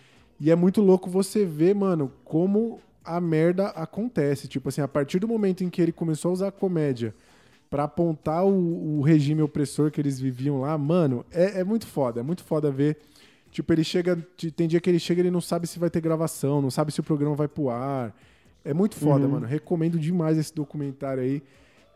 [0.40, 4.48] E é muito louco você ver, mano, como a merda acontece.
[4.48, 7.14] Tipo assim, a partir do momento em que ele começou a usar a comédia
[7.70, 12.20] pra apontar o, o regime opressor que eles viviam lá, mano, é, é muito foda.
[12.20, 12.98] É muito foda ver.
[13.50, 14.16] Tipo, ele chega.
[14.54, 16.92] Tem dia que ele chega e ele não sabe se vai ter gravação, não sabe
[16.92, 18.14] se o programa vai pro ar.
[18.64, 19.32] É muito foda, Uhum.
[19.32, 19.46] mano.
[19.46, 21.42] Recomendo demais esse documentário aí.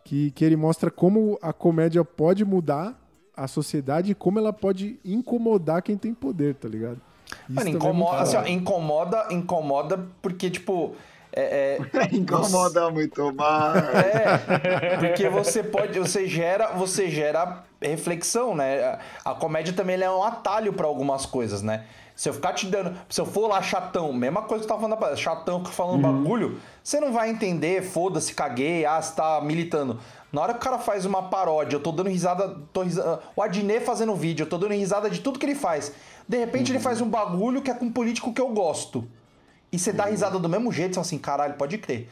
[0.04, 3.00] Que, que ele mostra como a comédia pode mudar
[3.36, 7.00] a sociedade e como ela pode incomodar quem tem poder, tá ligado?
[7.48, 10.94] Isso Mano, é incomoda, muito assim, ó, incomoda, incomoda porque, tipo.
[11.36, 13.76] É, é, Incomoda muito mais.
[13.76, 18.98] É, porque você pode, você gera, você gera reflexão, né?
[19.24, 21.84] A comédia também ela é um atalho pra algumas coisas, né?
[22.14, 24.88] Se eu ficar te dando, se eu for lá chatão, mesma coisa que eu tava
[24.88, 29.98] falando, chatão falando bagulho, você não vai entender, foda-se, caguei, ah, você tá militando.
[30.32, 33.42] Na hora que o cara faz uma paródia, eu tô dando risada, tô risada o
[33.42, 35.92] Adnet fazendo vídeo, eu tô dando risada de tudo que ele faz.
[36.28, 39.04] De repente ele faz um bagulho que é com um político que eu gosto.
[39.74, 42.08] E você dá risada do mesmo jeito, você fala assim, caralho, pode crer.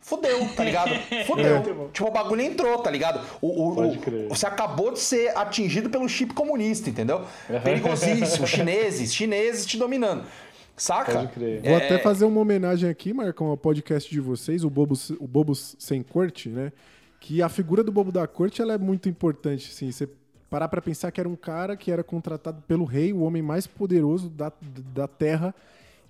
[0.00, 0.90] Fudeu, tá ligado?
[1.26, 1.90] Fudeu.
[1.92, 3.20] tipo, o bagulho entrou, tá ligado?
[3.42, 4.28] O, o- Pode o- crer.
[4.28, 7.24] você acabou de ser atingido pelo chip comunista, entendeu?
[7.62, 8.46] Perigosíssimo.
[8.46, 10.24] chineses, chineses te dominando.
[10.76, 11.12] Saca?
[11.12, 11.60] Pode crer.
[11.60, 15.26] Vou É, até fazer uma homenagem aqui, Marcão, ao podcast de vocês, o Bobos, o
[15.26, 16.72] Bobos Sem Corte, né?
[17.20, 19.90] Que a figura do Bobo da Corte ela é muito importante, assim.
[19.90, 20.08] Você
[20.48, 23.66] parar pra pensar que era um cara que era contratado pelo rei, o homem mais
[23.66, 24.52] poderoso da,
[24.94, 25.52] da terra,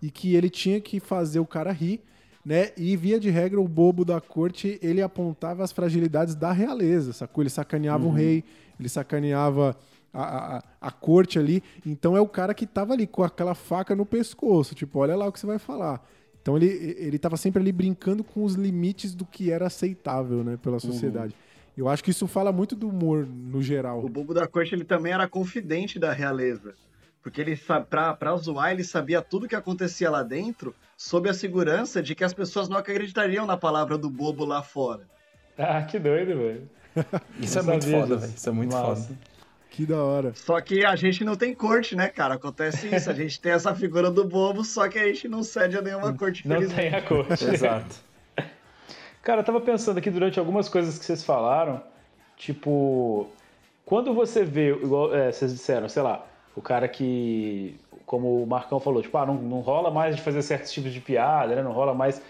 [0.02, 2.00] e que ele tinha que fazer o cara rir,
[2.44, 2.70] né?
[2.76, 7.42] E via de regra, o bobo da corte, ele apontava as fragilidades da realeza, sacou?
[7.42, 8.44] Ele sacaneava o rei,
[8.78, 9.76] ele sacaneava
[10.12, 11.62] a, a, a corte ali.
[11.84, 15.26] Então é o cara que tava ali com aquela faca no pescoço, tipo, olha lá
[15.26, 16.02] o que você vai falar.
[16.40, 20.56] Então ele, ele tava sempre ali brincando com os limites do que era aceitável, né,
[20.62, 21.34] pela sociedade.
[21.76, 24.04] Eu acho que isso fala muito do humor no geral.
[24.04, 26.74] O bobo da corte ele também era confidente da realeza.
[27.28, 27.60] Porque ele
[27.90, 32.24] pra, pra zoar, ele sabia tudo que acontecia lá dentro, sob a segurança de que
[32.24, 35.02] as pessoas não acreditariam na palavra do bobo lá fora.
[35.58, 36.70] Ah, que doido, velho.
[37.38, 38.26] Isso é Não muito sabia foda, disso.
[38.26, 38.34] velho.
[38.38, 39.06] Isso é muito foda.
[39.70, 40.32] Que da hora.
[40.34, 42.34] Só que a gente não tem corte, né, cara?
[42.36, 43.10] Acontece isso.
[43.10, 46.12] A gente tem essa figura do bobo, só que a gente não cede a nenhuma
[46.14, 46.90] corte, Não infelizmente.
[46.90, 47.44] tem a corte.
[47.54, 47.94] Exato.
[49.22, 51.82] Cara, eu tava pensando aqui durante algumas coisas que vocês falaram,
[52.38, 53.30] tipo,
[53.84, 56.24] quando você vê, igual é, vocês disseram, sei lá,
[56.58, 57.76] o cara que.
[58.04, 61.00] como o Marcão falou, tipo, ah, não, não rola mais de fazer certos tipos de
[61.00, 61.62] piada, né?
[61.62, 62.20] Não rola mais.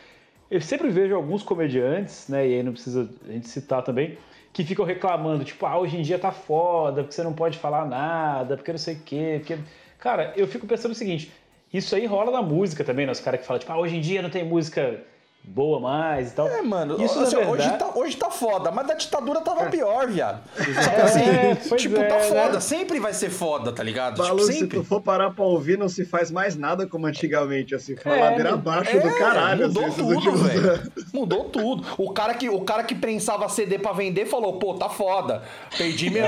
[0.50, 2.46] Eu sempre vejo alguns comediantes, né?
[2.46, 4.16] E aí não precisa a gente citar também,
[4.52, 7.86] que ficam reclamando, tipo, ah, hoje em dia tá foda, porque você não pode falar
[7.86, 9.59] nada, porque não sei o quê, porque.
[9.98, 11.32] Cara, eu fico pensando o seguinte,
[11.72, 13.12] isso aí rola na música também, né?
[13.12, 15.00] Os caras que falam, tipo, ah, hoje em dia não tem música
[15.48, 16.46] boa mais e tal.
[16.48, 17.52] É, mano, Isso, assim, verdade...
[17.62, 20.40] hoje, tá, hoje tá foda, mas da ditadura tava pior, viado.
[20.56, 22.20] Só que assim, É, tipo, é, tá né?
[22.22, 24.18] foda, sempre vai ser foda, tá ligado?
[24.18, 24.78] Balu, tipo, se sempre.
[24.78, 28.20] tu for parar pra ouvir, não se faz mais nada como antigamente, assim, foi É,
[28.20, 29.66] ladeira abaixo é, do caralho.
[29.68, 30.92] Mudou assim, tudo, velho.
[31.12, 31.84] Mudou tudo.
[31.96, 35.42] O cara, que, o cara que prensava CD pra vender falou, pô, tá foda.
[35.76, 36.24] Perdi meu.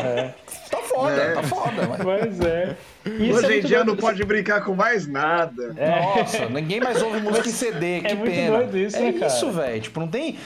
[0.71, 1.33] Tá foda, É.
[1.35, 1.87] tá foda.
[1.89, 2.01] Mas...
[2.03, 2.77] Pois é.
[3.07, 5.75] Hoje em dia não pode brincar com mais nada.
[5.75, 8.59] Nossa, ninguém mais ouve música em CD, que É muito pena.
[8.59, 9.27] doido isso, é né, cara?
[9.27, 9.81] isso, velho.
[9.81, 10.39] Tipo, não tem.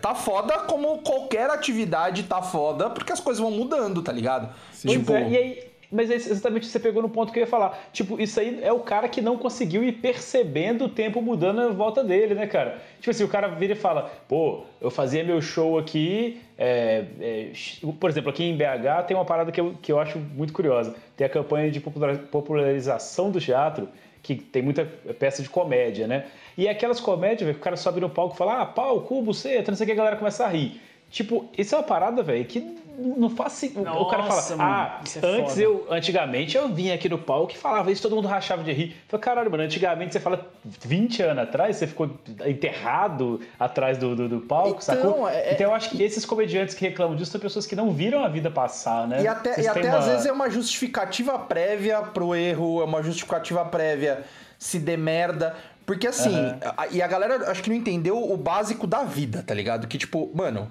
[0.00, 4.48] Tá foda como qualquer atividade tá foda, porque as coisas vão mudando, tá ligado?
[4.82, 7.46] Pois Tipo, é, e aí, mas é exatamente você pegou no ponto que eu ia
[7.46, 7.88] falar.
[7.92, 11.68] Tipo, isso aí é o cara que não conseguiu ir percebendo o tempo mudando à
[11.68, 12.78] volta dele, né, cara?
[12.98, 16.40] Tipo assim, o cara vira e fala, pô, eu fazia meu show aqui.
[16.58, 17.52] é, é,
[17.98, 20.94] por exemplo, aqui em BH tem uma parada que eu, que eu acho muito curiosa.
[21.16, 23.88] Tem a campanha de popular- popularização do teatro,
[24.22, 24.84] que tem muita
[25.18, 26.26] peça de comédia, né?
[26.56, 29.70] E é aquelas comédias, o cara sobe no palco e fala, ah, pau, cu, buceta,
[29.70, 30.80] não sei o que, a galera começa a rir.
[31.10, 33.88] Tipo, isso é uma parada, velho, que não faz sentido.
[33.88, 35.62] O cara fala, mano, ah, isso é antes foda.
[35.62, 38.96] eu, antigamente eu vinha aqui no palco e falava isso, todo mundo rachava de rir.
[39.08, 42.10] Falei, caralho, mano, antigamente você fala 20 anos atrás, você ficou
[42.44, 45.28] enterrado atrás do, do, do palco, Então, sacou?
[45.28, 48.22] é- Então eu acho que esses comediantes que reclamam disso são pessoas que não viram
[48.24, 49.22] a vida passar, né?
[49.22, 52.84] E até, Vocês e até uma- às vezes é uma justificativa prévia pro erro, é
[52.84, 54.24] uma justificativa prévia
[54.58, 55.54] se der merda.
[55.86, 56.58] Porque assim, Aham.
[56.76, 59.86] a- e a galera acho que não entendeu o básico da vida, tá ligado?
[59.86, 60.68] Que tipo, mano,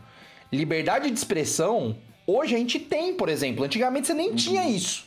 [0.52, 3.64] liberdade de expressão, hoje a gente tem, por exemplo.
[3.64, 5.06] Antigamente você nem tinha isso.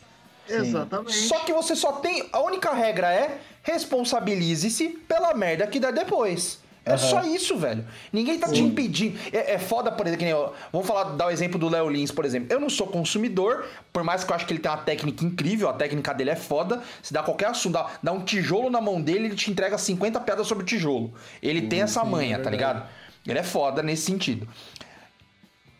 [0.48, 1.12] Exatamente.
[1.12, 2.28] Só que você só tem.
[2.32, 6.58] A única regra é responsabilize-se pela merda que der depois.
[6.82, 6.98] É Aham.
[6.98, 7.84] só isso, velho.
[8.10, 9.18] Ninguém tá te impedindo.
[9.32, 11.88] É, é foda, por exemplo, que nem eu- Vamos falar, dar o exemplo do Léo
[11.90, 12.48] Lins, por exemplo.
[12.50, 15.68] Eu não sou consumidor, por mais que eu acho que ele tem uma técnica incrível,
[15.68, 16.82] a técnica dele é foda.
[17.02, 20.18] Se dá qualquer assunto, dá, dá um tijolo na mão dele, ele te entrega 50
[20.20, 21.12] piadas sobre o tijolo.
[21.42, 22.88] Ele tem essa manha, tá ligado?
[23.26, 24.48] Ele é foda nesse sentido.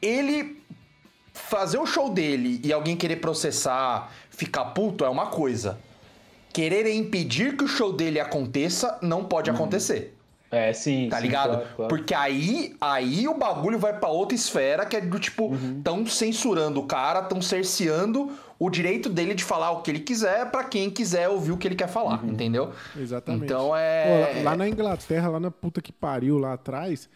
[0.01, 0.61] Ele
[1.33, 5.79] fazer o show dele e alguém querer processar, ficar puto é uma coisa.
[6.53, 10.17] Querer impedir que o show dele aconteça não pode acontecer.
[10.51, 11.09] É, sim.
[11.09, 11.51] Tá sim, ligado?
[11.53, 11.89] claro, claro.
[11.89, 15.81] Porque aí, aí o bagulho vai pra outra esfera que é do tipo, Uhum.
[15.83, 20.51] tão censurando o cara, tão cerceando o direito dele de falar o que ele quiser
[20.51, 22.31] pra quem quiser ouvir o que ele quer falar, Uhum.
[22.33, 22.73] entendeu?
[22.99, 23.45] Exatamente.
[23.45, 24.33] Então é.
[24.35, 27.09] Pô, lá, lá na Inglaterra, lá na puta que pariu, lá atrás,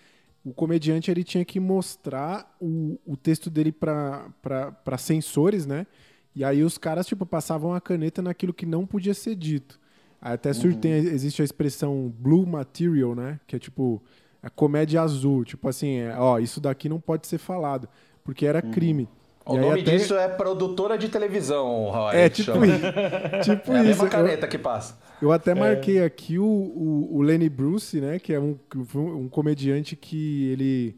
[0.44, 5.86] o comediante ele tinha que mostrar o, o texto dele pra censores, né?
[6.34, 9.80] E aí os caras, tipo, passavam a caneta naquilo que não podia ser dito.
[10.20, 10.80] Aí até Uhum.
[10.80, 13.38] tem- existe a expressão blue material, né?
[13.46, 14.02] Que é tipo
[14.42, 15.44] a comédia azul.
[15.44, 17.88] Tipo assim, é, ó, isso daqui não pode ser falado,
[18.24, 19.08] porque era crime.
[19.46, 22.16] O E aí nome até- disso é produtora de televisão, Roy.
[22.16, 22.58] É, que tipo.
[23.44, 23.88] Tipo é a isso.
[23.88, 24.98] mesma Eu- caneta que passa.
[25.20, 28.18] Eu até marquei aqui o, o, o Lenny Bruce, né?
[28.18, 28.56] Que é um,
[28.94, 30.96] um comediante que ele,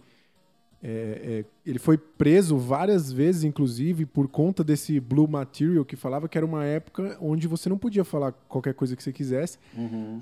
[0.83, 6.29] é, é, ele foi preso várias vezes, inclusive, por conta desse Blue Material, que falava
[6.29, 9.59] que era uma época onde você não podia falar qualquer coisa que você quisesse.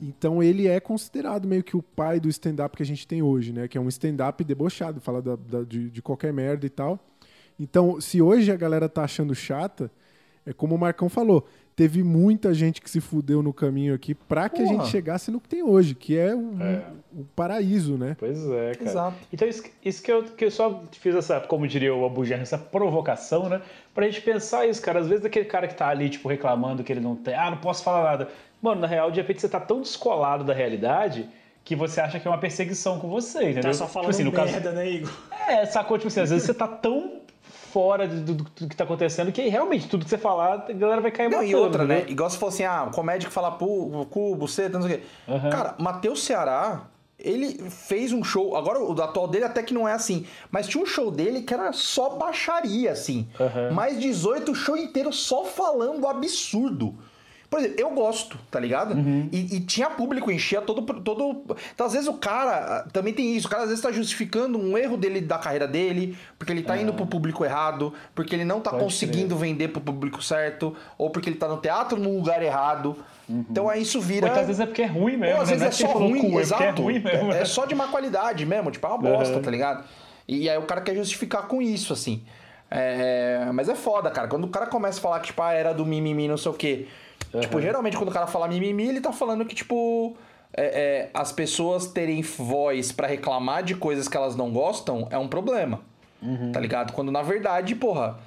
[0.02, 3.52] Então ele é considerado meio que o pai do stand-up que a gente tem hoje,
[3.52, 3.68] né?
[3.68, 6.98] Que é um stand-up debochado, fala da- da- de, de qualquer merda e tal.
[7.58, 9.90] Então, se hoje a galera tá achando chata,
[10.46, 14.48] é como o Marcão falou, teve muita gente que se fudeu no caminho aqui pra
[14.48, 14.78] que a Porra.
[14.78, 16.54] gente chegasse no que tem hoje, que é o,
[17.12, 18.16] o paraíso, né?
[18.18, 18.90] Pois é, cara.
[18.90, 19.16] Exato.
[19.32, 22.42] Então, isso, isso que, eu, que eu só fiz essa, como diria o Abu Janra,
[22.42, 23.62] essa provocação, né?
[23.94, 25.00] Pra gente pensar isso, cara.
[25.00, 27.58] Às vezes aquele cara que tá ali, tipo, reclamando que ele não tem, ah, não
[27.58, 28.28] posso falar nada.
[28.60, 31.28] Mano, na real, de repente você tá tão descolado da realidade
[31.64, 33.62] que você acha que é uma perseguição com você, entendeu?
[33.62, 35.10] Tá só falando tipo assim, no caso, merda, né, Igor?
[35.48, 35.96] É, sacou?
[35.96, 37.23] Tipo assim, às vezes você tá tão
[37.74, 41.00] fora do, do- do que tá acontecendo que realmente tudo que você falar, a galera
[41.00, 41.96] vai cair Não, matando, e outra, né?
[41.96, 42.12] entendeu?
[42.12, 45.48] Igual se fosse, ah, um comédia que fala cu, buceta, não sei o quê.
[45.50, 46.82] Cara, Matheus Ceará,
[47.18, 48.56] ele fez um show.
[48.56, 50.24] Agora, o atual dele até que não é assim.
[50.52, 53.26] Mas tinha um show dele que era só baixaria, assim.
[53.72, 56.94] Mais 18, o show inteiro só falando absurdo.
[57.54, 58.96] Por exemplo, eu gosto, tá ligado?
[59.30, 61.44] E, e tinha público, enchia todo, todo.
[61.72, 62.82] Então, às vezes o cara.
[62.84, 63.46] ah, Também tem isso.
[63.46, 66.76] O cara às vezes tá justificando um erro dele da carreira dele, porque ele tá
[66.76, 71.10] indo pro público errado, porque ele não tá Pode conseguindo vender pro público certo, ou
[71.10, 72.96] porque ele tá no teatro no lugar errado.
[73.28, 74.26] Então aí isso vira.
[74.26, 75.56] Então, às vezes é porque é ruim mesmo, Ou às né?
[75.56, 76.62] vezes é é porque só ruim, cu, é porque exato.
[76.64, 77.32] é ruim mesmo.
[77.32, 79.42] É, é só de má qualidade mesmo, tipo, é uma bosta, Uhum.
[79.42, 79.84] tá ligado?
[80.26, 82.20] E aí o cara quer justificar com isso, assim.
[82.70, 84.26] É, Mas é foda, cara.
[84.26, 86.54] Quando o cara começa a falar que, tipo, ah, era do mimimi, não sei o
[86.54, 86.88] quê.
[87.40, 90.16] Tipo, geralmente quando o cara fala mimimi, ele tá falando que, tipo,
[90.52, 95.18] é, é, as pessoas terem voz pra reclamar de coisas que elas não gostam é
[95.18, 95.80] um problema.
[96.52, 96.92] Tá ligado?
[96.94, 98.18] Quando na verdade, porra,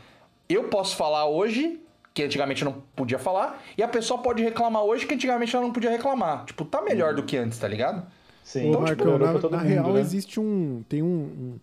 [0.47, 1.79] eu posso falar hoje
[2.13, 5.63] que antigamente eu não podia falar, e a pessoa pode reclamar hoje que antigamente ela
[5.63, 6.45] não podia reclamar.
[6.45, 8.07] Tipo, tá melhor do que antes, tá ligado?
[8.43, 8.73] Sim.
[8.75, 9.99] Ô, Marcão, na, todo na mundo, real né?
[9.99, 10.83] existe um.
[10.89, 11.59] Tem um, um-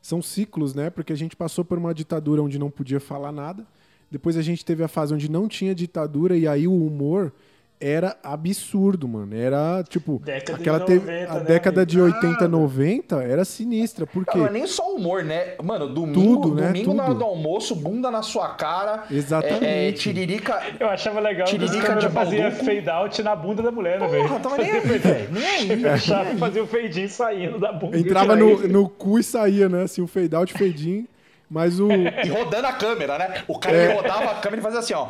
[0.00, 0.90] São ciclos, né?
[0.90, 3.64] Porque a gente passou por uma ditadura onde não podia falar nada.
[4.12, 7.32] Depois a gente teve a fase onde não tinha ditadura e aí o humor
[7.80, 9.34] era absurdo, mano.
[9.34, 10.20] Era tipo.
[10.24, 11.90] Década de aquela teve- 90, a né, década amigo?
[11.90, 14.06] de 80, 90 era sinistra.
[14.06, 14.36] Por quê?
[14.38, 15.54] Não, não é nem só humor, né?
[15.60, 16.66] Mano, domingo, Tudo, né?
[16.68, 17.18] domingo na hora Tudo.
[17.20, 19.04] do almoço, bunda na sua cara.
[19.10, 19.64] Exatamente.
[19.64, 20.62] É, é, tiririca.
[20.78, 22.64] Eu achava legal Tiririca de fazia balduco.
[22.66, 24.28] fade out na bunda da mulher, né, velho?
[24.28, 25.32] Porra, tava nem aí, velho.
[25.32, 25.82] Nem aí.
[25.82, 27.98] Eu achava que fazia o fade in saindo da bunda.
[27.98, 29.82] Entrava no, no cu e saía, né?
[29.84, 31.08] Assim, o fade out, fade in.
[31.52, 31.86] Mas o.
[31.92, 33.44] E rodando a câmera, né?
[33.46, 33.92] O cara É.
[33.94, 35.08] rodava a câmera e fazia assim, ó.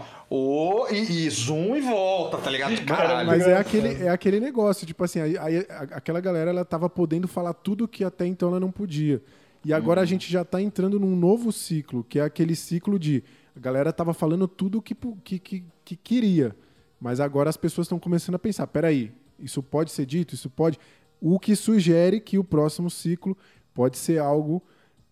[0.90, 0.96] E,
[1.26, 2.84] e zoom e volta, tá ligado?
[2.84, 3.28] Caralho.
[3.28, 6.90] Mas é aquele, é aquele negócio, tipo assim, aí, aí a- aquela galera ela tava
[6.90, 9.22] podendo falar tudo que até então ela não podia.
[9.64, 13.22] E agora a gente já tá entrando num novo ciclo, que é aquele ciclo de
[13.56, 16.56] a galera tava falando tudo que, que, que, que queria.
[17.00, 20.76] Mas agora as pessoas estão começando a pensar, peraí, isso pode ser dito, isso pode.
[21.20, 23.38] O que sugere que o próximo ciclo
[23.72, 24.60] pode ser algo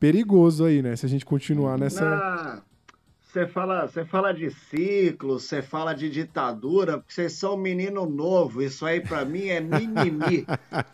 [0.00, 0.96] perigoso aí, né?
[0.96, 2.62] Se a gente continuar nessa.
[3.22, 8.60] Você fala, você fala de ciclo, você fala de ditadura, porque vocês são menino novo.
[8.60, 10.44] Isso aí pra mim é mimimi.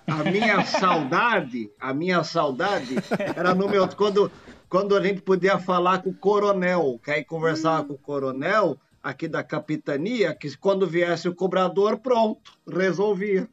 [0.06, 2.96] A minha saudade, a minha saudade
[3.34, 4.30] era no meu quando
[4.68, 9.28] quando a gente podia falar com o coronel, que aí conversava com o coronel aqui
[9.28, 13.48] da capitania, que quando viesse o cobrador, pronto, resolvia.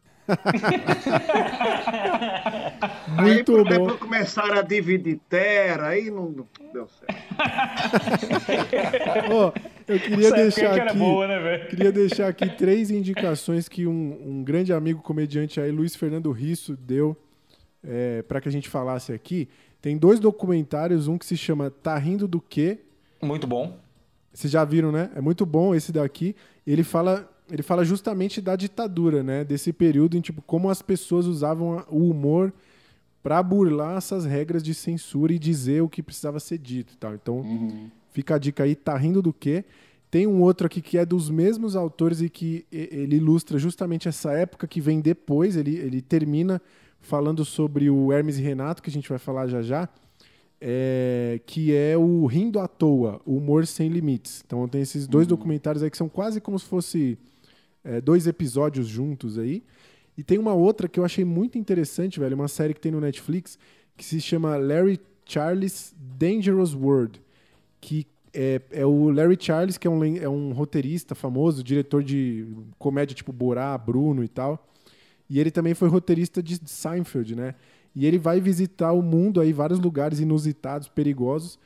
[3.17, 3.69] Aí, por bom.
[3.69, 7.15] exemplo, começaram a dividir terra, aí não não deu certo.
[9.31, 9.51] Ó,
[9.87, 14.43] eu queria Essa deixar aqui, boa, né, queria deixar aqui três indicações que um, um
[14.43, 17.17] grande amigo comediante aí, Luiz Fernando Risso, deu
[18.27, 19.49] para que a gente falasse aqui.
[19.81, 22.79] Tem dois documentários, um que se chama Tá Rindo do Quê?
[23.21, 23.77] Muito bom.
[24.33, 25.11] Vocês já viram, né?
[25.15, 26.35] É muito bom esse daqui.
[26.65, 29.43] Ele fala, ele fala justamente da ditadura, né?
[29.43, 32.51] Desse período em tipo como as pessoas usavam o humor
[33.21, 37.13] para burlar essas regras de censura e dizer o que precisava ser dito, e tal.
[37.13, 37.45] Então,
[38.11, 39.63] fica a dica aí, tá rindo do quê?
[40.09, 44.33] Tem um outro aqui que é dos mesmos autores e que ele ilustra justamente essa
[44.33, 45.55] época que vem depois.
[45.55, 46.59] Ele, ele termina
[46.99, 49.87] falando sobre o Hermes e Renato, que a gente vai falar já já
[50.59, 54.43] é, que é o Rindo à Toa, o Humor Sem Limites.
[54.43, 57.17] Então tem esses dois documentários aí que são quase como se fosse
[57.83, 59.63] é, dois episódios juntos aí.
[60.17, 63.01] E tem uma outra que eu achei muito interessante, velho, uma série que tem no
[63.01, 63.57] Netflix
[63.95, 67.21] que se chama Larry Charles Dangerous World,
[67.79, 72.47] que é, é o Larry Charles, que é um, é um roteirista famoso, diretor de
[72.79, 74.67] comédia tipo Borá, Bruno e tal.
[75.29, 77.55] E ele também foi roteirista de Seinfeld, né?
[77.95, 81.59] E ele vai visitar o mundo aí, vários lugares inusitados, perigosos,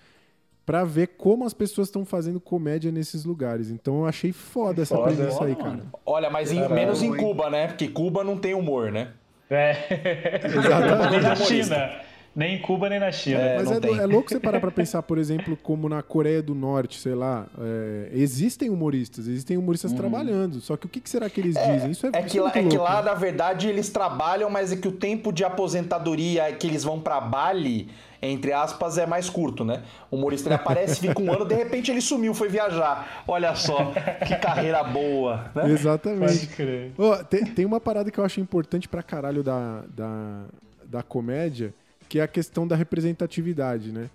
[0.68, 3.72] pra ver como as pessoas estão fazendo comédia nesses lugares.
[3.72, 5.10] Então eu achei foda essa Foda,
[5.46, 5.56] aí, mano.
[5.64, 5.84] cara.
[6.06, 7.16] Olha, mas em- menos em?
[7.16, 7.68] Cuba, né?
[7.68, 9.08] Porque Cuba não tem humor, né?
[9.50, 10.42] É.
[10.46, 11.12] Exatamente.
[11.12, 11.90] nem na China.
[12.38, 13.40] Nem em Cuba, nem na China.
[13.58, 17.00] Mas é, é louco você parar pra pensar, por exemplo, como na Coreia do Norte,
[17.00, 20.62] sei lá, é, existem humoristas, existem humoristas trabalhando.
[20.62, 21.90] Só que o que, que será que eles dizem?
[21.90, 24.76] Isso é, É que, é lá, é que lá, na verdade, eles trabalham, mas é
[24.76, 27.90] que o tempo de aposentadoria que eles vão pra Bali,
[28.22, 29.82] entre aspas, é mais curto, né?
[30.12, 33.24] O humorista ele aparece, fica um ano, de repente ele sumiu, foi viajar.
[33.28, 33.94] Olha só,
[34.28, 35.72] que carreira boa, né?
[35.72, 36.46] Exatamente.
[36.46, 36.92] Pode crer.
[37.00, 40.46] Ó, tem, tem uma parada que eu acho importante pra caralho da, da,
[40.86, 41.74] da comédia,
[42.10, 44.10] que é a questão da representatividade, né?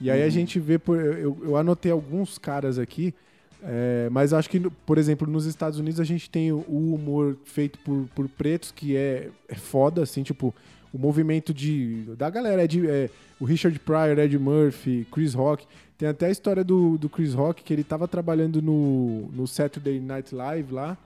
[0.00, 0.30] E aí a Uhum.
[0.30, 3.14] gente vê, por, eu, eu anotei alguns caras aqui,
[3.62, 7.78] é, mas acho que, por exemplo, nos Estados Unidos a gente tem o, humor feito
[7.78, 10.54] por, por pretos, que é, é foda, assim, tipo,
[10.92, 13.10] o movimento de, da galera, é de, é,
[13.40, 15.66] o Richard Pryor, Ed Murphy, Chris Rock.
[15.98, 19.98] Tem até a história do, do Chris Rock, que ele tava trabalhando no, no Saturday
[19.98, 20.96] Night Live lá,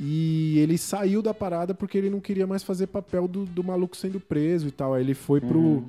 [0.00, 3.94] e ele saiu da parada porque ele não queria mais fazer papel do, do maluco
[3.96, 4.94] sendo preso e tal.
[4.94, 5.58] Aí ele foi pro.
[5.58, 5.86] Uhum.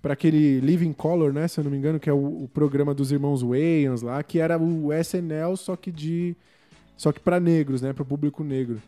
[0.00, 1.46] Pra aquele Living Color, né?
[1.46, 4.38] Se eu não me engano, que é o, o programa dos irmãos Wayans lá, que
[4.40, 6.34] era o SNL, só que de.
[6.96, 7.92] Só que pra negros, né?
[7.92, 8.80] Pro público negro.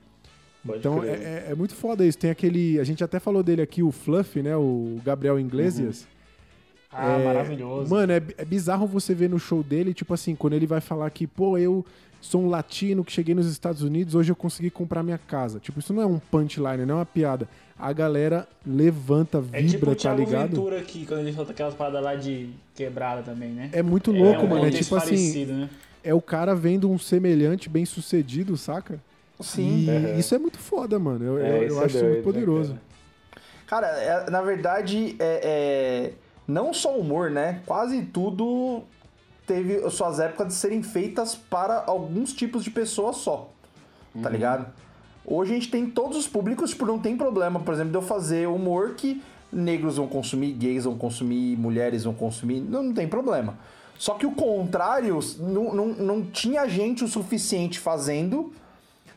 [0.66, 2.18] Pode então é, é- é muito foda isso.
[2.18, 2.78] Tem aquele.
[2.80, 4.56] A gente até falou dele aqui, o Fluffy, né?
[4.56, 6.06] O Gabriel Iglesias.
[6.90, 7.90] Ah, É, maravilhoso.
[7.92, 11.10] Mano, é, é bizarro você ver no show dele, tipo assim, quando ele vai falar
[11.10, 11.84] que, pô, eu
[12.24, 15.60] sou um latino que cheguei nos Estados Unidos, hoje eu consegui comprar minha casa.
[15.60, 17.46] Tipo, isso não é um punchline, não é uma piada.
[17.78, 20.48] A galera levanta, É tipo vibra, o tá ligado?
[20.50, 23.68] Ventura aqui, quando ele solta aquelas paradas lá de quebrada também, né?
[23.72, 24.66] É muito louco, um mano.
[24.66, 25.10] É tipo assim.
[25.10, 25.68] parecido, né?
[26.02, 28.98] é o cara vendo um semelhante bem sucedido, saca?
[29.40, 29.86] Sim.
[29.86, 30.18] E Uhum.
[30.18, 31.24] isso é muito foda, mano.
[31.24, 32.78] Eu, É, eu- eu é acho isso doido, muito poderoso.
[33.66, 36.12] Cara, é- na verdade, é, é-
[36.46, 37.60] não só humor, né?
[37.66, 38.82] Quase tudo
[39.46, 43.50] teve suas épocas de serem feitas para alguns tipos de pessoas só.
[44.22, 44.66] Tá ligado?
[45.26, 48.02] Hoje a gente tem todos os públicos, tipo, não tem problema, por exemplo, de eu
[48.02, 53.08] fazer humor que negros vão consumir, gays vão consumir, mulheres vão consumir, não, não tem
[53.08, 53.56] problema.
[53.98, 58.52] Só que o contrário, não, não, não tinha gente o suficiente fazendo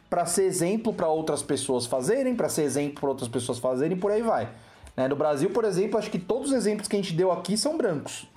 [0.10, 4.00] para ser exemplo para outras pessoas fazerem, para ser exemplo para outras pessoas fazerem, e
[4.00, 4.48] por aí vai.
[4.96, 5.08] Né?
[5.08, 7.78] No Brasil, por exemplo, acho que todos os exemplos que a gente deu aqui são
[7.78, 8.28] brancos.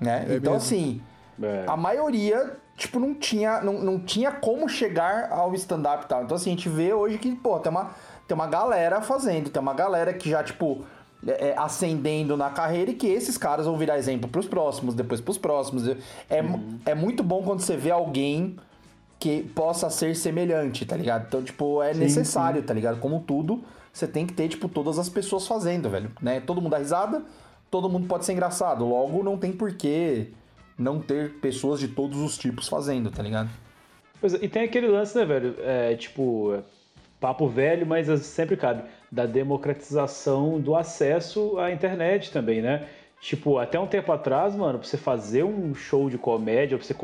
[0.00, 0.26] Né?
[0.28, 0.56] É então, mesmo.
[0.56, 1.02] assim,
[1.42, 1.64] É.
[1.66, 6.24] a maioria, tipo, não tinha, não, não tinha como chegar ao stand-up e tal.
[6.24, 7.90] Então, assim, a gente vê hoje que, pô, tem uma,
[8.26, 10.84] tem uma galera fazendo, tem uma galera que já, tipo,
[11.26, 15.20] é, é, ascendendo na carreira e que esses caras vão virar exemplo pros próximos, depois
[15.20, 15.88] pros próximos.
[15.88, 15.96] É,
[16.84, 18.56] é muito bom quando você vê alguém
[19.18, 21.24] que possa ser semelhante, tá ligado?
[21.26, 23.00] Então, tipo, é Sim, necessário, tá ligado?
[23.00, 26.38] Como tudo, você tem que ter, tipo, todas as pessoas fazendo, velho, né?
[26.40, 27.22] Todo mundo dá risada,
[27.70, 28.86] todo mundo pode ser engraçado.
[28.86, 30.28] Logo, não tem porquê
[30.78, 33.48] não ter pessoas de todos os tipos fazendo, tá ligado?
[34.20, 35.54] Pois é, e tem aquele lance, né, velho?
[35.60, 36.62] É, tipo,
[37.20, 38.82] papo velho, mas sempre cabe.
[39.10, 42.86] Da democratização do acesso à internet também, né?
[43.20, 46.94] Tipo, até um tempo atrás, mano, pra você fazer um show de comédia, pra você,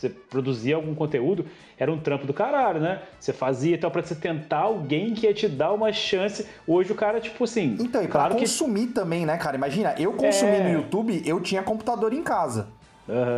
[0.00, 1.44] você produzir algum conteúdo,
[1.78, 3.02] era um trampo do caralho, né?
[3.18, 6.46] Você fazia, então, pra você tentar alguém que ia te dar uma chance.
[6.66, 7.76] Hoje o cara, tipo assim.
[7.78, 9.56] Então, e pra claro que consumir também, né, cara?
[9.56, 10.64] Imagina, eu consumi É.
[10.64, 12.68] no YouTube, eu tinha computador em casa.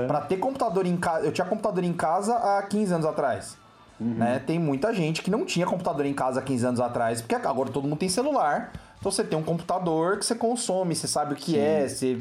[0.06, 3.56] Pra ter computador em casa, eu tinha computador em casa há 15 anos atrás.
[3.98, 4.14] Uhum.
[4.14, 4.42] Né?
[4.46, 7.70] Tem muita gente que não tinha computador em casa há 15 anos atrás, porque agora
[7.70, 8.72] todo mundo tem celular.
[8.98, 11.58] Então você tem um computador que você consome, você sabe o que Sim.
[11.58, 12.18] é, você.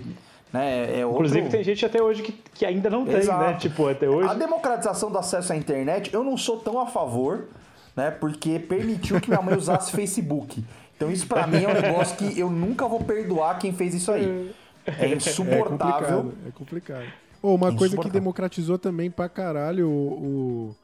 [0.53, 1.21] Né, é outro...
[1.25, 3.39] Inclusive, tem gente até hoje que, que ainda não tem, Exato.
[3.43, 3.53] né?
[3.57, 4.27] Tipo, até hoje.
[4.29, 7.47] A democratização do acesso à internet, eu não sou tão a favor,
[7.95, 8.11] né?
[8.11, 10.63] Porque permitiu que minha mãe usasse Facebook.
[10.97, 14.11] Então isso pra mim é um negócio que eu nunca vou perdoar quem fez isso
[14.11, 14.51] aí.
[14.85, 16.19] É insuportável.
[16.19, 16.33] É complicado.
[16.47, 17.05] É complicado.
[17.41, 20.75] Ô, uma coisa que democratizou também pra caralho o, o-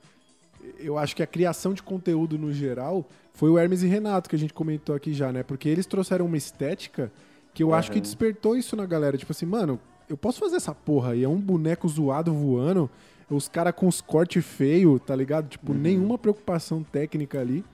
[0.80, 4.36] Eu acho que a criação de conteúdo no geral foi o Hermes e Renato, que
[4.36, 5.44] a gente comentou aqui já, né?
[5.44, 7.12] Porque eles trouxeram uma estética
[7.58, 8.04] que eu acho que Aham.
[8.04, 9.18] despertou isso na galera.
[9.18, 11.24] Tipo assim, mano, eu posso fazer essa porra aí.
[11.24, 12.88] É um boneco zoado voando,
[13.28, 15.48] os caras com os cortes feios, tá ligado?
[15.48, 17.66] Tipo, nenhuma preocupação técnica ali.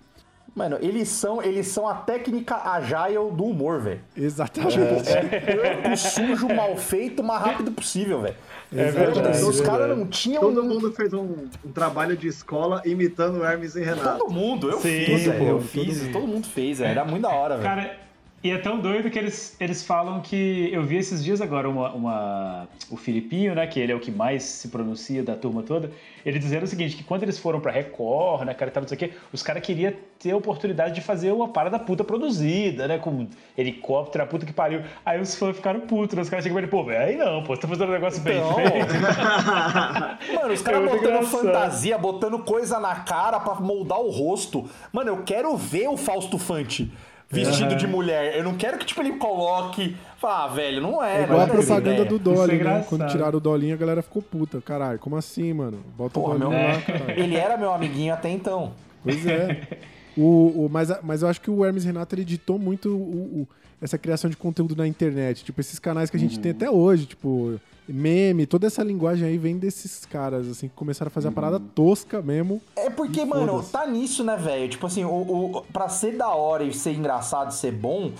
[0.55, 3.99] Mano, eles são, eles são a técnica agile do humor, velho.
[4.15, 4.79] Exatamente.
[4.79, 8.35] É porco sujo, mal feito, o mais rápido possível, velho.
[8.71, 9.43] É verdade.
[9.43, 10.39] Os caras não tinham.
[10.39, 14.19] Todo mundo fez um, um trabalho de escola imitando o Hermes e Renato.
[14.19, 15.27] Todo mundo, eu Sim, fiz.
[15.27, 16.91] Eu fiz, todo todo mundo, fez, velho.
[16.91, 17.67] Era muito da hora, velho.
[17.67, 18.03] Cara,
[18.43, 20.69] e é tão doido que eles, eles falam que.
[20.71, 23.65] Eu vi esses dias agora uma, uma- o Filipinho, né?
[23.65, 25.89] Que ele é o que mais se pronuncia da turma toda.
[26.25, 28.95] Ele dizendo o seguinte: que quando eles foram pra Record, né, cara, tal, não sei
[28.95, 32.97] o quê, os caras queriam ter a oportunidade de fazer uma parada puta produzida, né?
[32.97, 34.81] Com helicóptero, a puta que pariu.
[35.05, 36.21] Aí os fãs ficaram putos, né?
[36.21, 38.39] Os caras chegam e pô, velho, aí não, pô, você tá fazendo um negócio bem
[38.41, 38.55] Não.
[38.55, 38.93] feito.
[40.35, 41.41] Mano, os É caras botando engraçado.
[41.43, 44.69] fantasia, botando coisa na cara pra moldar o rosto.
[44.91, 46.91] Mano, eu quero ver o Fausto Fante
[47.33, 47.77] vestido Aham.
[47.77, 48.35] de mulher.
[48.37, 49.95] Eu não quero que, tipo, ele coloque.
[50.19, 51.21] Fala, ah, velho, não é.
[51.21, 52.05] É igual não a é propaganda ideia.
[52.05, 52.85] do Dolly, né?
[52.87, 54.61] Quando tiraram o Dolinho, a galera ficou puta.
[54.61, 55.79] Caralho, como assim, mano?
[55.97, 57.19] Bota Porra, o Dolinho meu- lá, caralho.
[57.19, 58.71] Ele era meu amiguinho até então.
[59.03, 59.61] Pois é.
[60.15, 63.47] O, o- mas, mas eu acho que o Hermes Renato ele ditou muito o- o-
[63.81, 65.43] essa criação de conteúdo na internet.
[65.43, 66.41] Tipo, esses canais que a gente Uhum.
[66.43, 71.07] tem até hoje, tipo, meme, toda essa linguagem aí vem desses caras, assim, que começaram
[71.07, 72.61] a fazer a parada tosca mesmo.
[72.75, 74.69] É porque, E mano, tá nisso, né, velho?
[74.69, 78.11] Tipo assim, o, o, pra ser da hora e ser engraçado, ser bom,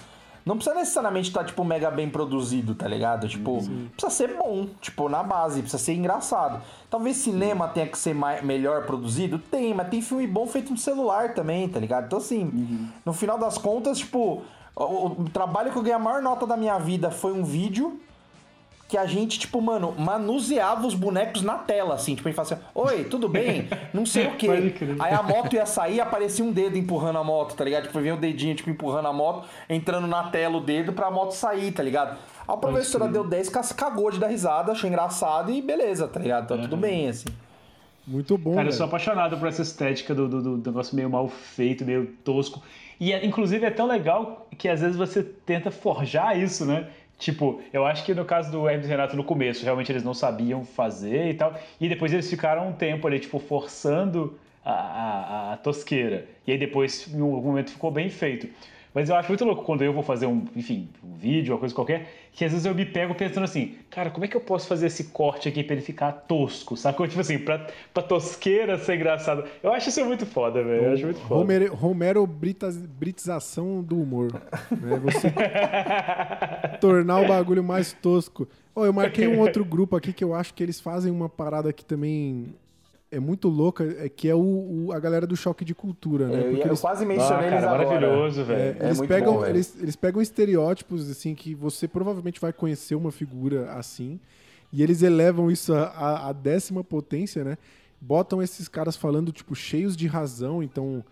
[0.46, 3.30] não precisa necessariamente estar, tipo, mega bem produzido, tá ligado?
[3.30, 3.60] Tipo,
[3.96, 6.62] precisa ser bom, tipo, na base, precisa ser engraçado.
[6.90, 9.40] Talvez cinema tenha que ser mai- melhor produzido?
[9.40, 12.08] Tem, mas tem filme bom feito no celular também, tá ligado?
[12.08, 14.42] Então, assim, no final das contas, tipo,
[14.76, 14.84] o,
[15.22, 17.98] o trabalho que eu ganhei a maior nota da minha vida foi um vídeo
[18.94, 22.14] que a gente, tipo, mano, manuseava os bonecos na tela, assim.
[22.14, 23.68] Tipo, a gente falava assim, oi, tudo bem?
[23.92, 24.48] Não sei o quê.
[25.00, 27.88] Aí a moto ia sair aparecia um dedo empurrando a moto, tá ligado?
[27.88, 31.32] Tipo, vinha o dedinho, tipo, empurrando a moto, entrando na tela o dedo pra moto
[31.32, 32.20] sair, tá ligado?
[32.48, 36.48] A professora deu 10, ca- cagou de dar risada, achou engraçado e beleza, tá ligado?
[36.48, 37.26] Tá tudo bem, assim.
[38.06, 38.78] Muito bom, Cara, eu velho.
[38.78, 42.62] sou apaixonado por essa estética do, do, do negócio meio mal feito, meio tosco.
[43.00, 46.90] E, é- inclusive, é tão legal que às vezes você tenta forjar isso, né?
[47.24, 50.66] Tipo, eu acho que no caso do Hermes Renato no começo, realmente eles não sabiam
[50.66, 51.58] fazer e tal.
[51.80, 56.28] E depois eles ficaram um tempo ali, tipo, forçando a, a, a tosqueira.
[56.46, 58.50] E aí depois, em algum momento, ficou bem feito.
[58.94, 61.74] Mas eu acho muito louco quando eu vou fazer um, enfim, um vídeo, uma coisa
[61.74, 64.68] qualquer, que às vezes eu me pego pensando assim, cara, como é que eu posso
[64.68, 67.08] fazer esse corte aqui pra ele ficar tosco, sacou?
[67.08, 69.44] Tipo assim, pra, pra tosqueira ser engraçado.
[69.62, 70.86] Eu acho isso muito foda, velho.
[70.86, 71.36] Eu acho muito foda.
[71.36, 74.34] Romero, Romero Britas, britização do humor.
[74.34, 75.00] Né?
[75.04, 75.32] Você
[76.82, 78.48] tornar o bagulho mais tosco.
[78.76, 81.72] Ó, eu marquei um outro grupo aqui que eu acho que eles fazem uma parada
[81.72, 82.56] que também
[83.16, 84.40] é muito louca, é que é o,
[84.88, 86.40] o- a galera do choque de cultura, né?
[86.40, 87.86] Eu, Porque eu eles- quase mencionei Ah, eles cara, agora.
[87.90, 88.60] maravilhoso, velho.
[88.60, 92.96] É, É eles, pegam, bom, eles, eles pegam estereótipos, assim, que você provavelmente vai conhecer
[92.96, 94.20] uma figura assim,
[94.72, 97.58] e eles elevam isso à décima potência, né?
[98.02, 101.04] Botam esses caras falando, tipo, cheios de razão, então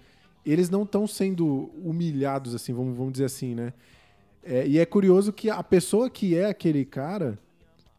[0.46, 3.72] eles não estão sendo humilhados, assim, vamos, vamos dizer assim, né?
[4.44, 7.38] É, e é curioso que a pessoa que é aquele cara,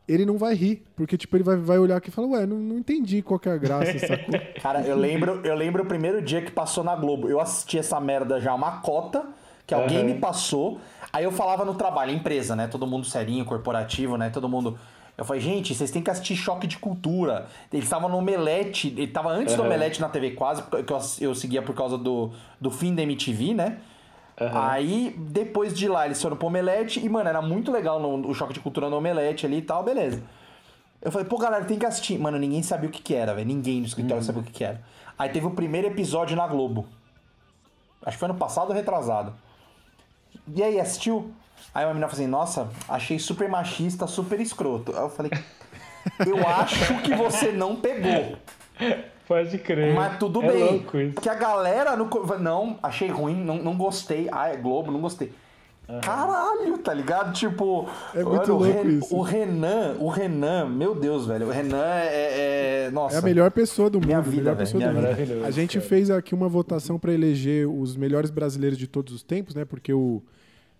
[0.08, 2.56] ele não vai rir, porque, tipo, ele vai, vai olhar aqui e falar, ué, não,
[2.58, 4.34] não entendi qual que é a graça, sacou?
[4.60, 7.28] Cara, eu lembro, eu lembro o primeiro dia que passou na Globo.
[7.28, 9.24] Eu assisti essa merda já uma cota,
[9.66, 10.06] que alguém Aham.
[10.06, 10.80] me passou.
[11.12, 12.66] Aí eu falava no trabalho, empresa, né?
[12.66, 14.30] Todo mundo serinho, corporativo, né?
[14.30, 14.78] Todo mundo.
[15.16, 17.46] Eu falei, gente, vocês têm que assistir Choque de Cultura.
[17.72, 19.68] Eles estavam no Omelete, ele tava antes do Aham.
[19.68, 23.54] Omelete na TV quase, porque eu, eu seguia por causa do, do fim da MTV,
[23.54, 23.78] né?
[24.52, 28.34] Aí, depois de lá, eles foram pro Omelete e, mano, era muito legal no, o
[28.34, 30.22] choque de cultura no Omelete ali e tal, beleza.
[31.00, 32.18] Eu falei, pô, galera, tem que assistir.
[32.18, 33.46] Mano, ninguém sabia o que que era, velho.
[33.46, 34.80] Ninguém no escritório sabia o que que era.
[35.18, 36.86] Aí teve o primeiro episódio na Globo.
[38.04, 39.34] Acho que foi ano passado ou retrasado.
[40.54, 41.32] E aí, assistiu?
[41.74, 44.92] Aí uma menina falou assim, nossa, achei super machista, super escroto.
[44.94, 45.32] Aí eu falei,
[46.26, 48.36] eu acho que você não pegou.
[49.32, 49.94] Pode crer.
[49.94, 50.64] Mas tudo é bem.
[50.64, 51.14] louco isso.
[51.14, 54.28] Porque a galera no, não, achei ruim, não, não gostei.
[54.30, 55.32] Ah, é Globo, não gostei.
[56.00, 57.32] Caralho, tá ligado?
[57.34, 59.14] Tipo, É muito mano, o, Ren- isso.
[59.14, 61.46] o Renan, o Renan, meu Deus, velho.
[61.48, 62.86] O Renan é.
[62.86, 63.16] é- nossa.
[63.16, 64.06] É a melhor pessoa do mundo.
[64.06, 65.16] Minha a vida, melhor velho, pessoa minha do mundo.
[65.16, 65.46] vida.
[65.46, 65.88] A gente cara.
[65.88, 69.64] fez aqui uma votação pra eleger os melhores brasileiros de todos os tempos, né?
[69.64, 70.22] Porque o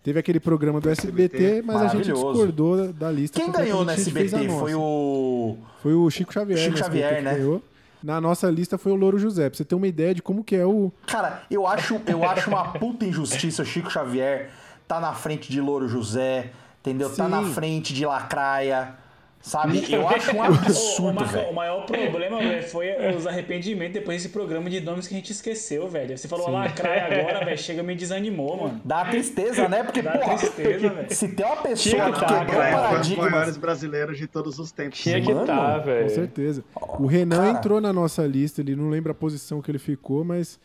[0.03, 3.39] teve aquele programa do SBT, mas a gente discordou da, lista.
[3.39, 4.49] Quem ganhou no SBT?
[4.49, 5.57] Foi o.
[5.83, 6.59] Foi o Chico Xavier.
[6.59, 7.35] Chico SBT Xavier, né?
[7.35, 7.63] ganhou.
[8.03, 9.49] Na nossa lista foi o Louro José.
[9.49, 10.93] Pra você ter uma ideia de como que é o.
[11.07, 14.51] Cara, eu acho, eu acho uma puta injustiça o Chico Xavier
[14.89, 16.51] tá na frente de Louro José,
[16.81, 17.09] entendeu?
[17.09, 17.31] Tá Sim.
[17.31, 18.95] na frente de Lacraia,
[19.43, 19.85] sabe?
[19.93, 21.51] Eu acho um absurdo, Marcão, velho.
[21.51, 25.33] o maior problema, velho, foi os arrependimentos depois desse programa de nomes que a gente
[25.33, 26.17] esqueceu, velho.
[26.17, 28.81] Você falou lacraia agora, velho, chega me desanimou, mano.
[28.85, 29.83] Dá tristeza, né?
[29.83, 31.15] Porque, Dá porra, tristeza, velho.
[31.15, 32.71] se tem uma pessoa Tinha que que tá, quebrou cara.
[32.73, 33.31] Foi os paradigmas...
[33.31, 34.99] maiores brasileiros de todos os tempos.
[34.99, 36.11] Tinha que Mano, Com velho.
[36.11, 36.65] certeza.
[36.75, 37.51] O Renan cara.
[37.51, 40.59] entrou na nossa lista, ele não lembra a posição que ele ficou, mas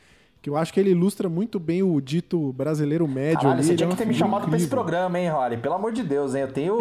[0.48, 3.64] que eu acho que ele ilustra muito bem o dito brasileiro médio Caralho, ali.
[3.64, 4.84] você ele tinha é que ter me figura chamado pra esse incrível.
[4.86, 5.58] programa, hein, Rory?
[5.58, 6.44] Pelo amor de Deus, hein?
[6.44, 6.78] Eu tenho...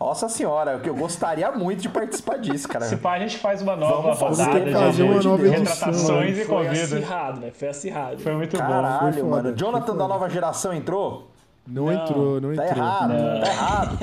[0.00, 2.84] Nossa senhora, que eu gostaria muito de participar disso, cara.
[2.86, 5.64] Se pá, a gente faz uma nova Vamos rodada fazer de, uma de nova edição,
[5.64, 6.82] retratações e Foi convida.
[6.82, 8.18] acirrado, velho, foi acirrado.
[8.18, 8.64] Foi muito bom.
[8.66, 9.42] Caralho, foi foda, mano.
[9.50, 11.30] foi Jonathan da nova geração entrou?
[11.66, 12.78] Não, entrou, não Tá entrou.
[12.84, 13.98] errado, tá errado.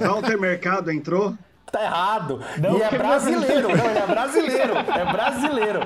[0.00, 1.34] Walter Mercado entrou?
[1.70, 2.40] Tá errado.
[2.58, 3.68] Não, e é brasileiro.
[3.68, 4.72] Não, ele é brasileiro.
[4.74, 5.80] É brasileiro.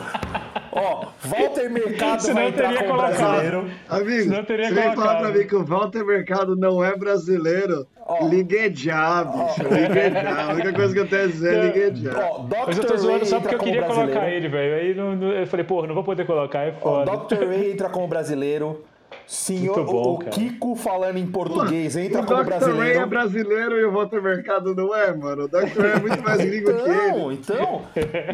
[0.75, 3.19] Ó, Walter Mercado Senão vai eu entrar teria como colocado.
[3.19, 3.71] brasileiro.
[3.91, 5.21] Amigo, Senão eu teria você vem falar colocado.
[5.21, 7.87] pra mim que o Walter Mercado não é brasileiro?
[8.31, 9.63] Ligue já, bicho.
[9.63, 10.45] Ligue já.
[10.45, 12.29] A única coisa que eu tenho a dizer é ligue já.
[12.31, 14.75] Ó, Mas eu tô zoando só porque eu queria colocar ele, velho.
[14.75, 17.17] Aí não- não- eu falei, porra, não vou poder colocar, é foda.
[17.17, 17.47] Dr.
[17.49, 18.83] Ray entra como brasileiro.
[19.27, 20.31] Senhor, bom, o cara.
[20.31, 22.51] Kiko falando em português entra o como Dr.
[22.51, 23.01] Ray brasileiro.
[23.01, 25.45] é brasileiro e o Walter Mercado não é, mano.
[25.45, 25.81] O Dr.
[25.81, 26.93] Ray é muito mais gringo que ele.
[26.93, 27.83] Então, então,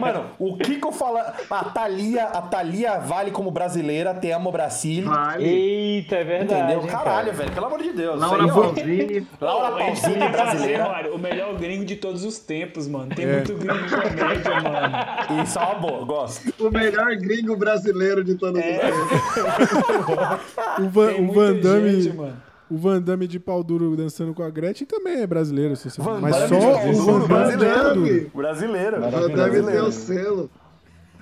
[0.00, 1.34] mano, o Kiko fala.
[1.50, 5.04] A Thalia, a Thalia vale como brasileira, te amo Brasil.
[5.04, 5.44] Vale.
[5.48, 6.60] Eita, é verdade.
[6.62, 6.80] Entendeu?
[6.82, 7.32] hein, Caralho, cara.
[7.32, 8.20] velho, pelo amor de Deus.
[8.20, 8.48] Laura.
[8.48, 9.26] Pausini.
[9.40, 11.14] Laura Pausini brasileira.
[11.14, 13.14] O melhor gringo de todos os tempos, mano.
[13.14, 13.32] Tem É.
[13.34, 15.42] muito gringo em comédia, mano.
[15.42, 16.52] Isso é uma boa, gosto.
[16.58, 18.72] O melhor gringo brasileiro de todos É.
[18.72, 20.77] os tempos.
[20.80, 22.00] O Van, Tem o Van Damme.
[22.02, 22.36] gente, mano.
[22.70, 26.02] O Van Damme de pau duro dançando com a Gretchen também é brasileiro, se você
[26.02, 28.30] Van Mas Damme só de pau o duro, Van Damme brasileiro.
[28.34, 29.00] Brasileiro.
[29.00, 29.84] Deve ter brasileiro.
[29.86, 30.50] o selo.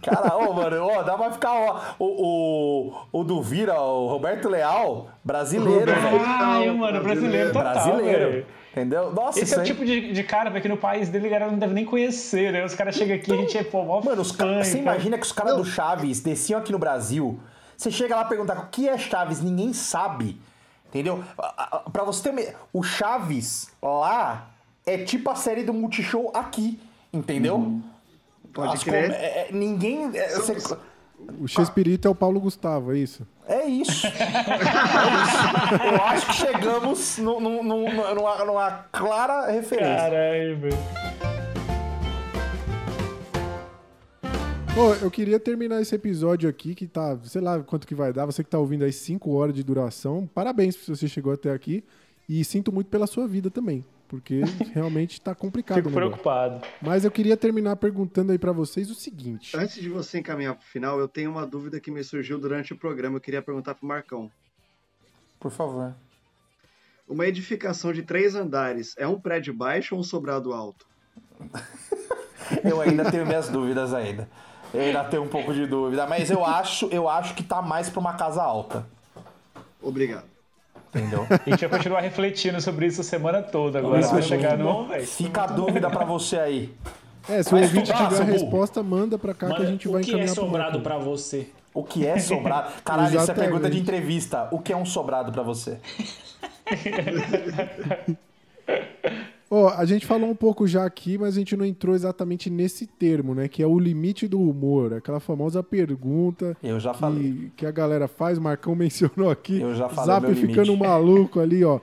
[0.03, 4.49] Cara, ô, mano, ó, dá pra ficar, ó, o, o, o do Vira, o Roberto
[4.49, 6.21] Leal, brasileiro, velho.
[6.25, 8.31] Ai, mano, brasileiro total, Brasileiro.
[8.31, 8.47] velho.
[8.73, 9.11] Entendeu?
[9.13, 11.31] Nossa, Esse é o aí- tipo de, de cara velho, que no país dele a
[11.31, 12.65] galera não deve nem conhecer, né?
[12.65, 14.67] Os caras chegam aqui e a gente é, pô, mó Mano, os fã, caras.
[14.69, 14.93] Você então.
[14.93, 17.41] imagina que os caras do Chaves desciam aqui no Brasil.
[17.77, 20.41] Você chega lá e perguntar o que é Chaves, ninguém sabe.
[20.89, 21.23] Entendeu?
[21.39, 22.43] A- a- Pra você ter uma...
[22.73, 24.49] O Chaves lá
[24.87, 26.81] é tipo a série do Multishow aqui.
[27.13, 27.81] Entendeu?
[28.53, 29.09] Pode As crer.
[29.11, 30.11] com- é- é- ninguém.
[30.17, 30.79] é, você-
[31.41, 33.27] O Chespirito é o Paulo Gustavo, é isso?
[33.49, 34.07] É isso.
[34.07, 34.11] É
[35.23, 35.85] isso.
[35.85, 39.97] Eu acho que chegamos nu- nu- nu- numa, numa clara referência.
[39.97, 41.36] Caralho, velho.
[44.77, 48.27] Pô, eu queria terminar esse episódio aqui, que tá, sei lá quanto que vai dar.
[48.27, 50.29] Você que tá ouvindo aí 5 horas de duração.
[50.35, 51.83] Parabéns se você chegou até aqui.
[52.29, 53.83] E sinto muito pela sua vida também.
[54.07, 54.43] Porque
[54.75, 55.79] realmente tá complicado.
[55.79, 56.61] Fico preocupado.
[56.83, 59.57] Mas eu queria terminar perguntando aí pra vocês o seguinte.
[59.57, 62.77] Antes de você encaminhar pro final, eu tenho uma dúvida que me surgiu durante o
[62.77, 63.17] programa.
[63.17, 64.31] Eu queria perguntar pro Marcão.
[65.41, 65.95] Por favor.
[67.09, 70.87] Uma edificação de três andares é um prédio baixo ou um sobrado alto?
[72.63, 74.29] Eu ainda tenho minhas dúvidas ainda.
[74.77, 77.89] Eu ainda tenho um pouco de dúvida, mas eu acho, eu acho que tá mais
[77.89, 78.87] pra uma casa alta.
[79.83, 80.25] Obrigado.
[80.95, 81.27] Entendeu?
[81.29, 84.01] A gente vai continuar refletindo sobre isso a semana toda agora.
[84.01, 84.87] Isso Vai é chegar no.
[84.87, 85.07] velho.
[85.07, 86.75] Fica a dúvida pra você aí.
[87.29, 90.03] É, se o ouvinte tiver a resposta, manda pra cá que a gente o vai
[90.03, 90.83] que é encaminhar pro sobrado Marcão.
[90.83, 91.49] pra você?
[91.75, 92.73] O que é sobrado?
[92.85, 93.51] Caralho, isso é Exatamente.
[93.51, 94.49] pergunta de entrevista.
[94.51, 95.79] O que é um sobrado pra você?
[99.49, 102.85] Ó, a gente falou um pouco já aqui, mas a gente não entrou exatamente nesse
[102.87, 103.47] termo, né?
[103.47, 104.95] Que é o limite do humor.
[104.95, 107.33] Aquela famosa pergunta Eu já falei.
[107.33, 109.61] que, que a galera faz, o Marcão mencionou aqui.
[109.61, 110.83] Eu já falei Zap meu ficando limite.
[110.87, 111.79] maluco ali, ó.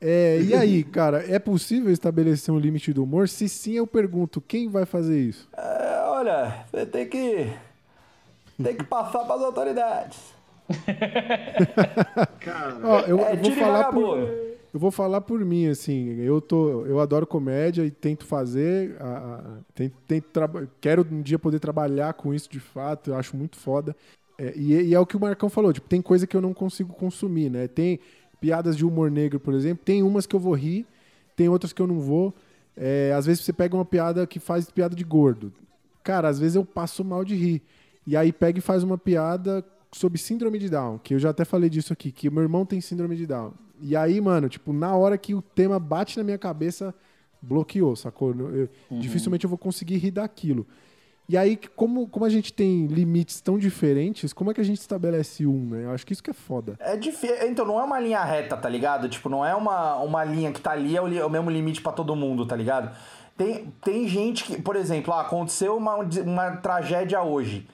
[0.00, 3.28] É, e aí, cara, é possível estabelecer um limite do humor?
[3.28, 5.48] Se sim, eu pergunto, quem vai fazer isso?
[5.56, 7.50] É, olha, você tem que.
[8.62, 10.18] Tem que passar pras autoridades.
[12.40, 14.18] Cara, Ó, eu, É, eu vou falar por.
[14.76, 19.06] Eu vou falar por mim, assim, eu tô, eu adoro comédia e tento fazer, a-
[19.06, 20.28] a- tento, tento
[20.82, 23.96] quero um dia poder trabalhar com isso de fato, eu acho muito foda.
[24.36, 26.52] É, e, e é o que o Marcão falou, tipo, tem coisa que eu não
[26.52, 27.66] consigo consumir, né?
[27.66, 27.98] Tem
[28.38, 30.84] piadas de humor negro, por exemplo, tem umas que eu vou rir,
[31.34, 32.34] tem outras que eu não vou.
[32.76, 35.50] É, às vezes você pega uma piada que faz piada de gordo.
[36.04, 37.62] Cara, às vezes eu passo mal de rir.
[38.06, 41.46] E aí pega e faz uma piada sobre síndrome de Down, que eu já até
[41.46, 43.54] falei disso aqui, que meu irmão tem síndrome de Down.
[43.80, 46.94] E aí, mano, tipo, na hora que o tema bate na minha cabeça,
[47.42, 48.34] bloqueou, sacou?
[48.34, 50.66] Eu- Dificilmente eu vou conseguir rir daquilo.
[51.28, 54.78] E aí, como, como a gente tem limites tão diferentes, como é que a gente
[54.80, 55.84] estabelece um, né?
[55.84, 56.76] Eu acho que isso que é foda.
[56.78, 57.48] É difícil.
[57.48, 59.08] Então, não é uma linha reta, tá ligado?
[59.08, 61.82] Tipo, não é uma, uma linha que tá ali, é o, é o mesmo limite
[61.82, 62.96] pra todo mundo, tá ligado?
[63.36, 67.66] Tem, tem gente que, por exemplo, ah, aconteceu uma, uma tragédia hoje.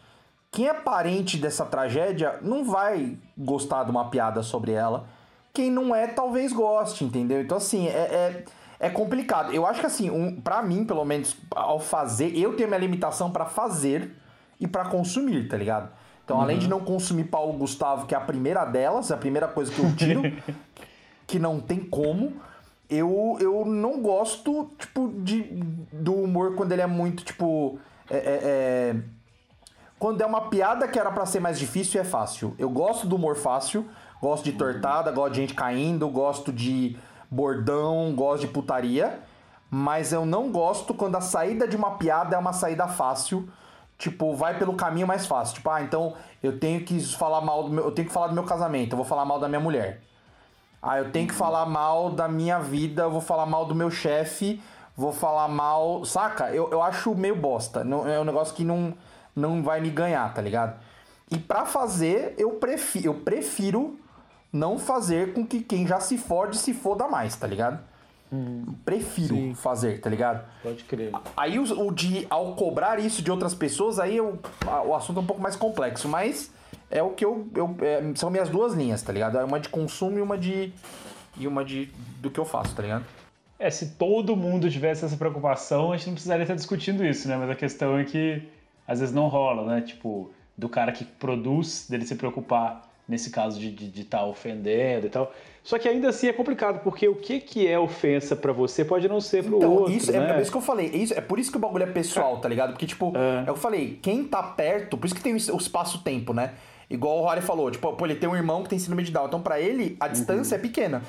[0.50, 5.06] Quem é parente dessa tragédia não vai gostar de uma piada sobre ela.
[5.52, 7.40] Quem não é, talvez goste, entendeu?
[7.40, 8.44] Então, assim, é, é,
[8.80, 9.52] é complicado.
[9.52, 13.30] Eu acho que, assim, um, pra mim, pelo menos, ao fazer, eu tenho minha limitação
[13.30, 14.16] pra fazer
[14.58, 15.90] e pra consumir, tá ligado?
[16.24, 19.48] Então, além de não consumir Paulo Gustavo, que é a primeira delas, é a primeira
[19.48, 20.22] coisa que eu tiro,
[21.26, 22.32] que não tem como,
[22.88, 25.42] eu, eu não gosto, tipo, de,
[25.92, 27.78] do humor quando ele é muito, tipo.
[28.10, 28.96] é- é- é,
[29.98, 32.54] quando é uma piada que era pra ser mais difícil é fácil.
[32.58, 33.86] Eu gosto do humor fácil,
[34.22, 36.96] gosto de tortada, gosto de gente caindo, gosto de
[37.28, 39.18] bordão, gosto de putaria,
[39.68, 43.48] mas eu não gosto quando a saída de uma piada é uma saída fácil,
[43.98, 45.56] tipo, vai pelo caminho mais fácil.
[45.56, 48.34] Tipo, ah, então eu tenho que falar mal do meu, eu tenho que falar do
[48.34, 50.00] meu casamento, eu vou falar mal da minha mulher.
[50.80, 53.90] Ah, eu tenho que falar mal da minha vida, eu vou falar mal do meu
[53.90, 54.62] chefe,
[54.96, 56.04] vou falar mal.
[56.04, 56.50] Saca?
[56.50, 57.82] Eu, eu acho meio bosta.
[57.82, 58.94] Não, é um negócio que não,
[59.34, 60.78] não vai me ganhar, tá ligado?
[61.30, 63.98] E pra fazer, eu prefiro, eu prefiro
[64.52, 67.78] não fazer com que quem já se fode se foda mais, tá ligado?
[68.84, 70.44] Prefiro fazer, tá ligado?
[70.62, 71.10] Pode crer.
[71.36, 75.18] Aí o, o de ao cobrar isso de outras pessoas, aí eu, a- o assunto
[75.20, 76.50] é um pouco mais complexo, mas
[76.90, 77.46] é o que eu.
[77.54, 79.38] eu- é, são minhas duas linhas, tá ligado?
[79.38, 80.72] É uma de consumo e uma de.
[81.38, 81.86] E uma de.
[82.20, 83.04] do que eu faço, tá ligado?
[83.58, 87.36] É, se todo mundo tivesse essa preocupação, a gente não precisaria estar discutindo isso, né?
[87.36, 88.42] Mas a questão é que
[88.88, 89.80] às vezes não rola, né?
[89.82, 92.82] Tipo, do cara que produz, dele se preocupar
[93.12, 95.32] nesse caso de estar de, tá ofendendo e tal.
[95.62, 99.06] Só que ainda assim é complicado, porque o que, que é ofensa pra você pode
[99.06, 100.32] não ser pro Então, outro, isso, né?
[100.32, 100.90] é, é isso que eu falei.
[100.92, 102.70] É, isso, é por isso que o bagulho é pessoal, tá ligado?
[102.70, 103.42] Porque, tipo, é.
[103.42, 106.54] o que eu falei, quem tá perto, por isso que tem o espaço-tempo, né?
[106.90, 109.26] Igual o Rory falou, tipo, pô, ele tem um irmão que tem síndrome de Down.
[109.26, 111.02] Então, pra ele, a distância é pequena.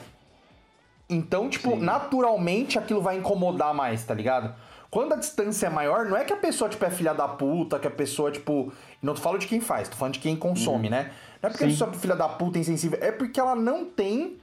[1.10, 4.54] Então, tipo, naturalmente aquilo vai incomodar mais, tá ligado?
[4.94, 7.80] Quando a distância é maior, não é que a pessoa, tipo, é filha da puta,
[7.80, 8.72] que a pessoa, tipo.
[9.02, 11.12] Não tô falando de quem faz, tô falando de quem consome, né?
[11.42, 11.74] Não é porque a Sim.
[11.74, 14.38] pessoa é filha da puta insensível, é porque ela não tem.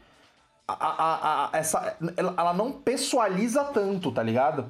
[0.67, 4.69] A, a, a- essa, ela, ela não pessoaliza tanto, tá ligado?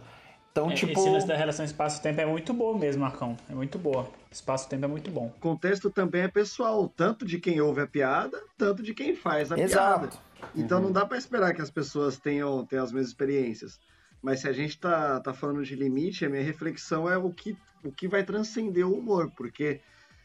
[0.52, 0.92] Então, É, tipo.
[1.00, 3.34] Esse lance da relação espaço-tempo é muito boa mesmo, Marcão.
[3.48, 4.06] É muito boa.
[4.30, 5.32] Espaço-tempo é muito bom.
[5.34, 9.50] O contexto também é pessoal, tanto de quem ouve a piada, tanto de quem faz
[9.50, 10.08] a Exato.
[10.08, 10.16] piada.
[10.54, 13.80] Então não dá pra esperar que as pessoas tenham, tenham as mesmas experiências.
[14.22, 17.56] Mas se a gente tá, tá falando de limite, a minha reflexão é o que,
[17.82, 19.80] o que vai transcender o humor, porque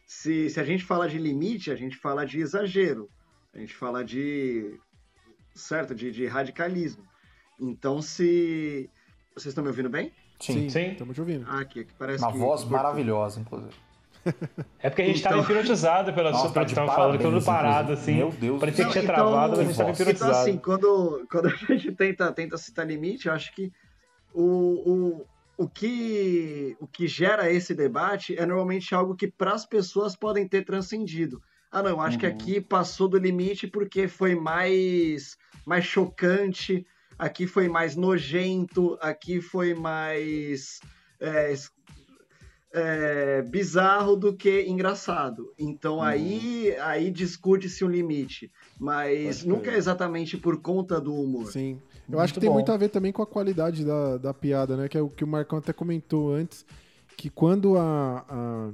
[0.06, 3.09] se, se a gente fala de limite, a gente fala de exagero,
[3.53, 4.77] a gente fala de
[5.53, 7.03] certo, de, de radicalismo.
[7.59, 8.90] Então se
[9.33, 10.11] vocês estão me ouvindo bem?
[10.41, 10.65] Sim.
[10.67, 11.45] Estamos te ouvindo.
[11.48, 13.74] Ah, aqui, aqui parece Uma que voz maravilhosa, inclusive.
[14.80, 18.15] É porque a gente tava Então- hipnotizado pela Nossa, sua tá falando, todo parado, assim.
[18.15, 20.32] Meu Deus Parecia que tinha travado, mas a gente tava então, hipnotizado.
[20.38, 23.72] assim, quando, quando a gente tenta, tenta citar limite, eu acho que
[24.35, 25.23] o,
[25.57, 30.15] o, o, que, o que gera esse debate é normalmente algo que para as pessoas
[30.15, 31.41] podem ter transcendido.
[31.72, 32.31] Ah, não, acho que Uhum.
[32.31, 36.85] aqui passou do limite porque foi mais, mais chocante,
[37.17, 40.80] aqui foi mais nojento, aqui foi mais
[41.19, 41.53] é,
[42.73, 45.53] é, bizarro do que engraçado.
[45.57, 48.51] Então aí, aí discute-se um limite.
[48.80, 51.51] Mas Pode nunca é exatamente por conta do humor.
[51.51, 51.80] Sim.
[52.09, 54.88] Eu acho que tem muito a ver também com a qualidade da, da piada, né?
[54.88, 56.66] Que é o que o Marcão até comentou antes,
[57.17, 58.69] que quando a, a,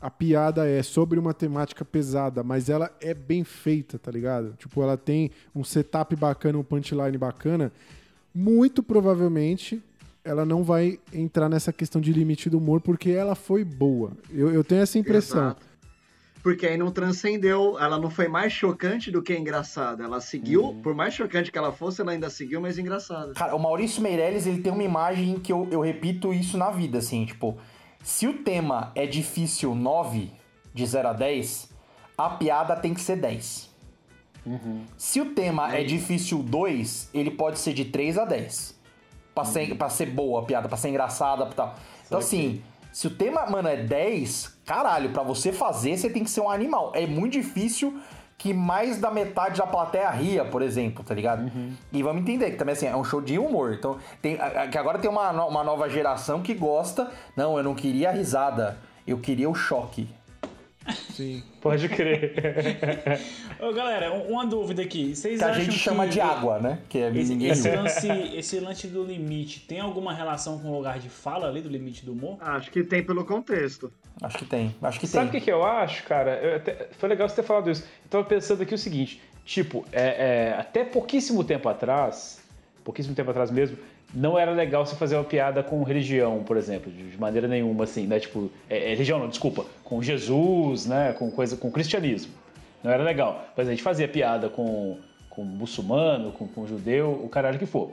[0.00, 4.54] a piada é sobre uma temática pesada, mas ela é bem feita, tá ligado?
[4.58, 7.72] Tipo, ela tem um setup bacana, um punchline bacana,
[8.34, 9.82] muito provavelmente
[10.26, 14.10] ela não vai entrar nessa questão de limite do humor, porque ela foi boa.
[14.28, 15.44] Eu, eu tenho essa impressão.
[15.44, 15.64] Exato.
[16.46, 20.04] Porque aí não transcendeu, ela não foi mais chocante do que engraçada.
[20.04, 23.32] Ela seguiu, por mais chocante que ela fosse, ela ainda seguiu, mas engraçada.
[23.32, 26.98] Cara, o Maurício Meirelles, ele tem uma imagem que eu, eu repito isso na vida,
[26.98, 27.58] assim, tipo,
[28.00, 30.30] se o tema é difícil 9,
[30.72, 31.68] de 0 a 10,
[32.16, 33.68] a piada tem que ser 10.
[34.96, 38.78] Se o tema é, difícil 2, ele pode ser de 3 a 10.
[39.34, 41.74] Pra, ser, pra ser boa a piada, pra ser engraçada e tal.
[42.06, 42.62] Então, assim,
[42.96, 46.48] se o tema, mano, é 10, caralho, pra você fazer, você tem que ser um
[46.48, 46.92] animal.
[46.94, 48.00] É muito difícil
[48.38, 51.52] que mais da metade da plateia ria, por exemplo, tá ligado?
[51.92, 53.74] E vamos entender que também, assim, é um show de humor.
[53.74, 54.38] Então, tem,
[54.72, 57.12] que agora tem uma, uma nova geração que gosta.
[57.36, 60.08] Não, eu não queria a risada, eu queria o choque.
[61.10, 61.42] Sim.
[61.60, 62.34] Pode crer.
[63.60, 65.14] Ô, galera, um- uma dúvida aqui.
[65.14, 66.78] Vocês Que a acham gente que chama de água, né?
[66.88, 70.76] Que é Esse, ninguém esse lance, esse lance do limite tem alguma relação com o
[70.76, 72.36] lugar de fala ali do limite do humor?
[72.40, 73.92] Acho que tem pelo contexto.
[74.22, 76.38] Acho que tem, acho que Sabe o que, que eu acho, cara?
[76.42, 77.82] Eu até- foi legal você ter falado isso.
[78.04, 82.40] Eu tava pensando aqui o seguinte, tipo, é, é, até pouquíssimo tempo atrás,
[82.84, 83.76] pouquíssimo tempo atrás mesmo,
[84.18, 88.06] não era legal você fazer uma piada com religião, por exemplo, de maneira nenhuma, assim,
[88.06, 88.18] né?
[88.18, 91.12] Tipo, é, é, religião não, desculpa, com Jesus, né?
[91.12, 92.32] Com coisa, com cristianismo.
[92.82, 93.44] Não era legal.
[93.54, 94.96] Mas a gente fazia piada com,
[95.28, 97.90] com muçulmano, com, com judeu, o caralho que for.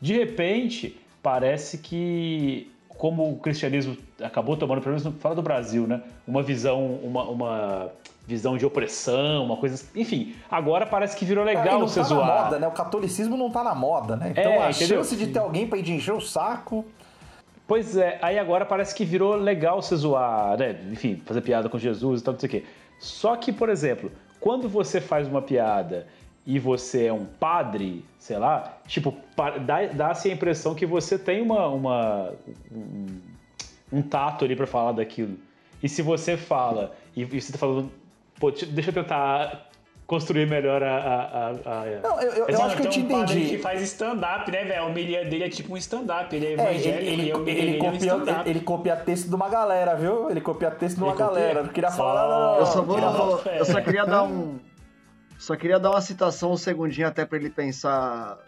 [0.00, 5.86] De repente, parece que, como o cristianismo acabou tomando, pelo menos no- fala do Brasil,
[5.86, 6.02] né?
[6.26, 7.92] Uma visão, uma, uma
[8.26, 9.84] visão de opressão, uma coisa.
[9.94, 12.26] Enfim, agora parece que virou É, e legal não você tá zoar.
[12.26, 12.66] na moda, né?
[12.68, 14.30] O catolicismo não tá na moda, né?
[14.30, 14.98] Então É, a entendeu?
[14.98, 16.84] chance de ter alguém pra ir de encher o saco.
[17.66, 20.78] Pois é, aí agora parece que virou legal você zoar, né?
[20.92, 22.64] Enfim, fazer piada com Jesus e tal, não sei o quê.
[22.98, 26.06] Só que, por exemplo, quando você faz uma piada
[26.46, 29.14] e você é um padre, sei lá, tipo,
[29.94, 32.32] dá-se a impressão que você tem uma, uma-
[32.70, 33.06] um,
[33.92, 35.36] um tato ali pra falar daquilo.
[35.82, 37.90] E se você fala, e, e você tá falando,
[38.52, 39.68] pô, deixa eu tentar
[40.06, 40.96] construir melhor a.
[40.96, 43.48] a, a- a- Não, eu, eu, eu acho que eu te tem um entendi.
[43.48, 44.82] que faz stand-up, né, velho?
[44.82, 46.34] A homilia dele é tipo um stand-up.
[46.34, 48.50] Ele é É, evangélico ele, ele, e homilia ele, dele é um copia, stand-up.
[48.50, 50.30] ele copia texto de uma galera, viu?
[50.30, 51.34] Ele copia texto de uma Ele copia?
[51.40, 51.62] galera.
[51.62, 53.38] Não queria Só- falar, não, não, Eu só vou.
[53.38, 54.58] Queria- Eu só queria dar um.
[55.38, 58.38] Só queria dar uma citação um segundinho até pra ele pensar.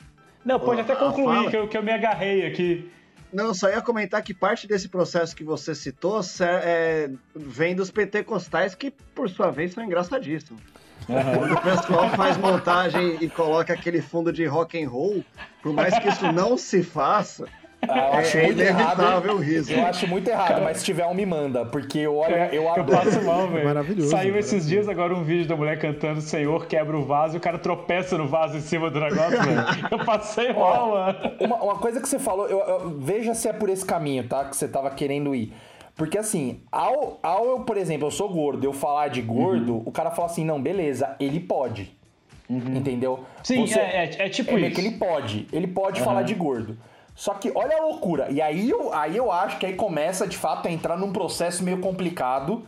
[0.45, 2.91] Não, pode até concluir que eu, que eu me agarrei aqui.
[3.33, 8.75] Não, só ia comentar que parte desse processo que você citou é, vem dos pentecostais,
[8.75, 10.63] que por sua vez são engraçadíssimos.
[11.07, 15.25] Quando o pessoal faz montagem e coloca aquele fundo de rock and roll,
[15.63, 17.47] por mais que isso não se faça,
[17.89, 19.31] Ah, eu acho é muito errado.
[19.33, 19.73] o riso.
[19.73, 21.65] Eu acho muito errado, mas se tiver um, me manda.
[21.67, 23.05] Porque olha, eu Eu adoro.
[23.05, 23.65] passo mal, velho.
[23.65, 27.39] Maravilhoso, Saiu esses dias agora um vídeo da mulher cantando Senhor quebra o vaso e
[27.39, 29.65] o cara tropeça no vaso em cima do negócio, velho.
[29.91, 31.19] Eu passei mal, mano.
[31.41, 34.45] Uma, uma coisa que você falou, eu, eu- veja se é por esse caminho, tá?
[34.45, 35.53] Que você tava querendo ir.
[35.95, 39.91] Porque assim, ao, ao eu, por exemplo, eu sou gordo, eu falar de gordo, o
[39.91, 41.91] cara fala assim, não, beleza, ele pode.
[42.49, 43.25] Entendeu?
[43.43, 44.75] Sim, é- é- é tipo meio isso.
[44.75, 45.47] que ele pode.
[45.53, 46.05] Ele pode Aham.
[46.05, 46.77] falar de gordo.
[47.17, 48.31] Só que olha a loucura.
[48.31, 51.65] E aí eu, aí eu acho que aí começa, de fato, a entrar num processo
[51.65, 52.63] meio complicado.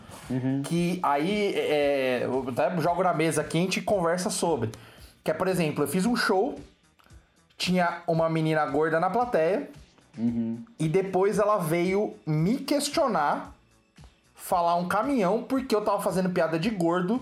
[0.64, 4.70] Que aí é, eu até jogo na mesa aqui e a gente conversa sobre.
[5.22, 6.58] Que é, por exemplo, eu fiz um show,
[7.58, 9.68] tinha uma menina gorda na plateia.
[10.78, 13.52] E depois ela veio me questionar,
[14.34, 17.20] falar um caminhão, porque eu tava fazendo piada de gordo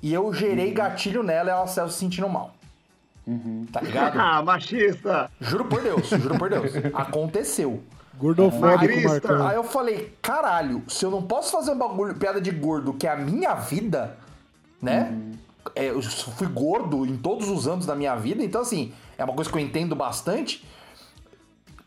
[0.00, 2.54] e eu gerei gatilho nela e ela saiu se sentindo mal.
[3.72, 4.18] Tá ligado?
[4.20, 5.30] Ah, machista!
[5.40, 6.72] Juro por Deus, juro por Deus.
[6.94, 7.82] Aconteceu.
[8.16, 9.46] Gordofóbico, Aí, Marcão.
[9.46, 13.06] aí eu falei, caralho, se eu não posso fazer um bagulho, piada de gordo, que
[13.06, 14.16] é a minha vida,
[14.82, 15.16] né?
[15.76, 19.34] É, eu fui gordo em todos os anos da minha vida, então assim, é uma
[19.34, 20.66] coisa que eu entendo bastante.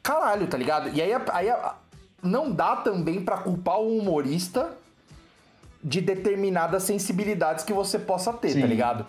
[0.02, 0.90] Caralho, tá ligado?
[0.96, 1.54] E aí, aí
[2.24, 4.72] não dá também pra culpar o humorista
[5.84, 8.62] de determinadas sensibilidades que você possa ter, Sim.
[8.62, 9.06] tá ligado?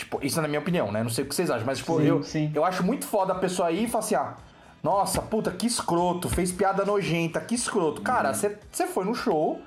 [0.00, 1.02] Tipo, isso é na minha opinião, né?
[1.02, 2.50] Não sei o que vocês acham, mas tipo, Sim, eu, sim.
[2.54, 4.34] eu acho muito foda a pessoa aí e falar assim, ah,
[4.82, 8.00] nossa, puta, que escroto, fez piada nojenta, que escroto.
[8.00, 9.60] Cara, você você foi no show,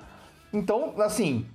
[0.52, 1.46] então, assim,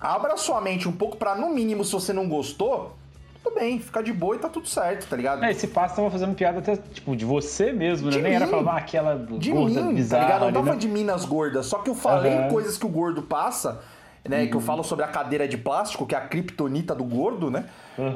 [0.00, 2.96] abra sua mente um pouco pra, no mínimo, se você não gostou,
[3.40, 5.44] tudo bem, fica de boa e tá tudo certo, tá ligado?
[5.44, 8.18] É, esse passo tava fazendo piada até, tipo, de você mesmo, né?
[8.18, 8.50] Nem era mim.
[8.50, 10.22] falar ah, aquela de gorda mim, bizarra.
[10.22, 10.42] tá ligado?
[10.42, 10.80] Eu não tava né?
[10.80, 12.48] de minas gordas, só que eu falei Aham.
[12.48, 13.80] coisas que o gordo passa,
[14.26, 14.42] né?
[14.42, 14.48] Uhum.
[14.48, 17.64] Que eu falo sobre a cadeira de plástico, que é a kriptonita do gordo, né?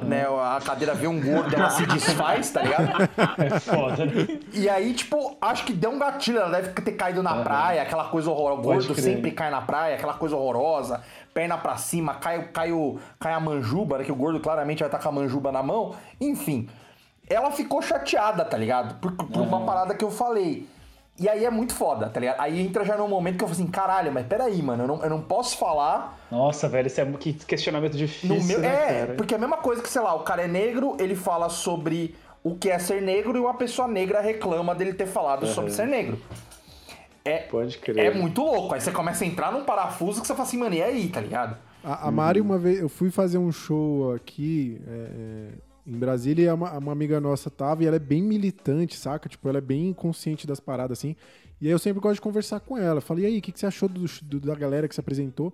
[0.02, 0.24] né?
[0.26, 2.92] A cadeira vê um gordo, ela se desfaz, tá ligado?
[3.38, 4.40] É foda, né?
[4.52, 8.04] E aí, tipo, acho que deu um gatilho, ela deve ter caído na praia, aquela
[8.04, 8.60] coisa horrorosa.
[8.60, 12.98] O gordo sempre cai na praia, aquela coisa horrorosa, perna pra cima, cai, cai, o,
[13.18, 14.04] cai a manjuba, né?
[14.04, 15.94] Que o gordo claramente vai estar com a manjuba na mão.
[16.20, 16.68] Enfim,
[17.28, 18.96] ela ficou chateada, tá ligado?
[19.00, 20.68] Por, por uma parada que eu falei.
[21.18, 22.40] E aí é muito foda, tá ligado?
[22.40, 25.02] Aí entra já num momento que eu falo assim, caralho, mas peraí, mano, eu não,
[25.04, 28.68] eu não posso falar Nossa, velho, esse é um que questionamento difícil, no meu, né,
[28.68, 29.14] é, cara?
[29.14, 32.16] porque é a mesma coisa que, sei lá, o cara é negro, ele fala sobre
[32.42, 35.76] o que é ser negro e uma pessoa negra reclama dele ter falado sobre Uhum.
[35.76, 36.18] ser negro.
[37.24, 37.98] É, Pode crer.
[37.98, 38.74] é muito louco.
[38.74, 41.20] Aí você começa a entrar num parafuso que você fala assim, mano, e aí, tá
[41.20, 41.56] ligado?
[41.84, 45.48] A, a Mari, uma vez, eu fui fazer um show aqui é, é,
[45.86, 49.28] em Brasília uma, uma amiga nossa tava e ela é bem militante, saca?
[49.28, 51.16] Tipo, ela é bem consciente das paradas assim.
[51.60, 53.00] E aí eu sempre gosto de conversar com ela.
[53.00, 55.52] Falei, e aí, o que, que você achou do- do- da galera que se apresentou?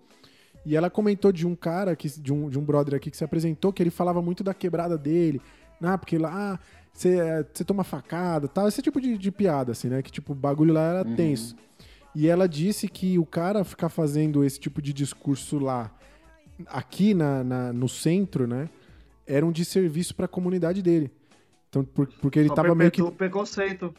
[0.65, 3.25] E ela comentou de um cara, que, de, um, de um brother aqui que se
[3.25, 5.41] apresentou, que ele falava muito da quebrada dele.
[5.83, 6.59] Ah, porque lá ah,
[6.93, 8.67] você é, você toma facada tal.
[8.69, 10.03] Esse tipo de, de piada, assim, né?
[10.03, 11.55] Que tipo, o bagulho lá era tenso.
[12.15, 15.91] E ela disse que o cara ficar fazendo esse tipo de discurso lá,
[16.67, 18.69] aqui na, na- no centro, né?
[19.29, 21.13] Era um desserviço pra comunidade dele.
[21.69, 23.03] Então, por- porque ele Só tava meio que.
[23.13, 23.95] preconceito.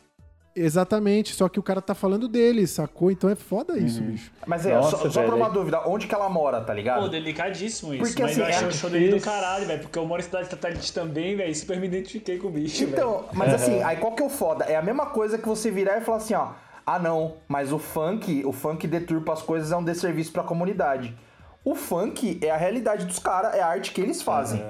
[0.55, 3.11] Exatamente, só que o cara tá falando dele, sacou?
[3.11, 4.31] Então é foda isso, bicho.
[4.45, 7.03] Mas é, Nossa, só, só pra uma dúvida, onde que ela mora, tá ligado?
[7.03, 8.03] Pô, delicadíssimo isso.
[8.03, 9.81] Porque, mas assim, eu achei é o show dele do caralho, velho.
[9.81, 11.55] Porque eu moro em cidade satélite também, velho.
[11.55, 12.91] Super me identifiquei com o bicho, velho.
[12.91, 14.65] Então, mas assim, aí qual que é o foda?
[14.65, 16.49] É a mesma coisa que você virar e falar assim, ó.
[16.85, 21.15] Ah, não, mas o funk, o funk deturpa as coisas, é um desserviço pra comunidade.
[21.63, 24.61] O funk é a realidade dos caras, é a arte que eles fazem.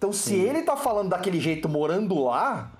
[0.00, 2.72] Então, se ele tá falando daquele jeito morando lá,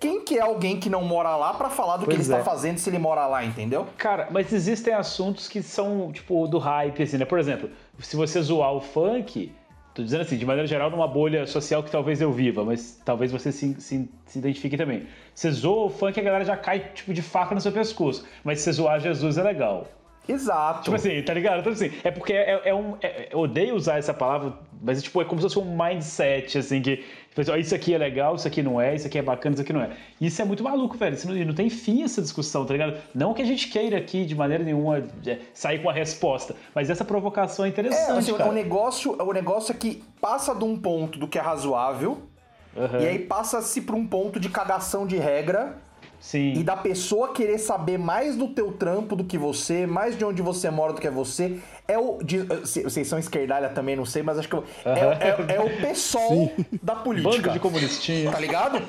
[0.00, 2.40] quem que é alguém que não mora lá pra falar do que Pois ele é.
[2.40, 3.86] está fazendo se ele mora lá, entendeu?
[3.96, 7.24] Cara, mas existem assuntos que são, tipo, do hype, assim, né?
[7.24, 7.70] Por exemplo,
[8.00, 9.52] se você zoar o funk,
[9.94, 13.30] tô dizendo assim, de maneira geral, numa bolha social que talvez eu viva, mas talvez
[13.30, 15.06] você se, se, se identifique também.
[15.32, 18.26] Você zoa o funk, a galera já cai, tipo, de faca no seu pescoço.
[18.42, 19.86] Mas se você zoar Jesus é legal.
[20.30, 20.84] Exato.
[20.84, 21.60] Tipo assim, tá ligado?
[21.60, 22.96] Então, assim, é porque é, é um.
[23.02, 26.80] é- eu odeio usar essa palavra, mas tipo, é como se fosse um mindset, assim,
[26.80, 26.96] que.
[27.28, 29.54] tipo assim, ó, isso aqui é legal, isso aqui não é, isso aqui é bacana,
[29.54, 29.90] isso aqui não é.
[30.20, 31.14] Isso é muito maluco, velho.
[31.14, 32.96] Isso não, não tem fim essa discussão, tá ligado?
[33.14, 36.88] Não que a gente queira aqui, de maneira nenhuma, é, sair com a resposta, mas
[36.90, 38.48] essa provocação é É, interessante, assim, cara.
[38.50, 42.22] o negócio, o negócio é que passa de um ponto do que é razoável
[42.76, 43.00] Aham.
[43.00, 45.76] e aí passa-se pra um ponto de cagação de regra
[46.20, 46.52] Sim.
[46.52, 50.42] e da pessoa querer saber mais do teu trampo do que você, mais de onde
[50.42, 51.58] você mora do que você.
[51.88, 52.18] É o.
[52.22, 55.60] de- se- vocês são esquerdalha também, não sei, mas acho que eu- é, é- é
[55.60, 56.30] o pessoal
[56.82, 57.32] da política.
[57.38, 58.30] Bando de comunistinha.
[58.30, 58.80] Tá ligado?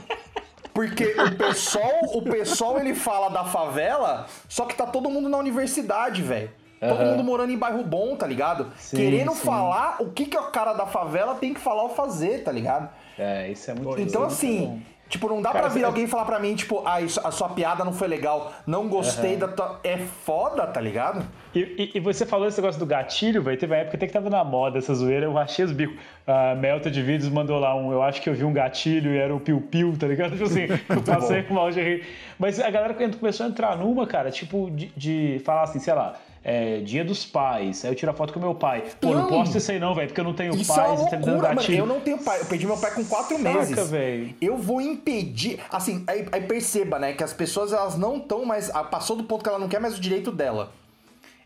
[0.73, 5.37] Porque o pessoal, o pessoal ele fala da favela, só que tá todo mundo na
[5.37, 6.49] universidade, velho.
[6.79, 7.11] Todo Aham.
[7.11, 8.71] mundo morando em bairro bom, tá ligado?
[8.77, 9.45] Sim, Querendo sim.
[9.45, 12.89] falar o que, que o cara da favela tem que falar ou fazer, tá ligado?
[13.19, 14.81] É, isso é muito Então, é assim,
[15.11, 17.30] tipo, não dá Cara, pra vir você- alguém falar pra mim, tipo, ah, isso- a
[17.30, 19.40] sua piada não foi legal, não gostei Aham.
[19.41, 19.80] da tua.
[19.83, 21.23] É foda, tá ligado?
[21.53, 23.59] E, e- e você falou esse negócio do gatilho, velho.
[23.59, 25.98] Teve uma época até que tava na moda essa zoeira, eu achei os bicos.
[26.25, 29.17] A Melta de Vídeos mandou lá um, eu acho que eu vi um gatilho e
[29.17, 30.31] era o piu-piu, tá ligado?
[30.40, 32.06] Tipo assim, eu passei mal de rir.
[32.40, 36.15] Mas a galera começou a entrar numa, cara, tipo, de, de falar assim, sei lá,
[36.43, 38.83] é, dia dos pais, aí eu tiro a foto com meu pai.
[38.99, 39.43] Pô, não Não.
[39.43, 41.23] isso aí não, velho, porque eu não tenho Isso é pais uma e tá me
[41.25, 41.73] dando loucura, mano.
[41.73, 42.41] Eu não tenho pai.
[42.41, 43.89] Eu perdi meu pai com quatro Saca, meses.
[43.89, 44.35] velho.
[44.41, 45.59] Eu vou impedir.
[45.71, 47.13] Assim, aí, aí perceba, né?
[47.13, 48.69] Que as pessoas elas não estão mais.
[48.73, 50.71] ah, Passou do ponto que ela não quer mais o direito dela.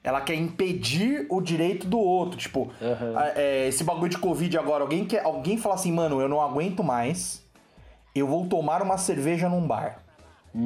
[0.01, 2.38] Ela quer impedir o direito do outro.
[2.38, 2.69] Tipo,
[3.15, 5.25] ah, é, esse bagulho de Covid agora, alguém quer.
[5.25, 7.43] Alguém fala assim, mano, eu não aguento mais.
[8.14, 9.99] Eu vou tomar uma cerveja num bar.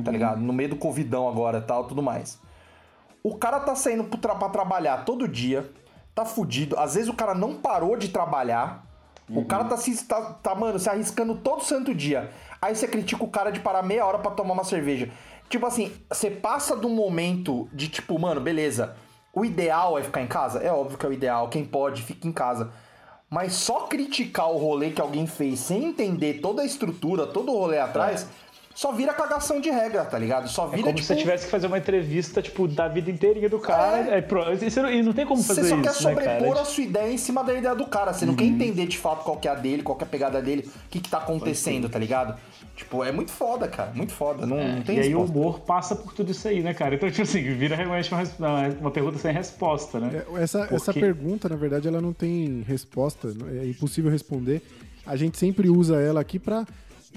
[0.03, 0.40] Tá ligado?
[0.40, 2.38] No meio do Covidão agora tal, tudo mais.
[3.23, 5.69] O cara tá saindo pro tra- pra trabalhar todo dia,
[6.15, 6.77] tá fudido.
[6.80, 8.85] Às vezes o cara não parou de trabalhar.
[9.30, 12.31] O cara tá, se, tá, tá, mano, se arriscando todo santo dia.
[12.59, 15.11] Aí você critica o cara de parar meia hora pra tomar uma cerveja.
[15.48, 18.95] Tipo assim, você passa de um momento de tipo, mano, beleza.
[19.31, 20.59] O ideal é ficar em casa?
[20.59, 21.48] É óbvio que é o ideal.
[21.49, 22.72] Quem pode, fica em casa.
[23.30, 27.59] Mas só criticar o rolê que alguém fez sem entender toda a estrutura, todo o
[27.59, 28.27] rolê atrás,
[28.80, 30.48] só vira cagação de regra, tá ligado?
[30.48, 31.06] Só É vira como tipo.
[31.06, 33.98] se você tivesse que fazer uma entrevista, tipo, da vida inteirinha do cara.
[34.16, 34.22] É.
[34.22, 34.51] pronto.
[34.64, 36.61] E não- e não tem como fazer Você só isso, quer né, sobrepor cara?
[36.61, 38.14] a sua ideia em cima da ideia do cara.
[38.14, 40.09] Você não quer entender de fato qual que é a dele, qual que é a
[40.09, 42.40] pegada dele, o que que tá acontecendo, tá ligado?
[42.74, 43.91] Tipo, é muito foda, cara.
[43.93, 44.45] Muito foda.
[44.45, 45.38] Não, não tem e aí o resposta.
[45.38, 46.95] humor passa por tudo isso aí, né, cara?
[46.95, 48.33] Então, tipo assim, vira realmente uma, res-
[48.80, 50.24] uma- pergunta sem resposta, né?
[50.38, 53.27] É, Essa, essa Porque- pergunta, na verdade, ela não tem resposta,
[53.61, 54.61] é impossível responder.
[55.06, 56.66] A gente sempre usa ela aqui pra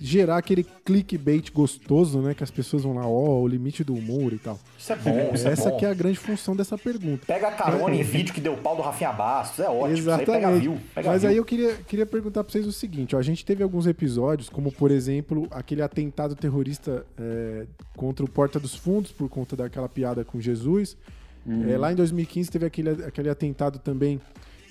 [0.01, 2.35] gerar aquele clickbait gostoso, né?
[2.35, 4.59] Que as pessoas vão lá, ó, o limite do humor e tal.
[4.79, 5.77] Isso é bom, isso é Essa bom.
[5.77, 7.27] que é a grande função dessa pergunta.
[7.27, 9.61] Pega a carona em vídeo que deu pau do Rafinha Bastos.
[9.61, 9.99] É ótimo.
[9.99, 10.61] Isso aí pega Exatamente.
[10.61, 10.79] view.
[10.95, 11.31] Pega Mas view.
[11.31, 14.49] aí eu queria, queria perguntar pra vocês o seguinte: ó, a gente teve alguns episódios,
[14.49, 19.89] como por exemplo aquele atentado terrorista é, contra o Porta dos Fundos, por conta daquela
[19.89, 20.97] piada com Jesus.
[21.45, 21.69] Uhum.
[21.71, 24.21] É, lá em 2015 teve aquele, aquele atentado também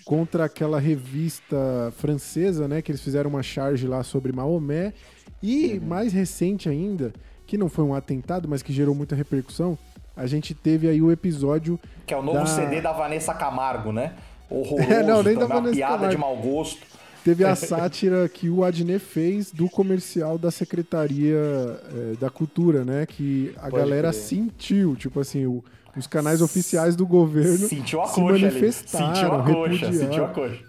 [0.06, 2.82] contra aquela revista francesa, né?
[2.82, 4.94] Que eles fizeram uma charge lá sobre Maomé.
[5.42, 5.88] E Uhum.
[5.88, 7.12] mais recente ainda,
[7.48, 9.78] que não foi um atentado, mas que gerou muita repercussão,
[10.16, 11.80] a gente teve aí o episódio.
[12.06, 14.14] Que é o novo da- CD da Vanessa Camargo, né?
[14.50, 14.78] Horroroso.
[14.92, 16.12] É, não, nem da Vanessa piada Camargo.
[16.16, 16.86] de mau gosto.
[17.24, 23.06] Teve a sátira que o Adnet fez do comercial da Secretaria eh, da Cultura, né?
[23.06, 24.22] Que a Pode galera crer.
[24.22, 25.64] sentiu, tipo assim, o-
[25.96, 30.28] os canais oficiais do governo Sentiu a se coxa manifestaram, Sentiu a coxa, sentiu a
[30.30, 30.64] coxa.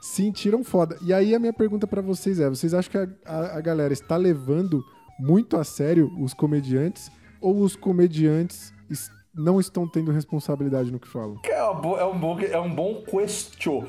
[0.00, 0.96] Sentiram foda.
[1.02, 3.92] E aí a minha pergunta pra vocês é: vocês acham que a, a- a galera
[3.92, 4.82] está levando
[5.18, 11.06] muito a sério os comediantes ou os comediantes es- não estão tendo responsabilidade no que
[11.08, 11.38] falam?
[11.44, 13.84] É, bo- é um bom, é um bom question.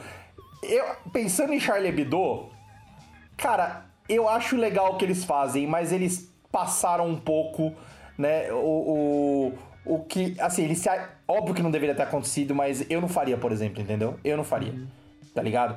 [0.63, 2.49] Eu, pensando em Charlie Hebdo,
[3.37, 7.73] cara, eu acho legal o que eles fazem, mas eles passaram um pouco,
[8.17, 9.53] né, o, o,
[9.85, 10.89] o que, assim, eles se,
[11.27, 14.19] óbvio que não deveria ter acontecido, mas eu não faria, por exemplo, entendeu?
[14.23, 14.73] Eu não faria,
[15.33, 15.75] tá ligado?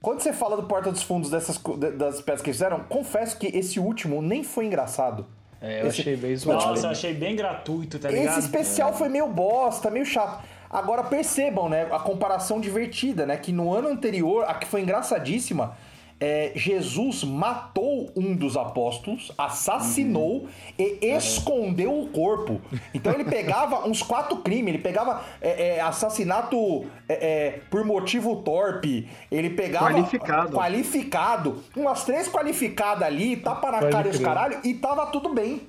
[0.00, 1.58] Quando você fala do Porta dos Fundos dessas,
[1.96, 5.26] das peças que eles fizeram, confesso que esse último nem foi engraçado.
[5.60, 6.64] É, eu Esse- achei bem zoado.
[6.66, 8.28] Nossa, eu achei bem gratuito, tá ligado?
[8.28, 10.44] esse especial foi meio bosta, meio chato.
[10.70, 15.76] Agora percebam, né, a comparação divertida, né, que no ano anterior, a que foi engraçadíssima,
[16.20, 22.60] é, Jesus matou um dos apóstolos, assassinou e escondeu o corpo.
[22.92, 28.36] Então ele pegava uns quatro crimes, ele pegava é, é, assassinato é, é, por motivo
[28.42, 30.56] torpe, ele pegava Qualificado.
[30.56, 35.62] qualificado, umas três qualificadas ali, tapa na cara e os caralho, e tava tudo bem.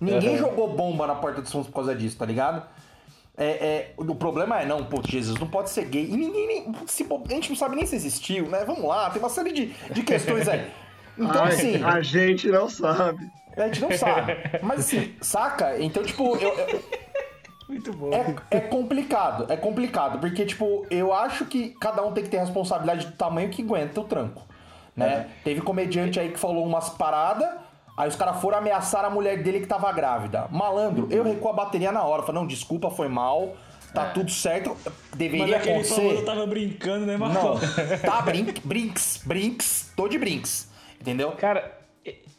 [0.00, 0.38] Ninguém Aham.
[0.38, 2.62] jogou bomba na porta dos fundos por causa disso, tá ligado?
[3.38, 6.06] É, é, o problema é, não, pô, Jesus não pode ser gay.
[6.06, 6.72] E ninguém nem.
[6.86, 8.64] Se, a gente não sabe nem se existiu, né?
[8.64, 10.66] Vamos lá, tem uma série de, de questões aí.
[11.18, 11.82] Então, Ai, assim.
[11.82, 13.30] A gente não sabe.
[13.56, 14.36] A gente não sabe.
[14.62, 15.82] Mas assim, saca?
[15.82, 16.82] Então, tipo, eu- eu,
[17.66, 18.10] Muito bom.
[18.12, 22.38] é, é complicado, é complicado, porque, tipo, eu acho que cada um tem que ter
[22.38, 24.42] responsabilidade do tamanho que aguenta o tranco,
[24.94, 25.28] né?
[25.42, 27.48] Teve comediante aí que falou umas paradas,
[27.96, 30.46] aí os caras foram ameaçar a mulher dele que tava grávida.
[30.50, 33.56] Malandro, eu recuo a bateria na hora, falei, não, desculpa, foi mal,
[33.94, 36.02] tá tudo certo, Mas deveria aquele acontecer.
[36.16, 37.54] eu tava brincando, né, Marcão?
[37.54, 37.60] Não,
[38.04, 41.32] tá, brinks, brinks, brinks, tô de brinks, entendeu?
[41.32, 41.72] Cara,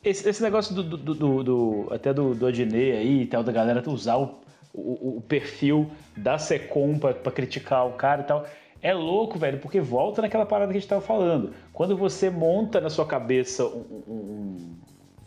[0.04, 3.52] esse, esse negócio do, do, do- do- até do, do Adnet aí e tal, da
[3.52, 4.40] galera usar o,
[4.74, 8.46] o, o perfil da Secom pra, pra criticar o cara e tal,
[8.82, 11.52] é louco, velho, porque volta naquela parada que a gente tava falando.
[11.74, 14.77] Quando você monta na sua cabeça um- um-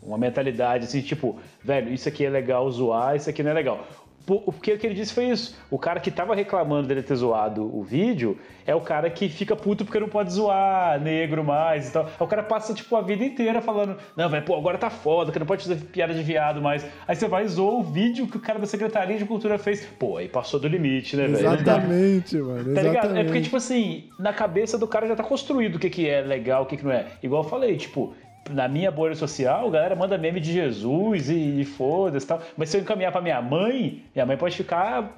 [0.01, 3.85] uma mentalidade assim, tipo, velho, isso aqui é legal zoar, isso aqui não é legal.
[4.23, 5.57] Por- O que ele disse foi isso.
[5.69, 9.55] O cara que tava reclamando dele ter zoado o vídeo é o cara que fica
[9.55, 12.03] puto porque não pode zoar negro mais e tal.
[12.05, 15.31] Aí o cara passa, tipo, a vida inteira falando, não, velho, pô, agora tá foda,
[15.31, 16.85] que não pode fazer piada de viado mais.
[17.07, 19.83] Aí você vai e zoa o vídeo que o cara da Secretaria de Cultura fez.
[19.97, 21.37] Pô, aí passou do limite, né, velho?
[21.55, 22.75] Exatamente, mano.
[22.75, 23.17] Tá ligado?
[23.17, 26.21] É porque, tipo assim, na cabeça do cara já tá construído o que, que é
[26.21, 27.07] legal, o que, que não é.
[27.23, 28.13] Igual eu falei, tipo,
[28.49, 32.41] na minha bolha social, a galera manda meme de Jesus e, e foda-se e tal.
[32.57, 35.17] Mas se eu encaminhar pra minha mãe, minha mãe pode ficar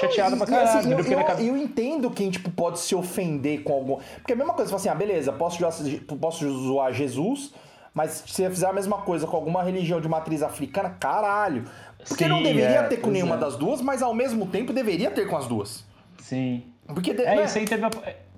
[0.00, 0.78] chateada pra E, caralho.
[0.80, 3.96] assim, eu, eu- cabe- eu entendo quem, tipo, pode se ofender com algum...
[4.16, 7.54] Porque é a mesma coisa, você fala assim, ah, beleza, posso, zoar- posso zoar Jesus,
[7.94, 11.64] mas se você fizer a mesma coisa com alguma religião de matriz africana, caralho.
[12.06, 13.38] Porque não Sim, deveria é, ter com nenhuma é.
[13.38, 15.84] das duas, mas ao mesmo tempo deveria ter com as duas.
[16.18, 16.64] Sim.
[16.86, 17.44] Porque, de- É, né?
[17.44, 17.90] isso aí teve uma...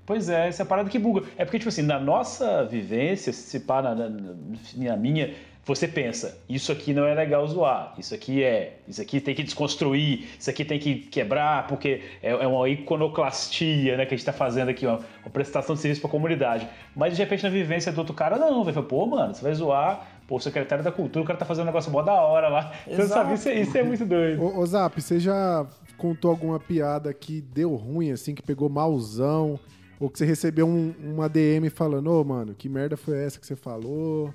[0.09, 1.25] Pois é, essa é a parada que buga.
[1.37, 5.35] É porque, tipo assim, na nossa vivência, se pá, na, na, na minha,
[5.67, 9.43] você pensa, isso aqui não é legal zoar, isso aqui é, isso aqui tem que
[9.43, 14.25] desconstruir, isso aqui tem que quebrar, porque é, é uma iconoclastia, né, que a gente
[14.25, 16.67] tá fazendo aqui, ó, uma prestação de serviço pra comunidade.
[16.97, 20.09] Mas, de repente, na vivência do outro cara, não, vai pô, mano, você vai zoar,
[20.27, 22.73] pô, o secretário da cultura, o cara tá fazendo um negócio mó da hora lá.
[22.87, 23.09] Exato.
[23.09, 24.43] sabe, isso, é- isso é muito doido.
[24.43, 25.67] Ô, ô Zap, você já
[25.99, 29.61] contou alguma piada que deu ruim, assim, que pegou malzão?
[30.01, 33.47] Ou que você recebeu um- uma DM falando, ô, mano, que merda foi essa que
[33.47, 34.33] você falou?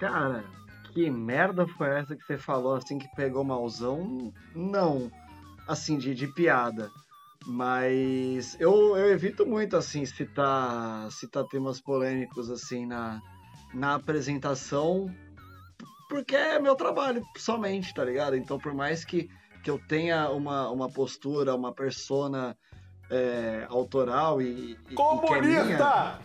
[0.00, 0.44] Cara,
[0.92, 4.32] Que merda foi essa que você falou assim que pegou malzão?
[4.54, 5.12] Não.
[5.68, 6.90] Assim, de, de piada.
[7.46, 13.20] Mas eu, eu evito muito, assim, citar, citar temas polêmicos, assim, na,
[13.74, 15.14] na apresentação,
[16.08, 18.34] porque é meu trabalho somente, tá ligado?
[18.34, 19.28] Então, por mais que,
[19.62, 22.56] que eu tenha uma, uma postura, uma persona
[23.10, 24.44] é, autoral e.
[24.44, 26.18] e- e é Comunista!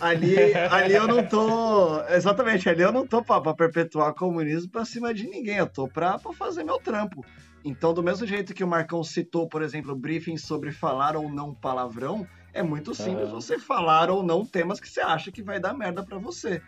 [0.00, 2.00] ali, ali eu não tô.
[2.08, 5.88] Exatamente, ali eu não tô pra, pra perpetuar comunismo pra cima de ninguém, eu tô
[5.88, 7.24] pra, pra fazer meu trampo.
[7.64, 11.28] Então, do mesmo jeito que o Marcão citou, por exemplo, o briefing sobre falar ou
[11.28, 13.40] não palavrão, é muito simples Aham.
[13.40, 16.62] você falar ou não temas que você acha que vai dar merda pra você.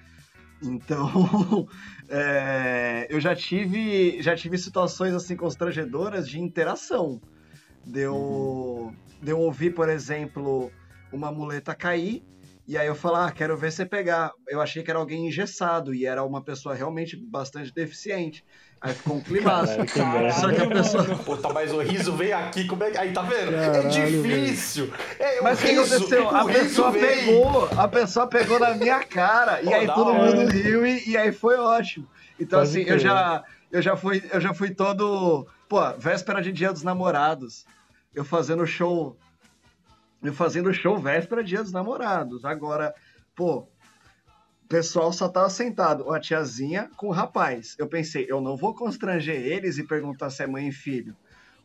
[0.63, 1.09] Então,
[2.09, 7.21] é, eu já tive, já tive situações assim constrangedoras de interação.
[7.87, 10.71] De eu, de eu ouvir, por exemplo,
[11.13, 12.23] uma muleta cair,
[12.67, 14.31] e aí eu falar, ah, quero ver você pegar.
[14.49, 18.45] Eu achei que era alguém engessado, e era uma pessoa realmente bastante deficiente.
[18.81, 19.73] Aí ficou um climaço.
[19.73, 20.33] Caralho, que merda.
[20.33, 21.05] Só que a pessoa.
[21.25, 22.97] Puta, mas o riso veio aqui, como é que.
[22.99, 23.55] Aí, tá vendo?
[23.55, 23.91] é Caralho,
[24.23, 24.91] difícil.
[25.19, 26.29] É, o Mas o que aconteceu?
[26.31, 27.05] A pessoa veio.
[27.05, 30.37] pegou, a pessoa pegou na minha cara, e Pô, aí todo hora.
[30.37, 32.07] mundo riu e, e aí foi ótimo.
[32.39, 35.47] Então, Pode assim, eu já, eu, já fui, eu já fui todo.
[35.69, 37.67] Pô, véspera de dia dos namorados.
[38.15, 39.17] Eu fazendo show.
[40.23, 42.45] Eu fazendo show véspera de dia dos namorados.
[42.45, 42.95] Agora,
[43.35, 43.59] pô,
[44.65, 47.75] o pessoal só tava sentado, a tiazinha com o rapaz.
[47.79, 51.17] Eu pensei, eu não vou constranger eles e perguntar se é mãe e filho.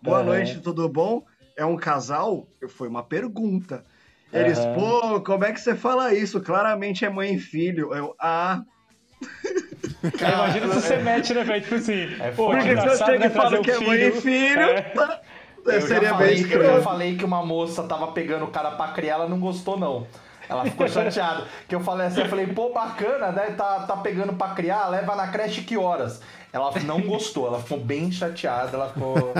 [0.02, 1.24] Boa noite, tudo bom?
[1.58, 2.48] É um casal?
[2.70, 3.84] Foi uma pergunta.
[4.32, 4.74] Eles, Aham.
[4.74, 6.42] pô, como é que você fala isso?
[6.42, 7.94] Claramente é mãe e filho.
[7.94, 8.62] Eu, ah.
[10.22, 11.62] Aí imagina se você mete, né, velho?
[11.64, 14.60] Tipo assim, pô, Porque se eu chego né, e falo que é mãe e filho,
[14.62, 14.82] É.
[14.82, 15.22] tá-
[15.66, 19.16] Eu seria bem falei, eu falei que uma moça tava pegando o cara pra criar,
[19.16, 20.08] ela não gostou, não.
[20.48, 21.48] Ela ficou chateada.
[21.68, 23.52] Que eu falei assim, eu falei, pô, bacana, né?
[23.52, 26.22] Tá, tá pegando pra criar, leva na creche que horas?
[26.54, 29.34] Ela não gostou, ela ficou bem chateada, ela ficou.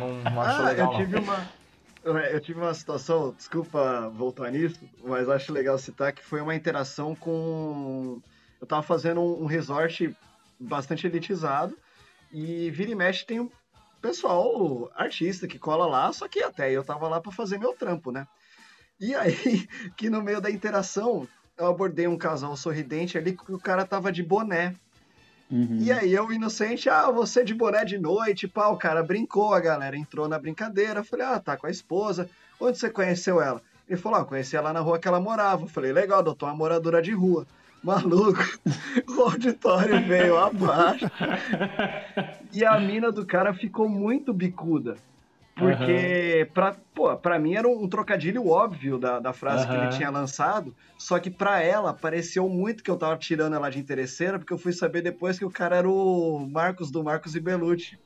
[0.00, 0.92] Não, não achou Ah, legal.
[0.92, 1.58] eu tive uma.
[2.04, 7.14] Eu tive uma situação, desculpa voltar nisso, mas acho legal citar que foi uma interação
[7.14, 8.20] com.
[8.60, 10.16] Eu tava fazendo um, um resort
[10.58, 11.76] bastante elitizado
[12.32, 13.50] e vira e mexe tem um
[14.00, 18.10] pessoal artista que cola lá, só que até eu tava lá pra fazer meu trampo,
[18.10, 18.26] né?
[19.00, 23.58] E aí, que no meio da interação, eu abordei um casal sorridente ali que o
[23.58, 24.74] cara tava de boné.
[25.50, 29.60] E aí eu, inocente, ah, você de boné de noite, pá, o cara brincou, a
[29.60, 32.28] galera entrou na brincadeira, eu falei, ah, tá com a esposa,
[32.60, 33.62] onde você conheceu ela?
[33.88, 35.62] Ele falou, ah, conheci ela na rua que ela morava.
[35.62, 37.46] Eu falei, legal, doutor, uma moradora de rua.
[37.82, 38.42] Maluco,
[39.08, 41.10] o auditório veio abaixo.
[42.52, 44.96] E a mina do cara ficou muito bicuda.
[45.58, 50.08] Porque, pra, pô, pra mim era um trocadilho óbvio da, da frase que ele tinha
[50.08, 54.52] lançado, só que pra ela pareceu muito que eu tava tirando ela de interesseira, porque
[54.52, 57.98] eu fui saber depois que o cara era o Marcos do Marcos e Belucci.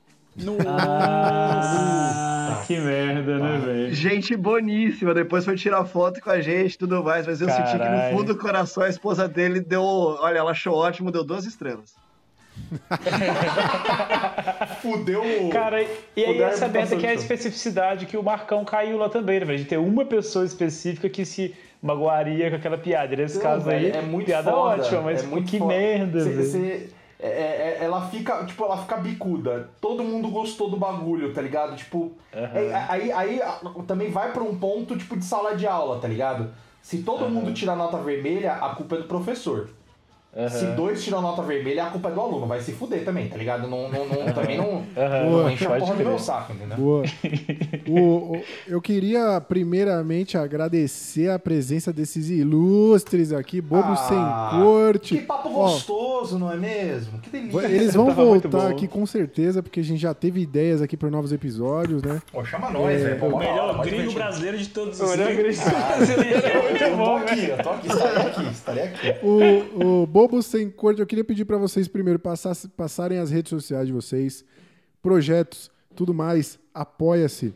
[0.66, 3.94] Ah, que merda, né, velho?
[3.94, 7.72] Gente boníssima, depois foi tirar foto com a gente e tudo mais, mas eu senti
[7.78, 9.82] que no fundo do coração a esposa dele deu.
[9.82, 11.94] Olha, ela achou ótimo, deu duas estrelas.
[14.82, 15.50] Fudeu o.
[15.50, 15.82] Cara,
[16.16, 19.46] e aí essa merda que é a especificidade que o Marcão caiu lá também, né,
[19.46, 19.58] velho?
[19.58, 23.14] De ter uma pessoa específica que se magoaria com aquela piada.
[23.14, 25.58] E nesse Não, caso velho, aí, é muito piada foda, ótima, mas é muito que
[25.58, 25.74] foda.
[25.74, 26.50] merda, Cê- velho.
[26.50, 26.88] cê-
[27.22, 29.70] é- é- é- ela fica, tipo, ela fica bicuda.
[29.80, 31.76] Todo mundo gostou do bagulho, tá ligado?
[31.76, 32.12] Tipo,
[32.70, 33.40] é- aí, aí
[33.86, 36.50] também vai pra um ponto, tipo, de sala de aula, tá ligado?
[36.82, 39.68] Se todo mundo tirar nota vermelha, a culpa é do professor.
[40.50, 42.46] Se dois tiram nota vermelha, a culpa é do aluno.
[42.46, 43.68] Vai se fuder também, tá ligado?
[43.68, 45.42] Não, não, não- também não, Boa.
[45.42, 46.76] não enche a porra do meu saco, entendeu?
[46.78, 47.02] Boa.
[47.88, 53.96] O- o- eu queria primeiramente agradecer a presença desses ilustres aqui, Bobo Ah,
[54.52, 55.16] Sem Corte.
[55.18, 57.18] Que papo Ó, gostoso, não é mesmo?
[57.18, 57.66] Que delícia.
[57.66, 61.32] Eles vão voltar aqui com certeza, porque a gente já teve ideias aqui para novos
[61.32, 62.22] episódios, né?
[62.32, 63.24] Pô, chama nós, É, velho.
[63.34, 65.58] O melhor gringo brasileiro de todos O os melhor tempos.
[65.58, 69.14] gringo brasileiro é muito Eu tô bom, aqui, eu tô aqui, estarei aqui, estarei aqui.
[69.26, 73.50] O, o Bobo Sem Corte, eu queria pedir para vocês primeiro passar- passarem as redes
[73.50, 74.44] sociais de vocês,
[75.02, 77.54] projetos, tudo mais, apoia-se.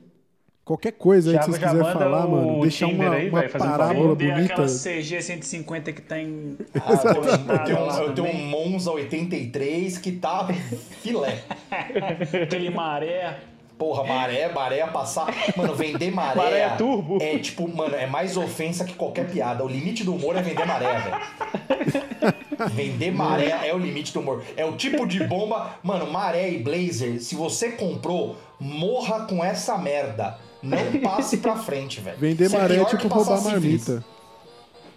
[0.64, 3.48] Qualquer coisa aí que vocês quiserem falar, o mano, deixar Tinder uma, aí, uma vai,
[3.48, 4.52] fazer um parábola Vender bonita.
[4.54, 6.56] aquela CG 150 que tá em.
[6.74, 8.46] Ah, eu, tenho, um.
[8.46, 10.48] Monza 83 que tá
[11.02, 11.44] filé.
[12.42, 13.38] Aquele maré.
[13.78, 15.34] Porra, maré, maré a passar.
[15.56, 16.34] Mano, vender maré.
[16.40, 17.18] Maré turbo.
[17.20, 19.62] É tipo, mano, é mais ofensa que qualquer piada.
[19.64, 22.34] O limite do humor é vender maré, velho.
[22.70, 24.42] Vender maré é o limite do humor.
[24.56, 25.74] É o tipo de bomba.
[25.82, 30.38] Mano, maré e blazer, se você comprou, morra com essa merda.
[30.62, 32.16] Não passe pra frente, velho.
[32.18, 34.04] Vender Isso é maré é pior que tipo passar roubar marmita.
[34.12, 34.15] É,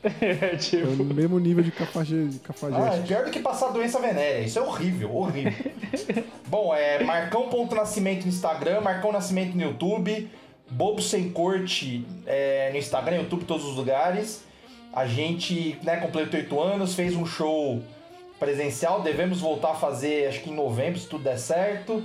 [0.22, 0.88] É tipo...
[0.88, 2.90] o mesmo nível de cafaje- de cafajeste.
[2.90, 4.40] Ah, é pior do que passar doença venérea.
[4.40, 5.72] Isso é horrível, horrível.
[6.48, 10.30] Bom, é Marcão.nascimento no Instagram, Marcão Nascimento no YouTube,
[10.70, 14.44] Bobo Sem Corte é, no Instagram, YouTube, todos os lugares.
[14.94, 17.82] A gente né, completou oito anos, fez um show
[18.40, 22.02] presencial, devemos voltar a fazer acho que em novembro, se tudo der certo.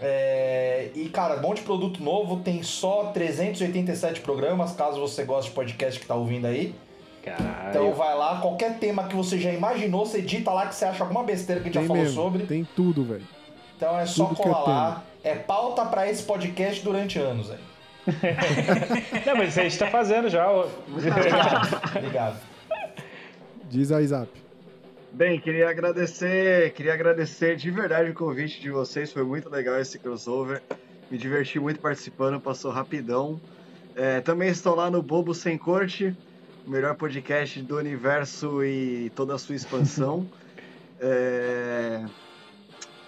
[0.00, 5.50] É, e cara, um monte de produto novo, tem só 387 programas, caso você goste
[5.50, 6.74] de podcast que tá ouvindo aí.
[7.22, 7.68] Caralho.
[7.68, 11.02] Então vai lá, qualquer tema que você já imaginou, você edita lá que você acha
[11.02, 12.46] alguma besteira que a gente já falou mesmo, sobre.
[12.46, 13.26] tem tudo, velho.
[13.76, 15.04] Então é só Tudo colar é lá.
[15.22, 17.58] É pauta pra esse podcast durante anos, aí.
[19.26, 20.50] Não, mas isso a gente tá fazendo já.
[20.50, 21.96] Obrigado.
[21.96, 22.40] Obrigado.
[23.68, 24.28] Diz aí, Zap.
[25.12, 29.98] Bem, queria agradecer, queria agradecer de verdade o convite de vocês, foi muito legal esse
[29.98, 30.62] crossover.
[31.10, 33.40] Me diverti muito participando, passou rapidão.
[33.96, 36.16] É, também estou lá no Bobo Sem Corte,
[36.66, 40.26] o melhor podcast do universo e toda a sua expansão.
[41.02, 42.04] É,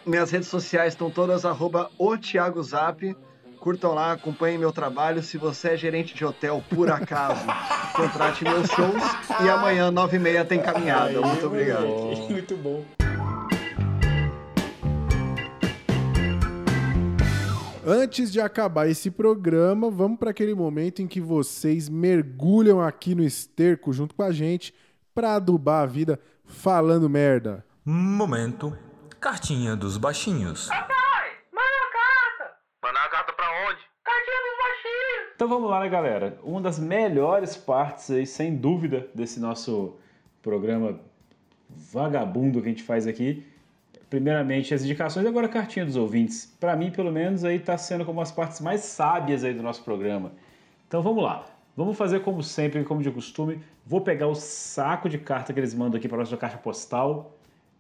[0.07, 3.15] Minhas redes sociais estão todas arroba o Thiago Zap.
[3.61, 5.23] Curtam lá, acompanhem meu trabalho.
[5.23, 7.45] Se você é gerente de hotel, por acaso,
[7.95, 9.03] contrate meus shows.
[9.45, 11.21] E amanhã, 9h30, tem caminhada.
[11.21, 11.87] Muito obrigado.
[12.29, 12.83] Muito bom.
[17.85, 23.25] Antes de acabar esse programa, vamos para aquele momento em que vocês mergulham aqui no
[23.25, 24.73] esterco junto com a gente
[25.13, 27.67] para adubar a vida falando merda.
[27.85, 28.79] Momento.
[29.19, 30.69] Cartinha dos baixinhos.
[30.69, 30.85] Mandar
[33.05, 33.81] a carta pra onde?
[34.05, 35.33] Cartinha dos baixinhos.
[35.35, 36.39] Então vamos lá, né, galera?
[36.45, 39.97] Uma das melhores partes aí, sem dúvida, desse nosso
[40.41, 41.01] programa
[41.69, 43.45] vagabundo que a gente faz aqui.
[44.13, 46.55] Primeiramente, as indicações, agora a cartinha dos ouvintes.
[46.61, 49.83] Para mim, pelo menos, aí tá sendo como as partes mais sábias aí do nosso
[49.83, 50.33] programa.
[50.87, 51.47] Então vamos lá.
[51.75, 53.59] Vamos fazer como sempre, como de costume.
[53.87, 57.39] Vou pegar o saco de carta que eles mandam aqui para nossa caixa postal.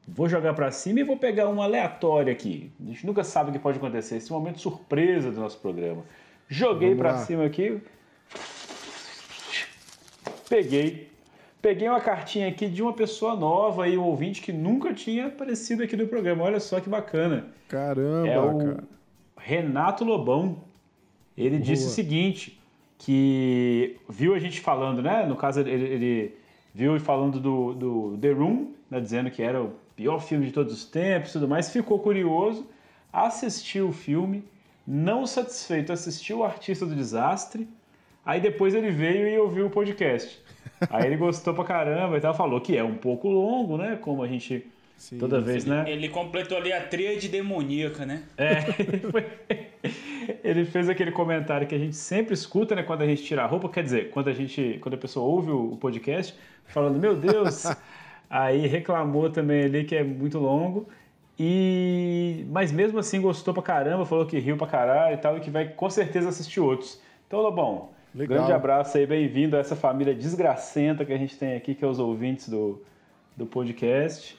[0.09, 2.73] Vou jogar para cima e vou pegar um aleatório aqui.
[2.83, 4.17] A gente nunca sabe o que pode acontecer.
[4.17, 6.03] Esse é um momento surpresa do nosso programa.
[6.49, 7.79] Joguei para cima aqui.
[10.49, 11.13] Peguei.
[11.63, 15.85] Peguei uma cartinha aqui de uma pessoa nova aí, um ouvinte que nunca tinha aparecido
[15.85, 16.43] aqui no programa.
[16.43, 17.47] Olha só que bacana.
[17.69, 18.85] Caramba, É o cara.
[19.37, 20.57] Renato Lobão.
[21.39, 21.95] Ele disse o Boa.
[21.95, 22.61] seguinte,
[22.99, 25.25] que viu a gente falando, né?
[25.25, 26.35] No caso, ele, ele
[26.75, 29.01] viu falando do, do The Room, né?
[29.01, 31.71] dizendo que era o pior filme de todos os tempos e tudo mais.
[31.71, 32.67] Ficou curioso,
[33.13, 34.45] assistiu o filme,
[34.85, 37.69] não satisfeito, assistiu o Artista do Desastre.
[38.25, 40.41] Aí depois ele veio e ouviu o podcast.
[40.91, 43.99] Aí ele gostou pra caramba e tal, falou que é um pouco longo, né?
[44.01, 44.67] Como a gente
[45.19, 45.85] toda vez, né?
[45.87, 48.23] Ele completou ali a tríade demoníaca, né?
[48.37, 48.59] É,
[50.45, 53.47] ele fez aquele comentário que a gente sempre escuta, né, quando a gente tira a
[53.47, 56.35] roupa, quer dizer, quando a gente, quando a pessoa ouve o podcast,
[56.67, 57.65] falando, meu Deus,
[58.31, 60.89] aí reclamou também ali que é muito longo,
[61.39, 65.41] e mas mesmo assim gostou pra caramba, falou que riu pra caralho e tal, e
[65.41, 67.01] que vai com certeza assistir outros.
[67.27, 68.37] Então, Lobão, Legal.
[68.39, 71.89] grande abraço aí, bem-vindo a essa família desgracenta que a gente tem aqui, que é
[71.89, 72.83] os ouvintes do,
[73.37, 74.39] do podcast.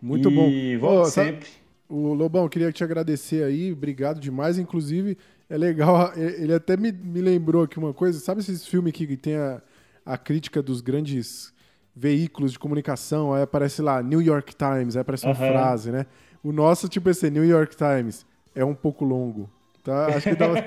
[0.00, 0.86] Muito E bom.
[0.86, 1.48] volte Ô, sabe- sempre.
[1.88, 4.58] O Lobão, queria te agradecer aí, obrigado demais.
[4.58, 8.20] Inclusive, é legal, ele até me, me lembrou aqui uma coisa.
[8.20, 9.60] Sabe esses filmes que tem a,
[10.06, 11.52] a crítica dos grandes
[11.94, 13.34] veículos de comunicação?
[13.34, 15.48] Aí aparece lá, New York Times, aí aparece uma Aham.
[15.48, 16.06] frase, né?
[16.44, 18.24] O nosso, tipo esse New York Times,
[18.54, 19.50] é um pouco longo.
[19.82, 20.06] Tá?
[20.08, 20.54] Acho que dava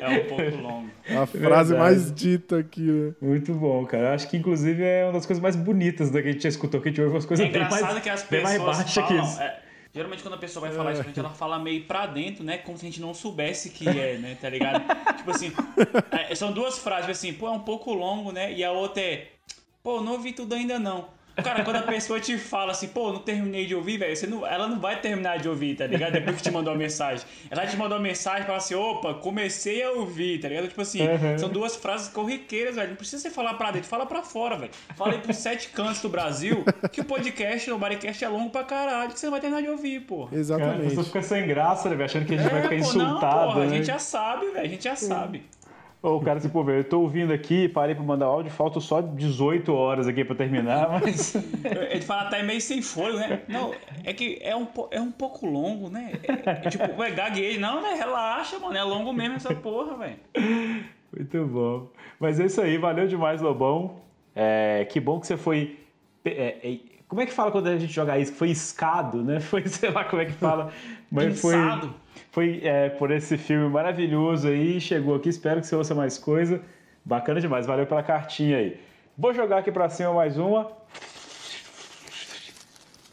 [0.00, 0.90] É um pouco longo.
[1.08, 1.38] a frase
[1.72, 1.74] Verdade.
[1.74, 3.12] mais dita aqui, né?
[3.20, 4.14] Muito bom, cara.
[4.14, 6.80] Acho que inclusive é uma das coisas mais bonitas da que a gente já escutou,
[6.80, 7.72] que a gente ouve umas coisas É bem mais,
[8.24, 9.24] que bem mais pessoas baixas que falam.
[9.24, 9.40] isso.
[9.40, 9.58] é,
[9.92, 12.58] geralmente quando a pessoa vai falar isso pra gente, ela fala meio pra dentro, né?
[12.58, 14.36] Como se a gente não soubesse que é, né?
[14.40, 14.84] Tá ligado?
[15.18, 15.52] tipo assim,
[16.12, 18.52] é, são duas frases, tipo assim, pô, é um pouco longo, né?
[18.52, 19.26] E a outra é,
[19.82, 21.08] pô, não ouvi tudo ainda não.
[21.42, 24.66] Cara, quando a pessoa te fala assim, pô, não terminei de ouvir, velho, não, ela
[24.66, 26.12] não vai terminar de ouvir, tá ligado?
[26.12, 27.24] Depois que te mandou a mensagem.
[27.50, 30.68] Ela te mandou uma mensagem e fala assim, opa, comecei a ouvir, tá ligado?
[30.68, 31.38] Tipo assim, Uhum.
[31.38, 32.88] são duas frases corriqueiras, velho.
[32.88, 34.70] Não precisa você falar pra dentro, fala pra fora, velho.
[34.96, 38.64] Fala aí pros sete cantos do Brasil que o podcast, o Bodycast é longo pra
[38.64, 40.26] caralho, que você não vai terminar de ouvir, pô.
[40.58, 42.06] Cara, a pessoa fica sem graça, né, velho?
[42.06, 43.44] Achando que a gente vai ficar É, pô, não, insultado.
[43.52, 43.76] porra, a né?
[43.76, 45.42] gente já sabe, velho, a gente já sabe.
[46.06, 49.00] Ô, cara, assim, pô, velho, eu tô ouvindo aqui, parei pra mandar áudio, faltam só
[49.00, 51.34] 18 horas aqui pra terminar, mas.
[51.90, 53.42] Ele fala, tá meio sem fôlego, né?
[53.48, 56.12] Não, é que é um, é um pouco longo, né?
[56.22, 57.58] É, é tipo, ué, gagueje.
[57.58, 57.94] Não, né?
[57.94, 58.76] Relaxa, mano.
[58.76, 60.16] É longo mesmo essa porra, velho.
[61.12, 61.88] Muito bom.
[62.20, 63.96] Mas é isso aí, valeu demais, Lobão.
[64.32, 65.76] É, que bom que você foi.
[66.24, 66.78] é, é,
[67.08, 68.32] como é que fala quando a gente joga isso?
[68.32, 69.40] Foi escado, né?
[69.50, 70.72] Foi, sei lá como é que fala.
[71.10, 71.54] Mas foi.
[72.36, 76.60] Foi é, por esse filme maravilhoso aí, chegou aqui, espero que você ouça mais coisa.
[77.02, 78.78] Bacana demais, valeu pela cartinha aí.
[79.16, 80.70] Vou jogar aqui pra cima mais uma.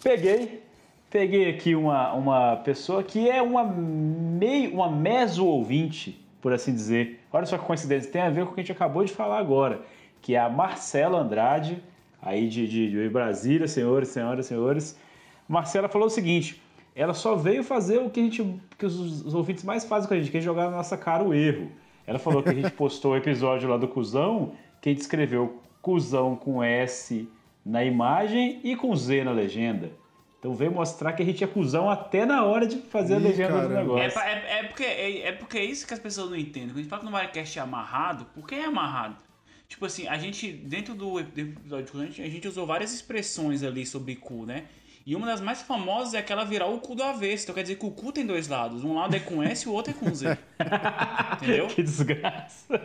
[0.03, 0.61] Peguei.
[1.09, 7.21] Peguei aqui uma, uma pessoa que é uma meio uma meso ouvinte, por assim dizer.
[7.31, 9.39] Olha só que coincidência, tem a ver com o que a gente acabou de falar
[9.39, 9.83] agora,
[10.21, 11.81] que é a Marcela Andrade,
[12.21, 14.99] aí de, de, de Brasília, senhores, senhoras, senhores.
[15.47, 16.61] Marcela falou o seguinte:
[16.95, 20.13] ela só veio fazer o que, a gente, que os, os ouvintes mais fazem com
[20.13, 21.71] a gente, que é jogar na nossa cara o erro.
[22.05, 25.61] Ela falou que a gente postou o episódio lá do Cusão, que a gente escreveu
[25.81, 27.27] Cusão com S
[27.65, 29.91] na imagem e com Z na legenda.
[30.39, 33.23] Então veio mostrar que a gente é cuzão até na hora de fazer a Ih,
[33.23, 33.75] legenda do caramba.
[33.75, 34.19] negócio.
[34.19, 36.67] É, é- é porque, é, é porque é isso que as pessoas não entendem.
[36.67, 39.23] Quando a gente fala que no Wirecast é amarrado, por que é amarrado?
[39.69, 44.17] Tipo assim, a gente, dentro do episódio, a a gente usou várias expressões ali sobre
[44.17, 44.65] cu, né?
[45.05, 47.43] E uma das mais famosas é aquela virar o cu do avesso.
[47.43, 48.85] Então quer dizer que o cu tem dois lados.
[48.85, 50.37] Um lado é com S e o outro é com Z.
[51.41, 51.67] Entendeu?
[51.67, 52.79] que desgraça.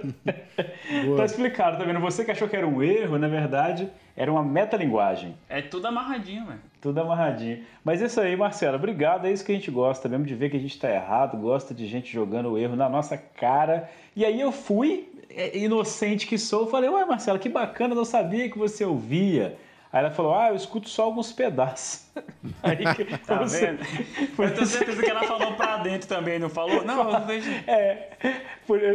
[1.17, 2.01] tá explicado, tá vendo?
[2.01, 5.37] Você que achou que era um erro, na verdade, era uma metalinguagem.
[5.49, 6.61] É tudo amarradinho, velho.
[6.81, 7.65] Tudo amarradinho.
[7.85, 8.77] Mas é isso aí, Marcelo.
[8.77, 9.27] Obrigado.
[9.27, 11.73] É isso que a gente gosta mesmo, de ver que a gente tá errado, gosta
[11.73, 13.89] de gente jogando o erro na nossa cara.
[14.17, 18.51] E aí eu fui, é, inocente que sou, falei, ué, Marcelo, que bacana, não sabia
[18.51, 19.57] que você ouvia.
[19.91, 22.07] Aí ela falou, ah, eu escuto só alguns pedaços.
[22.62, 22.76] Aí,
[23.26, 23.78] Tá vendo?
[24.39, 26.84] Eu tenho certeza que ela falou pra dentro também, não falou?
[26.84, 27.50] Não, eu vejo.
[27.67, 28.10] É,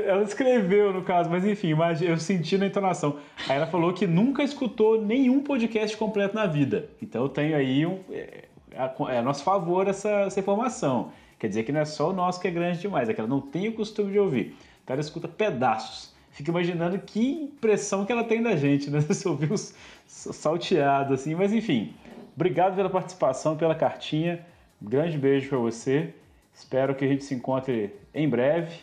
[0.08, 3.18] ela escreveu no caso, mas enfim, eu senti na entonação.
[3.50, 6.90] Aí ela falou que nunca escutou nenhum podcast completo na vida.
[7.02, 11.12] Então eu tenho aí um, é, a, é a nosso favor essa, essa informação.
[11.40, 13.30] Quer dizer que não é só o nosso que é grande demais, é que ela
[13.30, 14.56] não tem o costume de ouvir.
[14.84, 16.14] Então ela escuta pedaços.
[16.32, 19.00] Fica imaginando que impressão que ela tem da gente, né?
[19.02, 19.74] Você ouviu os-
[20.06, 21.94] salteado assim, mas enfim.
[22.36, 24.46] Obrigado pela participação, pela cartinha.
[24.82, 26.14] Um grande beijo pra você.
[26.54, 28.80] Espero que a gente se encontre em breve.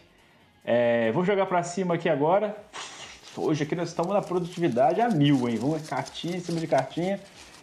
[0.65, 2.57] É, vou jogar pra cima aqui agora.
[3.36, 5.57] Hoje aqui nós estamos na produtividade a mil, hein?
[5.57, 7.20] Vamos cartinha em cima de cartinha.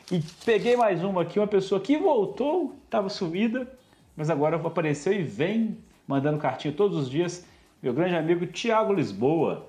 [0.09, 3.69] E peguei mais uma aqui, uma pessoa que voltou, estava sumida,
[4.15, 5.77] mas agora apareceu e vem
[6.07, 7.45] mandando cartinha todos os dias.
[7.83, 9.67] Meu grande amigo Tiago Lisboa.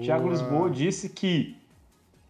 [0.00, 1.57] Tiago Lisboa disse que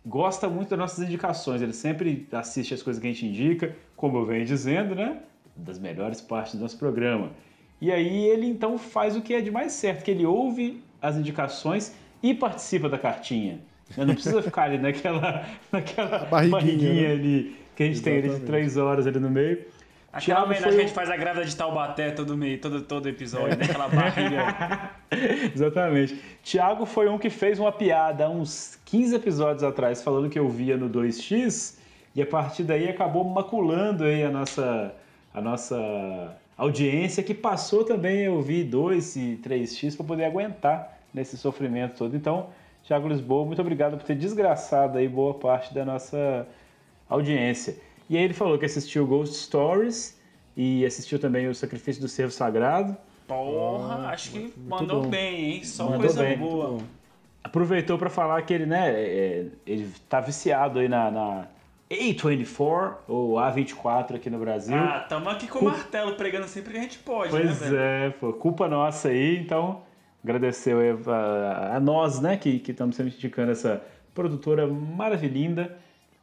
[0.08, 1.60] gosta muito das nossas indicações.
[1.60, 5.18] Ele sempre assiste as coisas que a gente indica, como eu venho dizendo, né?
[5.54, 7.30] Das melhores partes do nosso programa.
[7.80, 11.16] E aí ele então faz o que é de mais certo, que ele ouve as
[11.16, 13.60] indicações e participa da cartinha.
[13.96, 14.04] né?
[14.04, 17.12] Não precisa ficar ali naquela, naquela barriguinha, barriguinha, né?
[17.12, 18.50] ali que a gente tem ali de Exatamente.
[18.50, 19.64] três horas ali no meio.
[20.18, 23.56] Aquela Thiago foi a gente faz a grávida de Taubaté todo, meio, todo, todo episódio,
[23.58, 23.64] né?
[23.64, 24.90] Aquela barriga.
[25.54, 26.20] Exatamente.
[26.42, 30.48] Tiago foi um que fez uma piada há uns 15 episódios atrás, falando que eu
[30.48, 31.78] via no 2x,
[32.14, 34.94] e a partir daí acabou maculando aí a nossa,
[35.32, 41.38] a nossa audiência, que passou também a ouvir 2 e 3x para poder aguentar nesse
[41.38, 42.16] sofrimento todo.
[42.16, 42.48] Então,
[42.82, 46.46] Tiago Lisboa, muito obrigado por ter desgraçado aí boa parte da nossa
[47.08, 47.76] audiência.
[48.08, 50.18] E aí ele falou que assistiu Ghost Stories
[50.56, 52.96] e assistiu também o Sacrifício do Servo Sagrado.
[53.26, 55.10] Porra, acho que mandou bom.
[55.10, 55.64] bem, hein?
[55.64, 56.78] Só Mandou coisa bem, boa.
[57.44, 61.46] Aproveitou para falar que ele, né, é, ele tá viciado aí na, na
[61.90, 64.76] A24 ou A24 aqui no Brasil.
[64.76, 67.68] Ah, tamo aqui com o Cu- martelo pregando sempre que a gente pode, Pois né,
[67.68, 67.76] velho?
[67.78, 69.82] é, pô, culpa nossa aí, então
[70.24, 73.82] agradeceu aí a, a nós, né, que que estamos sempre indicando essa
[74.14, 75.76] produtora maravilhinda.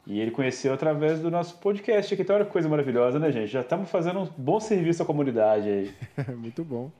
[0.06, 2.22] E ele conheceu através do nosso podcast aqui.
[2.22, 3.48] Então, olha que coisa maravilhosa, né, gente?
[3.48, 5.94] Já estamos fazendo um bom serviço à comunidade aí.
[6.36, 6.92] Muito bom.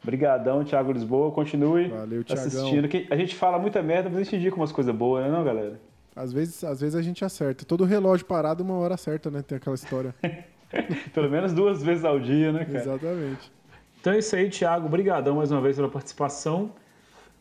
[0.00, 1.32] Obrigadão, Thiago Lisboa.
[1.32, 2.86] Continue Valeu, assistindo.
[2.86, 5.42] Que A gente fala muita merda, mas a gente indica umas coisas boas, né, não,
[5.42, 5.80] galera?
[6.14, 7.64] Às vezes, às vezes a gente acerta.
[7.64, 9.42] Todo relógio parado, uma hora certa, né?
[9.42, 10.14] Tem aquela história.
[11.12, 12.78] Pelo menos duas vezes ao dia, né, cara?
[12.78, 13.52] Exatamente.
[14.00, 14.86] Então é isso aí, Thiago.
[14.86, 16.70] Obrigadão mais uma vez pela participação.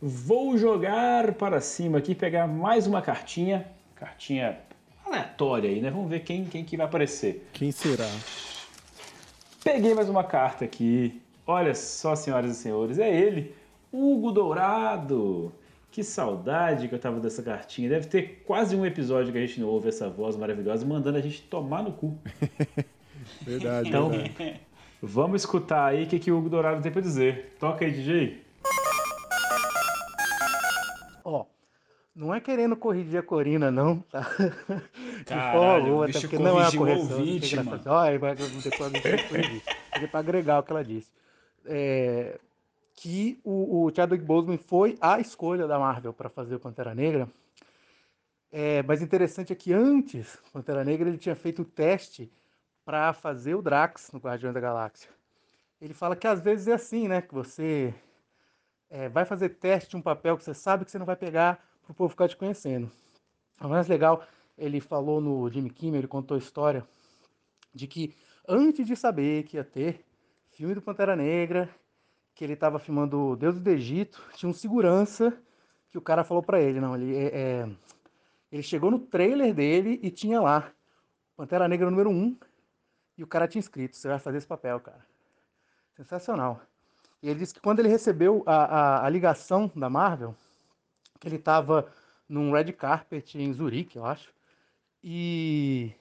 [0.02, 3.68] Vou jogar para cima aqui, pegar mais uma cartinha.
[3.96, 4.58] Cartinha
[5.14, 5.90] aleatória aí, né?
[5.90, 7.48] Vamos ver quem, quem que vai aparecer.
[7.54, 8.10] Quem será?
[9.64, 11.22] Peguei mais uma carta aqui.
[11.46, 13.54] Olha só, senhoras e senhores, é ele,
[13.92, 15.52] Hugo Dourado.
[15.92, 17.88] Que saudade que eu tava dessa cartinha.
[17.90, 21.22] Deve ter quase um episódio que a gente não ouve essa voz maravilhosa mandando a
[21.22, 22.18] gente tomar no cu.
[23.42, 24.60] Verdade, Então, verdade.
[25.02, 27.56] vamos escutar aí o que, que o Hugo Dourado tem pra dizer.
[27.60, 28.42] Toca aí, DJ.
[31.24, 31.46] Ó,
[32.16, 34.22] não é querendo corrigir a Corina, não, tá?
[35.20, 37.18] De Caralho, forma alguma, bicho até porque não é o correção.
[37.18, 37.90] ouvinte, não tem graça.
[37.90, 39.64] Não ter como corrigir.
[39.92, 41.12] É pra agregar o que ela disse.
[41.66, 42.40] É,
[42.96, 47.28] que o, o Chadwick Boseman foi a escolha da Marvel para fazer o Pantera Negra.
[48.52, 52.32] É, mas interessante é que antes, Pantera Negra, ele tinha feito o teste
[52.86, 55.10] para fazer o Drax no Guardiões da Galáxia.
[55.82, 57.22] Ele fala que às vezes é assim, né?
[57.22, 57.94] Que você
[58.90, 61.73] é, vai fazer teste de um papel que você sabe que você não vai pegar
[61.84, 62.90] para o povo ficar te conhecendo.
[63.62, 64.26] O mais legal,
[64.58, 66.86] ele falou no Jimmy Kimmel, ele contou a história
[67.74, 68.16] de que
[68.48, 70.06] antes de saber que ia ter
[70.52, 71.70] filme do Pantera Negra,
[72.36, 75.36] que ele estava filmando Deus do Egito, tinha um segurança
[75.90, 77.70] que o cara falou para ele, não, ele, é, é,
[78.52, 80.72] ele chegou no trailer dele e tinha lá
[81.36, 82.38] Pantera Negra número 1
[83.18, 85.06] e o cara tinha escrito, você vai fazer esse papel, cara.
[85.96, 86.62] Sensacional.
[87.22, 90.36] E ele disse que quando ele recebeu a, a, a ligação da Marvel,
[91.24, 91.90] que ele estava
[92.28, 94.30] num red carpet em Zurique, eu acho,
[95.02, 95.94] e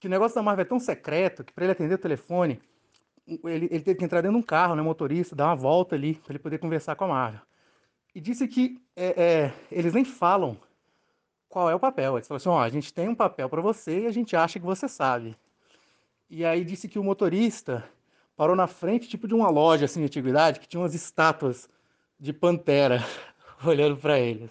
[0.00, 2.58] que o negócio da Marvel é tão secreto que para ele atender o telefone,
[3.26, 6.14] ele, ele teve que entrar dentro de um carro, né, motorista, dar uma volta ali
[6.14, 7.40] para ele poder conversar com a Marvel.
[8.14, 10.56] E disse que é, é, eles nem falam
[11.48, 12.16] qual é o papel.
[12.16, 14.58] Eles falam assim: ó, a gente tem um papel para você e a gente acha
[14.58, 15.36] que você sabe.
[16.30, 17.84] E aí disse que o motorista
[18.36, 21.68] parou na frente, tipo de uma loja assim de antiguidade, que tinha umas estátuas
[22.18, 23.04] de pantera
[23.68, 24.50] olhando para eles.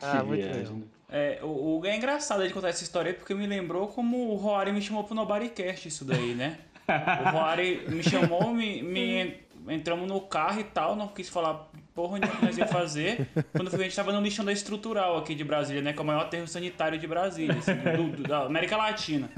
[0.00, 0.78] Ah, muito legal.
[1.12, 4.36] É, o, o é engraçado de contar essa história aí, porque me lembrou como o
[4.36, 6.58] Rory me chamou pro Nobodycast isso daí, né?
[6.88, 12.16] O Rory me chamou, me, me, entramos no carro e tal, não quis falar porra
[12.16, 13.28] onde nós ia fazer.
[13.52, 15.92] Quando foi, a gente tava no lixão da estrutural aqui de Brasília, né?
[15.92, 19.30] Que é o maior aterro sanitário de Brasília, assim, do, do, da América Latina.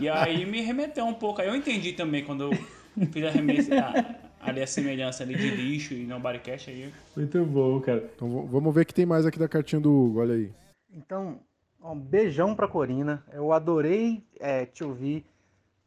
[0.00, 1.40] E aí me remeteu um pouco.
[1.40, 5.50] Aí eu entendi também quando eu fiz a remessa, a, ali a semelhança ali de
[5.50, 6.92] lixo e no Bodycast aí.
[7.16, 8.08] Muito bom, cara.
[8.14, 10.52] Então vamos ver o que tem mais aqui da cartinha do Hugo, olha aí.
[10.90, 11.40] Então,
[11.82, 13.24] um beijão pra Corina.
[13.32, 15.24] Eu adorei é, te ouvir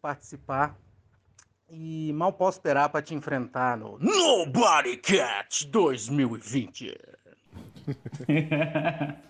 [0.01, 0.77] participar.
[1.69, 6.97] E mal posso esperar para te enfrentar no Nobody Cat 2020.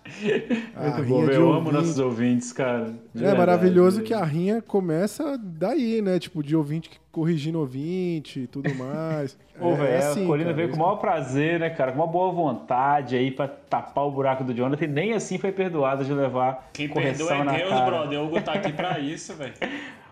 [0.77, 1.73] Muito bom, eu amo ouvinte.
[1.73, 2.85] nossos ouvintes, cara.
[2.85, 6.19] De é verdade, maravilhoso que a rinha começa daí, né?
[6.19, 9.37] Tipo, de ouvinte corrigindo ouvinte e tudo mais.
[9.57, 11.91] Pô, é, velho, assim, a Colina cara, veio com o maior prazer, né, cara?
[11.91, 14.85] Com uma boa vontade aí pra tapar o buraco do Jonathan.
[14.85, 17.85] E nem assim foi perdoada de levar Quem correção perdoa é na Deus, cara.
[17.85, 18.19] brother.
[18.19, 19.53] O Hugo tá aqui pra isso, velho.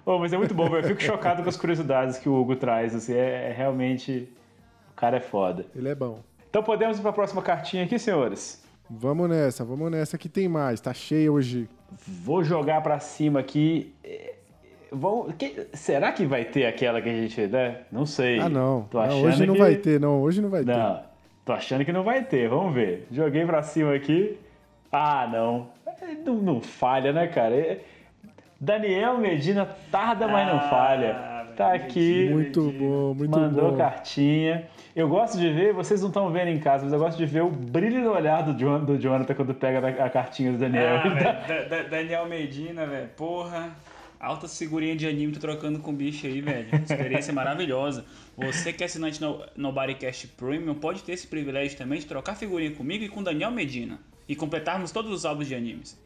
[0.05, 0.83] Mas é muito bom, velho.
[0.83, 2.95] Eu fico chocado com as curiosidades que o Hugo traz.
[2.95, 4.29] Assim, é, é realmente.
[4.91, 5.65] O cara é foda.
[5.75, 6.19] Ele é bom.
[6.49, 8.63] Então podemos ir para a próxima cartinha aqui, senhores?
[8.89, 10.81] Vamos nessa, vamos nessa que tem mais.
[10.81, 11.69] Tá cheio hoje.
[12.07, 13.93] Vou jogar para cima aqui.
[14.91, 17.81] Vão, que, será que vai ter aquela que a gente, né?
[17.91, 18.39] Não sei.
[18.39, 18.83] Ah, não.
[18.89, 19.59] Tô achando não hoje não que...
[19.59, 20.21] vai ter, não.
[20.21, 21.03] Hoje não vai não, ter.
[21.45, 22.49] Tô achando que não vai ter.
[22.49, 23.07] Vamos ver.
[23.11, 24.39] Joguei para cima aqui.
[24.91, 25.67] Ah, não.
[26.25, 27.79] Não, não falha, né, cara?
[28.59, 31.45] Daniel Medina tarda, mas não falha.
[31.55, 32.27] Tá aqui.
[32.31, 33.77] Muito bom, muito mandou bom.
[33.77, 34.67] cartinha.
[34.99, 37.41] Eu gosto de ver, vocês não estão vendo em casa, mas eu gosto de ver
[37.41, 40.97] o brilho no olhar do, John, do Jonathan quando pega a cartinha do Daniel.
[40.97, 41.07] Ah,
[41.47, 43.07] véio, da, da, Daniel Medina, velho.
[43.15, 43.73] Porra.
[44.19, 46.67] Alta figurinha de anime, tô trocando com bicho aí, velho.
[46.83, 48.03] Experiência maravilhosa.
[48.35, 52.35] Você que é assinante no, no Bodycast Premium pode ter esse privilégio também de trocar
[52.35, 54.01] figurinha comigo e com Daniel Medina.
[54.27, 55.97] E completarmos todos os álbuns de animes.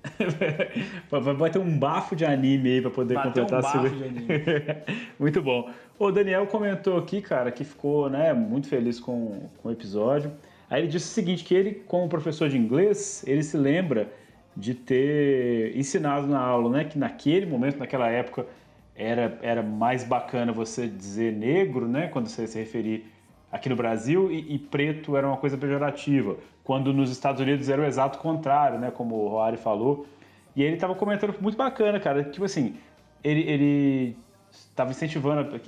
[1.35, 4.03] Vai ter um bafo de anime aí pra poder Vai completar um a bafo de
[4.03, 4.27] anime.
[5.19, 5.69] Muito bom.
[6.03, 10.33] O Daniel comentou aqui, cara, que ficou né, muito feliz com, com o episódio.
[10.69, 14.11] Aí ele disse o seguinte, que ele, como professor de inglês, ele se lembra
[14.55, 16.83] de ter ensinado na aula, né?
[16.83, 18.45] Que naquele momento, naquela época,
[18.93, 22.09] era, era mais bacana você dizer negro, né?
[22.09, 23.05] Quando você se referir
[23.49, 26.35] aqui no Brasil, e, e preto era uma coisa pejorativa.
[26.65, 28.91] Quando nos Estados Unidos era o exato contrário, né?
[28.91, 30.05] Como o Roari falou.
[30.53, 32.25] E ele tava comentando muito bacana, cara.
[32.25, 32.75] Tipo assim,
[33.23, 34.17] ele, ele
[34.53, 35.59] estava incentivando,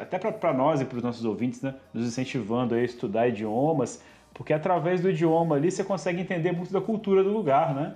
[0.00, 1.74] até para nós e para os nossos ouvintes, né?
[1.92, 4.02] Nos incentivando a estudar idiomas,
[4.34, 7.94] porque através do idioma ali você consegue entender muito da cultura do lugar, né?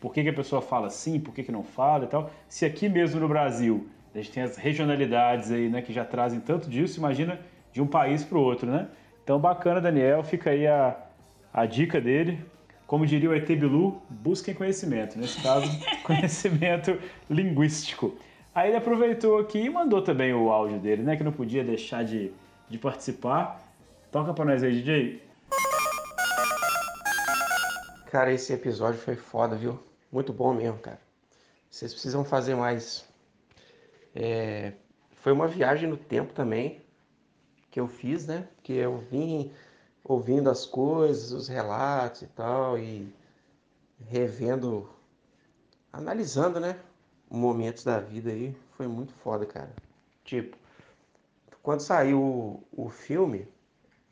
[0.00, 2.30] Por que, que a pessoa fala assim, por que, que não fala e tal.
[2.48, 5.82] Se aqui mesmo no Brasil a gente tem as regionalidades aí, né?
[5.82, 7.38] Que já trazem tanto disso, imagina
[7.72, 8.88] de um país para o outro, né?
[9.22, 10.96] Então bacana, Daniel, fica aí a,
[11.52, 12.42] a dica dele.
[12.86, 15.16] Como diria o ET Bilu, busquem conhecimento.
[15.16, 15.70] Nesse caso,
[16.02, 16.98] conhecimento
[17.28, 18.16] linguístico.
[18.54, 21.16] Aí ele aproveitou aqui e mandou também o áudio dele, né?
[21.16, 22.32] Que não podia deixar de,
[22.68, 23.62] de participar.
[24.10, 25.22] Toca pra nós aí, DJ.
[28.10, 29.78] Cara, esse episódio foi foda, viu?
[30.10, 31.00] Muito bom mesmo, cara.
[31.70, 33.08] Vocês precisam fazer mais.
[34.14, 34.72] É,
[35.16, 36.82] Foi uma viagem no tempo também
[37.70, 38.48] que eu fiz, né?
[38.64, 39.52] Que eu vim
[40.02, 43.14] ouvindo as coisas, os relatos e tal, e
[44.08, 44.90] revendo,
[45.92, 46.80] analisando, né?
[47.30, 48.54] Momentos da vida aí.
[48.76, 49.72] Foi muito foda, cara.
[50.24, 50.56] Tipo,
[51.62, 53.46] quando saiu o, o filme,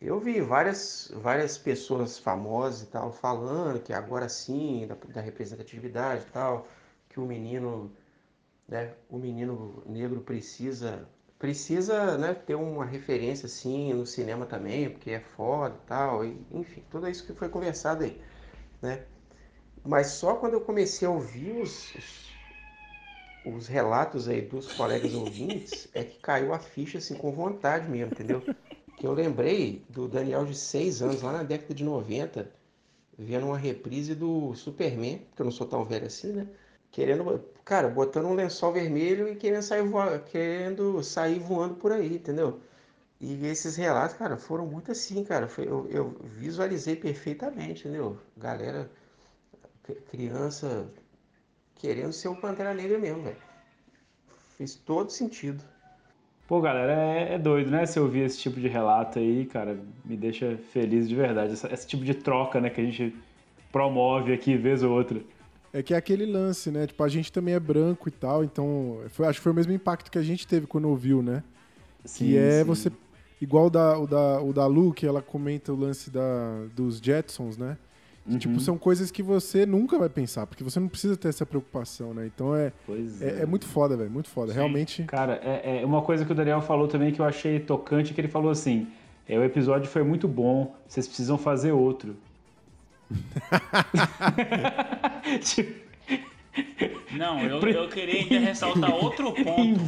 [0.00, 6.22] eu vi várias, várias pessoas famosas e tal falando que agora sim, da, da representatividade
[6.22, 6.68] e tal,
[7.08, 7.90] que o menino,
[8.68, 15.10] né, o menino negro precisa precisa né, ter uma referência assim no cinema também, porque
[15.10, 18.20] é foda e tal, e, enfim, tudo isso que foi conversado aí,
[18.82, 19.04] né?
[19.84, 22.37] Mas só quando eu comecei a ouvir os, os,
[23.44, 28.12] os relatos aí dos colegas ouvintes é que caiu a ficha assim com vontade mesmo,
[28.12, 28.42] entendeu?
[28.96, 32.50] Que eu lembrei do Daniel de 6 anos, lá na década de 90,
[33.18, 36.48] vendo uma reprise do Superman, que eu não sou tão velho assim, né?
[36.90, 42.16] Querendo, cara, botando um lençol vermelho e querendo sair, voa, querendo sair voando por aí,
[42.16, 42.60] entendeu?
[43.20, 45.48] E esses relatos, cara, foram muito assim, cara.
[45.48, 48.18] Foi, eu, eu visualizei perfeitamente, entendeu?
[48.36, 48.90] Galera,
[50.10, 50.88] criança
[51.78, 53.36] querendo ser o Pantera Negra mesmo, velho.
[54.56, 55.62] Fez todo sentido.
[56.46, 57.86] Pô, galera, é, é, doido, né?
[57.86, 61.52] Se eu ouvir esse tipo de relato aí, cara, me deixa feliz de verdade.
[61.52, 63.14] Essa, esse tipo de troca, né, que a gente
[63.70, 65.20] promove aqui vez ou outra.
[65.72, 66.86] É que é aquele lance, né?
[66.86, 69.72] Tipo, a gente também é branco e tal, então foi, acho que foi o mesmo
[69.72, 71.44] impacto que a gente teve quando ouviu, né?
[72.04, 72.64] Sim, que é sim.
[72.64, 72.92] você.
[73.40, 76.98] Igual o da, o, da, o da Lu, que ela comenta o lance da, dos
[76.98, 77.76] Jetsons, né?
[78.28, 78.38] Que, uhum.
[78.38, 82.12] Tipo, são coisas que você nunca vai pensar, porque você não precisa ter essa preocupação,
[82.12, 82.26] né?
[82.26, 82.70] Então é,
[83.20, 83.42] é, é.
[83.42, 84.10] é, muito foda, velho.
[84.10, 84.52] Muito foda.
[84.52, 84.58] Sim.
[84.58, 85.02] Realmente.
[85.04, 88.20] Cara, é, é, uma coisa que o Daniel falou também que eu achei tocante, que
[88.20, 88.86] ele falou assim:
[89.26, 92.16] é, o episódio foi muito bom, vocês precisam fazer outro.
[97.16, 99.80] Não, eu, eu queria ainda ressaltar outro ponto.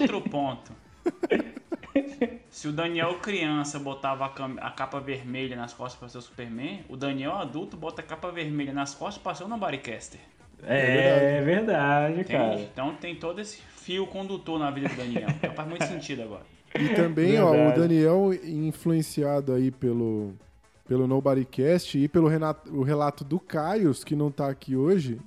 [0.00, 0.72] Outro ponto.
[2.50, 6.96] Se o Daniel criança botava a, capa vermelha nas costas para ser o Superman, o
[6.96, 10.20] Daniel adulto bota a capa vermelha nas costas para ser o Nobodycaster.
[10.64, 12.60] É, é verdade, cara.
[12.60, 15.28] Então tem todo esse fio condutor na vida do Daniel.
[15.54, 16.44] Faz muito sentido agora.
[16.78, 20.34] E também, ó, o Daniel, influenciado aí pelo,
[20.86, 25.20] pelo Nobodycast e pelo Renato, o relato do Caios, que não tá aqui hoje,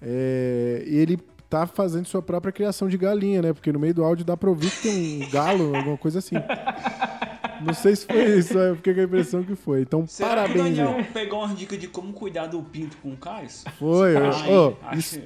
[0.00, 1.18] é, ele
[1.48, 3.52] tá fazendo sua própria criação de galinha, né?
[3.52, 6.36] Porque no meio do áudio dá pra ouvir que tem um galo, alguma coisa assim.
[7.60, 9.82] Não sei se foi isso, é porque a impressão que foi.
[9.82, 10.54] Então, Será parabéns.
[10.54, 13.48] Que o Daniel pegou uma dica de como cuidar do pinto com o Caio?
[13.78, 15.20] Foi, Ai, oh, acho,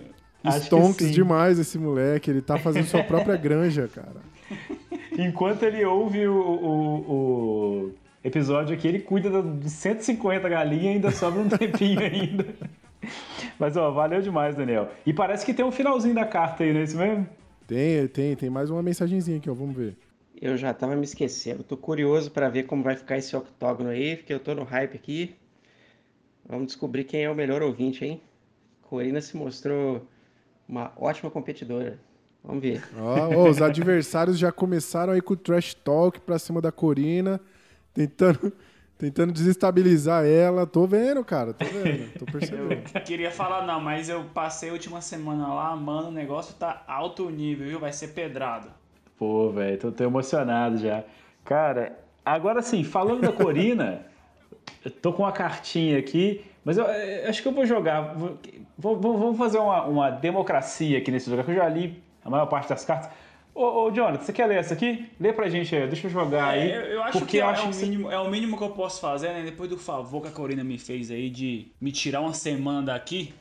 [0.65, 2.31] Stonks demais esse moleque.
[2.31, 4.23] Ele tá fazendo sua própria granja, cara.
[5.18, 7.94] Enquanto ele ouve o, o, o
[8.25, 12.47] episódio aqui, ele cuida de 150 galinhas e ainda sobra um tempinho ainda.
[13.58, 14.90] Mas, ó, valeu demais, Daniel.
[15.05, 17.28] E parece que tem um finalzinho da carta aí, não é isso mesmo?
[17.66, 19.55] Tem, tem, tem mais uma mensagenzinha aqui, ó.
[19.55, 19.97] Vamos ver.
[20.40, 21.62] Eu já tava me esquecendo.
[21.62, 24.97] Tô curioso para ver como vai ficar esse octógono aí, porque eu tô no hype
[24.97, 25.34] aqui.
[26.44, 28.20] Vamos descobrir quem é o melhor ouvinte, hein?
[28.82, 30.06] Corina se mostrou
[30.68, 31.98] uma ótima competidora.
[32.42, 32.82] Vamos ver.
[32.98, 37.40] Ó, os adversários já começaram aí com o trash talk pra cima da Corina,
[37.94, 38.52] tentando
[39.02, 40.64] tentando desestabilizar ela.
[40.64, 42.82] Tô vendo, cara, tô vendo, tô percebendo.
[42.94, 46.84] Eu queria falar não, mas eu passei a última semana lá, mano, o negócio tá
[46.86, 47.81] alto nível, viu?
[47.81, 48.68] Vai ser pedrada.
[49.18, 51.02] Pô, velho, tô, tô emocionado já.
[51.44, 54.06] Cara, agora sim, falando da Corina,
[54.84, 58.14] eu tô com uma cartinha aqui, mas eu, eu acho que eu vou jogar.
[58.14, 58.39] Vou,
[59.00, 62.47] vou, vamos fazer uma, uma democracia aqui nesse jogo, que eu já li a maior
[62.47, 63.10] parte das cartas.
[63.55, 65.10] Ô, ô Jonathan, você quer ler essa aqui?
[65.20, 66.72] Lê pra gente aí, deixa eu jogar é, aí.
[66.72, 69.00] Eu, eu acho que, é, acho é, o mínimo, é o mínimo que eu posso
[69.00, 69.42] fazer, né?
[69.42, 73.34] Depois do favor que a Corina me fez aí de me tirar uma semana daqui.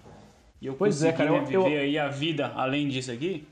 [0.62, 1.82] E eu pois é, cara, né, eu, viver eu...
[1.82, 3.48] aí a vida além disso aqui.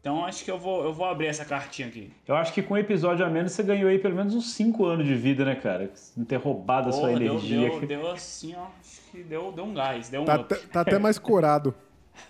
[0.00, 2.12] Então acho que eu vou, eu vou abrir essa cartinha aqui.
[2.26, 4.84] Eu acho que com um episódio a menos você ganhou aí pelo menos uns 5
[4.84, 5.90] anos de vida, né, cara?
[6.16, 7.70] Não ter roubado Porra, a sua deu, energia.
[7.70, 8.66] Deu, deu, assim, ó.
[8.80, 11.72] Acho que deu, deu um gás, deu um tá, tá até mais corado.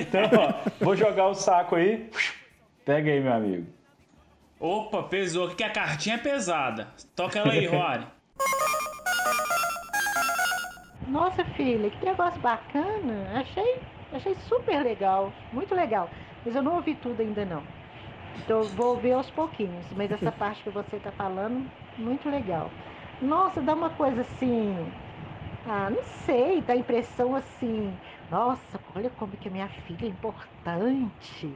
[0.00, 2.10] então, ó, vou jogar o saco aí.
[2.86, 3.66] Pega aí, meu amigo.
[4.60, 5.50] Opa, pesou.
[5.50, 6.86] Que a cartinha é pesada.
[7.16, 8.06] Toca ela aí, Rory.
[11.08, 13.40] Nossa, filha, que negócio bacana.
[13.40, 13.80] Achei,
[14.12, 15.32] achei super legal.
[15.52, 16.08] Muito legal.
[16.44, 17.62] Mas eu não ouvi tudo ainda não.
[18.38, 19.84] Então vou ouvir aos pouquinhos.
[19.96, 22.70] Mas essa parte que você está falando, muito legal.
[23.20, 24.92] Nossa, dá uma coisa assim.
[25.66, 27.92] Ah, não sei, dá a impressão assim.
[28.30, 31.52] Nossa, olha como que a minha filha é importante.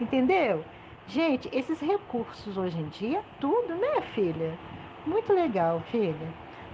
[0.00, 0.64] Entendeu?
[1.08, 4.58] Gente, esses recursos hoje em dia, tudo, né, filha?
[5.06, 6.14] Muito legal, filha.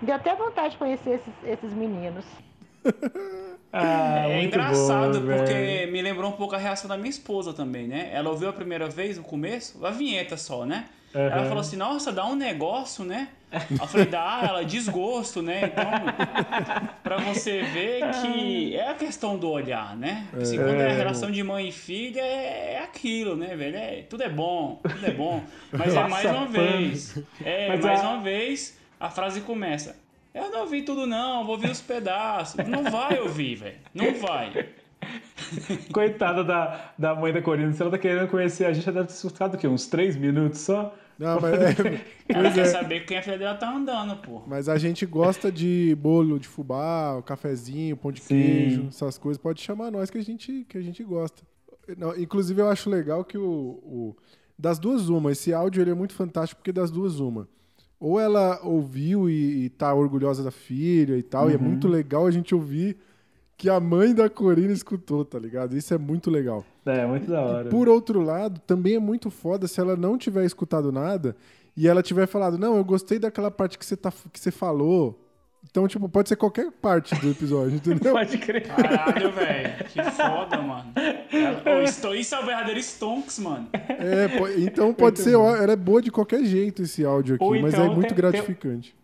[0.03, 2.25] Deu até vontade de conhecer esses, esses meninos.
[3.73, 5.93] ah, é engraçado bom, porque velho.
[5.93, 8.11] me lembrou um pouco a reação da minha esposa também, né?
[8.13, 10.87] Ela ouviu a primeira vez no começo, a vinheta só, né?
[11.15, 11.21] Uhum.
[11.21, 13.29] Ela falou assim: Nossa, dá um negócio, né?
[13.71, 15.63] Eu falei: Dá, ela desgosto, né?
[15.65, 15.91] Então,
[17.03, 20.27] pra você ver que é a questão do olhar, né?
[20.39, 20.63] Assim, é.
[20.63, 23.77] quando é a relação de mãe e filha, é, é aquilo, né, velho?
[23.77, 25.43] É, tudo é bom, tudo é bom.
[25.73, 27.19] Mas é mais uma vez.
[27.43, 28.09] É, Mas mais a...
[28.11, 29.97] uma vez, a frase começa:
[30.35, 32.57] Eu não ouvi tudo, não, vou ouvir os pedaços.
[32.67, 33.77] Não vai ouvir, velho.
[33.95, 34.69] Não vai.
[35.93, 37.73] Coitada da, da mãe da Corina.
[37.73, 39.67] Se ela tá querendo conhecer a gente, já deve ter surtado o quê?
[39.67, 40.95] Uns três minutos só?
[41.19, 42.65] Não, mas é, Ela pois quer é.
[42.67, 44.43] saber quem a filha dela tá andando, pô.
[44.47, 48.29] Mas a gente gosta de bolo de fubá, cafezinho, pão de Sim.
[48.37, 49.37] queijo, essas coisas.
[49.43, 51.43] Pode chamar nós que a gente, que a gente gosta.
[51.97, 53.43] Não, inclusive, eu acho legal que o,
[53.83, 54.17] o-
[54.59, 55.33] Das duas, uma.
[55.33, 57.49] Esse áudio ele é muito fantástico porque das duas, uma.
[57.99, 61.63] Ou ela ouviu e, e tá orgulhosa da filha e tal, e é Uhum.
[61.65, 62.97] muito legal a gente ouvir
[63.59, 65.77] que a mãe da Corina escutou, tá ligado?
[65.77, 66.65] Isso é muito legal.
[66.87, 67.69] É, muito da hora.
[67.69, 71.37] Por outro lado, também é muito foda se ela não tiver escutado nada
[71.77, 75.25] e ela tiver falado, não, eu gostei daquela parte que você, tá, que você falou.
[75.69, 78.13] Então, tipo, pode ser qualquer parte do episódio, entendeu?
[78.13, 78.63] Pode crer.
[78.69, 79.85] Caralho, velho.
[79.87, 80.93] Que foda, mano.
[81.89, 83.69] Sto- Isso é o verdadeiro Stonks, mano.
[83.75, 84.29] É,
[84.63, 85.55] então pode Muito ser, bom.
[85.57, 88.17] ela é boa de qualquer jeito esse áudio aqui, Ou mas então é muito tem-
[88.17, 88.91] gratificante.
[88.93, 88.99] Tem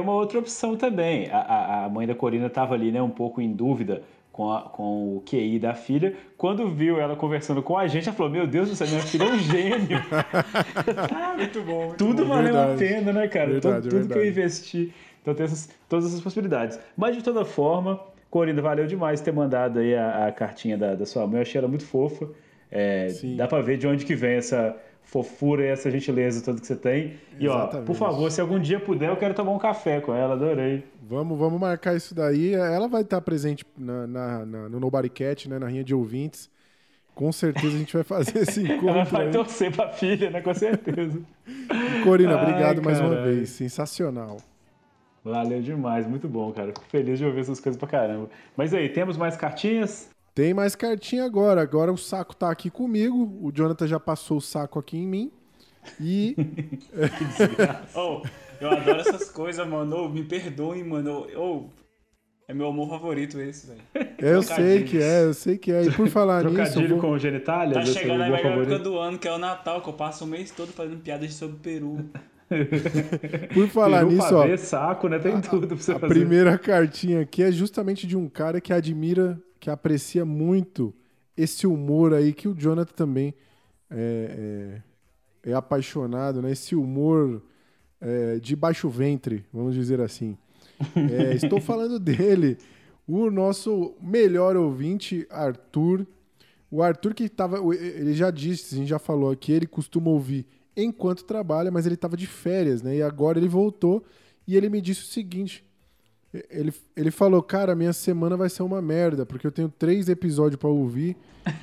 [0.00, 1.28] uma outra opção também.
[1.30, 4.62] A, a- a mãe da Corina estava ali, né, um pouco em dúvida com, a-
[4.62, 6.14] com o QI da filha.
[6.36, 9.24] Quando viu ela conversando com a gente, ela falou: Meu Deus do céu, minha filha
[9.24, 9.98] é um gênio.
[11.14, 11.86] Ah, muito bom.
[11.86, 12.28] muito Tudo bom.
[12.34, 12.78] valeu a Verdade.
[12.78, 13.50] pena, né, cara?
[13.50, 14.92] Verdade, tudo tudo que eu investi.
[15.22, 16.78] Então tem essas, todas essas possibilidades.
[16.96, 18.00] Mas de toda forma,
[18.30, 21.36] Corina, valeu demais ter mandado aí a, a cartinha da, da sua mãe.
[21.36, 22.28] Eu achei ela muito fofa.
[22.70, 24.76] É, dá pra ver de onde que vem essa
[25.14, 27.14] fofura e essa gentileza toda que você tem.
[27.38, 27.86] E ó, Exatamente.
[27.86, 30.82] por favor, se algum dia puder, eu quero tomar um café com ela, adorei.
[31.08, 32.52] Vamos, vamos marcar isso daí.
[32.52, 36.50] Ela vai estar presente na, na- na- no Nobody Cat, né, na rinha de ouvintes.
[37.14, 38.88] Com certeza a gente vai fazer esse encontro.
[38.88, 39.30] Ela vai aí.
[39.32, 40.40] torcer pra filha, né?
[40.40, 41.20] Com certeza.
[42.02, 43.50] Corina, Ai, obrigado mais uma vez.
[43.50, 44.38] Sensacional.
[45.22, 46.68] Valeu demais, muito bom, cara.
[46.68, 48.28] Fico feliz de ouvir essas coisas pra caramba.
[48.56, 50.10] Mas aí, temos mais cartinhas?
[50.34, 51.62] Tem mais cartinha agora.
[51.62, 53.38] Agora o saco tá aqui comigo.
[53.40, 55.32] O Jonathan já passou o saco aqui em mim.
[56.00, 56.34] E.
[57.94, 58.22] Oh,
[58.60, 59.96] eu adoro essas coisas, mano.
[59.96, 61.26] Ô, me perdoem, mano.
[61.36, 61.68] Ô,
[62.48, 63.80] é meu amor favorito esse, velho.
[64.18, 65.84] eu sei que é, eu sei que é.
[65.84, 66.56] E por falar nisso.
[66.58, 67.74] eu Trocadilho vou- com genitália?
[67.74, 68.70] Tá Esse é o chegando a melhor favorito.
[68.72, 71.32] época do ano, que é o Natal, que eu passo o mês todo fazendo piadas
[71.34, 72.10] sobre Peru.
[73.54, 74.42] Por falar Peru, nisso, ó.
[74.42, 75.18] pavê, saco, né?
[75.18, 76.14] Tem tudo pra você A fazer.
[76.14, 80.94] primeira cartinha aqui é justamente de um cara que admira, que aprecia muito
[81.36, 83.34] esse humor aí, que o Jonathan também
[83.90, 84.80] é,
[85.44, 86.52] é- é apaixonado, né?
[86.52, 87.42] Esse humor
[88.00, 90.36] é, de baixo ventre, vamos dizer assim.
[91.10, 92.58] É, estou falando dele,
[93.06, 96.06] o nosso melhor ouvinte, Arthur.
[96.70, 97.58] O Arthur que tava.
[97.74, 100.46] Ele já disse, a gente já falou aqui, ele costuma ouvir
[100.76, 102.96] enquanto trabalha, mas ele estava de férias, né?
[102.96, 104.04] E agora ele voltou
[104.46, 105.64] e ele me disse o seguinte.
[106.50, 110.56] Ele, ele falou, cara, minha semana vai ser uma merda, porque eu tenho três episódios
[110.56, 111.16] pra ouvir,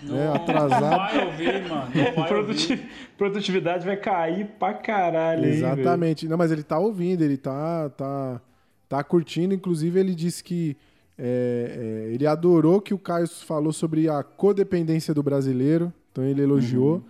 [0.03, 0.31] né?
[0.33, 1.13] Atrasado.
[1.13, 1.91] Vai ouvir, mano.
[1.93, 2.89] Não vai Produti- ouvir.
[3.17, 5.55] Produtividade vai cair pra caralho, hein?
[5.55, 6.25] Exatamente.
[6.27, 8.41] Não, mas ele tá ouvindo, ele tá, tá,
[8.87, 9.53] tá curtindo.
[9.53, 10.77] Inclusive, ele disse que
[11.17, 15.91] é, é, ele adorou que o Caio falou sobre a codependência do brasileiro.
[16.13, 16.95] Então ele elogiou.
[16.95, 17.03] Uhum.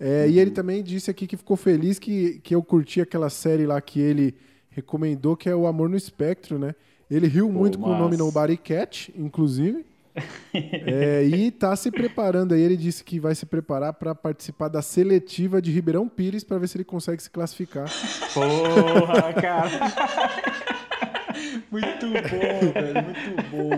[0.00, 3.66] É, E ele também disse aqui que ficou feliz que, que eu curti aquela série
[3.66, 4.34] lá que ele
[4.70, 6.74] recomendou, que é o Amor no Espectro, né?
[7.10, 8.16] Ele riu muito com o nome.
[8.16, 9.84] Nobody Cat, inclusive.
[10.52, 12.60] É, e tá se preparando aí.
[12.60, 16.66] Ele disse que vai se preparar para participar da seletiva de Ribeirão Pires para ver
[16.66, 17.88] se ele consegue se classificar.
[18.34, 19.70] Porra, cara.
[21.70, 23.04] Muito bom, velho.
[23.04, 23.70] Muito bom.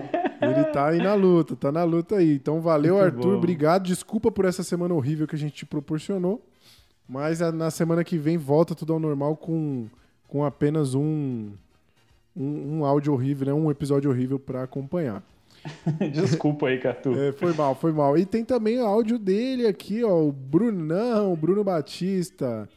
[0.42, 2.34] Ele tá aí na luta, tá na luta aí.
[2.34, 3.30] Então valeu, Muito Arthur.
[3.32, 3.36] bom.
[3.39, 3.84] Obrigado.
[3.84, 6.44] Desculpa por essa semana horrível que a gente te proporcionou.
[7.08, 9.86] Mas na semana que vem volta tudo ao normal com,
[10.28, 11.50] com apenas um,
[12.36, 13.52] um, um áudio horrível, né?
[13.52, 15.22] um episódio horrível para acompanhar.
[16.12, 17.12] Desculpa aí, Catu.
[17.14, 18.16] É, foi mal, foi mal.
[18.16, 22.68] E tem também o áudio dele aqui, ó, o Brunão, Bruno Batista.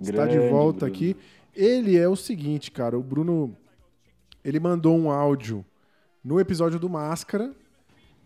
[0.00, 0.92] está de Grande volta Bruno.
[0.94, 1.16] aqui.
[1.54, 3.54] Ele é o seguinte, cara, o Bruno
[4.44, 5.64] ele mandou um áudio
[6.24, 7.52] no episódio do Máscara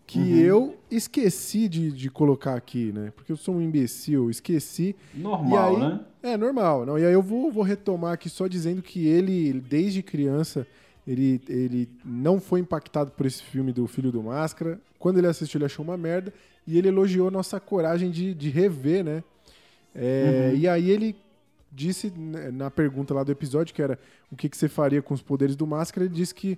[0.07, 0.37] que Uhum.
[0.37, 3.11] eu esqueci de, de colocar aqui, né?
[3.15, 4.95] Porque eu sou um imbecil, esqueci.
[5.13, 5.99] Normal, aí- né?
[6.21, 6.85] É, normal.
[6.85, 10.67] Não, e aí eu vou, vou retomar aqui só dizendo que ele, desde criança,
[11.07, 14.79] ele, ele não foi impactado por esse filme do Filho do Máscara.
[14.99, 16.31] Quando ele assistiu, ele achou uma merda.
[16.67, 19.23] E ele elogiou nossa coragem de, de rever, né?
[19.93, 20.57] É, Uhum.
[20.59, 21.15] E aí ele
[21.75, 23.99] disse né, na pergunta lá do episódio, que era
[24.31, 26.57] o que, que você faria com os poderes do Máscara, ele disse que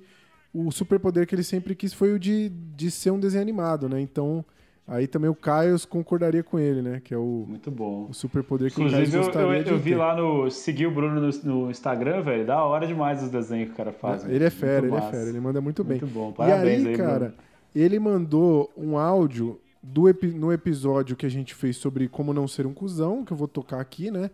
[0.53, 3.99] o superpoder que ele sempre quis foi o de, de ser um desenho animado, né?
[3.99, 4.45] Então,
[4.87, 7.01] aí também o Caio concordaria com ele, né?
[7.03, 8.07] Que é o, Muito bom.
[8.09, 10.49] o superpoder que o Caio Inclusive, eu, gostaria eu, de eu vi lá no.
[10.49, 12.45] Segui o Bruno no, no Instagram, velho.
[12.45, 14.23] Da hora demais os desenhos que o cara faz.
[14.25, 15.11] Ele é fera, Muito ele é massa.
[15.11, 15.99] fera, ele manda muito bem.
[15.99, 17.33] Muito bom, E parabéns aí, aí, cara, Bruno.
[17.75, 20.03] ele mandou um áudio do
[20.35, 23.47] no episódio que a gente fez sobre como não ser um cuzão, que eu vou
[23.47, 24.29] tocar aqui, né?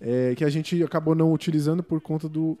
[0.00, 2.58] É, que a gente acabou não utilizando por conta do,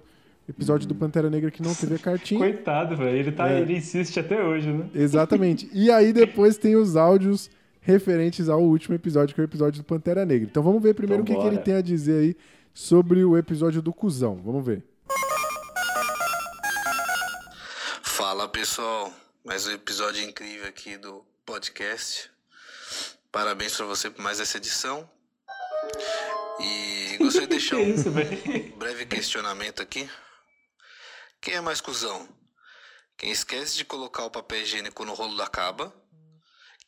[0.48, 2.40] episódio do Pantera Negra que não teve a cartinha.
[2.40, 3.16] Coitado, velho.
[3.16, 3.60] Ele, tá, É.
[3.60, 4.88] ele insiste até hoje, né?
[4.94, 5.68] Exatamente.
[5.72, 9.84] E aí depois tem os áudios referentes ao último episódio, que é o episódio do
[9.84, 10.48] Pantera Negra.
[10.48, 12.36] Então vamos ver primeiro Então o que, que ele tem a dizer aí
[12.72, 14.40] sobre o episódio do Cusão.
[14.44, 14.82] Vamos ver.
[18.02, 19.12] Fala pessoal,
[19.44, 22.30] mais um episódio incrível aqui do podcast.
[23.30, 25.08] Parabéns pra você por mais essa edição.
[26.60, 30.08] E gostaria de deixar um breve questionamento aqui.
[31.40, 32.28] Quem é mais cuzão?
[33.16, 35.92] Quem esquece de colocar o papel higiênico no rolo da caba?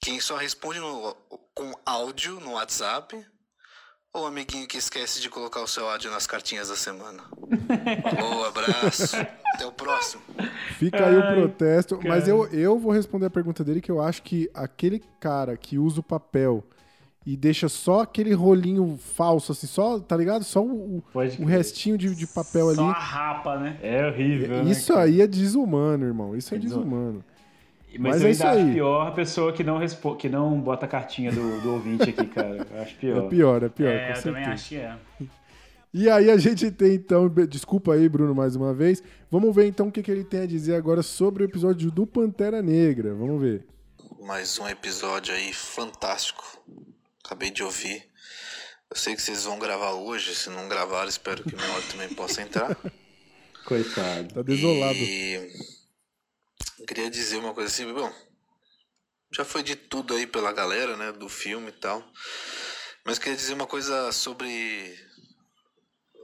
[0.01, 1.15] Quem só responde no-
[1.55, 3.25] com áudio no WhatsApp?
[4.13, 7.23] Ou o amiguinho que esquece de colocar o seu áudio nas cartinhas da semana?
[8.17, 9.15] Falou, abraço.
[9.55, 10.23] Até o próximo.
[10.79, 12.01] Fica aí o Ai, protesto.
[12.03, 15.79] Mas eu, eu vou responder a pergunta dele que eu acho que aquele cara que
[15.79, 16.65] usa o papel
[17.27, 20.45] e deixa só aquele rolinho falso, assim, só, tá ligado?
[20.45, 22.95] Só o, o restinho de, de papel Só a ali.
[22.97, 23.77] rapa, né?
[23.83, 25.07] É horrível, né, Isso cara?
[25.07, 26.37] aí é desumano, irmão.
[26.37, 27.25] Isso é desumano.
[27.99, 28.73] Mas, Mas eu é ainda isso acho aí.
[28.75, 30.15] pior a pessoa que não, respo...
[30.15, 32.65] que não bota a cartinha do, do ouvinte aqui, cara.
[32.71, 33.25] Eu acho pior.
[33.25, 33.89] É pior, é pior.
[33.89, 34.53] É, com eu também certeza.
[34.53, 34.97] acho que é.
[35.95, 39.03] E aí a gente tem então, desculpa aí, Bruno, mais uma vez.
[39.31, 42.07] Vamos ver então o que, que ele tem a dizer agora sobre o episódio do
[42.07, 43.15] Pantera Negra.
[43.15, 43.65] Vamos ver.
[44.21, 46.45] Mais um episódio aí fantástico.
[47.27, 48.09] Acabei de ouvir.
[48.89, 50.33] Eu sei que vocês vão gravar hoje.
[50.33, 52.77] Se não gravaram, espero que o meu áudio também possa entrar.
[53.67, 54.33] Coitado.
[54.33, 54.97] Tá desolado.
[54.97, 55.67] E
[56.87, 58.15] queria dizer uma coisa assim, bom,
[59.33, 62.09] já foi de tudo aí pela galera, né, do filme e tal.
[63.05, 64.97] Mas queria dizer uma coisa sobre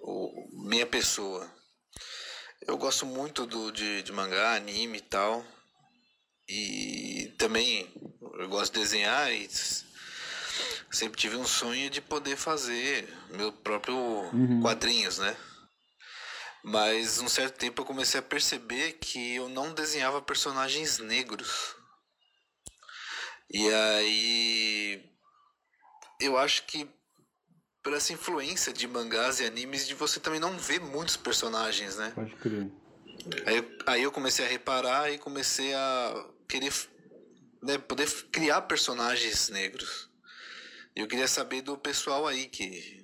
[0.02, 1.52] o, minha pessoa.
[2.64, 5.44] Eu gosto muito do, de, de mangá, anime e tal.
[6.48, 7.92] E também
[8.38, 9.48] eu gosto de desenhar e
[10.90, 14.60] sempre tive um sonho de poder fazer meu próprio Uhum.
[14.60, 15.36] quadrinhos, né?
[16.64, 21.74] Mas um certo tempo eu comecei a perceber que eu não desenhava personagens negros.
[23.50, 25.10] E aí
[26.20, 26.88] eu acho que
[27.82, 32.12] por essa influência de mangás e animes de você também não ver muitos personagens, né?
[32.14, 32.70] Pode crer.
[33.44, 36.72] Aí, eu- aí eu comecei a reparar e comecei a querer
[37.60, 40.08] né, poder criar personagens negros.
[40.94, 43.02] Eu queria saber do pessoal aí que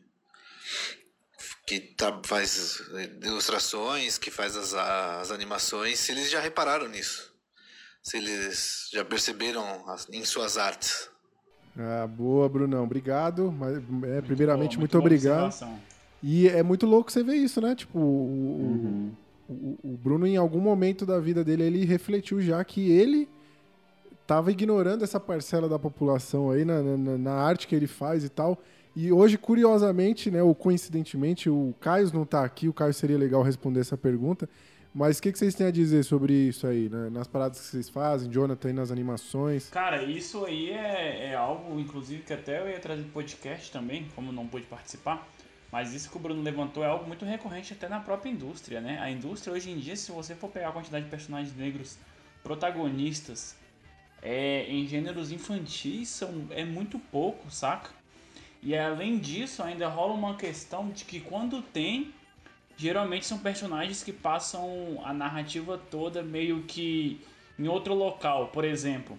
[1.67, 2.81] que tá, faz
[3.23, 7.33] ilustrações, que faz as, as animações, se eles já repararam nisso.
[8.02, 11.10] Se eles já perceberam as- em suas artes.
[11.76, 12.84] Ah, boa, Brunão.
[12.84, 13.52] Obrigado.
[13.52, 15.55] Mas, é, primeiramente, boa, muito, muito obrigado.
[16.23, 17.75] E é muito louco você ver isso, né?
[17.75, 19.17] Tipo, o- Uhum.
[19.49, 23.28] o- o Bruno, em algum momento da vida dele, ele refletiu já que ele
[24.28, 28.28] tava ignorando essa parcela da população aí na, na, na arte que ele faz e
[28.28, 28.62] tal.
[28.94, 33.42] E hoje, curiosamente, né, ou coincidentemente, o Caio não tá aqui, o Caio seria legal
[33.42, 34.47] responder essa pergunta.
[34.92, 37.08] Mas o que, que vocês têm a dizer sobre isso aí, né?
[37.08, 39.70] Nas paradas que vocês fazem, Jonathan, nas animações?
[39.70, 44.08] Cara, isso aí é, é algo, inclusive, que até eu ia trazer pro podcast também,
[44.15, 45.26] como não pude participar.
[45.73, 48.98] Mas isso que o Bruno levantou é algo muito recorrente até na própria indústria, né?
[49.00, 51.97] A indústria hoje em dia, se você for pegar a quantidade de personagens negros
[52.42, 53.57] protagonistas
[54.23, 57.91] é, em gêneros infantis, são, é muito pouco, saca?
[58.63, 62.13] E além disso, ainda rola uma questão de que quando tem,
[62.77, 67.21] geralmente são personagens que passam a narrativa toda meio que
[67.59, 68.49] em outro local.
[68.49, 69.17] Por exemplo,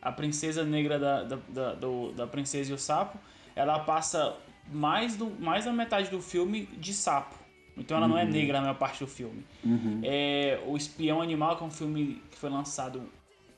[0.00, 3.18] a princesa negra da, da, da, do- da Princesa e o Sapo,
[3.56, 4.36] ela passa
[4.70, 7.34] mais, do, mais da metade do filme de sapo.
[7.76, 8.30] Então ela não é Uhum.
[8.30, 9.44] negra na maior parte do filme.
[9.64, 10.00] Uhum.
[10.02, 13.02] É, o Espião Animal, que é um filme que foi lançado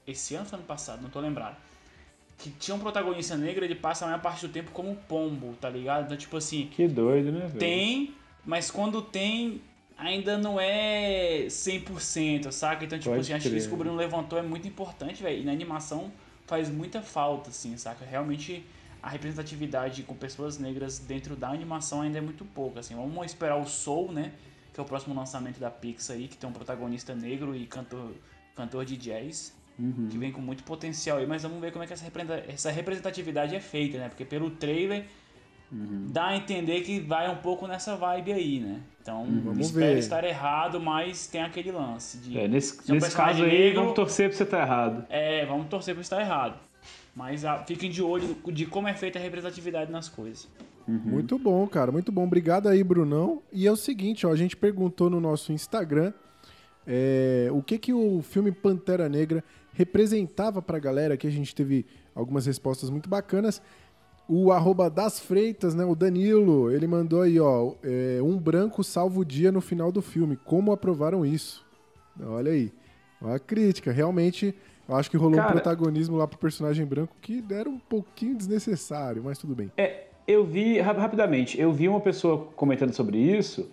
[0.06, 1.56] esse ano ou ano passado, não tô lembrado.
[2.38, 5.70] Que tinha um protagonista negro, ele passa a maior parte do tempo como pombo, tá
[5.70, 6.04] ligado?
[6.04, 6.66] Então, tipo assim.
[6.66, 7.58] Que doido, né, velho?
[7.58, 9.62] Tem, mas quando tem,
[9.96, 12.84] ainda não é 100%, saca?
[12.84, 13.58] Então, tipo Pode assim, acho que crer.
[13.58, 15.40] isso que o Bruno levantou é muito importante, velho.
[15.40, 16.12] E na animação
[16.46, 18.04] faz muita falta, assim, saca?
[18.04, 18.64] Realmente
[19.02, 22.94] a representatividade com pessoas negras dentro da animação ainda é muito pouca, assim.
[22.94, 24.32] Vamos esperar o Soul, né?
[24.74, 28.12] Que é o próximo lançamento da Pixar aí, que tem um protagonista negro e cantor,
[28.54, 29.54] cantor de jazz.
[29.78, 30.08] Uhum.
[30.10, 32.70] Que vem com muito potencial aí, mas vamos ver como é que essa representa- essa
[32.70, 34.08] representatividade é feita, né?
[34.08, 35.04] Porque pelo trailer
[35.70, 36.06] Uhum.
[36.10, 38.80] dá a entender que vai um pouco nessa vibe aí, né?
[39.02, 39.40] Então, Uhum.
[39.44, 39.98] Vamos espero ver.
[39.98, 42.38] estar errado, mas tem aquele lance de.
[42.38, 45.04] É, nesse se é um nesse caso aí, negro- vamos torcer pra você estar errado.
[45.10, 46.58] É, vamos torcer pra estar errado.
[47.14, 50.48] Mas ah, fiquem de olho de como é feita a representatividade nas coisas.
[50.88, 52.22] Muito bom, cara, muito bom.
[52.24, 53.42] Obrigado aí, Brunão.
[53.52, 56.12] E é o seguinte, ó, a gente perguntou no nosso Instagram
[56.86, 59.42] é, o que que o filme Pantera Negra
[59.72, 61.84] representava pra galera, que a gente teve
[62.14, 63.60] algumas respostas muito bacanas.
[64.28, 65.84] O arroba das Freitas, né?
[65.84, 67.74] O Danilo, ele mandou aí, ó.
[67.84, 70.36] é, um branco salva o dia no final do filme.
[70.44, 71.64] Como aprovaram isso?
[72.20, 72.72] Olha aí.
[73.22, 73.92] Olha a crítica.
[73.92, 74.52] Realmente,
[74.88, 78.34] eu acho que rolou Cara- um protagonismo lá pro personagem branco que era um pouquinho
[78.36, 79.70] desnecessário, mas tudo bem.
[79.76, 83.70] É, eu vi, ra- rapidamente, eu vi uma pessoa comentando sobre isso.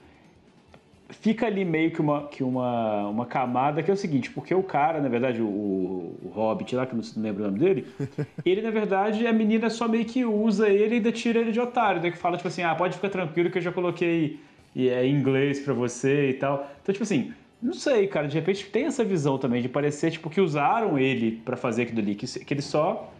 [1.09, 4.63] Fica ali meio que uma, que uma, uma camada que é o seguinte, porque o
[4.63, 7.87] cara, na verdade, o, o Hobbit lá, que eu não lembro o nome dele,
[8.43, 11.59] ele, na verdade, a menina só meio que usa ele e ainda tira ele de
[11.59, 12.09] otário, né?
[12.09, 14.39] Que fala, tipo assim, ah, pode ficar tranquilo que eu já coloquei
[14.75, 16.67] e é, inglês pra você e tal.
[16.81, 20.29] Então, tipo assim, não sei, cara, de repente tem essa visão também de parecer, tipo,
[20.29, 23.13] que usaram ele pra fazer aquilo ali, que, que ele só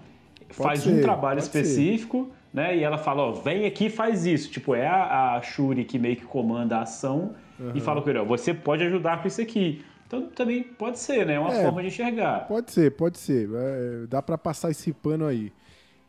[0.50, 1.62] faz um ser, trabalho pode ser.
[1.62, 2.78] específico, né?
[2.78, 4.52] E ela fala, ó, vem aqui e faz isso.
[4.52, 7.80] Tipo, é a, a Shuri que meio que comanda a ação e Aham.
[7.82, 9.84] fala com ele, ó, você pode ajudar com isso aqui.
[10.08, 11.36] Então também pode ser, né?
[11.36, 12.48] É uma É, forma de enxergar.
[12.48, 13.50] Pode ser, pode ser.
[13.54, 15.52] É, dá pra passar esse pano aí.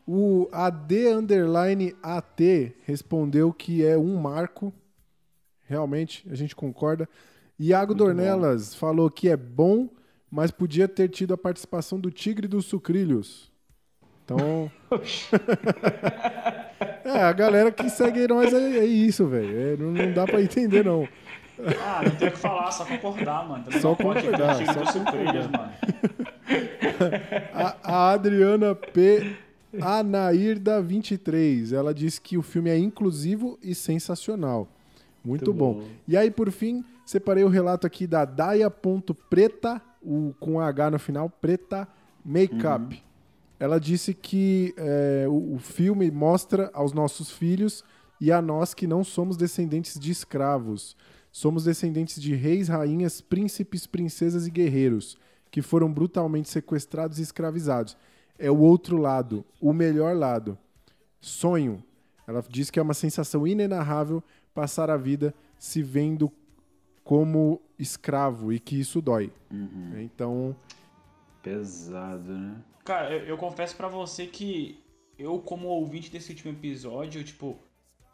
[0.07, 4.71] O AD underline AT respondeu que é um marco.
[5.67, 7.09] Realmente, a gente concorda.
[7.59, 9.89] Iago Dornelas falou que é bom,
[10.29, 13.51] mas podia ter tido a participação do Tigre dos Sucrilhos.
[14.23, 14.69] Então.
[17.03, 19.57] é, a galera que segue nós é, é isso, velho.
[19.57, 21.07] É, não, não dá pra entender, não.
[21.81, 23.63] Ah, não tem o que falar, só concordar, mano.
[23.63, 25.51] Também Só não pode concordar, ter só concordar.
[25.51, 25.73] mano.
[27.53, 29.35] A, a Adriana P.
[29.81, 31.73] Anairda 23.
[31.73, 34.67] Ela disse que o filme é inclusivo e sensacional.
[35.23, 35.73] Muito, Muito bom.
[35.75, 35.87] bom.
[36.07, 41.29] E aí, por fim, separei o relato aqui da Daia.preta, o, com H no final,
[41.29, 41.87] Preta
[42.23, 42.95] Makeup.
[42.95, 43.01] Uhum.
[43.59, 47.83] Ela disse que é, o, o filme mostra aos nossos filhos
[48.19, 50.95] e a nós que não somos descendentes de escravos.
[51.35, 55.17] Somos descendentes de reis, rainhas, príncipes, princesas e guerreiros
[55.51, 57.97] que foram brutalmente sequestrados e escravizados.
[58.39, 60.57] É o outro lado, o melhor lado.
[61.19, 61.83] Sonho.
[62.25, 64.23] Ela diz que é uma sensação inenarrável
[64.53, 66.31] passar a vida se vendo
[67.03, 69.29] como escravo e que isso dói.
[69.97, 70.55] Então,
[71.43, 72.63] Pesado, né?
[72.85, 74.81] Cara, eu, eu confesso pra você que
[75.19, 77.59] eu, como ouvinte desse último episódio, tipo,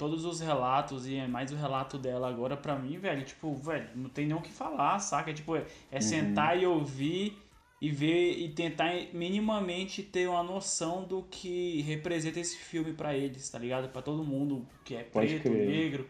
[0.01, 4.09] todos os relatos e mais o relato dela agora, pra mim, velho, tipo, velho, não
[4.09, 5.33] tem nem o que falar, saca?
[5.33, 6.07] Tipo, é, é Uhum.
[6.09, 7.38] sentar e ouvir
[7.80, 13.49] e ver e tentar minimamente ter uma noção do que representa esse filme pra eles,
[13.49, 13.89] tá ligado?
[13.89, 15.67] Pra todo mundo que é Pode preto, crer.
[15.67, 16.09] negro.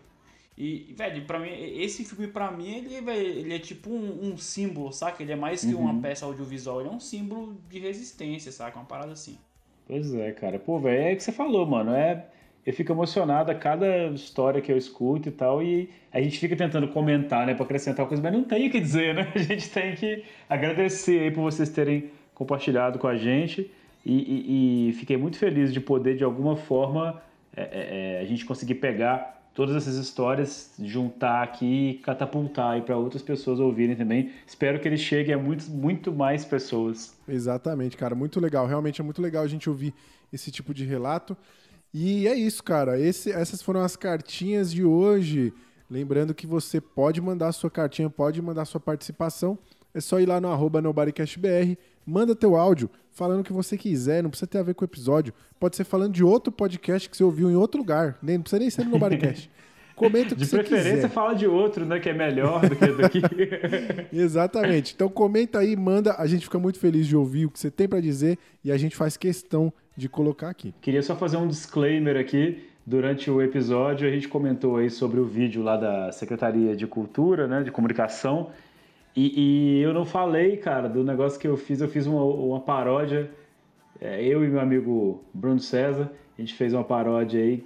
[0.58, 4.92] E, velho, pra mim, esse filme, pra mim, ele, ele é tipo um, um símbolo,
[4.92, 5.24] saca?
[5.24, 6.02] Ele é mais que uma Uhum.
[6.02, 8.78] peça audiovisual, ele é um símbolo de resistência, saca?
[8.80, 9.40] Uma parada assim.
[9.86, 10.60] Pois é, cara.
[10.60, 11.92] Pô, velho, é o que você falou, mano.
[11.94, 12.31] É,
[12.66, 16.56] eu fico emocionado a cada história que eu escuto e tal, e a gente fica
[16.56, 19.32] tentando comentar, né, pra acrescentar coisa, mas não tem o que dizer, né?
[19.36, 23.72] A gente tem que agradecer aí por vocês terem compartilhado com a gente
[24.06, 27.22] e, e- e fiquei muito feliz de poder, de alguma forma,
[27.56, 32.82] é, é, é, a gente conseguir pegar todas essas histórias, juntar aqui e catapultar aí
[32.82, 34.32] para outras pessoas ouvirem também.
[34.48, 37.18] Espero que ele chegue a muito, muito mais pessoas.
[37.28, 38.16] Exatamente, cara.
[38.16, 38.66] Muito legal.
[38.66, 39.94] Realmente é muito legal a gente ouvir
[40.32, 41.36] esse tipo de relato.
[41.94, 43.00] E é isso, cara.
[43.00, 45.54] Esse- essas foram as cartinhas de hoje.
[45.90, 49.58] Lembrando que você pode mandar sua cartinha, pode mandar sua participação.
[49.94, 54.24] É só ir lá no arroba nobodycastbr, manda teu áudio falando o que você quiser,
[54.24, 55.34] não precisa ter a ver com o episódio.
[55.60, 58.60] Pode ser falando de outro podcast que você ouviu em outro lugar, nem, não precisa
[58.62, 59.52] nem ser no Nobodycast.
[59.94, 61.10] Comenta o que De você preferência, quiser.
[61.10, 62.00] fala de outro, né?
[62.00, 63.22] Que é melhor do que daqui.
[64.12, 64.94] Exatamente.
[64.96, 66.16] Então comenta aí, manda.
[66.18, 68.78] A gente fica muito feliz de ouvir o que você tem pra dizer e a
[68.78, 69.72] gente faz questão
[70.02, 70.74] de colocar aqui.
[70.82, 72.68] Queria só fazer um disclaimer aqui.
[72.84, 77.48] Durante o episódio, a gente comentou aí sobre o vídeo lá da Secretaria de Cultura,
[77.48, 77.62] né?
[77.62, 78.50] De Comunicação.
[79.16, 81.80] E, e eu não falei, cara, do negócio que eu fiz.
[81.80, 83.30] Eu fiz uma, uma paródia.
[84.02, 87.64] é, eu e meu amigo Bruno César, a gente fez uma paródia aí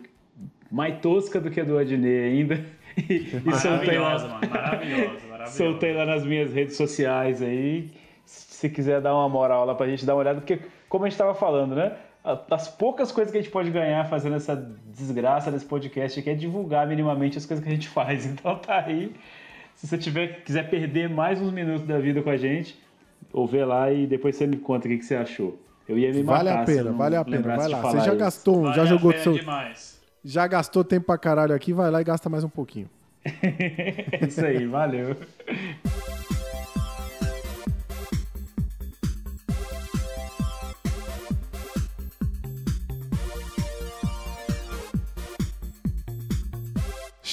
[0.69, 2.59] mais tosca do que a do Adnei ainda.
[2.97, 4.49] E, e soltei lá- Maravilhosa, mano.
[4.49, 5.51] Maravilhosa, maravilhosa.
[5.57, 7.89] Soltei lá nas minhas redes sociais aí.
[8.25, 11.17] Se quiser dar uma moral lá pra gente dar uma olhada, porque, como a gente
[11.17, 11.91] tava falando, né?
[12.33, 14.55] A- As poucas coisas que a gente pode ganhar fazendo essa
[14.93, 18.25] desgraça desse podcast aqui é divulgar minimamente as coisas que a gente faz.
[18.31, 19.13] Então tá aí.
[19.75, 22.77] Se você tiver, quiser perder mais uns minutos da vida com a gente,
[23.33, 25.59] ou ver lá e depois você me conta o que, que você achou.
[25.87, 27.55] Eu ia me matar Vale a pena, não vale a pena.
[27.55, 27.81] Vai lá.
[27.81, 28.15] Você já isso.
[28.15, 29.33] gastou, Vale já a jogou seu.
[29.33, 30.01] demais.
[30.23, 32.89] Já gastou tempo pra caralho aqui, vai lá e gasta mais um pouquinho.
[34.27, 35.15] Isso aí, valeu.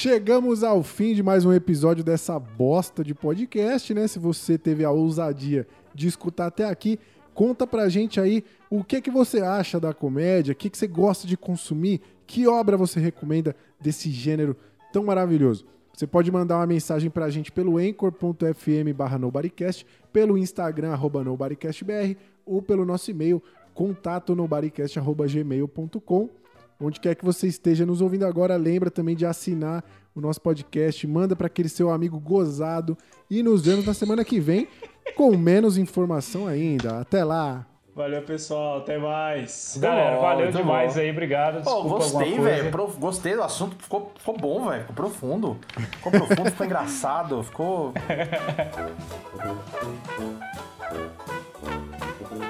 [0.03, 4.09] Chegamos ao fim de mais um episódio dessa bosta de podcast, né?
[4.09, 5.65] Se você teve a ousadia
[5.95, 6.99] de escutar até aqui,
[7.33, 10.89] Conta pra gente aí o que que você acha da comédia, o que que você
[10.89, 14.57] gosta de consumir, que obra você recomenda desse gênero
[14.93, 15.65] tão maravilhoso.
[15.95, 22.17] Você pode mandar uma mensagem pra gente pelo anchor.fm barra nobodycast, pelo Instagram, arroba nobodycastbr,
[22.45, 23.41] ou pelo nosso e-mail,
[23.73, 26.42] contato nobodycast.gmail.com.
[26.83, 31.07] Onde quer que você esteja nos ouvindo agora, lembra também de assinar o nosso podcast,
[31.07, 32.99] manda para aquele seu amigo gozado
[33.31, 34.67] e nos vemos na semana que vem
[35.15, 37.01] com menos informação ainda.
[37.01, 37.67] Até lá!
[37.95, 38.79] Valeu, pessoal.
[38.79, 39.77] Até mais.
[39.79, 41.01] Galera, bom, valeu demais bom.
[41.01, 41.63] aí, obrigado.
[41.63, 42.71] Pô, Desculpa gostei, velho.
[42.99, 43.77] Gostei do assunto.
[43.79, 44.81] Ficou, ficou bom, velho.
[44.81, 45.59] Ficou profundo.
[45.69, 47.43] Ficou profundo, ficou engraçado.
[47.43, 47.93] Ficou.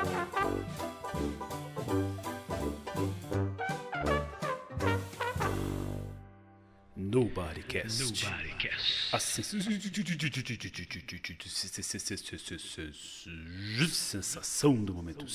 [7.05, 8.25] Nobodycast.
[9.11, 9.59] A sensação
[14.83, 15.25] do momento.